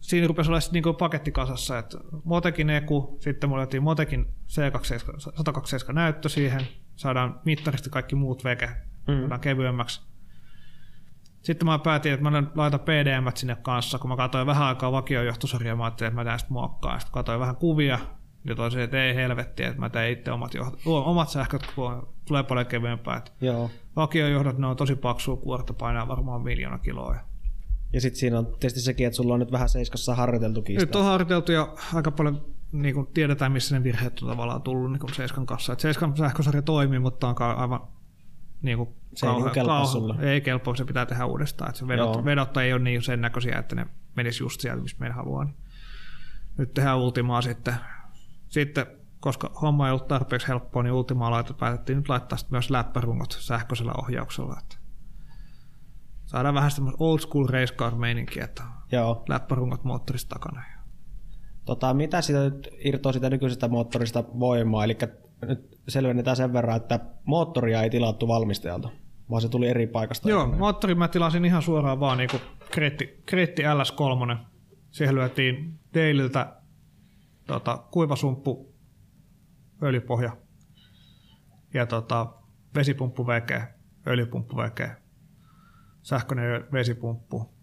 siinä 0.00 0.26
rupesi 0.26 0.50
olla 0.50 0.60
niin 0.72 0.84
paketti 0.98 1.32
kasassa, 1.32 1.78
että 1.78 1.98
Motekin 2.24 2.70
Eku, 2.70 3.18
sitten 3.20 3.50
mulla 3.50 3.62
lyötiin 3.62 3.82
Motekin 3.82 4.26
C27, 4.26 5.20
127 5.20 5.94
näyttö 5.94 6.28
siihen, 6.28 6.60
saadaan 6.96 7.40
mittarista 7.44 7.90
kaikki 7.90 8.14
muut 8.14 8.44
veke, 8.44 8.66
mm. 9.08 9.20
saadaan 9.20 9.40
kevyemmäksi. 9.40 10.15
Sitten 11.46 11.66
mä 11.66 11.78
päätin, 11.78 12.12
että 12.12 12.30
mä 12.30 12.42
laitan 12.54 12.80
PDM 12.80 13.26
sinne 13.34 13.56
kanssa, 13.62 13.98
kun 13.98 14.10
mä 14.10 14.16
katsoin 14.16 14.46
vähän 14.46 14.66
aikaa 14.66 14.92
vakiojohtosarjaa, 14.92 15.76
mä 15.76 15.84
ajattelin, 15.84 16.08
että 16.08 16.24
mä 16.24 16.30
tästä 16.30 16.52
muokkaan. 16.52 17.00
Sitten 17.00 17.12
katsoin 17.12 17.40
vähän 17.40 17.56
kuvia, 17.56 17.98
ja 18.44 18.54
toisin, 18.54 18.80
että 18.80 19.04
ei 19.04 19.14
helvetti, 19.14 19.62
että 19.62 19.80
mä 19.80 19.90
tein 19.90 20.18
itse 20.18 20.32
omat, 20.32 20.54
johdot, 20.54 20.80
omat 20.86 21.28
sähköt, 21.28 21.62
kun 21.74 22.08
tulee 22.28 22.42
paljon 22.42 22.66
kevyempää. 22.66 23.22
Joo. 23.40 23.70
Vakiojohdot, 23.96 24.58
ne 24.58 24.66
on 24.66 24.76
tosi 24.76 24.96
paksua 24.96 25.36
kuorta, 25.36 25.72
painaa 25.72 26.08
varmaan 26.08 26.42
miljoona 26.42 26.78
kiloa. 26.78 27.16
Ja 27.92 28.00
sitten 28.00 28.20
siinä 28.20 28.38
on 28.38 28.46
tietysti 28.46 28.80
sekin, 28.80 29.06
että 29.06 29.16
sulla 29.16 29.34
on 29.34 29.40
nyt 29.40 29.52
vähän 29.52 29.68
seiskassa 29.68 30.14
harjoiteltu 30.14 30.62
kiista. 30.62 30.86
Nyt 30.86 30.96
on 30.96 31.04
harjoiteltu 31.04 31.52
ja 31.52 31.74
aika 31.94 32.10
paljon 32.10 32.44
niin 32.72 32.94
kuin 32.94 33.06
tiedetään, 33.06 33.52
missä 33.52 33.78
ne 33.78 33.84
virheet 33.84 34.22
on 34.22 34.28
tavallaan 34.28 34.62
tullut 34.62 34.92
niin 34.92 35.00
kuin 35.00 35.14
Seiskan 35.14 35.46
kanssa. 35.46 35.72
Et 35.72 35.80
Seiskan 35.80 36.16
sähkösarja 36.16 36.62
toimii, 36.62 36.98
mutta 36.98 37.28
on 37.28 37.42
aivan 37.42 37.80
niin 38.66 38.78
kuin 38.78 38.88
se 39.14 39.26
kauhe, 39.26 39.48
ei, 39.48 39.54
kelpaa 39.54 39.78
kauhe, 39.78 39.92
sulle. 39.92 40.32
ei 40.32 40.40
kelpaa, 40.40 40.76
se 40.76 40.84
pitää 40.84 41.06
tehdä 41.06 41.26
uudestaan. 41.26 41.70
Et 41.70 41.76
se 41.76 41.88
vedot, 41.88 42.24
vedot 42.24 42.56
ei 42.56 42.72
ole 42.72 42.82
niin 42.82 43.02
sen 43.02 43.20
näköisiä, 43.20 43.58
että 43.58 43.76
ne 43.76 43.86
menisi 44.16 44.44
just 44.44 44.60
sieltä, 44.60 44.82
missä 44.82 44.96
meidän 45.00 45.16
haluaa. 45.16 45.44
Niin 45.44 45.56
nyt 46.58 46.74
tehdään 46.74 46.98
Ultimaa 46.98 47.42
sitten. 47.42 47.74
Sitten, 48.48 48.86
koska 49.20 49.50
homma 49.62 49.86
ei 49.86 49.92
ollut 49.92 50.08
tarpeeksi 50.08 50.48
helppoa, 50.48 50.82
niin 50.82 50.92
Ultimaa 50.92 51.30
laitet, 51.30 51.56
päätettiin 51.56 51.98
nyt 51.98 52.08
laittaa 52.08 52.38
myös 52.50 52.70
läppärungot 52.70 53.36
sähköisellä 53.40 53.92
ohjauksella. 53.98 54.56
Että 54.58 54.76
saadaan 56.24 56.54
vähän 56.54 56.70
semmoista 56.70 57.04
old 57.04 57.18
school 57.18 57.46
race 57.46 57.74
car 57.74 57.94
meininkiä, 57.94 58.44
että 58.44 58.62
Joo. 58.92 59.24
läppärungot 59.28 59.84
moottorista 59.84 60.28
takana. 60.28 60.62
Tota, 61.64 61.94
mitä 61.94 62.22
sitä 62.22 62.38
nyt 62.38 62.68
irtoaa 62.78 63.12
sitä 63.12 63.30
nykyisestä 63.30 63.68
moottorista 63.68 64.24
voimaa? 64.38 64.84
Eli 64.84 64.98
nyt 65.42 65.78
selvennetään 65.88 66.36
sen 66.36 66.52
verran, 66.52 66.76
että 66.76 67.00
moottoria 67.24 67.82
ei 67.82 67.90
tilattu 67.90 68.28
valmistajalta, 68.28 68.88
vaan 69.30 69.42
se 69.42 69.48
tuli 69.48 69.68
eri 69.68 69.86
paikasta. 69.86 70.28
Joo, 70.28 70.46
moottori 70.46 70.94
mä 70.94 71.08
tilasin 71.08 71.44
ihan 71.44 71.62
suoraan 71.62 72.00
vaan 72.00 72.18
niin 72.18 72.30
Kreetti, 72.70 73.22
Kreetti 73.26 73.62
LS3. 73.62 74.36
Siihen 74.90 75.14
lyötiin 75.14 75.78
Deililtä 75.94 76.56
tota, 77.46 77.84
kuivasumppu, 77.90 78.74
öljypohja 79.82 80.36
ja 81.74 81.86
tota, 81.86 82.32
vesipumppu 82.74 83.26
veke, 83.26 83.62
öljypumppu 84.06 84.56
veke, 84.56 84.96
sähköinen 86.02 86.72
vesipumppu, 86.72 87.54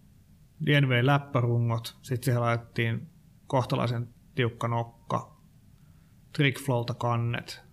DNV 0.66 1.00
läppärungot, 1.02 1.98
sitten 2.02 2.24
siihen 2.24 2.40
laitettiin 2.40 3.10
kohtalaisen 3.46 4.08
tiukka 4.34 4.68
nokka, 4.68 5.36
Trickflowta 6.36 6.94
kannet. 6.94 7.63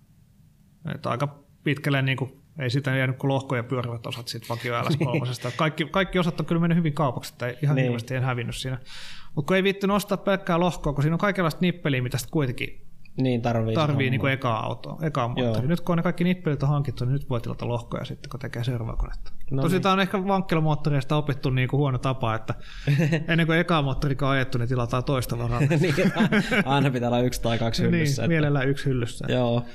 Et 0.96 1.06
aika 1.06 1.40
pitkälle 1.64 2.02
niin 2.02 2.18
kuin, 2.18 2.42
ei 2.60 2.70
sitä 2.70 2.96
jäänyt 2.96 3.18
kuin 3.18 3.30
lohko 3.30 3.56
ja 3.56 3.64
pyörivät 3.64 4.08
osat 4.08 4.28
siitä 4.28 4.46
vakio 4.50 4.82
LS3. 4.82 5.52
kaikki, 5.56 5.86
kaikki 5.86 6.20
osat 6.20 6.40
on 6.40 6.46
kyllä 6.46 6.62
mennyt 6.62 6.78
hyvin 6.78 6.94
kaupaksi, 6.94 7.34
että 7.34 7.54
ihan 7.64 7.76
niin. 7.76 7.84
hirveästi 7.84 8.16
en 8.16 8.24
hävinnyt 8.24 8.56
siinä. 8.56 8.80
Mutta 9.36 9.48
kun 9.48 9.56
ei 9.56 9.64
viitty 9.64 9.88
nostaa 9.88 10.18
pelkkää 10.18 10.60
lohkoa, 10.60 10.94
kun 10.94 11.04
siinä 11.04 11.16
on 11.16 11.20
kaikenlaista 11.20 11.62
nippeliä, 11.62 12.02
mitä 12.02 12.18
sitten 12.18 12.32
kuitenkin 12.32 12.82
niin, 13.18 13.42
tarvii, 13.42 13.76
tarvii 13.76 14.10
niin 14.10 14.20
kuin 14.20 14.34
ekaa 14.34 14.66
autoa, 14.66 14.98
ekaa 15.02 15.28
moottori. 15.28 15.68
Nyt 15.68 15.82
kun 15.82 15.94
on 15.94 15.98
ne 15.98 16.04
kaikki 16.04 16.24
nippelit 16.24 16.64
on 16.64 16.70
hankittu, 16.70 17.06
niin 17.06 17.14
nyt 17.14 17.30
voi 17.30 17.42
tilata 17.42 17.68
lohkoja 17.68 18.06
sitten, 18.06 18.30
kun 18.30 18.40
tekee 18.40 18.64
seuraavaa 18.64 18.96
konetta. 18.96 19.32
No 19.52 19.62
Tosi 19.62 19.76
niin. 19.76 19.82
tämä 19.82 19.94
on 19.94 20.00
ehkä 20.00 20.28
vankkelomoottoreista 20.28 21.16
opittu 21.16 21.50
niin 21.50 21.68
kuin 21.68 21.78
huono 21.78 21.98
tapa, 21.98 22.36
että 22.36 22.54
ennen 23.28 23.48
kuin 23.48 23.60
ekaa 23.60 23.82
moottorikaan 23.82 24.32
ajettu, 24.32 24.58
niin 24.58 24.68
tilataan 24.68 25.04
toista 25.04 25.38
varaa. 25.38 25.60
niin, 25.82 25.96
aina 26.66 26.92
pitää 26.92 27.10
olla 27.10 27.20
yksi 27.20 27.42
tai 27.42 27.60
kaksi 27.60 27.82
niin, 27.82 27.92
hyllyssä. 27.92 28.22
niin, 28.22 28.26
että... 28.26 28.28
mielellään 28.28 28.70
yksi 28.70 28.86
hyllyssä. 28.86 29.26
Joo. 29.30 29.66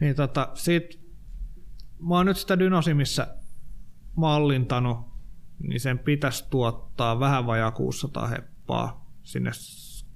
Niin 0.00 0.16
tota, 0.16 0.50
sit, 0.54 1.00
mä 2.08 2.14
oon 2.14 2.26
nyt 2.26 2.36
sitä 2.36 2.58
Dynosimissa 2.58 3.26
mallintanut, 4.16 4.98
niin 5.58 5.80
sen 5.80 5.98
pitäisi 5.98 6.44
tuottaa 6.50 7.20
vähän 7.20 7.46
vajaa 7.46 7.70
600 7.70 8.26
heppaa 8.26 9.10
sinne 9.22 9.50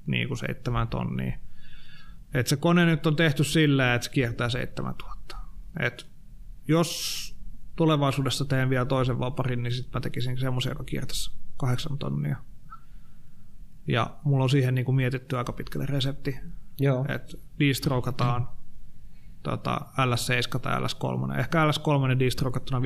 niin 0.06 0.28
kuin 0.28 0.39
seitsemän 0.39 0.89
tonnia. 0.89 1.39
Et 2.35 2.47
se 2.47 2.56
kone 2.56 2.86
nyt 2.86 3.06
on 3.06 3.16
tehty 3.16 3.44
sillä, 3.44 3.94
että 3.94 4.05
se 4.05 4.11
kiertää 4.11 4.48
7000. 4.48 5.36
Et 5.81 6.06
jos 6.69 7.35
tulevaisuudessa 7.77 8.44
teen 8.44 8.70
vielä 8.70 8.85
toisen 8.85 9.19
vaparin, 9.19 9.62
niin 9.62 9.73
sitten 9.73 9.90
mä 9.94 10.01
tekisin 10.01 10.39
semmoisen, 10.39 10.70
joka 10.70 10.85
kiertäisi 10.85 11.31
kahdeksan 11.56 11.98
tonnia. 11.98 12.36
Ja 13.89 14.16
mulla 14.24 14.44
on 14.44 14.51
siihen 14.51 14.74
niin 14.74 14.85
kuin 14.85 14.97
mietitty 14.97 15.39
aika 15.39 15.52
pitkälle 15.52 15.86
resepti. 15.86 16.36
Joo. 16.81 17.06
Että 17.09 17.36
distrokataan 17.59 18.48
tota, 19.44 19.80
LS7 19.98 20.60
tai 20.60 20.80
LS3. 20.80 21.38
Ehkä 21.38 21.66
LS3 21.66 22.18
distrokattuna 22.18 22.80
5.5. 22.80 22.84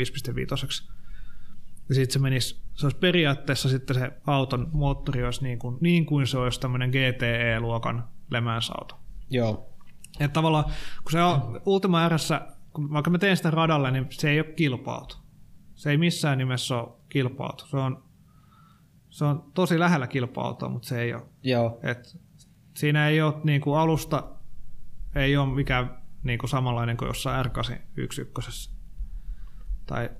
Ja 1.88 1.94
sitten 1.94 2.12
se 2.12 2.18
menisi, 2.18 2.62
se 2.74 2.86
olisi 2.86 2.98
periaatteessa 2.98 3.68
sitten 3.68 3.96
se 3.96 4.12
auton 4.26 4.68
moottori 4.72 5.24
olisi 5.24 5.42
niin 5.42 5.58
kuin, 5.58 5.78
niin 5.80 6.06
kuin 6.06 6.26
se 6.26 6.38
olisi 6.38 6.60
tämmöinen 6.60 6.90
GTE-luokan 6.90 8.08
Le 8.30 8.38
auto 8.78 9.00
Joo. 9.30 9.68
Että 10.20 10.34
tavallaan, 10.34 10.64
kun 11.02 11.12
se 11.12 11.22
on 11.22 11.60
Ultima 11.66 12.08
RS, 12.08 12.28
kun 12.72 12.92
vaikka 12.92 13.10
mä 13.10 13.18
teen 13.18 13.36
sitä 13.36 13.50
radalle, 13.50 13.90
niin 13.90 14.06
se 14.10 14.30
ei 14.30 14.40
ole 14.40 14.52
kilpautu. 14.52 15.16
Se 15.74 15.90
ei 15.90 15.96
missään 15.96 16.38
nimessä 16.38 16.76
ole 16.76 16.88
kilpautu. 17.08 17.66
Se 17.66 17.76
on, 17.76 18.04
se 19.10 19.24
on 19.24 19.50
tosi 19.54 19.78
lähellä 19.78 20.06
kilpautua, 20.06 20.68
mutta 20.68 20.88
se 20.88 21.00
ei 21.02 21.14
ole. 21.14 21.22
Joo. 21.42 21.80
Et 21.82 22.18
siinä 22.76 23.08
ei 23.08 23.20
ole 23.20 23.34
niin 23.44 23.60
kuin 23.60 23.78
alusta, 23.78 24.30
ei 25.14 25.36
ole 25.36 25.54
mikään 25.54 26.02
niin 26.28 26.38
kuin 26.38 26.50
samanlainen 26.50 26.96
kuin 26.96 27.06
jossain 27.06 27.46
R811. 27.46 28.72
Tai 29.86 30.10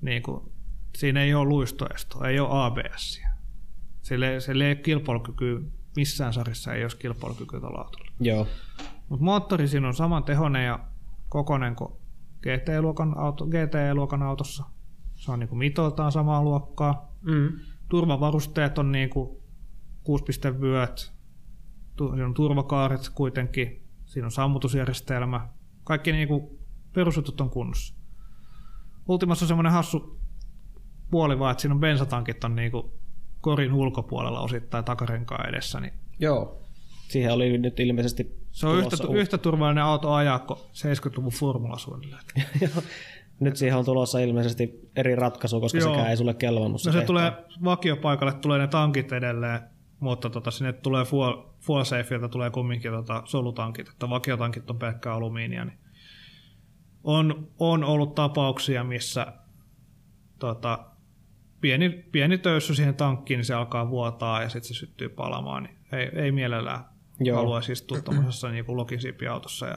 niin 0.00 0.22
kuin, 0.22 0.52
siinä 0.96 1.22
ei 1.22 1.34
ole 1.34 1.48
luistoestoa, 1.48 2.28
ei 2.28 2.40
ole 2.40 2.64
ABS. 2.64 3.20
Sillä, 4.02 4.40
sillä 4.40 4.64
ei 4.64 4.70
ole 4.70 4.76
kilpailukykyä 4.76 5.60
missään 5.96 6.32
sarjassa 6.32 6.74
ei 6.74 6.84
olisi 6.84 6.96
kilpailukykyä 6.96 7.60
tuolla 7.60 7.78
autolla. 7.80 8.10
Joo. 8.20 8.46
Mutta 9.08 9.24
moottori 9.24 9.68
siinä 9.68 9.88
on 9.88 9.94
saman 9.94 10.24
tehonen 10.24 10.66
ja 10.66 10.80
kokonen 11.28 11.76
kuin 11.76 11.92
GT-luokan, 12.42 13.18
auto, 13.18 13.46
GT-luokan 13.46 14.22
autossa. 14.22 14.64
Se 15.14 15.32
on 15.32 15.38
niinku 15.38 15.54
mitoiltaan 15.54 16.12
samaa 16.12 16.42
luokkaa. 16.42 17.14
Mm. 17.22 17.52
Turvavarusteet 17.88 18.78
on 18.78 18.92
niinku 18.92 19.42
6 20.04 20.24
vyöt. 20.60 21.12
Siinä 21.98 22.26
on 22.26 22.34
turvakaaret 22.34 23.10
kuitenkin. 23.14 23.89
Siinä 24.10 24.26
on 24.26 24.30
sammutusjärjestelmä. 24.30 25.48
Kaikki 25.84 26.12
niinku 26.12 26.58
perusjutut 26.92 27.40
on 27.40 27.50
kunnossa. 27.50 27.94
Ultimassa 29.08 29.44
on 29.44 29.48
semmoinen 29.48 29.72
hassu 29.72 30.20
puoli 31.10 31.38
vaan, 31.38 31.50
että 31.50 31.60
siinä 31.60 31.74
on 31.74 31.80
bensatankit 31.80 32.44
on 32.44 32.56
niinku 32.56 32.92
korin 33.40 33.72
ulkopuolella 33.72 34.40
osittain 34.40 34.84
takarenkaan 34.84 35.48
edessä. 35.48 35.80
Niin 35.80 35.92
Joo, 36.18 36.62
siihen 37.08 37.32
oli 37.32 37.58
nyt 37.58 37.80
ilmeisesti 37.80 38.36
Se 38.52 38.66
on 38.66 38.78
yhtä, 38.78 38.96
u- 39.08 39.14
yhtä 39.14 39.38
turvallinen 39.38 39.84
auto 39.84 40.12
ajaa 40.12 40.38
kuin 40.38 40.58
70-luvun 40.58 41.32
formula 41.32 41.78
suunnilleen. 41.78 42.22
nyt 43.40 43.56
siihen 43.56 43.78
on 43.78 43.84
tulossa 43.84 44.18
ilmeisesti 44.18 44.90
eri 44.96 45.14
ratkaisu, 45.14 45.60
koska 45.60 45.78
Joo. 45.78 45.90
sekään 45.90 46.10
ei 46.10 46.16
sulle 46.16 46.34
kelvannut. 46.34 46.84
No 46.86 46.92
se, 46.92 46.98
se 47.00 47.04
tulee 47.04 47.32
vakiopaikalle, 47.64 48.32
tulee 48.32 48.58
ne 48.58 48.66
tankit 48.68 49.12
edelleen, 49.12 49.60
mutta 50.00 50.30
tota, 50.30 50.50
sinne 50.50 50.72
tulee 50.72 51.04
fuel, 51.04 51.34
fuel 51.60 51.84
safeilta 51.84 52.28
tulee 52.28 52.50
kumminkin 52.50 52.92
tota, 52.92 53.22
solutankit, 53.24 53.88
että 53.88 54.10
vakiotankit 54.10 54.70
on 54.70 54.78
pelkkää 54.78 55.14
alumiinia. 55.14 55.64
Niin 55.64 55.78
on, 57.04 57.48
on 57.58 57.84
ollut 57.84 58.14
tapauksia, 58.14 58.84
missä 58.84 59.32
tota, 60.38 60.86
pieni, 61.60 61.88
pieni 61.90 62.38
töyssy 62.38 62.74
siihen 62.74 62.94
tankkiin, 62.94 63.38
niin 63.38 63.44
se 63.44 63.54
alkaa 63.54 63.90
vuotaa 63.90 64.42
ja 64.42 64.48
sitten 64.48 64.68
se 64.68 64.74
syttyy 64.74 65.08
palamaan. 65.08 65.62
Niin 65.62 65.78
ei, 65.92 66.10
ei 66.14 66.32
mielellään 66.32 66.84
Joo. 67.20 67.36
haluaisi 67.36 67.72
istua 67.72 68.00
tuollaisessa 68.00 68.50
niin 68.50 68.64
logisippiautossa 68.68 69.66
ja 69.66 69.76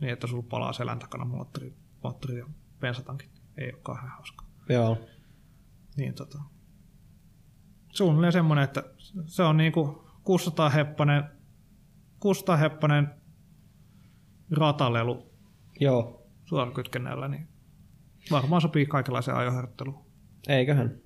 niin, 0.00 0.12
että 0.12 0.26
sulla 0.26 0.46
palaa 0.48 0.72
selän 0.72 0.98
takana 0.98 1.24
moottori, 1.24 1.74
moottori 2.02 2.38
ja 2.38 2.46
bensatankit. 2.80 3.30
Ei 3.56 3.72
ole 3.72 3.80
kauhean 3.82 4.08
hauska. 4.08 4.44
Joo. 4.68 4.98
Niin 5.96 6.14
tota. 6.14 6.38
Suunnilleen 7.92 8.32
semmoinen, 8.32 8.64
että 8.64 8.84
se 9.26 9.42
on 9.42 9.56
niinku 9.56 10.08
600 10.24 10.70
heppanen, 10.70 11.24
600 12.20 12.56
heppanen 12.56 13.10
ratalelu 14.50 15.32
Joo. 15.80 16.26
suorakytkennällä, 16.44 17.28
niin 17.28 17.48
varmaan 18.30 18.62
sopii 18.62 18.86
kaikenlaiseen 18.86 19.36
ajoharjoitteluun. 19.36 20.06
Eiköhän. 20.48 21.00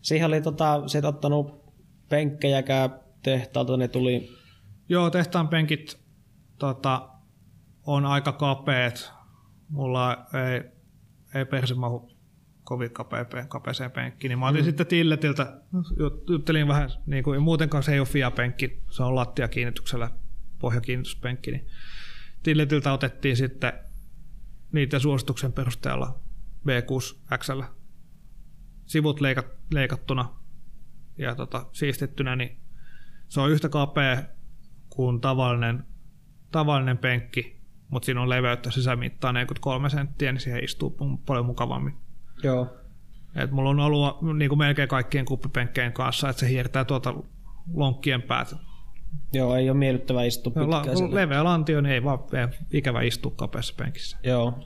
Siihen 0.00 0.26
oli 0.26 0.40
tota, 0.40 0.88
sit 0.88 1.04
ottanut 1.04 1.64
penkkejäkään 2.08 3.00
tehtaalta, 3.22 3.76
ne 3.76 3.88
tuli... 3.88 4.28
Joo, 4.88 5.10
tehtaan 5.10 5.48
penkit 5.48 6.00
tota, 6.58 7.08
on 7.86 8.06
aika 8.06 8.32
kapeet, 8.32 9.10
mulla 9.68 10.12
ei, 10.14 10.70
ei 11.34 11.44
perse 11.44 11.74
mahu 11.74 12.15
kovin 12.66 12.90
kapea, 12.90 13.24
kapeeseen 13.48 13.90
penkkiin, 13.90 14.28
niin 14.28 14.38
mä 14.38 14.48
otin 14.48 14.60
mm. 14.60 14.64
sitten 14.64 14.86
Tilletiltä, 14.86 15.60
juttelin 16.28 16.68
vähän, 16.68 16.90
niin 17.06 17.24
kuin, 17.24 17.42
muutenkaan 17.42 17.82
se 17.82 17.92
ei 17.92 17.98
ole 17.98 18.06
FIA-penkki, 18.06 18.82
se 18.90 19.02
on 19.02 19.14
lattiakiinnityksellä 19.14 20.10
pohjakiinnityspenkki, 20.58 21.50
niin 21.50 21.66
Tilletiltä 22.42 22.92
otettiin 22.92 23.36
sitten 23.36 23.72
niiden 24.72 25.00
suosituksen 25.00 25.52
perusteella 25.52 26.20
B6XL 26.68 27.64
sivut 28.86 29.20
leikat, 29.20 29.46
leikattuna 29.72 30.28
ja 31.18 31.34
tota, 31.34 31.66
siistittynä, 31.72 32.36
niin 32.36 32.60
se 33.28 33.40
on 33.40 33.50
yhtä 33.50 33.68
kapea 33.68 34.22
kuin 34.88 35.20
tavallinen, 35.20 35.84
tavallinen 36.52 36.98
penkki, 36.98 37.60
mutta 37.88 38.06
siinä 38.06 38.22
on 38.22 38.28
leveyttä 38.28 38.70
sisämittaa 38.70 39.32
43 39.32 39.90
senttiä, 39.90 40.32
niin 40.32 40.40
siihen 40.40 40.64
istuu 40.64 40.96
paljon 41.26 41.46
mukavammin. 41.46 42.05
Joo. 42.42 42.76
Et 43.36 43.50
mulla 43.50 43.70
on 43.70 43.80
ollut 43.80 44.22
niin 44.38 44.48
kuin 44.48 44.58
melkein 44.58 44.88
kaikkien 44.88 45.24
kuppipenkkeen 45.24 45.92
kanssa, 45.92 46.28
että 46.28 46.40
se 46.40 46.48
hiertää 46.48 46.84
tuolta 46.84 47.14
lonkkien 47.74 48.22
päät. 48.22 48.54
Joo, 49.32 49.56
ei 49.56 49.70
ole 49.70 49.78
miellyttävä 49.78 50.24
istua 50.24 50.52
pitkään. 50.52 51.10
La- 51.10 51.14
leveä 51.14 51.44
lantio, 51.44 51.80
niin 51.80 51.92
ei 51.92 52.04
vaan 52.04 52.18
ikävä 52.72 53.02
istua 53.02 53.32
kapeassa 53.36 53.74
penkissä. 53.76 54.18
Joo. 54.22 54.58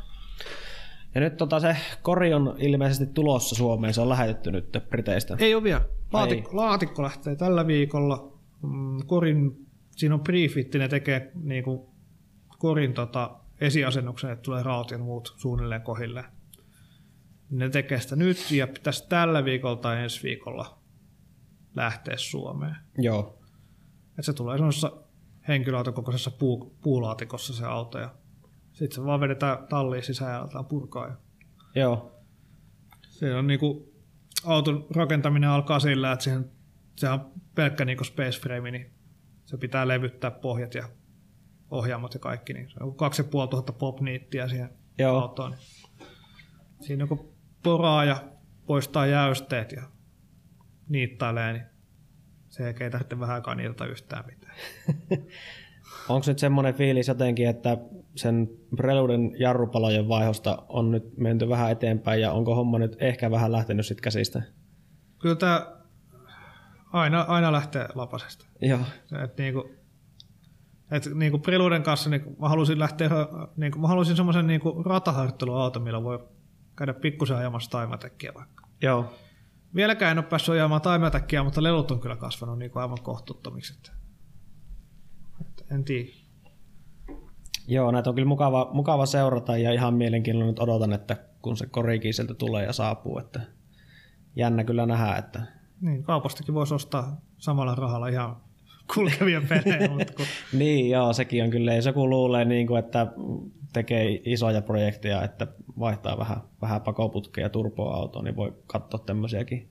Ja 1.14 1.20
nyt 1.20 1.36
tota 1.36 1.60
se 1.60 1.76
kori 2.02 2.34
on 2.34 2.54
ilmeisesti 2.58 3.06
tulossa 3.06 3.54
Suomeen, 3.54 3.94
se 3.94 4.00
on 4.00 4.08
lähetetty 4.08 4.52
nyt 4.52 4.78
Briteistä. 4.88 5.36
Ei 5.38 5.54
ole 5.54 5.62
vielä. 5.62 5.80
Laatikko, 6.12 6.56
laatikko 6.56 7.02
lähtee 7.02 7.36
tällä 7.36 7.66
viikolla. 7.66 8.32
Mm, 8.62 9.06
korin, 9.06 9.66
siinä 9.90 10.14
on 10.14 10.20
prefit, 10.20 10.74
ne 10.74 10.88
tekee 10.88 11.32
niin 11.42 11.64
kuin 11.64 11.80
korin 12.58 12.94
tota, 12.94 13.30
esiasennuksen, 13.60 14.30
että 14.30 14.42
tulee 14.42 14.62
raut 14.62 14.90
ja 14.90 14.98
muut 14.98 15.34
suunnilleen 15.36 15.82
kohille. 15.82 16.24
Ne 17.50 17.68
tekee 17.68 18.00
sitä 18.00 18.16
nyt 18.16 18.50
ja 18.50 18.66
pitäisi 18.66 19.08
tällä 19.08 19.44
viikolla 19.44 19.76
tai 19.76 20.02
ensi 20.02 20.22
viikolla 20.22 20.78
lähteä 21.76 22.16
Suomeen. 22.16 22.76
Joo. 22.98 23.38
Et 24.18 24.24
se 24.24 24.32
tulee 24.32 24.58
semmoisessa 24.58 24.92
henkilöautokokoisessa 25.48 26.30
puu, 26.30 26.76
puulaatikossa 26.82 27.52
se 27.52 27.66
auto 27.66 27.98
ja 27.98 28.14
sitten 28.72 28.94
se 28.94 29.04
vaan 29.04 29.20
vedetään 29.20 29.66
talliin 29.68 30.02
sisään 30.02 30.32
ja 30.32 30.40
aletaan 30.40 30.66
purkaa. 30.66 31.06
Ja 31.06 31.16
Joo. 31.74 32.22
se 33.02 33.34
on 33.34 33.46
niinku, 33.46 33.94
auton 34.44 34.86
rakentaminen 34.90 35.50
alkaa 35.50 35.80
sillä, 35.80 36.12
että 36.12 36.22
siihen, 36.22 36.50
se 36.96 37.08
on 37.08 37.32
pelkkä 37.54 37.84
niinku 37.84 38.04
space 38.04 38.40
frame, 38.40 38.70
niin 38.70 38.90
se 39.44 39.56
pitää 39.56 39.88
levyttää 39.88 40.30
pohjat 40.30 40.74
ja 40.74 40.88
ohjaamot 41.70 42.14
ja 42.14 42.20
kaikki. 42.20 42.52
Niin 42.52 42.70
se 42.70 42.84
on 42.84 42.94
2500 42.94 43.76
popniittiä 43.78 44.48
siihen 44.48 44.70
Joo. 44.98 45.20
autoon. 45.20 45.50
Niin 45.50 45.60
siinä 46.80 47.06
kun 47.06 47.39
poraa 47.62 48.04
ja 48.04 48.16
poistaa 48.66 49.06
jäysteet 49.06 49.72
ja 49.72 49.82
niittailee, 50.88 51.52
niin 51.52 51.64
se 52.48 52.74
ei 52.80 52.90
tarvitse 52.90 53.20
vähän 53.20 53.34
aikaa 53.34 53.54
niiltä 53.54 53.84
yhtään 53.84 54.24
mitään. 54.26 54.56
Onko 56.08 56.24
nyt 56.26 56.38
semmoinen 56.38 56.74
fiilis 56.74 57.08
jotenkin, 57.08 57.48
että 57.48 57.78
sen 58.16 58.48
Preluden 58.76 59.32
jarrupalojen 59.38 60.08
vaihosta 60.08 60.62
on 60.68 60.90
nyt 60.90 61.16
menty 61.16 61.48
vähän 61.48 61.70
eteenpäin 61.70 62.20
ja 62.20 62.32
onko 62.32 62.54
homma 62.54 62.78
nyt 62.78 62.96
ehkä 63.00 63.30
vähän 63.30 63.52
lähtenyt 63.52 63.86
sitten 63.86 64.02
käsistä? 64.02 64.42
Kyllä 65.18 65.34
tämä 65.34 65.66
aina, 66.92 67.20
aina 67.20 67.52
lähtee 67.52 67.88
lapasesta. 67.94 68.46
Joo. 68.60 68.80
Et 69.24 69.38
niinku, 69.38 69.70
et 70.90 71.06
niinku 71.14 71.38
Preluden 71.38 71.82
kanssa 71.82 72.10
niin 72.10 72.36
mä 72.40 72.48
halusin 72.48 72.78
lähteä, 72.78 73.10
niinku, 73.56 73.78
mä 73.78 73.88
halusin 73.88 74.16
semmoisen 74.16 74.46
niinku 74.46 74.82
rataharjoitteluauton, 74.82 75.82
millä 75.82 76.02
voi 76.02 76.28
käydä 76.80 76.94
pikkusen 76.94 77.36
ajamassa 77.36 77.70
taimatekkiä 77.70 78.32
vaikka. 78.34 78.66
Joo. 78.82 79.12
Vieläkään 79.74 80.10
en 80.10 80.18
ole 80.18 80.26
päässyt 80.26 80.52
ajamaan 80.52 80.80
taimatekkiä, 80.80 81.44
mutta 81.44 81.62
lelut 81.62 81.90
on 81.90 82.00
kyllä 82.00 82.16
kasvanut 82.16 82.58
niinku 82.58 82.78
aivan 82.78 83.00
kohtuuttomiksi. 83.02 83.74
Että, 83.76 83.92
et 85.40 85.66
en 85.70 85.84
tiedä. 85.84 86.10
Joo, 87.68 87.90
näitä 87.90 88.10
on 88.10 88.14
kyllä 88.14 88.28
mukava, 88.28 88.70
mukava 88.72 89.06
seurata 89.06 89.56
ja 89.56 89.72
ihan 89.72 89.94
mielenkiinnolla 89.94 90.46
nyt 90.46 90.58
odotan, 90.58 90.92
että 90.92 91.16
kun 91.42 91.56
se 91.56 91.66
korikin 91.66 92.14
sieltä 92.14 92.34
tulee 92.34 92.64
ja 92.64 92.72
saapuu, 92.72 93.18
että 93.18 93.40
jännä 94.36 94.64
kyllä 94.64 94.86
nähdä, 94.86 95.16
että 95.16 95.42
Niin, 95.80 96.02
kaupastakin 96.02 96.54
voisi 96.54 96.74
ostaa 96.74 97.20
samalla 97.38 97.74
rahalla 97.74 98.08
ihan 98.08 98.36
kulkevia 98.94 99.42
pelejä, 99.48 99.88
mutta 99.88 100.12
kun 100.12 100.26
Niin, 100.52 100.90
joo, 100.90 101.12
sekin 101.12 101.44
on 101.44 101.50
kyllä. 101.50 101.74
Jos 101.74 101.86
joku 101.86 102.10
luulee, 102.10 102.44
niin 102.44 102.66
kuin, 102.66 102.78
että 102.78 103.06
tekee 103.72 104.20
isoja 104.24 104.62
projekteja, 104.62 105.22
että 105.22 105.46
vaihtaa 105.78 106.18
vähän, 106.18 106.42
vähän 106.62 106.80
pakoputkea 106.80 107.44
ja 107.44 107.48
turboautoa, 107.48 108.22
niin 108.22 108.36
voi 108.36 108.54
katsoa 108.66 109.00
tämmöisiäkin. 109.06 109.68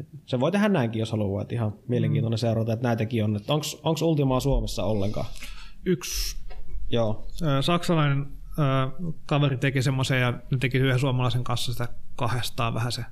Et 0.00 0.06
Se 0.26 0.40
voi 0.40 0.52
tehdä 0.52 0.68
näinkin, 0.68 1.00
jos 1.00 1.10
haluaa. 1.10 1.42
Että 1.42 1.54
ihan 1.54 1.72
mielenkiintoinen 1.88 2.38
seurata, 2.38 2.72
että 2.72 2.88
näitäkin 2.88 3.24
on. 3.24 3.40
Onko 3.82 3.98
Ultimaa 4.02 4.40
Suomessa 4.40 4.84
ollenkaan? 4.84 5.26
yksi 5.84 6.36
Joo. 6.88 7.26
Saksalainen 7.60 8.26
kaveri 9.26 9.56
teki 9.56 9.82
semmoisen 9.82 10.20
ja 10.20 10.30
ne 10.30 10.58
teki 10.60 10.78
yhden 10.78 10.98
suomalaisen 10.98 11.44
kanssa 11.44 11.72
sitä 11.72 11.88
kahdestaan 12.16 12.74
vähän 12.74 12.92
se. 12.92 13.04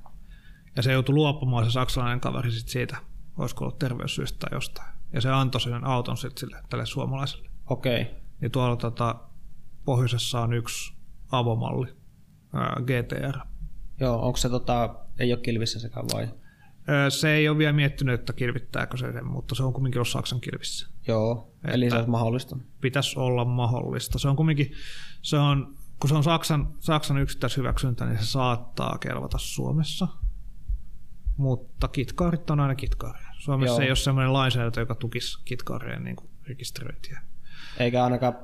Ja 0.75 0.83
se 0.83 0.91
joutui 0.91 1.15
luopumaan 1.15 1.65
se 1.65 1.71
saksalainen 1.71 2.19
kaveri 2.19 2.51
sit 2.51 2.67
siitä, 2.67 2.97
olisiko 3.37 3.65
ollut 3.65 3.79
terveyssyistä 3.79 4.37
tai 4.39 4.57
jostain. 4.57 4.87
Ja 5.13 5.21
se 5.21 5.29
antoi 5.29 5.61
sen 5.61 5.83
auton 5.83 6.17
sitten 6.17 6.39
sille 6.39 6.57
tälle 6.69 6.85
suomalaiselle. 6.85 7.49
Okei. 7.69 8.01
Okay. 8.01 8.13
Niin 8.41 8.51
tuolla 8.51 8.75
tota, 8.75 9.15
pohjoisessa 9.85 10.41
on 10.41 10.53
yksi 10.53 10.93
avomalli, 11.31 11.87
ää, 12.53 12.75
GTR. 12.81 13.39
Joo, 13.99 14.25
onko 14.25 14.37
se 14.37 14.49
tota, 14.49 14.95
ei 15.19 15.33
ole 15.33 15.41
kilvissä 15.41 15.79
sekä 15.79 16.03
vai? 16.13 16.27
Se 17.09 17.33
ei 17.33 17.49
ole 17.49 17.57
vielä 17.57 17.73
miettinyt, 17.73 18.19
että 18.19 18.33
kilvittääkö 18.33 18.97
se 18.97 19.11
sen, 19.11 19.25
mutta 19.25 19.55
se 19.55 19.63
on 19.63 19.73
kumminkin 19.73 19.99
ollut 19.99 20.07
Saksan 20.07 20.41
kilvissä. 20.41 20.87
Joo, 21.07 21.53
että... 21.55 21.71
eli 21.71 21.89
se 21.89 21.95
olisi 21.95 22.09
mahdollista. 22.09 22.57
pitäisi 22.81 23.19
olla 23.19 23.45
mahdollista. 23.45 24.19
Se 24.19 24.27
on 24.27 24.35
kumminkin, 24.35 24.71
se 25.21 25.37
on, 25.37 25.75
kun 25.99 26.09
se 26.09 26.15
on 26.15 26.23
Saksan, 26.23 26.73
Saksan 26.79 27.17
yksittäishyväksyntä, 27.17 28.05
niin 28.05 28.17
se 28.19 28.25
saattaa 28.25 28.97
kelvata 28.97 29.37
Suomessa. 29.37 30.07
Mutta 31.37 31.87
kitkaarit 31.87 32.49
on 32.49 32.59
aina 32.59 32.75
kitkaaria. 32.75 33.27
Suomessa 33.37 33.71
Joo. 33.71 33.79
Joo. 33.79 33.83
ei 33.83 33.89
ole 33.89 33.95
sellainen 33.95 34.33
lainsäädäntö, 34.33 34.79
joka 34.79 34.95
tukisi 34.95 35.43
kitkaarien 35.45 36.03
niin 36.03 36.15
rekisteröintiä. 36.47 37.21
Eikä 37.79 38.03
ainakaan, 38.03 38.35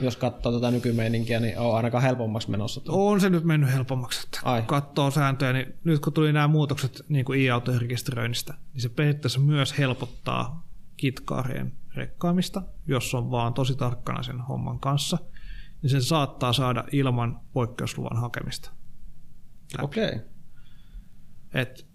jos 0.00 0.16
katsoo 0.16 0.52
tätä 0.52 0.70
nykymeininkiä, 0.70 1.40
niin 1.40 1.58
on 1.58 1.76
ainakaan 1.76 2.02
helpommaksi 2.02 2.50
menossa. 2.50 2.80
tuo. 2.80 3.10
On 3.10 3.20
se 3.20 3.30
nyt 3.30 3.44
mennyt 3.44 3.72
helpommaksi. 3.72 4.20
Että 4.26 4.40
Ai. 4.44 4.60
kun 4.60 4.66
katsoo 4.66 5.10
sääntöjä, 5.10 5.52
niin 5.52 5.74
nyt 5.84 6.00
kun 6.00 6.12
tuli 6.12 6.32
nämä 6.32 6.48
muutokset 6.48 7.02
niin 7.08 7.24
kuin 7.24 7.40
i-autojen 7.40 7.80
rekisteröinnistä, 7.80 8.54
niin 8.72 8.82
se 8.82 8.88
periaatteessa 8.88 9.40
myös 9.40 9.78
helpottaa 9.78 10.68
kitkaarien 10.96 11.72
rekkaamista, 11.94 12.62
jos 12.86 13.14
on 13.14 13.30
vaan 13.30 13.54
tosi 13.54 13.76
tarkkana 13.76 14.22
sen 14.22 14.40
homman 14.40 14.80
kanssa, 14.80 15.18
niin 15.82 15.90
sen 15.90 16.02
saattaa 16.02 16.52
saada 16.52 16.84
ilman 16.92 17.40
poikkeusluvan 17.52 18.20
hakemista. 18.20 18.70
Okei. 19.82 20.08
Okay. 20.08 20.20
Et 21.54 21.68
Mutta 21.68 21.86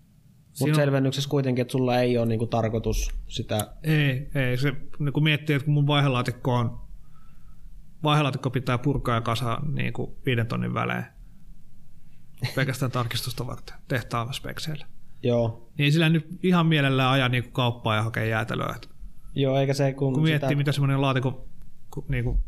siinä 0.54 0.72
on- 0.72 0.76
selvennyksessä 0.76 1.30
kuitenkin, 1.30 1.62
että 1.62 1.72
sulla 1.72 2.00
ei 2.00 2.18
ole 2.18 2.26
niinku 2.26 2.48
tarkoitus 2.48 3.12
sitä... 3.28 3.76
Ei, 3.84 4.30
ei. 4.36 4.58
Se, 4.58 4.74
niin 5.00 5.14
kun 5.14 5.24
miettii, 5.24 5.56
että 5.56 5.66
kun 5.66 5.74
mun 5.74 5.88
vaihelaatikko 5.88 6.56
on, 6.56 6.83
vaihelaatikko 8.04 8.50
pitää 8.50 8.78
purkaa 8.78 9.16
ja 9.16 9.22
kasa 9.22 9.60
niin 9.72 9.94
kuin 9.94 10.12
viiden 10.26 10.48
tonnin 10.48 10.74
välein 10.74 11.06
pelkästään 12.56 12.92
tarkistusta 12.92 13.48
varten 13.48 13.76
tehtaan 13.88 14.34
spekseillä. 14.34 14.86
Joo. 15.24 15.72
Niin 15.78 15.94
sillä 15.94 16.10
nyt 16.10 16.28
ihan 16.44 16.66
mielellään 16.66 17.12
aja 17.12 17.30
niin 17.30 17.44
kuin 17.44 17.54
kauppaa 17.54 17.96
ja 17.96 18.04
hakea 18.04 18.26
jäätelöä. 18.26 18.76
Joo, 19.36 19.58
eikä 19.58 19.74
se 19.74 19.94
kun, 19.94 20.14
kun 20.14 20.24
miettii, 20.24 20.50
sitä... 20.50 20.58
mitä 20.58 20.72
semmoinen 20.72 21.02
laatikon 21.02 21.46
ku- 21.92 22.06
niin 22.08 22.24
kuin 22.24 22.44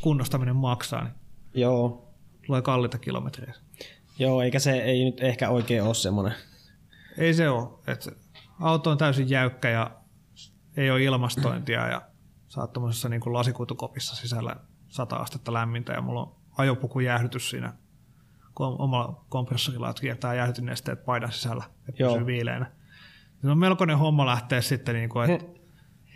kunnostaminen 0.00 0.56
maksaa, 0.56 1.04
niin 1.04 1.14
Joo. 1.54 2.14
tulee 2.46 2.62
kalliita 2.62 2.98
kilometrejä. 2.98 3.54
Joo, 4.18 4.42
eikä 4.42 4.58
se 4.58 4.72
ei 4.72 5.04
nyt 5.04 5.20
ehkä 5.20 5.50
oikein 5.50 5.82
ole 5.82 5.94
semmoinen. 5.94 6.34
Ei 7.18 7.34
se 7.34 7.48
ole. 7.48 7.68
Et 7.86 8.08
auto 8.60 8.90
on 8.90 8.98
täysin 8.98 9.30
jäykkä 9.30 9.70
ja 9.70 9.90
ei 10.76 10.90
ole 10.90 11.02
ilmastointia 11.02 11.88
ja 11.88 12.02
sä 12.48 12.60
oot 12.60 12.72
tommosessa 12.72 13.08
niin 13.08 13.20
lasikuitukopissa 13.26 14.16
sisällä 14.16 14.56
100 14.94 15.16
astetta 15.16 15.52
lämmintä 15.52 15.92
ja 15.92 16.00
mulla 16.00 16.22
on 16.22 16.34
ajopukujäähdytys 16.58 17.50
siinä 17.50 17.72
kom- 18.54 18.76
omalla 18.78 19.24
kompressorilla, 19.28 19.90
että 19.90 20.00
kiertää 20.02 20.34
jäähdytynesteet 20.34 21.04
paidan 21.04 21.32
sisällä, 21.32 21.64
että 21.88 22.02
Joo. 22.02 22.12
pysyy 22.12 22.26
viileänä. 22.26 22.66
Se 23.42 23.50
on 23.50 23.58
melkoinen 23.58 23.98
homma 23.98 24.26
lähteä 24.26 24.60
sitten, 24.60 24.94
niin 24.94 25.08
kuin, 25.08 25.30
että 25.30 25.46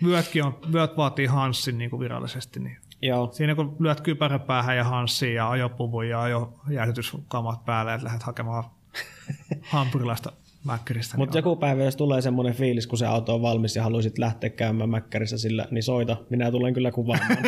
vyötkin 0.04 0.44
on, 0.44 0.58
vyöt 0.72 0.96
vaatii 0.96 1.26
Hanssin 1.26 1.78
niin 1.78 1.90
kuin 1.90 2.00
virallisesti, 2.00 2.60
niin 2.60 2.76
Joo. 3.02 3.32
Siinä 3.32 3.54
kun 3.54 3.76
lyöt 3.78 4.00
kypäräpäähän 4.00 4.76
ja 4.76 4.84
hanssiin 4.84 5.34
ja 5.34 5.50
ajopuvun 5.50 6.08
ja 6.08 6.22
ajojäähdytyskamat 6.22 7.64
päälle, 7.64 7.94
että 7.94 8.04
lähdet 8.04 8.22
hakemaan 8.22 8.64
hampurilaista 9.72 10.32
mäkkäristä. 10.64 11.16
Mutta 11.16 11.34
niin 11.34 11.38
joku 11.44 11.56
päivä, 11.56 11.84
jos 11.84 11.96
tulee 11.96 12.20
semmoinen 12.20 12.54
fiilis, 12.54 12.86
kun 12.86 12.98
se 12.98 13.06
auto 13.06 13.34
on 13.34 13.42
valmis 13.42 13.76
ja 13.76 13.82
haluaisit 13.82 14.18
lähteä 14.18 14.50
käymään 14.50 14.90
mäkkärissä 14.90 15.38
sillä, 15.38 15.66
niin 15.70 15.82
soita. 15.82 16.16
Minä 16.30 16.50
tulen 16.50 16.74
kyllä 16.74 16.90
kuvaamaan. 16.90 17.38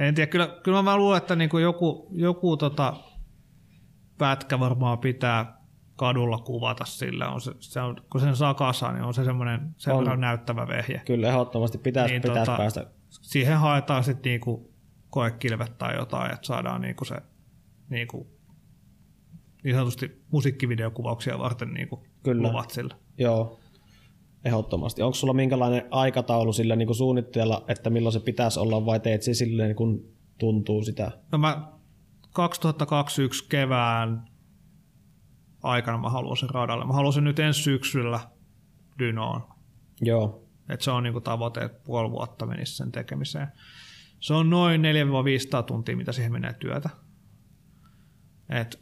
En 0.00 0.14
tiedä, 0.14 0.30
kyllä, 0.30 0.48
kyllä 0.62 0.82
mä 0.82 0.96
luulen, 0.96 1.18
että 1.18 1.36
niin 1.36 1.50
kuin 1.50 1.62
joku, 1.62 2.08
joku 2.12 2.56
tota 2.56 2.96
pätkä 4.18 4.60
varmaan 4.60 4.98
pitää 4.98 5.60
kadulla 5.96 6.38
kuvata 6.38 6.84
sillä. 6.84 7.28
On 7.28 7.40
se, 7.40 7.52
se 7.58 7.80
on, 7.80 7.96
kun 8.12 8.20
sen 8.20 8.36
saa 8.36 8.54
kasaan, 8.54 8.94
niin 8.94 9.04
on 9.04 9.14
se 9.14 9.24
semmoinen 9.24 9.74
sen 9.76 9.94
On. 9.94 10.20
näyttävä 10.20 10.68
vehje. 10.68 11.02
Kyllä 11.06 11.28
ehdottomasti 11.28 11.78
pitäisi, 11.78 12.12
Niin, 12.14 12.22
niin, 12.22 12.32
pitäisi 12.32 12.52
tota- 12.52 12.56
päästä. 12.56 12.86
Siihen 13.08 13.58
haetaan 13.58 14.04
sitten 14.04 14.30
niinku 14.30 14.72
koekilvet 15.10 15.78
tai 15.78 15.96
jotain, 15.96 16.32
että 16.34 16.46
saadaan 16.46 16.80
niinku 16.80 17.04
se 17.04 17.16
niinku, 17.88 18.26
niin 19.64 19.74
sanotusti 19.74 20.22
musiikkivideokuvauksia 20.32 21.38
varten 21.38 21.74
niinku 21.74 22.06
Kyllä. 22.22 22.42
luvat 22.48 22.70
sillä. 22.70 22.94
Joo, 23.18 23.59
ehdottomasti. 24.44 25.02
Onko 25.02 25.14
sulla 25.14 25.32
minkälainen 25.32 25.82
aikataulu 25.90 26.52
sillä 26.52 26.76
niin 26.76 26.86
kuin 26.86 26.96
suunnitteella, 26.96 27.64
että 27.68 27.90
milloin 27.90 28.12
se 28.12 28.20
pitäisi 28.20 28.60
olla 28.60 28.86
vai 28.86 29.00
teet 29.00 29.22
se 29.22 29.34
silleen, 29.34 29.76
kun 29.76 30.04
tuntuu 30.38 30.82
sitä? 30.82 31.10
No 31.32 31.38
mä 31.38 31.72
2021 32.32 33.48
kevään 33.48 34.30
aikana 35.62 35.98
mä 35.98 36.10
haluan 36.10 36.36
sen 36.36 36.50
radalle. 36.50 36.84
Mä 36.84 36.92
haluan 36.92 37.12
sen 37.12 37.24
nyt 37.24 37.38
ensi 37.38 37.62
syksyllä 37.62 38.20
Dynoon. 38.98 39.44
Joo, 40.00 40.48
Et 40.68 40.80
se 40.80 40.90
on 40.90 41.02
niinku 41.02 41.20
tavoite, 41.20 41.60
että 41.60 41.80
puoli 41.84 42.10
vuotta 42.10 42.46
menisi 42.46 42.76
sen 42.76 42.92
tekemiseen. 42.92 43.48
Se 44.20 44.34
on 44.34 44.50
noin 44.50 44.82
400-500 45.60 45.62
tuntia, 45.62 45.96
mitä 45.96 46.12
siihen 46.12 46.32
menee 46.32 46.52
työtä. 46.52 46.90
Et 48.48 48.80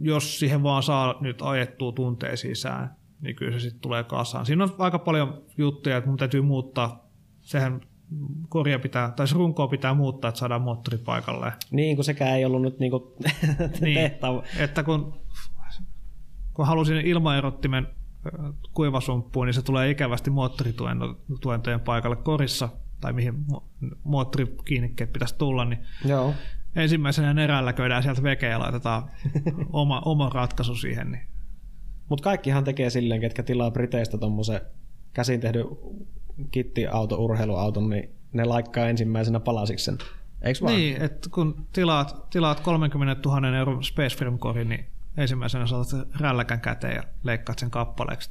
jos 0.00 0.38
siihen 0.38 0.62
vaan 0.62 0.82
saa 0.82 1.14
nyt 1.20 1.42
ajettua 1.42 1.92
tunteja 1.92 2.36
sisään, 2.36 2.96
niin 3.20 3.36
kyllä 3.36 3.52
se 3.52 3.60
sitten 3.60 3.80
tulee 3.80 4.04
kasaan. 4.04 4.46
Siinä 4.46 4.64
on 4.64 4.74
aika 4.78 4.98
paljon 4.98 5.42
juttuja, 5.58 5.96
että 5.96 6.08
mun 6.10 6.18
täytyy 6.18 6.42
muuttaa, 6.42 7.08
sehän 7.40 7.80
korja 8.48 8.78
pitää, 8.78 9.10
tai 9.10 9.28
se 9.28 9.34
runkoa 9.34 9.68
pitää 9.68 9.94
muuttaa, 9.94 10.28
että 10.28 10.38
saadaan 10.38 10.62
moottori 10.62 10.98
paikalleen. 10.98 11.52
niin 11.70 11.96
kuin 11.96 12.04
sekään 12.04 12.36
ei 12.36 12.44
ollut 12.44 12.62
nyt 12.62 12.78
niin 12.78 12.90
kuin 12.90 13.02
Niin. 13.80 13.94
tehtävä. 13.94 14.42
Että 14.58 14.82
kun, 14.82 15.20
kun 16.54 16.66
halusin 16.66 16.96
ilmaerottimen 16.96 17.86
kuivasumppuun, 18.74 19.46
niin 19.46 19.54
se 19.54 19.62
tulee 19.62 19.90
ikävästi 19.90 20.30
moottorituentojen 20.30 21.80
paikalle 21.84 22.16
korissa, 22.16 22.68
tai 23.00 23.12
mihin 23.12 23.34
mo- 23.52 23.62
moottorikiinnikkeet 24.04 25.12
pitäisi 25.12 25.34
tulla, 25.38 25.64
niin 25.64 25.80
Joo, 26.04 26.34
ensimmäisenä 26.76 27.44
erällä 27.44 27.72
käydään 27.72 28.02
sieltä 28.02 28.22
vekeä 28.22 28.50
ja 28.50 28.58
laitetaan 28.60 29.10
oma, 29.72 30.02
oma 30.04 30.30
ratkaisu 30.34 30.74
siihen. 30.74 31.10
Niin. 31.12 31.28
Mutta 32.08 32.24
kaikkihan 32.24 32.64
tekee 32.64 32.90
silleen, 32.90 33.20
ketkä 33.20 33.42
tilaa 33.42 33.70
Briteistä 33.70 34.18
tuommoisen 34.18 34.60
käsin 35.12 35.40
tehdyn 35.40 35.64
kittiauto, 36.50 37.16
urheiluauton, 37.16 37.90
niin 37.90 38.10
ne 38.32 38.44
laikkaa 38.44 38.88
ensimmäisenä 38.88 39.40
palasiksi 39.40 39.84
sen. 39.84 39.98
Eikö 40.42 40.60
vaan? 40.62 40.74
Niin, 40.74 41.02
että 41.02 41.30
kun 41.30 41.66
tilaat, 41.72 42.30
tilaat 42.30 42.60
30 42.60 43.28
000 43.28 43.58
euron 43.58 43.84
Space 43.84 44.16
Film 44.16 44.38
korin, 44.38 44.68
niin 44.68 44.86
ensimmäisenä 45.16 45.66
sen 45.66 46.06
rälläkän 46.20 46.60
käteen 46.60 46.96
ja 46.96 47.02
leikkaat 47.22 47.58
sen 47.58 47.70
kappaleeksi. 47.70 48.30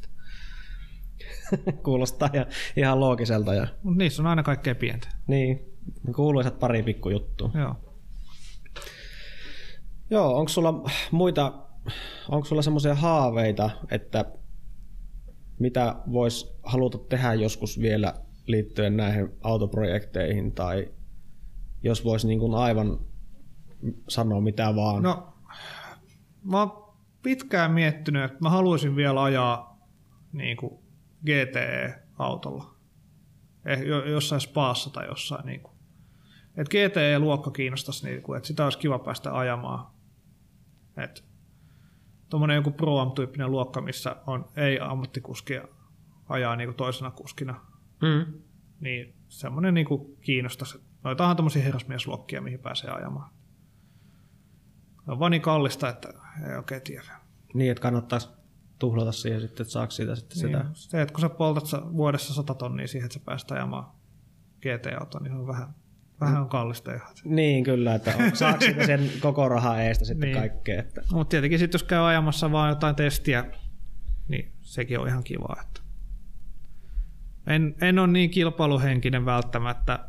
Kuulostaa 1.83 2.29
ja, 2.33 2.45
ihan 2.75 2.99
loogiselta. 2.99 3.53
Ja, 3.53 3.67
Mutta 3.83 3.97
niissä 3.97 4.21
on 4.21 4.27
aina 4.27 4.43
kaikkein 4.43 4.75
pientä. 4.75 5.07
niin, 5.27 5.59
kuuluisat 6.15 6.59
pari 6.59 6.83
pikkujuttua. 6.83 7.51
Joo. 7.53 7.75
Joo, 10.09 10.37
onko 10.37 10.49
sulla 10.49 10.83
muita, 11.11 11.53
onko 12.29 12.45
sulla 12.45 12.61
semmoisia 12.61 12.95
haaveita, 12.95 13.69
että 13.91 14.25
mitä 15.59 15.95
vois 16.11 16.59
haluta 16.63 16.97
tehdä 16.97 17.33
joskus 17.33 17.81
vielä 17.81 18.13
liittyen 18.47 18.97
näihin 18.97 19.29
autoprojekteihin 19.41 20.51
tai 20.51 20.91
jos 21.83 22.05
vois 22.05 22.25
niin 22.25 22.39
kuin 22.39 22.55
aivan 22.55 22.99
sanoa 24.07 24.41
mitä 24.41 24.75
vaan. 24.75 25.03
No, 25.03 25.33
mä 26.43 26.59
oon 26.59 26.95
pitkään 27.23 27.71
miettinyt, 27.71 28.23
että 28.23 28.37
mä 28.41 28.49
haluaisin 28.49 28.95
vielä 28.95 29.23
ajaa 29.23 29.79
niin 30.33 30.57
kuin 30.57 30.79
GTE-autolla. 31.25 32.75
Eh, 33.65 33.81
jo- 33.81 34.05
jossain 34.05 34.41
spaassa 34.41 34.89
tai 34.89 35.07
jossain. 35.07 35.45
Niin 35.45 35.61
kuin. 35.61 35.77
Et 36.57 36.69
GTE-luokka 36.69 37.51
kiinnostaisi, 37.51 38.05
niin 38.05 38.21
kuin, 38.21 38.37
että 38.37 38.47
sitä 38.47 38.63
olisi 38.63 38.79
kiva 38.79 38.99
päästä 38.99 39.37
ajamaan. 39.37 39.91
Et, 40.97 41.23
tuommoinen 42.29 42.55
joku 42.55 42.71
Pro-Am-tyyppinen 42.71 43.51
luokka, 43.51 43.81
missä 43.81 44.15
on 44.27 44.45
ei-ammattikuskia 44.55 45.63
ajaa 46.29 46.55
niin 46.55 46.67
kuin 46.67 46.75
toisena 46.77 47.11
kuskina, 47.11 47.61
Mm. 48.01 48.33
niin 48.79 49.13
semmoinen 49.27 49.73
niin 49.73 49.87
kuin 49.87 50.17
kiinnostaisi. 50.21 50.81
Noita 51.03 51.27
on 51.27 51.35
tämmöisiä 51.35 51.63
herrasmiesluokkia, 51.63 52.41
mihin 52.41 52.59
pääsee 52.59 52.89
ajamaan. 52.91 53.29
Se 55.05 55.11
on 55.11 55.19
vaan 55.19 55.31
niin 55.31 55.41
kallista, 55.41 55.89
että 55.89 56.09
ei 56.49 56.55
oikein 56.57 56.81
tiedä. 56.81 57.11
Niin, 57.53 57.71
että 57.71 57.81
kannattaisi 57.81 58.29
tuhlata 58.79 59.11
siihen 59.11 59.41
sitten, 59.41 59.63
että 59.63 59.71
saako 59.71 59.91
siitä 59.91 60.15
sitten 60.15 60.37
sitä. 60.37 60.63
Niin, 60.63 60.75
se, 60.75 61.01
että 61.01 61.13
kun 61.13 61.21
sä 61.21 61.29
poltat 61.29 61.65
sa- 61.65 61.93
vuodessa 61.93 62.33
100 62.33 62.53
tonnia 62.53 62.87
siihen, 62.87 63.05
että 63.05 63.13
sä 63.19 63.25
pääst 63.25 63.51
ajamaan 63.51 63.85
GT-autoa, 64.61 65.21
niin 65.21 65.31
se 65.33 65.37
on 65.39 65.47
vähän, 65.47 65.75
vähän 66.21 66.41
on 66.41 66.49
kallista 66.49 66.93
ihan. 66.93 67.07
Niin, 67.25 67.63
kyllä, 67.63 67.95
että 67.95 68.13
saako 68.33 68.65
sen 68.85 69.09
koko 69.19 69.49
rahaa 69.49 69.81
eestä 69.81 70.05
sitten 70.05 70.29
Niin. 70.29 70.37
kaikkea. 70.39 70.79
Että. 70.79 71.01
Mutta 71.11 71.29
tietenkin 71.29 71.59
sitten 71.59 71.79
jos 71.79 71.83
käy 71.83 72.07
ajamassa 72.07 72.51
vaan 72.51 72.69
jotain 72.69 72.95
testiä, 72.95 73.45
niin 74.27 74.51
sekin 74.61 74.99
on 74.99 75.07
ihan 75.07 75.23
kiva. 75.23 75.55
Että 75.61 75.81
en, 77.47 77.75
en 77.81 77.99
ole 77.99 78.07
niin 78.07 78.29
kilpailuhenkinen 78.29 79.25
välttämättä. 79.25 79.99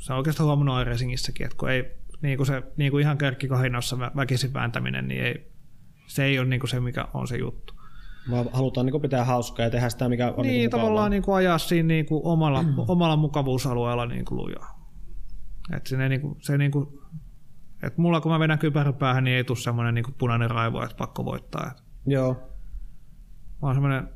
Se 0.00 0.12
on 0.12 0.16
oikeastaan 0.18 0.46
huomannut 0.46 0.80
iRacingissakin, 0.80 1.46
että 1.46 1.56
kun 1.58 1.70
ei 1.70 1.98
niin 2.22 2.36
kuin 2.36 2.46
se, 2.46 2.62
niin 2.76 2.90
kuin 2.90 3.02
ihan 3.02 3.18
kärkkikahinoissa 3.18 3.96
vä- 3.96 4.16
väkisin 4.16 4.54
vääntäminen, 4.54 5.08
niin 5.08 5.22
ei, 5.24 5.52
se 6.06 6.24
ei 6.24 6.38
ole 6.38 6.48
niin 6.48 6.60
kuin 6.60 6.70
se, 6.70 6.80
mikä 6.80 7.08
on 7.14 7.28
se 7.28 7.36
juttu. 7.36 7.74
Vaan 8.30 8.46
halutaan 8.52 8.86
niin 8.86 9.00
pitää 9.02 9.24
hauskaa 9.24 9.64
ja 9.64 9.70
tehdä 9.70 9.88
sitä, 9.88 10.08
mikä 10.08 10.28
on 10.36 10.42
niin, 10.42 10.52
niin 10.52 10.70
tavallaan 10.70 11.10
niin 11.10 11.22
kuin 11.22 11.36
ajaa 11.36 11.58
siinä 11.58 11.86
niin 11.86 12.06
kuin 12.06 12.20
omalla, 12.24 12.64
omalla 12.88 13.16
mukavuusalueella 13.16 14.06
niin 14.06 14.24
kuin 14.24 14.38
lujaa. 14.38 14.77
Et 15.76 15.86
se, 15.86 16.08
niin 16.08 16.20
kuin, 16.20 16.36
se 16.40 16.58
niin 16.58 16.70
kuin, 16.70 16.86
et 17.82 17.98
mulla 17.98 18.20
kun 18.20 18.32
mä 18.32 18.38
vedän 18.38 18.58
kypärän 18.58 18.94
päähän, 18.94 19.24
niin 19.24 19.36
ei 19.36 19.44
tule 19.44 19.58
semmoinen 19.58 19.94
niin 19.94 20.04
kuin 20.04 20.14
punainen 20.18 20.50
raivo, 20.50 20.82
että 20.82 20.96
pakko 20.96 21.24
voittaa. 21.24 21.70
Et 21.70 21.82
Joo, 22.06 22.34
mä 23.62 23.68
oon 23.68 23.74
semmoinen 23.74 24.08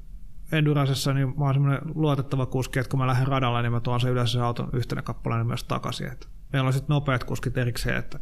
Enduracessa, 0.52 1.14
niin 1.14 1.38
mä 1.38 1.44
oon 1.44 1.54
semmoinen 1.54 1.80
luotettava 1.94 2.46
kuski, 2.46 2.78
että 2.78 2.90
kun 2.90 2.98
mä 2.98 3.06
lähden 3.06 3.26
radalle, 3.26 3.62
niin 3.62 3.72
mä 3.72 3.80
tuon 3.80 4.00
sen 4.00 4.10
yleensä 4.10 4.32
sen 4.32 4.42
auton 4.42 4.70
yhtenä 4.72 5.02
kappaleena 5.02 5.44
myös 5.44 5.64
takaisin. 5.64 6.12
Et 6.12 6.28
meillä 6.52 6.66
on 6.66 6.72
sitten 6.72 6.94
nopeat 6.94 7.24
kuskit 7.24 7.58
erikseen, 7.58 7.96
että 7.96 8.20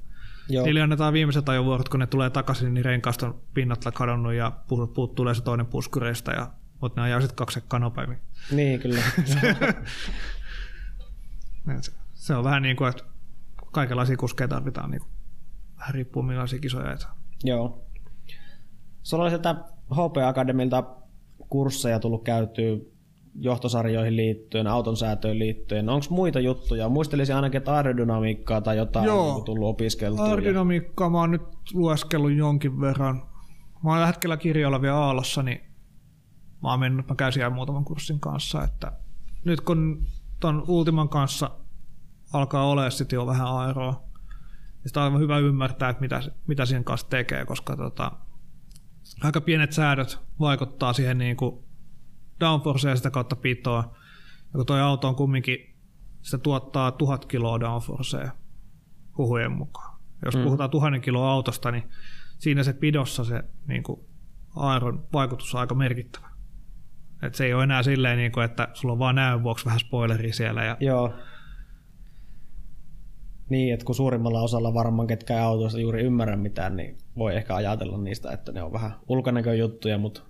joo. 0.48 0.64
niille 0.64 0.82
annetaan 0.82 1.12
viimeiset 1.12 1.48
ajovuorot, 1.48 1.88
kun 1.88 2.00
ne 2.00 2.06
tulee 2.06 2.30
takaisin, 2.30 2.74
niin 2.74 2.84
renkaasta 2.84 3.26
on 3.26 3.40
pinnat 3.54 3.84
kadonnut 3.94 4.32
ja 4.32 4.52
puut, 4.68 5.14
tulee 5.14 5.34
se 5.34 5.42
toinen 5.42 5.66
puskureista, 5.66 6.32
ja, 6.32 6.50
mutta 6.80 7.00
ne 7.00 7.04
ajaa 7.04 7.20
sitten 7.20 7.36
kaksi 7.36 7.60
nopeammin. 7.78 8.18
Niin, 8.50 8.80
kyllä. 8.80 9.00
Et 11.76 11.94
Se 12.14 12.34
on 12.34 12.44
vähän 12.44 12.62
niin 12.62 12.76
kuin, 12.76 12.90
että 12.90 13.04
kaikenlaisia 13.70 14.16
kuskeja 14.16 14.48
tarvitaan, 14.48 14.90
niin 14.90 15.00
kuin, 15.00 15.10
vähän 15.78 15.94
riippuu 15.94 16.22
millaisia 16.22 16.58
kisoja 16.58 16.88
ajetaan. 16.88 17.16
Joo. 17.44 17.84
Sulla 19.02 19.22
oli 19.24 19.30
sieltä 19.30 19.54
HP 19.92 20.16
Akademilta 20.26 20.84
kursseja 21.48 22.00
tullut 22.00 22.24
käytyä 22.24 22.76
johtosarjoihin 23.34 24.16
liittyen, 24.16 24.66
auton 24.66 24.96
säätöön 24.96 25.38
liittyen. 25.38 25.88
Onko 25.88 26.06
muita 26.10 26.40
juttuja? 26.40 26.88
Muistelisin 26.88 27.36
ainakin, 27.36 27.58
että 27.58 27.74
aerodynamiikkaa 27.74 28.60
tai 28.60 28.76
jotain 28.76 29.06
Joo. 29.06 29.34
on 29.36 29.44
tullut 29.44 29.68
opiskeltua. 29.68 30.24
ja- 30.24 30.30
Aerodynamiikkaa 30.30 31.10
mä 31.10 31.18
oon 31.18 31.30
nyt 31.30 31.42
lueskellut 31.74 32.32
jonkin 32.32 32.80
verran. 32.80 33.22
Mä 33.84 33.90
oon 33.98 34.06
hetkellä 34.06 34.36
kirjoilla 34.36 34.82
vielä 34.82 34.96
Aallossa, 34.96 35.42
niin 35.42 35.60
mä 36.62 36.70
oon 36.70 36.80
mennyt, 36.80 37.08
mä 37.08 37.14
käyn 37.14 37.32
siellä 37.32 37.54
muutaman 37.54 37.84
kurssin 37.84 38.20
kanssa, 38.20 38.64
että 38.64 38.92
nyt 39.44 39.60
kun 39.60 40.06
ton 40.40 40.64
Ultiman 40.68 41.08
kanssa 41.08 41.50
alkaa 42.32 42.66
olemaan 42.68 42.92
sitten 42.92 43.16
jo 43.16 43.26
vähän 43.26 43.46
aeroa, 43.46 44.02
sitä 44.86 45.00
on 45.00 45.04
aivan 45.04 45.20
hyvä 45.20 45.38
ymmärtää, 45.38 45.88
että 45.88 46.00
mitä, 46.00 46.22
mitä 46.46 46.66
siihen 46.66 46.84
kanssa 46.84 47.08
tekee, 47.08 47.44
koska 47.46 47.76
tota, 47.76 48.12
aika 49.22 49.40
pienet 49.40 49.72
säädöt 49.72 50.18
vaikuttaa 50.40 50.92
siihen 50.92 51.18
niin 51.18 51.36
kuin 51.36 51.64
downforceen 52.40 52.92
ja 52.92 52.96
sitä 52.96 53.10
kautta 53.10 53.36
pitoa. 53.36 53.94
Ja 54.52 54.56
kun 54.56 54.66
toi 54.66 54.80
auto 54.80 55.08
on 55.08 55.14
kumminkin, 55.14 55.76
se 56.22 56.38
tuottaa 56.38 56.90
tuhat 56.90 57.24
kiloa 57.24 57.60
downforcea 57.60 58.30
huhujen 59.18 59.52
mukaan. 59.52 60.00
Jos 60.24 60.34
Mm. 60.34 60.40
mm. 60.40 60.44
puhutaan 60.44 60.70
tuhannen 60.70 61.00
kiloa 61.00 61.32
autosta, 61.32 61.70
niin 61.70 61.90
siinä 62.38 62.62
se 62.62 62.72
pidossa 62.72 63.24
se 63.24 63.42
niin 63.66 63.82
kuin, 63.82 64.00
aeron 64.56 65.06
vaikutus 65.12 65.54
on 65.54 65.60
aika 65.60 65.74
merkittävä. 65.74 66.30
Et 67.22 67.34
se 67.34 67.44
ei 67.44 67.54
ole 67.54 67.64
enää 67.64 67.82
silleen, 67.82 68.18
niin 68.18 68.32
kuin, 68.32 68.44
että 68.44 68.68
sulla 68.74 68.92
on 68.92 68.98
vaan 68.98 69.14
näön 69.14 69.42
vuoksi 69.42 69.64
vähän 69.64 69.80
spoileri 69.80 70.32
siellä. 70.32 70.64
Ja, 70.64 70.76
Joo. 70.80 71.14
Niin, 73.50 73.74
että 73.74 73.86
kun 73.86 73.94
suurimmalla 73.94 74.40
osalla 74.40 74.74
varmaan, 74.74 75.08
ketkä 75.08 75.34
ei 75.34 75.40
autoista 75.40 75.80
juuri 75.80 76.02
ymmärrä 76.02 76.36
mitään, 76.36 76.76
niin 76.76 76.98
voi 77.16 77.36
ehkä 77.36 77.54
ajatella 77.54 77.98
niistä, 77.98 78.32
että 78.32 78.52
ne 78.52 78.62
on 78.62 78.72
vähän 78.72 78.92
ulkonäköjuttuja, 79.08 79.98
mutta 79.98 80.22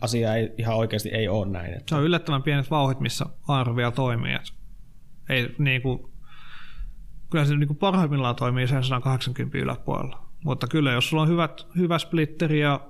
asia 0.00 0.34
ei 0.34 0.54
ihan 0.58 0.76
oikeasti 0.76 1.08
ei 1.08 1.28
ole 1.28 1.46
näin. 1.46 1.74
Että, 1.74 1.84
se 1.88 1.94
on 1.94 2.04
yllättävän 2.04 2.42
pienet 2.42 2.70
vauhdit, 2.70 3.00
missä 3.00 3.26
aero 3.48 3.76
vielä 3.76 3.90
toimii. 3.90 4.34
Et 4.34 4.54
ei, 5.28 5.54
niin 5.58 5.82
kuin, 5.82 5.98
kyllä 7.30 7.44
se 7.44 7.56
niin 7.56 7.66
kuin 7.66 7.76
parhaimmillaan 7.76 8.36
toimii 8.36 8.66
sen 8.66 8.84
180 8.84 9.58
yläpuolella. 9.58 10.28
Mutta 10.44 10.66
kyllä 10.66 10.92
jos 10.92 11.08
sulla 11.08 11.22
on 11.22 11.28
hyvät, 11.28 11.66
hyvä 11.76 11.98
splitteri 11.98 12.60
ja 12.60 12.80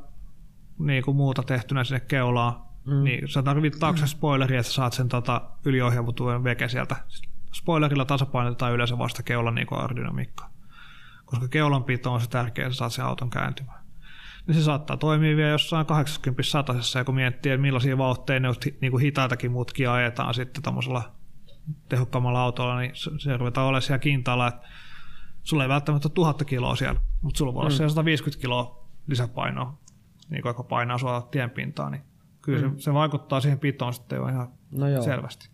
niin 0.79 1.05
kuin 1.05 1.17
muuta 1.17 1.43
tehtynä 1.43 1.85
sinne 1.85 2.01
keulaan, 2.01 2.63
mm. 2.87 3.05
niin 3.05 3.29
sä 3.29 3.43
tarvit 3.43 3.77
taakse 3.81 4.07
spoileri, 4.07 4.57
että 4.57 4.69
sä 4.69 4.75
saat 4.75 4.93
sen 4.93 5.09
tota, 5.09 5.51
yliohjautuvan 5.65 6.45
veke 6.45 6.69
sieltä. 6.69 6.97
Spoilerilla 7.53 8.05
tasapainetaan 8.05 8.73
yleensä 8.73 8.99
vasta 8.99 9.23
keulan 9.23 9.55
niin 9.55 9.67
kuin 9.67 9.81
aerodynamiikkaa. 9.81 10.51
Koska 11.25 11.49
keulan 11.49 11.85
pito 11.85 12.13
on 12.13 12.21
se 12.21 12.29
tärkeä, 12.29 12.67
että 12.67 12.77
saat 12.77 12.93
sen 12.93 13.05
auton 13.05 13.31
kääntymään. 13.31 13.79
Niin 14.47 14.55
se 14.55 14.63
saattaa 14.63 14.97
toimia 14.97 15.37
vielä 15.37 15.51
jossain 15.51 15.87
80 15.87 16.43
satasessa, 16.43 16.99
ja 16.99 17.05
kun 17.05 17.15
miettii, 17.15 17.53
että 17.53 17.63
millaisia 17.63 17.99
vauhteja 17.99 18.41
ne 18.41 18.49
niin 18.81 18.91
kuin 18.91 19.03
hitaitakin 19.03 19.53
mutkia 19.53 19.93
ajetaan 19.93 20.35
sitten 20.35 20.63
tuommoisella 20.63 21.13
tehokkaammalla 21.89 22.43
autolla, 22.43 22.79
niin 22.79 22.93
se 23.19 23.37
ruvetaan 23.37 23.67
olemaan 23.67 23.83
siellä 23.83 23.99
kintaalla, 23.99 24.47
että 24.47 24.69
sulla 25.43 25.63
ei 25.63 25.69
välttämättä 25.69 26.09
tuhatta 26.09 26.45
kiloa 26.45 26.77
siellä, 26.77 27.01
mutta 27.23 27.39
sulla 27.39 27.55
voi 27.55 27.61
olla 27.61 27.71
mm. 27.71 27.77
siellä 27.77 27.91
150 27.91 28.41
kiloa 28.41 28.89
lisäpainoa, 29.07 29.79
niin 30.31 30.43
kun 30.57 30.65
painaa 30.65 30.99
sua 30.99 31.29
tienpintaan, 31.31 31.93
niin 31.93 32.03
kyllä 32.43 32.69
mm. 32.69 32.77
se, 32.77 32.83
se, 32.83 32.95
vaikuttaa 32.95 33.41
siihen 33.41 33.59
pitoon 33.59 33.95
sitten 33.95 34.17
jo 34.17 34.29
ihan 34.29 34.53
no 34.71 34.89
joo. 34.89 35.03
selvästi. 35.03 35.51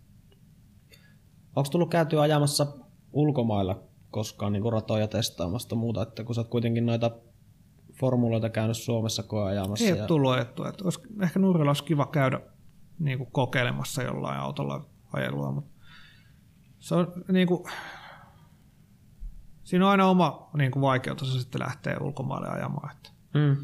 Onko 1.57 1.71
tullut 1.71 1.91
käytyä 1.91 2.23
ajamassa 2.23 2.67
ulkomailla 3.13 3.83
koskaan 4.11 4.53
niin 4.53 4.73
ratoja 4.73 5.09
testaamasta 5.09 5.75
muuta, 5.75 6.03
että 6.03 6.25
kun 6.25 6.35
sä 6.35 6.41
oot 6.41 6.49
kuitenkin 6.49 6.87
noita 6.87 7.11
formuloita 8.01 8.51
käynyt 8.51 8.77
Suomessa 8.77 9.23
koeajamassa? 9.23 9.85
Ei 9.85 9.91
ja... 9.91 9.97
ole 9.97 10.07
tullut 10.07 10.33
ajettua. 10.33 10.69
Että 10.69 10.85
olisi, 10.85 11.01
ehkä 11.23 11.39
Nurilla 11.39 11.71
olisi 11.71 11.85
kiva 11.85 12.07
käydä 12.07 12.41
niin 12.99 13.19
kuin 13.19 13.31
kokeilemassa 13.33 14.03
jollain 14.03 14.41
autolla 14.41 14.87
ajelua, 15.13 15.53
mutta 15.53 15.71
se 16.79 16.95
on 16.95 17.13
niin 17.33 17.49
kuin, 17.49 17.65
siinä 19.65 19.85
on 19.85 19.91
aina 19.91 20.07
oma 20.07 20.51
niin 20.57 20.71
kuin 20.71 20.81
vaikeutensa 20.81 21.41
sitten 21.41 21.61
lähteä 21.61 21.97
ulkomaille 22.01 22.49
ajamaan. 22.49 22.97
Että. 22.97 23.11
Mm. 23.35 23.57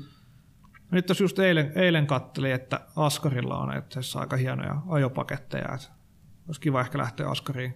Nyt 0.90 1.08
jos 1.08 1.20
just 1.20 1.38
eilen, 1.38 1.72
eilen 1.74 2.06
kattelin, 2.06 2.52
että 2.52 2.80
Askarilla 2.96 3.58
on 3.58 3.76
että 3.76 4.00
aika 4.20 4.36
hienoja 4.36 4.82
ajopaketteja. 4.88 5.74
Että 5.74 5.99
olisi 6.46 6.60
kiva 6.60 6.80
ehkä 6.80 6.98
lähteä 6.98 7.30
Askariin, 7.30 7.74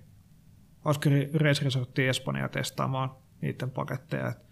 Askari 0.85 1.31
Race 1.35 1.65
Resorttiin 1.65 2.09
Espanjaa 2.09 2.49
testaamaan 2.49 3.17
niiden 3.41 3.71
paketteja. 3.71 4.29
Että 4.29 4.45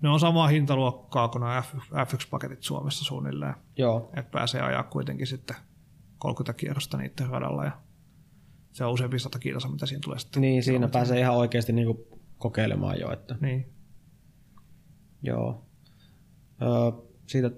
ne 0.00 0.08
on 0.08 0.20
samaa 0.20 0.48
hintaluokkaa 0.48 1.28
kuin 1.28 1.40
nämä 1.40 1.62
F1-paketit 1.92 2.62
Suomessa 2.62 3.04
suunnilleen. 3.04 3.54
Joo. 3.76 4.10
Että 4.16 4.30
pääsee 4.30 4.62
ajaa 4.62 4.82
kuitenkin 4.82 5.26
sitten 5.26 5.56
30 6.18 6.60
kierrosta 6.60 6.96
niiden 6.96 7.28
radalla 7.28 7.64
ja 7.64 7.80
se 8.72 8.84
on 8.84 8.92
useampi 8.92 9.18
sata 9.18 9.38
kilsa, 9.38 9.68
mitä 9.68 9.86
siinä 9.86 10.00
tulee 10.04 10.18
sitten. 10.18 10.40
Niin, 10.40 10.62
siinä 10.62 10.88
pääsee 10.88 11.20
ihan 11.20 11.36
oikeasti 11.36 11.72
niinku 11.72 12.20
kokeilemaan 12.38 13.00
jo. 13.00 13.12
Että... 13.12 13.36
Niin. 13.40 13.72
Joo. 15.22 15.66
Öö, 16.62 16.68
siitä 17.26 17.50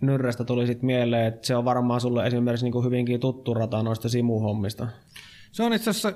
nyrrestä 0.00 0.44
tuli 0.44 0.66
sitten 0.66 0.86
mieleen, 0.86 1.26
että 1.26 1.46
se 1.46 1.56
on 1.56 1.64
varmaan 1.64 2.00
sulle 2.00 2.26
esimerkiksi 2.26 2.66
niinku 2.66 2.82
hyvinkin 2.82 3.20
tuttu 3.20 3.54
rata 3.54 3.82
noista 3.82 4.08
simuhommista. 4.08 4.88
Se 5.52 5.62
on 5.62 5.72
itse 5.72 5.90
asiassa 5.90 6.12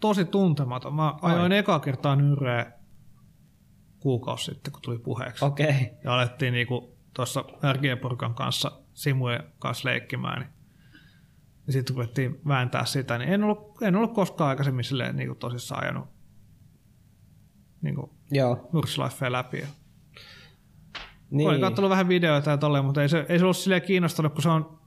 tosi 0.00 0.24
tuntematon. 0.24 0.94
Mä 0.94 1.14
ajoin 1.22 1.52
Ai. 1.52 1.58
eka 1.58 1.80
kertaa 1.80 2.16
nyrreä 2.16 2.72
kuukausi 4.00 4.44
sitten, 4.44 4.72
kun 4.72 4.82
tuli 4.82 4.98
puheeksi. 4.98 5.44
Okei. 5.44 5.66
Okay. 5.66 5.86
Ja 6.04 6.14
alettiin 6.14 6.52
niinku 6.52 6.96
tuossa 7.14 7.44
RG-porukan 7.72 8.34
kanssa 8.34 8.72
simujen 8.94 9.42
kanssa 9.58 9.88
leikkimään, 9.88 10.40
niin 10.40 10.52
ja 11.66 11.72
sitten 11.72 11.96
ruvettiin 11.96 12.40
vääntää 12.48 12.84
sitä, 12.84 13.18
niin 13.18 13.32
en 13.32 13.44
ollut, 13.44 13.82
en 13.82 13.96
ollut 13.96 14.14
koskaan 14.14 14.50
aikaisemmin 14.50 14.84
silleen 14.84 15.16
niin 15.16 15.28
kuin 15.28 15.38
tosissaan 15.38 15.82
ajanut 15.84 16.08
niin 17.82 17.94
kuin 17.94 18.10
läpi. 19.28 19.64
Niin. 21.32 21.48
Olin 21.48 21.60
katsonut 21.60 21.90
vähän 21.90 22.08
videoita 22.08 22.50
ja 22.50 22.56
tolleen, 22.56 22.84
mutta 22.84 23.02
ei 23.02 23.08
se, 23.08 23.26
ei 23.28 23.38
se 23.38 23.44
ollut 23.44 23.56
silleen 23.56 23.82
kiinnostanut, 23.82 24.32
kun 24.32 24.42
se 24.42 24.48
on 24.48 24.82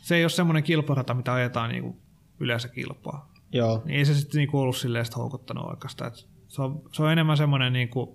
se 0.00 0.16
ei 0.16 0.24
ole 0.24 0.30
semmoinen 0.30 0.62
kilporata, 0.62 1.14
mitä 1.14 1.32
ajetaan 1.32 1.70
niin 1.70 1.82
kuin 1.82 2.00
yleensä 2.40 2.68
kilpaa. 2.68 3.32
Joo. 3.52 3.82
Niin 3.84 3.98
ei 3.98 4.04
se 4.04 4.14
sitten 4.14 4.38
niin 4.38 4.48
ollut 4.52 4.76
silleen 4.76 5.04
houkuttanut 5.16 5.66
oikeastaan. 5.66 6.08
Et 6.08 6.28
se, 6.48 6.62
on, 6.62 6.82
se 6.92 7.02
on 7.02 7.12
enemmän 7.12 7.36
semmoinen 7.36 7.72
niin 7.72 7.88
kuin, 7.88 8.10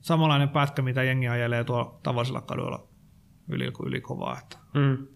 samanlainen 0.00 0.48
pätkä, 0.48 0.82
mitä 0.82 1.02
jengi 1.02 1.28
ajelee 1.28 1.64
tuolla 1.64 2.00
tavallisella 2.02 2.40
kaduilla 2.40 2.88
yli, 3.48 3.72
yli 3.86 4.00
kovaa. 4.00 4.38
Että. 4.38 4.58
Mm. 4.74 5.06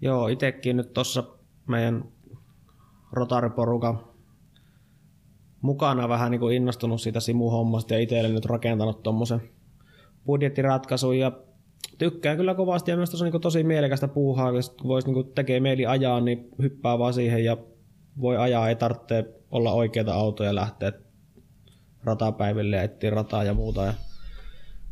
Joo, 0.00 0.28
itsekin 0.28 0.76
nyt 0.76 0.92
tuossa 0.92 1.24
meidän 1.68 2.04
rotariporukan 3.12 4.00
mukana 5.60 6.08
vähän 6.08 6.30
niin 6.30 6.40
kuin 6.40 6.56
innostunut 6.56 7.00
siitä 7.00 7.20
simuhommasta 7.20 7.94
ja 7.94 8.00
itselle 8.00 8.28
nyt 8.28 8.44
rakentanut 8.44 9.02
tuommoisen 9.02 9.40
budjettiratkaisun 10.26 11.18
ja 11.18 11.32
tykkään 11.98 12.36
kyllä 12.36 12.54
kovasti 12.54 12.90
ja 12.90 12.96
myös 12.96 13.22
on 13.22 13.30
niin 13.30 13.40
tosi 13.40 13.64
mielekästä 13.64 14.08
puuhaa, 14.08 14.52
kun 14.52 14.88
voisi 14.88 15.12
niin 15.12 15.32
tekee 15.34 15.60
mieli 15.60 15.86
ajaa, 15.86 16.20
niin 16.20 16.48
hyppää 16.62 16.98
vaan 16.98 17.14
siihen 17.14 17.44
ja 17.44 17.56
voi 18.20 18.36
ajaa, 18.36 18.68
ei 18.68 18.76
tarvitse 18.76 19.34
olla 19.50 19.72
oikeita 19.72 20.14
autoja 20.14 20.54
lähteä 20.54 20.92
ratapäiville 22.04 22.76
ja 22.76 22.82
etsiä 22.82 23.10
rataa 23.10 23.44
ja 23.44 23.54
muuta. 23.54 23.84
Ja 23.84 23.94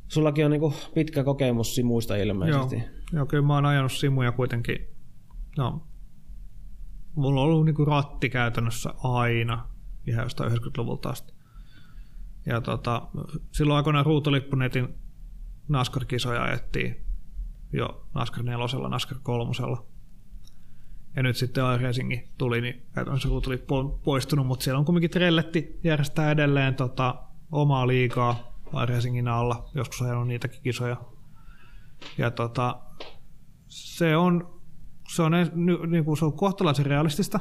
sullakin 0.09 0.45
on 0.45 0.51
niin 0.51 0.75
pitkä 0.95 1.25
kokemus 1.25 1.75
simuista 1.75 2.17
ilmeisesti. 2.17 2.77
Joo, 2.77 2.87
Joo 3.13 3.27
kyllä 3.27 3.47
mä 3.47 3.55
oon 3.55 3.67
ajanut 3.67 3.93
simuja 3.93 4.33
kuitenkin. 4.33 4.77
No, 5.59 5.87
mulla 7.15 7.41
on 7.41 7.47
ollut 7.47 7.65
niinku 7.65 7.85
ratti 7.85 8.29
käytännössä 8.29 8.95
aina, 9.03 9.69
ihan 10.07 10.25
jostain 10.25 10.53
90-luvulta 10.53 11.11
asti. 11.11 11.33
Ja 12.47 12.61
tota, 12.61 13.03
silloin 13.53 13.77
aikoinaan 13.77 14.07
ruutulippunetin 14.07 14.95
NASCAR-kisoja 15.69 16.43
ajettiin 16.43 17.05
jo 17.73 18.07
NASCAR 18.15 18.43
4, 18.43 18.89
NASCAR 18.89 19.19
3. 19.23 19.53
Ja 21.17 21.23
nyt 21.23 21.37
sitten 21.37 21.65
iRacing 21.75 22.13
tuli, 22.39 22.61
niin 22.61 22.83
käytännössä 22.95 23.29
ruutulippu 23.29 23.75
on 23.75 23.99
poistunut, 24.05 24.47
mutta 24.47 24.65
siellä 24.65 24.79
on 24.79 24.85
kuitenkin 24.85 25.11
Trelletti 25.11 25.81
järjestää 25.85 26.31
edelleen 26.31 26.75
tota, 26.75 27.15
omaa 27.53 27.87
liikaa 27.87 28.59
iRacingin 28.83 29.29
alla. 29.29 29.71
Joskus 29.75 30.03
ajanut 30.03 30.29
niitäkin 30.29 30.63
kisoja. 30.63 30.97
Ja 32.19 32.31
tota, 32.31 32.81
se 33.69 34.17
on 34.17 34.55
se 35.09 35.23
on, 35.23 35.33
niin 35.87 36.05
kuin, 36.05 36.17
se 36.17 36.25
on 36.25 36.33
kohtalaisen 36.33 36.87
realistista, 36.87 37.41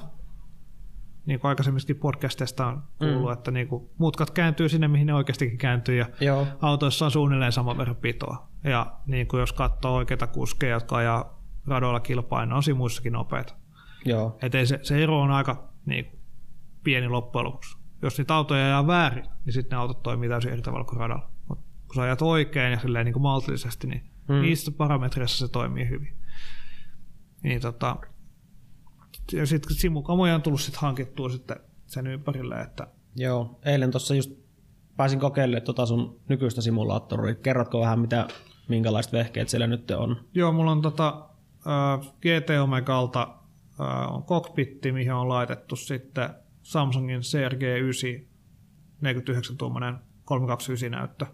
niin 1.25 1.39
kuin 1.39 1.49
aikaisemminkin 1.49 1.95
podcasteista 1.95 2.65
on 2.65 2.83
kuullut, 2.99 3.29
mm. 3.29 3.33
että 3.33 3.51
niin 3.51 3.67
kuin, 3.67 3.89
mutkat 3.97 4.31
kääntyy 4.31 4.69
sinne, 4.69 4.87
mihin 4.87 5.07
ne 5.07 5.13
oikeastikin 5.13 5.57
kääntyy, 5.57 5.97
ja 5.97 6.05
Joo. 6.19 6.47
autoissa 6.61 7.05
on 7.05 7.11
suunnilleen 7.11 7.51
sama 7.51 7.77
verran 7.77 7.95
pitoa. 7.95 8.47
Ja 8.63 8.93
niin 9.05 9.27
kuin, 9.27 9.39
jos 9.39 9.53
katsoo 9.53 9.95
oikeita 9.95 10.27
kuskeja, 10.27 10.73
jotka 10.73 10.95
ajaa 10.95 11.43
radoilla 11.67 11.99
kilpaa, 11.99 12.45
ne 12.45 12.55
on 12.55 12.63
siinä 12.63 12.77
muissakin 12.77 13.13
nopeita. 13.13 13.55
Joo. 14.05 14.37
Et 14.41 14.55
ei 14.55 14.65
se, 14.65 14.79
se 14.81 15.03
ero 15.03 15.21
on 15.21 15.31
aika 15.31 15.69
niin 15.85 16.05
kuin, 16.05 16.19
pieni 16.83 17.07
loppujen 17.07 17.45
lopuksi. 17.45 17.77
Jos 18.01 18.17
niitä 18.17 18.35
autoja 18.35 18.65
ajaa 18.65 18.87
väärin, 18.87 19.25
niin 19.45 19.53
sitten 19.53 19.77
ne 19.77 19.81
autot 19.81 20.03
toimii 20.03 20.29
täysin 20.29 20.51
eri 20.51 20.61
tavalla 20.61 20.85
kuin 20.85 20.99
radalla. 20.99 21.29
Mut 21.49 21.59
kun 21.59 21.95
sä 21.95 22.01
ajat 22.01 22.21
oikein 22.21 22.71
ja 22.71 22.79
silleen, 22.79 23.05
niin 23.05 23.13
kuin 23.13 23.23
maltillisesti, 23.23 23.87
niin 23.87 24.03
mm. 24.27 24.41
niissä 24.41 24.71
parametreissa 24.71 25.47
se 25.47 25.51
toimii 25.51 25.89
hyvin. 25.89 26.17
Niin 27.43 27.61
tota, 27.61 27.97
ja 29.31 29.45
sitten 29.45 29.75
simukamoja 29.75 30.35
on 30.35 30.41
tullut 30.41 30.61
sitten 30.61 30.81
hankittua 30.81 31.29
sitten 31.29 31.57
sen 31.85 32.07
ympärille, 32.07 32.61
että 32.61 32.87
Joo, 33.15 33.59
eilen 33.65 33.91
tuossa 33.91 34.15
just 34.15 34.31
pääsin 34.97 35.19
kokeilemaan 35.19 35.65
tuota 35.65 35.85
sun 35.85 36.19
nykyistä 36.29 36.61
simulaattoria. 36.61 37.35
Kerrotko 37.35 37.79
vähän, 37.79 37.99
mitä, 37.99 38.27
minkälaiset 38.67 39.13
vehkeet 39.13 39.49
siellä 39.49 39.67
nyt 39.67 39.91
on? 39.91 40.17
Joo, 40.33 40.51
mulla 40.51 40.71
on 40.71 40.81
tota, 40.81 41.29
äh, 41.67 42.13
GT 42.21 42.49
Omegalta 42.63 43.35
äh, 43.81 44.13
on 44.13 44.23
cockpitti, 44.23 44.91
mihin 44.91 45.13
on 45.13 45.29
laitettu 45.29 45.75
sitten 45.75 46.29
Samsungin 46.61 47.19
CRG9 47.19 48.25
49-tuumainen 49.03 49.99
329 50.25 50.91
näyttö. 50.91 51.25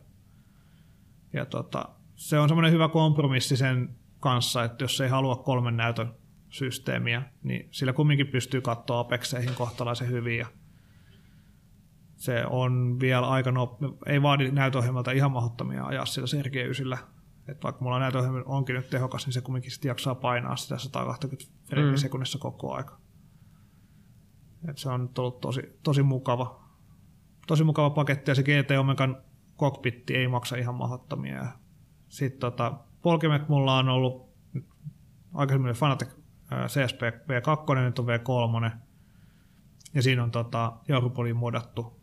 Ja 1.34 1.45
tota, 1.45 1.90
se 2.16 2.40
on 2.40 2.49
semmoinen 2.49 2.72
hyvä 2.72 2.88
kompromissi 2.88 3.57
sen 3.57 3.95
kanssa, 4.20 4.64
että 4.64 4.84
jos 4.84 5.02
ei 5.02 5.10
halua 5.10 5.36
kolmen 5.36 5.78
näytön 5.78 6.14
systeemiä, 6.49 7.21
niin 7.43 7.67
sillä 7.71 7.93
kumminkin 7.93 8.27
pystyy 8.27 8.61
katsoa 8.61 8.99
Apexeihin 8.99 9.55
kohtalaisen 9.55 10.09
hyvin 10.09 10.38
ja 10.38 10.47
se 12.15 12.45
on 12.45 12.99
vielä 12.99 13.27
aika 13.27 13.51
no, 13.51 13.77
ei 14.05 14.21
vaadi 14.21 14.51
näytöohjelmalta 14.51 15.11
ihan 15.11 15.31
mahdottomia 15.31 15.85
ajaa 15.85 16.05
sillä 16.05 16.27
Sergei 16.27 16.63
9 16.63 16.88
että 17.51 17.63
vaikka 17.63 17.84
mulla 17.84 17.99
näytöohjelma 17.99 18.41
onkin 18.45 18.76
nyt 18.76 18.89
tehokas, 18.89 19.26
niin 19.26 19.34
se 19.34 19.41
kumminkin 19.41 19.71
sitten 19.71 19.89
jaksaa 19.89 20.15
painaa 20.15 20.55
sitä 20.55 20.77
120 20.77 21.51
mm. 21.76 21.95
sekunnissa 21.95 22.38
koko 22.38 22.73
aika. 22.73 22.99
Et 24.67 24.77
se 24.77 24.89
on 24.89 25.09
ollut 25.17 25.41
tosi, 25.41 25.61
tosi 25.84 26.03
mukava. 26.03 26.63
Tosi 27.47 27.63
mukava 27.63 27.89
paketti 27.89 28.31
ja 28.31 28.35
se 28.35 28.43
GT 28.43 28.71
Omegan 28.80 29.17
kokpitti 29.55 30.15
ei 30.15 30.27
maksa 30.27 30.55
ihan 30.55 30.76
mahdottomia. 30.76 31.45
Sitten 32.07 32.39
tota, 32.39 32.73
polkimet 33.01 33.49
mulla 33.49 33.77
on 33.77 33.89
ollut 33.89 34.30
aikaisemmin 35.34 35.73
Fanatec 35.73 36.09
CSP 36.67 37.01
V2, 37.01 37.76
nyt 37.76 37.99
on 37.99 38.05
V3. 38.05 38.71
Ja 39.93 40.01
siinä 40.01 40.23
on 40.23 40.31
tota, 40.31 40.73
Europoliin 40.89 41.35
muodattu 41.35 41.99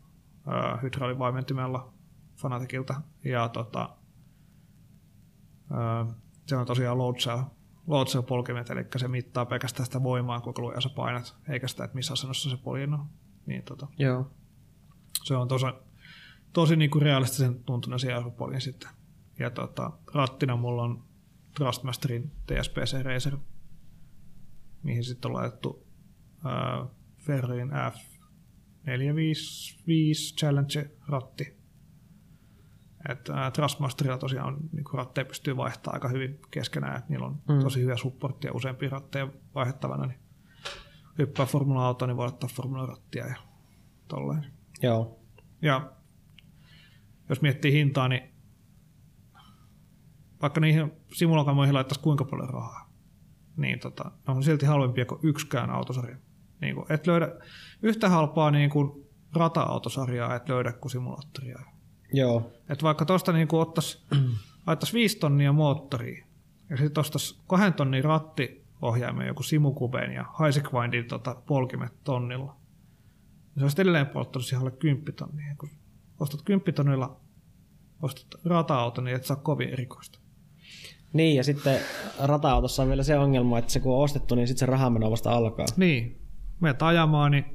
hydraulivaimentimella 0.81 1.93
Fanaticilta. 2.35 3.01
Ja 3.23 3.49
tota, 3.49 3.89
se 6.45 6.55
on 6.55 6.65
tosiaan 6.65 6.97
load 6.97 7.15
cell, 7.15 7.41
load 7.87 8.07
cell 8.07 8.23
polkimet, 8.23 8.69
eli 8.69 8.85
se 8.97 9.07
mittaa 9.07 9.45
pelkästään 9.45 9.85
sitä 9.85 10.03
voimaa, 10.03 10.41
kuinka 10.41 10.61
lujaa 10.61 10.81
sä 10.81 10.89
painat, 10.89 11.35
eikä 11.49 11.67
sitä, 11.67 11.83
että 11.83 11.95
missä 11.95 12.13
asennossa 12.13 12.49
se 12.49 12.57
poljen 12.57 12.93
on. 12.93 13.05
Niin, 13.45 13.63
tota, 13.63 13.87
Joo. 13.97 14.31
se 15.23 15.35
on 15.35 15.47
tosi, 15.47 15.65
tosi 16.53 16.75
niin 16.75 16.91
kuin 16.91 17.01
realistisen 17.01 17.63
tuntunen 17.63 17.99
se 17.99 18.11
Europolin 18.11 18.61
sitten. 18.61 18.89
Ja 19.39 19.49
tota, 19.49 19.91
rattina 20.13 20.55
mulla 20.55 20.83
on 20.83 21.03
Trustmasterin 21.55 22.31
TSPC 22.45 23.01
Racer, 23.03 23.37
mihin 24.87 25.03
sitten 25.03 25.31
on 25.31 25.37
laitettu 25.37 25.87
äh, 26.45 26.87
Ferrin 27.17 27.69
F455 27.71 30.37
Challenge-ratti. 30.39 31.57
Et, 33.09 33.29
äh, 33.29 33.51
Trustmasterilla 33.51 34.17
tosiaan 34.17 34.57
niin 34.71 34.83
ratteja 34.93 35.25
pystyy 35.25 35.57
vaihtamaan 35.57 35.95
aika 35.95 36.07
hyvin 36.07 36.39
keskenään, 36.51 36.97
että 36.97 37.09
niillä 37.09 37.25
on 37.25 37.41
Mm. 37.49 37.59
tosi 37.59 37.81
hyvä 37.81 37.97
supportti 37.97 38.47
ja 38.47 38.53
useampia 38.53 38.89
ratteja 38.89 39.27
vaihdettavana, 39.55 40.05
niin 40.05 40.19
hyppää 41.17 41.45
formula-auto, 41.45 42.05
niin 42.05 42.17
voi 42.17 42.27
ottaa 42.27 42.49
formula-rattia 42.53 43.27
ja 43.27 43.35
tolleen. 44.07 44.45
Joo. 44.81 45.19
Ja 45.61 45.91
jos 47.29 47.41
miettii 47.41 47.73
hintaa, 47.73 48.07
niin 48.07 48.21
vaikka 50.41 50.61
niihin 50.61 50.91
simulakamoihin 51.13 51.73
laittaisi 51.75 52.01
kuinka 52.01 52.25
paljon 52.25 52.49
rahaa, 52.49 52.86
niin 53.57 53.79
tota, 53.79 54.11
ne 54.27 54.33
on 54.33 54.43
silti 54.43 54.65
halvempia 54.65 55.05
kuin 55.05 55.19
yksikään 55.23 55.69
autosarja. 55.69 56.17
Niin 56.61 56.75
kuin, 56.75 56.85
et 56.89 57.07
löydä 57.07 57.35
yhtä 57.81 58.09
halpaa 58.09 58.51
niin 58.51 58.69
kuin 58.69 59.07
rata-autosarjaa, 59.33 60.35
et 60.35 60.49
löydä 60.49 60.73
kuin 60.73 60.91
simulaattoria. 60.91 61.59
Joo. 62.13 62.51
Et 62.69 62.83
vaikka 62.83 63.05
tuosta 63.05 63.31
niin 63.31 63.47
ottaisi 63.51 64.05
laittaisi 64.67 64.93
5 64.93 65.17
tonnia 65.17 65.53
moottoria 65.53 66.25
ja 66.69 66.77
sitten 66.77 67.01
ostaisi 67.01 67.39
kahden 67.47 67.73
tonnin 67.73 68.03
rattiohjaimen 68.03 69.27
joku 69.27 69.43
Simukubeen 69.43 70.11
ja 70.11 70.23
Highasquindin 70.23 71.07
tota, 71.07 71.35
polkimet 71.47 72.03
tonnilla. 72.03 72.55
Ja 73.55 73.59
se 73.59 73.65
olisi 73.65 73.81
edelleen 73.81 74.07
polttanut 74.07 74.45
siihen 74.45 74.61
alle 74.61 74.71
10 74.71 75.13
tonnia. 75.13 75.55
Kun 75.59 75.69
ostat 76.19 76.41
10 76.41 76.73
tonnilla, 76.73 77.19
ostat 78.01 78.41
rata-auton, 78.45 79.03
niin 79.03 79.15
et 79.15 79.25
saa 79.25 79.37
kovin 79.37 79.69
erikoista. 79.69 80.19
Niin, 81.13 81.35
ja 81.37 81.43
sitten 81.43 81.79
rata-autossa 82.23 82.83
on 82.83 82.89
vielä 82.89 83.03
se 83.03 83.17
ongelma, 83.17 83.59
että 83.59 83.71
se 83.73 83.79
kun 83.79 83.95
on 83.95 84.03
ostettu, 84.03 84.35
niin 84.35 84.47
sitten 84.47 84.59
se 84.59 84.65
rahameno 84.65 85.11
vasta 85.11 85.31
alkaa. 85.31 85.65
Niin, 85.77 86.21
meiltä 86.59 86.87
ajamaan, 86.87 87.31
niin 87.31 87.45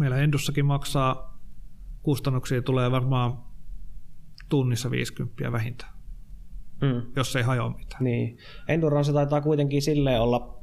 meillä 0.00 0.16
Endussakin 0.16 0.66
maksaa 0.66 1.40
kustannuksia 2.02 2.62
tulee 2.62 2.90
varmaan 2.90 3.38
tunnissa 4.48 4.90
50 4.90 5.52
vähintään, 5.52 5.92
Mm. 6.82 7.02
jos 7.16 7.36
ei 7.36 7.42
hajoa 7.42 7.70
mitään. 7.70 8.04
Niin. 8.04 8.38
Endurance 8.68 9.12
taitaa 9.12 9.40
kuitenkin 9.40 9.82
silleen 9.82 10.20
olla 10.20 10.58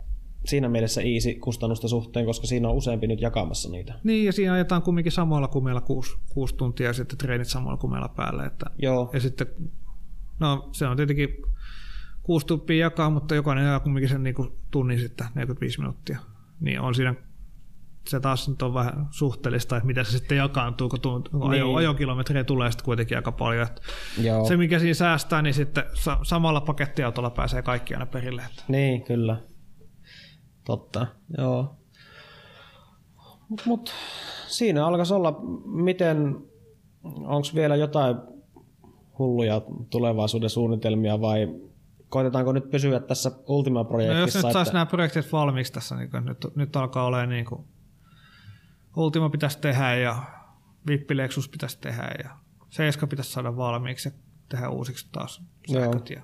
siinä 0.46 0.70
mielessä 0.70 1.02
easy 1.02 1.34
kustannusta 1.34 1.88
suhteen, 1.88 2.26
koska 2.26 2.48
siinä 2.48 2.70
on 2.70 2.76
useampi 2.76 3.08
nyt 3.08 3.22
jakamassa 3.22 3.70
niitä. 3.70 3.94
Niin, 4.04 4.26
ja 4.26 4.34
siinä 4.34 4.54
ajetaan 4.54 4.82
kumminkin 4.82 5.12
samalla 5.12 5.48
kuin 5.48 5.64
meillä 5.64 5.82
kuusi, 5.82 6.16
kuusi 6.34 6.56
tuntia 6.56 6.88
ja 6.88 6.94
sitten 6.94 7.18
treenit 7.18 7.48
samalla 7.48 7.78
kuin 7.78 7.92
meillä 7.92 8.10
päälle. 8.10 8.46
Että, 8.46 8.66
Joo, 8.78 9.10
ja 9.14 9.20
sitten, 9.20 9.48
no 10.40 10.70
se 10.72 10.88
on 10.88 10.98
tietenkin 10.98 11.30
kuusi 12.24 12.46
tuppia 12.48 12.86
jakaa, 12.86 13.10
mutta 13.10 13.36
jokainen 13.36 13.66
ajaa 13.66 13.80
kumminkin 13.80 14.10
sen 14.10 14.24
niin 14.24 14.36
kuin 14.36 14.52
tunnin 14.72 15.00
sitten, 15.00 15.28
45 15.36 15.80
minuuttia. 15.80 16.20
Niin 16.60 16.80
on 16.82 16.96
siinä, 16.96 17.16
se 18.08 18.20
taas 18.20 18.50
nyt 18.50 18.62
on 18.62 18.74
vähän 18.74 19.08
suhteellista, 19.12 19.78
että 19.78 19.88
mitä 19.88 20.04
se 20.04 20.12
sitten 20.12 20.38
jakaantuu, 20.38 20.90
kun 20.90 21.02
tunt, 21.02 21.30
ajo, 21.42 21.66
Niin. 21.68 21.78
ajokilometrejä 21.78 22.44
tulee 22.44 22.72
sitten 22.72 22.86
kuitenkin 22.86 23.18
aika 23.18 23.32
paljon. 23.32 23.68
Joo. 24.22 24.46
se, 24.46 24.58
mikä 24.58 24.80
siinä 24.80 24.94
säästää, 24.94 25.42
niin 25.42 25.54
sitten 25.54 25.84
sa- 25.94 26.20
samalla 26.24 26.62
pakettiautolla 26.62 27.30
pääsee 27.30 27.62
kaikki 27.62 27.94
aina 27.94 28.06
perille. 28.06 28.42
Että. 28.50 28.64
Niin, 28.68 29.04
kyllä. 29.04 29.38
Totta, 30.66 31.08
joo. 31.38 31.76
Mut, 33.50 33.62
mut 33.66 33.94
siinä 34.48 34.86
alkaisi 34.88 35.14
olla, 35.14 35.40
miten, 35.66 36.36
onko 37.04 37.48
vielä 37.56 37.76
jotain 37.76 38.16
hulluja 39.20 39.62
tulevaisuuden 39.90 40.50
suunnitelmia 40.50 41.22
vai 41.22 41.56
koitetaanko 42.10 42.52
nyt 42.52 42.70
pysyä 42.70 43.00
tässä 43.00 43.30
No 43.30 43.36
jos 43.36 43.44
Ultima-projektissa? 43.48 44.40
nyt 44.40 44.54
saisi 44.54 44.60
että, 44.60 44.74
nämä 44.74 44.86
projektit 44.86 45.32
valmiiksi 45.32 45.74
tässä, 45.74 45.96
niin 45.96 46.10
nyt, 46.26 46.56
nyt 46.56 46.76
alkaa 46.76 47.06
olemaan 47.06 47.30
niin 47.30 47.46
kuin 47.46 47.66
Ultima 48.96 49.30
pitäisi 49.30 49.60
tehdä 49.60 49.96
ja 49.96 50.24
Vippilexus 50.88 51.50
pitäisi 51.50 51.80
tehdä 51.82 52.12
ja 52.24 52.30
Seiska 52.70 53.08
pitäisi 53.08 53.32
saada 53.32 53.58
valmiiksi 53.58 54.10
ja 54.10 54.16
tehdä 54.50 54.70
uusiksi 54.70 55.10
taas 55.12 55.42
sähköt. 55.72 56.10
Ja 56.10 56.22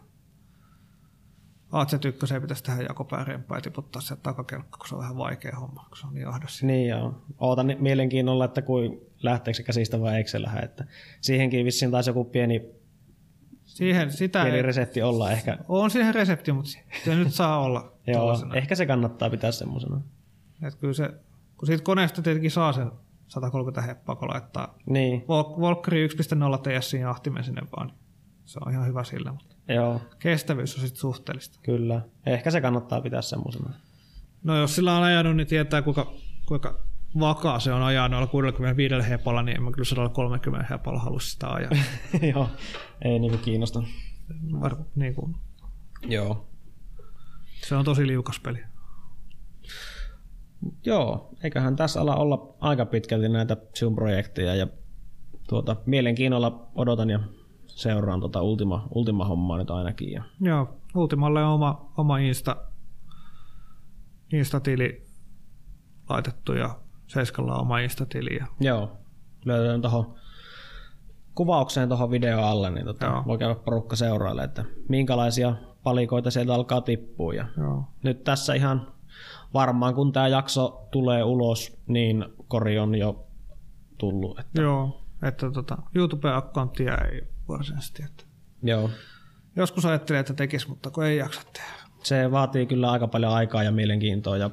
AC1 1.72 2.42
pitäisi 2.42 2.64
tehdä 2.64 2.82
jakopäärempää 2.82 3.58
ja 3.58 3.62
tiputtaa 3.62 4.02
sieltä 4.02 4.24
takakelkka, 4.24 4.78
kun 4.78 4.88
se 4.88 4.96
on 4.96 5.02
vähän 5.02 5.18
vaikea 5.18 5.56
homma, 5.60 5.86
kun 5.90 5.98
se 5.98 6.08
on 6.08 6.14
niin 6.14 6.28
ahdas. 6.28 6.64
Niin 6.64 6.88
joo. 6.88 7.22
Ootan 7.40 7.76
mielenkiinnolla, 7.80 8.46
että 8.46 8.62
kuin 8.62 9.00
lähteekö 9.24 9.58
se 9.58 9.64
käsistä 9.64 10.02
vai 10.02 10.16
eikö 10.16 10.30
se 10.30 10.42
lähde. 10.42 10.60
Että 10.60 10.86
siihenkin 11.22 11.66
vissiin 11.66 11.92
taisi 11.92 12.10
joku 12.10 12.24
pieni, 12.24 12.62
Siihen, 13.76 14.12
sitä 14.12 14.42
pieni 14.42 14.58
ei, 14.58 14.62
resepti 14.64 15.02
olla 15.02 15.32
ehkä. 15.32 15.58
on 15.68 15.92
siihen 15.92 16.16
resepti, 16.16 16.52
mutta 16.52 16.72
se 17.06 17.16
nyt 17.16 17.34
saa 17.34 17.60
olla 17.60 17.92
Joo, 18.08 18.34
ehkä 18.54 18.76
se 18.76 18.86
kannattaa 18.86 19.30
pitää 19.30 19.52
semmoisena. 19.52 20.02
Et 20.64 20.76
kyllä 20.76 20.94
se, 20.94 21.10
kun 21.58 21.68
siitä 21.68 21.84
koneesta 21.84 22.22
tietenkin 22.22 22.52
saa 22.52 22.74
sen 22.74 22.92
130 23.28 23.82
heppaa, 23.82 24.16
kun 24.16 24.30
laittaa 24.30 24.76
Niin, 24.86 25.22
Vol- 25.22 25.60
Volkeri 25.60 26.08
1.0 26.08 26.14
TSin 26.80 27.08
ahtimen 27.08 27.44
sinne 27.44 27.62
vaan. 27.78 27.88
niin 27.88 27.98
Se 28.46 28.60
on 28.66 28.72
ihan 28.72 28.88
hyvä 28.88 29.04
sillä, 29.04 29.32
mutta 29.32 29.56
joo, 29.74 30.02
kestävyys 30.20 30.76
on 30.76 30.82
sitten 30.82 31.00
suhteellista. 31.00 31.60
kyllä. 31.64 32.02
Ehkä 32.26 32.52
se 32.52 32.62
kannattaa 32.62 33.02
pitää 33.02 33.22
semmoisena. 33.22 33.74
No 34.44 34.58
jos 34.58 34.76
sillä 34.76 34.98
on 34.98 35.04
ajanut, 35.04 35.36
niin 35.36 35.48
tietää 35.48 35.82
kuinka, 35.82 36.14
kuinka 36.48 36.80
vakaa 37.20 37.60
se 37.60 37.74
on 37.74 37.84
ajaa 37.84 38.10
noilla 38.10 38.28
65 38.28 38.96
hepalla, 39.10 39.42
niin 39.44 39.58
en 39.58 39.64
mä 39.64 39.72
kyllä 39.72 39.86
130 39.86 40.68
hepalla 40.70 41.00
halua 41.00 41.20
sitä 41.20 41.50
ajaa. 41.50 41.72
joo, 42.34 42.50
ei 43.02 43.20
niinku 43.20 43.38
kiinnosta. 43.38 43.84
Var, 44.62 44.76
niin 44.96 45.16
kuin, 45.16 45.36
Joo. 46.08 46.48
se 47.68 47.76
on 47.76 47.86
tosi 47.86 48.08
liukas 48.08 48.40
peli. 48.40 48.60
Joo, 50.86 51.30
eiköhän 51.44 51.76
tässä 51.76 52.02
ala 52.02 52.16
olla 52.16 52.56
aika 52.60 52.86
pitkälti 52.86 53.30
näitä 53.30 53.58
Zoom-projekteja 53.80 54.56
ja 54.56 54.68
tuota, 55.50 55.76
mielenkiinnolla 55.86 56.68
odotan 56.76 57.10
ja 57.10 57.20
seuraan 57.68 58.20
tuota 58.20 58.42
Ultima, 58.42 58.88
Ultima-hommaa 58.96 59.58
nyt 59.58 59.72
ainakin. 59.72 60.12
Ja, 60.12 60.24
Joo, 60.42 60.78
Ultimalle 60.96 61.44
on 61.44 61.54
oma, 61.54 61.92
oma 61.98 62.18
Insta, 62.18 62.56
Insta-tili 64.34 65.08
laitettu 66.10 66.54
ja 66.54 66.80
Seiskalla 67.14 67.56
on 67.56 67.62
oma 67.62 67.80
Insta-tili. 67.80 68.40
Joo, 68.60 68.98
löytän 69.46 69.82
tuohon 69.82 70.16
kuvaukseen 71.36 71.90
tuohon 71.90 72.12
video 72.12 72.42
alle, 72.42 72.70
niin 72.70 72.86
tota, 72.86 73.06
Joo. 73.06 73.24
voi 73.28 73.38
käydä 73.38 73.56
porukka 73.56 73.96
seuraille, 73.96 74.44
että 74.44 74.66
minkälaisia 74.90 75.56
palikoita 75.84 76.32
sieltä 76.32 76.54
alkaa 76.54 76.82
tippua. 76.82 77.34
Ja 77.34 77.46
joo. 77.58 77.84
nyt 78.04 78.24
tässä 78.24 78.54
ihan 78.54 78.94
varmaan 79.54 79.96
kun 79.96 80.12
tämä 80.12 80.28
jakso 80.28 80.88
tulee 80.92 81.24
ulos, 81.24 81.82
niin 81.88 82.26
kori 82.48 82.80
on 82.80 82.96
jo 82.96 83.28
tullut. 83.98 84.40
Että, 84.40 84.62
Joo, 84.62 85.04
että 85.24 85.52
tota, 85.52 85.78
YouTube-akkaunttia 85.96 86.98
ei 86.98 87.22
varsinaisesti. 87.48 88.04
Että 88.04 88.24
joo. 88.64 88.90
joskus 89.56 89.86
ajattelee, 89.86 90.20
että 90.20 90.34
tekisi, 90.34 90.70
mutta 90.70 90.90
kun 90.90 91.06
ei 91.06 91.18
jaksa 91.18 91.42
tehdä. 91.54 91.82
Se 92.04 92.32
vaatii 92.32 92.66
kyllä 92.66 92.92
aika 92.92 93.08
paljon 93.08 93.34
aikaa 93.34 93.64
ja 93.64 93.72
mielenkiintoa 93.72 94.38
ja 94.38 94.50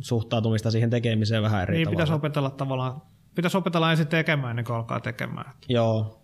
suhtautumista 0.00 0.70
siihen 0.70 0.90
tekemiseen 0.90 1.42
vähän 1.42 1.62
eri 1.62 1.74
Niin 1.74 1.84
tavalla. 1.84 1.96
pitäisi 1.96 2.12
opetella 2.12 2.50
tavallaan, 2.50 3.02
pitäisi 3.34 3.56
opetella 3.56 3.90
ensin 3.90 4.06
tekemään 4.06 4.50
ennen 4.50 4.64
kuin 4.64 4.76
alkaa 4.76 5.00
tekemään. 5.00 5.52
Joo, 5.68 6.22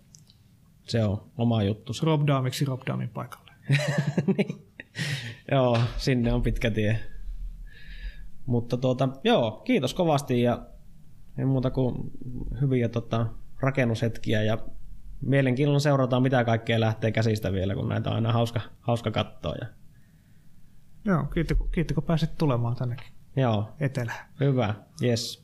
se 0.82 1.04
on 1.04 1.22
oma 1.38 1.62
juttu. 1.62 1.92
Rob 2.02 2.26
Daamiksi 2.26 2.64
Rob 2.64 2.80
Daamin 2.86 3.08
paikalle. 3.08 3.52
niin. 4.36 4.66
Joo, 5.50 5.78
sinne 5.96 6.32
on 6.32 6.42
pitkä 6.42 6.70
tie. 6.70 7.00
Mutta 8.46 8.76
tuota, 8.76 9.08
joo, 9.24 9.50
kiitos 9.64 9.94
kovasti 9.94 10.42
ja 10.42 10.66
ei 11.38 11.44
muuta 11.44 11.70
kuin 11.70 12.10
hyviä 12.60 12.88
tota, 12.88 13.26
rakennushetkiä 13.60 14.42
ja 14.42 14.58
mielenkiinnolla 15.20 15.78
seurataan 15.78 16.22
mitä 16.22 16.44
kaikkea 16.44 16.80
lähtee 16.80 17.12
käsistä 17.12 17.52
vielä, 17.52 17.74
kun 17.74 17.88
näitä 17.88 18.10
on 18.10 18.16
aina 18.16 18.32
hauska, 18.32 18.60
hauska 18.80 19.10
katsoa. 19.10 19.54
Ja, 19.60 19.66
Joo, 21.04 21.24
kiitti, 21.24 21.56
kiitti 21.72 21.94
kun 21.94 22.02
pääsit 22.04 22.38
tulemaan 22.38 22.76
tännekin 22.76 23.06
joo, 23.36 23.68
etelään. 23.80 24.26
hyvä, 24.40 24.74
yes. 25.02 25.43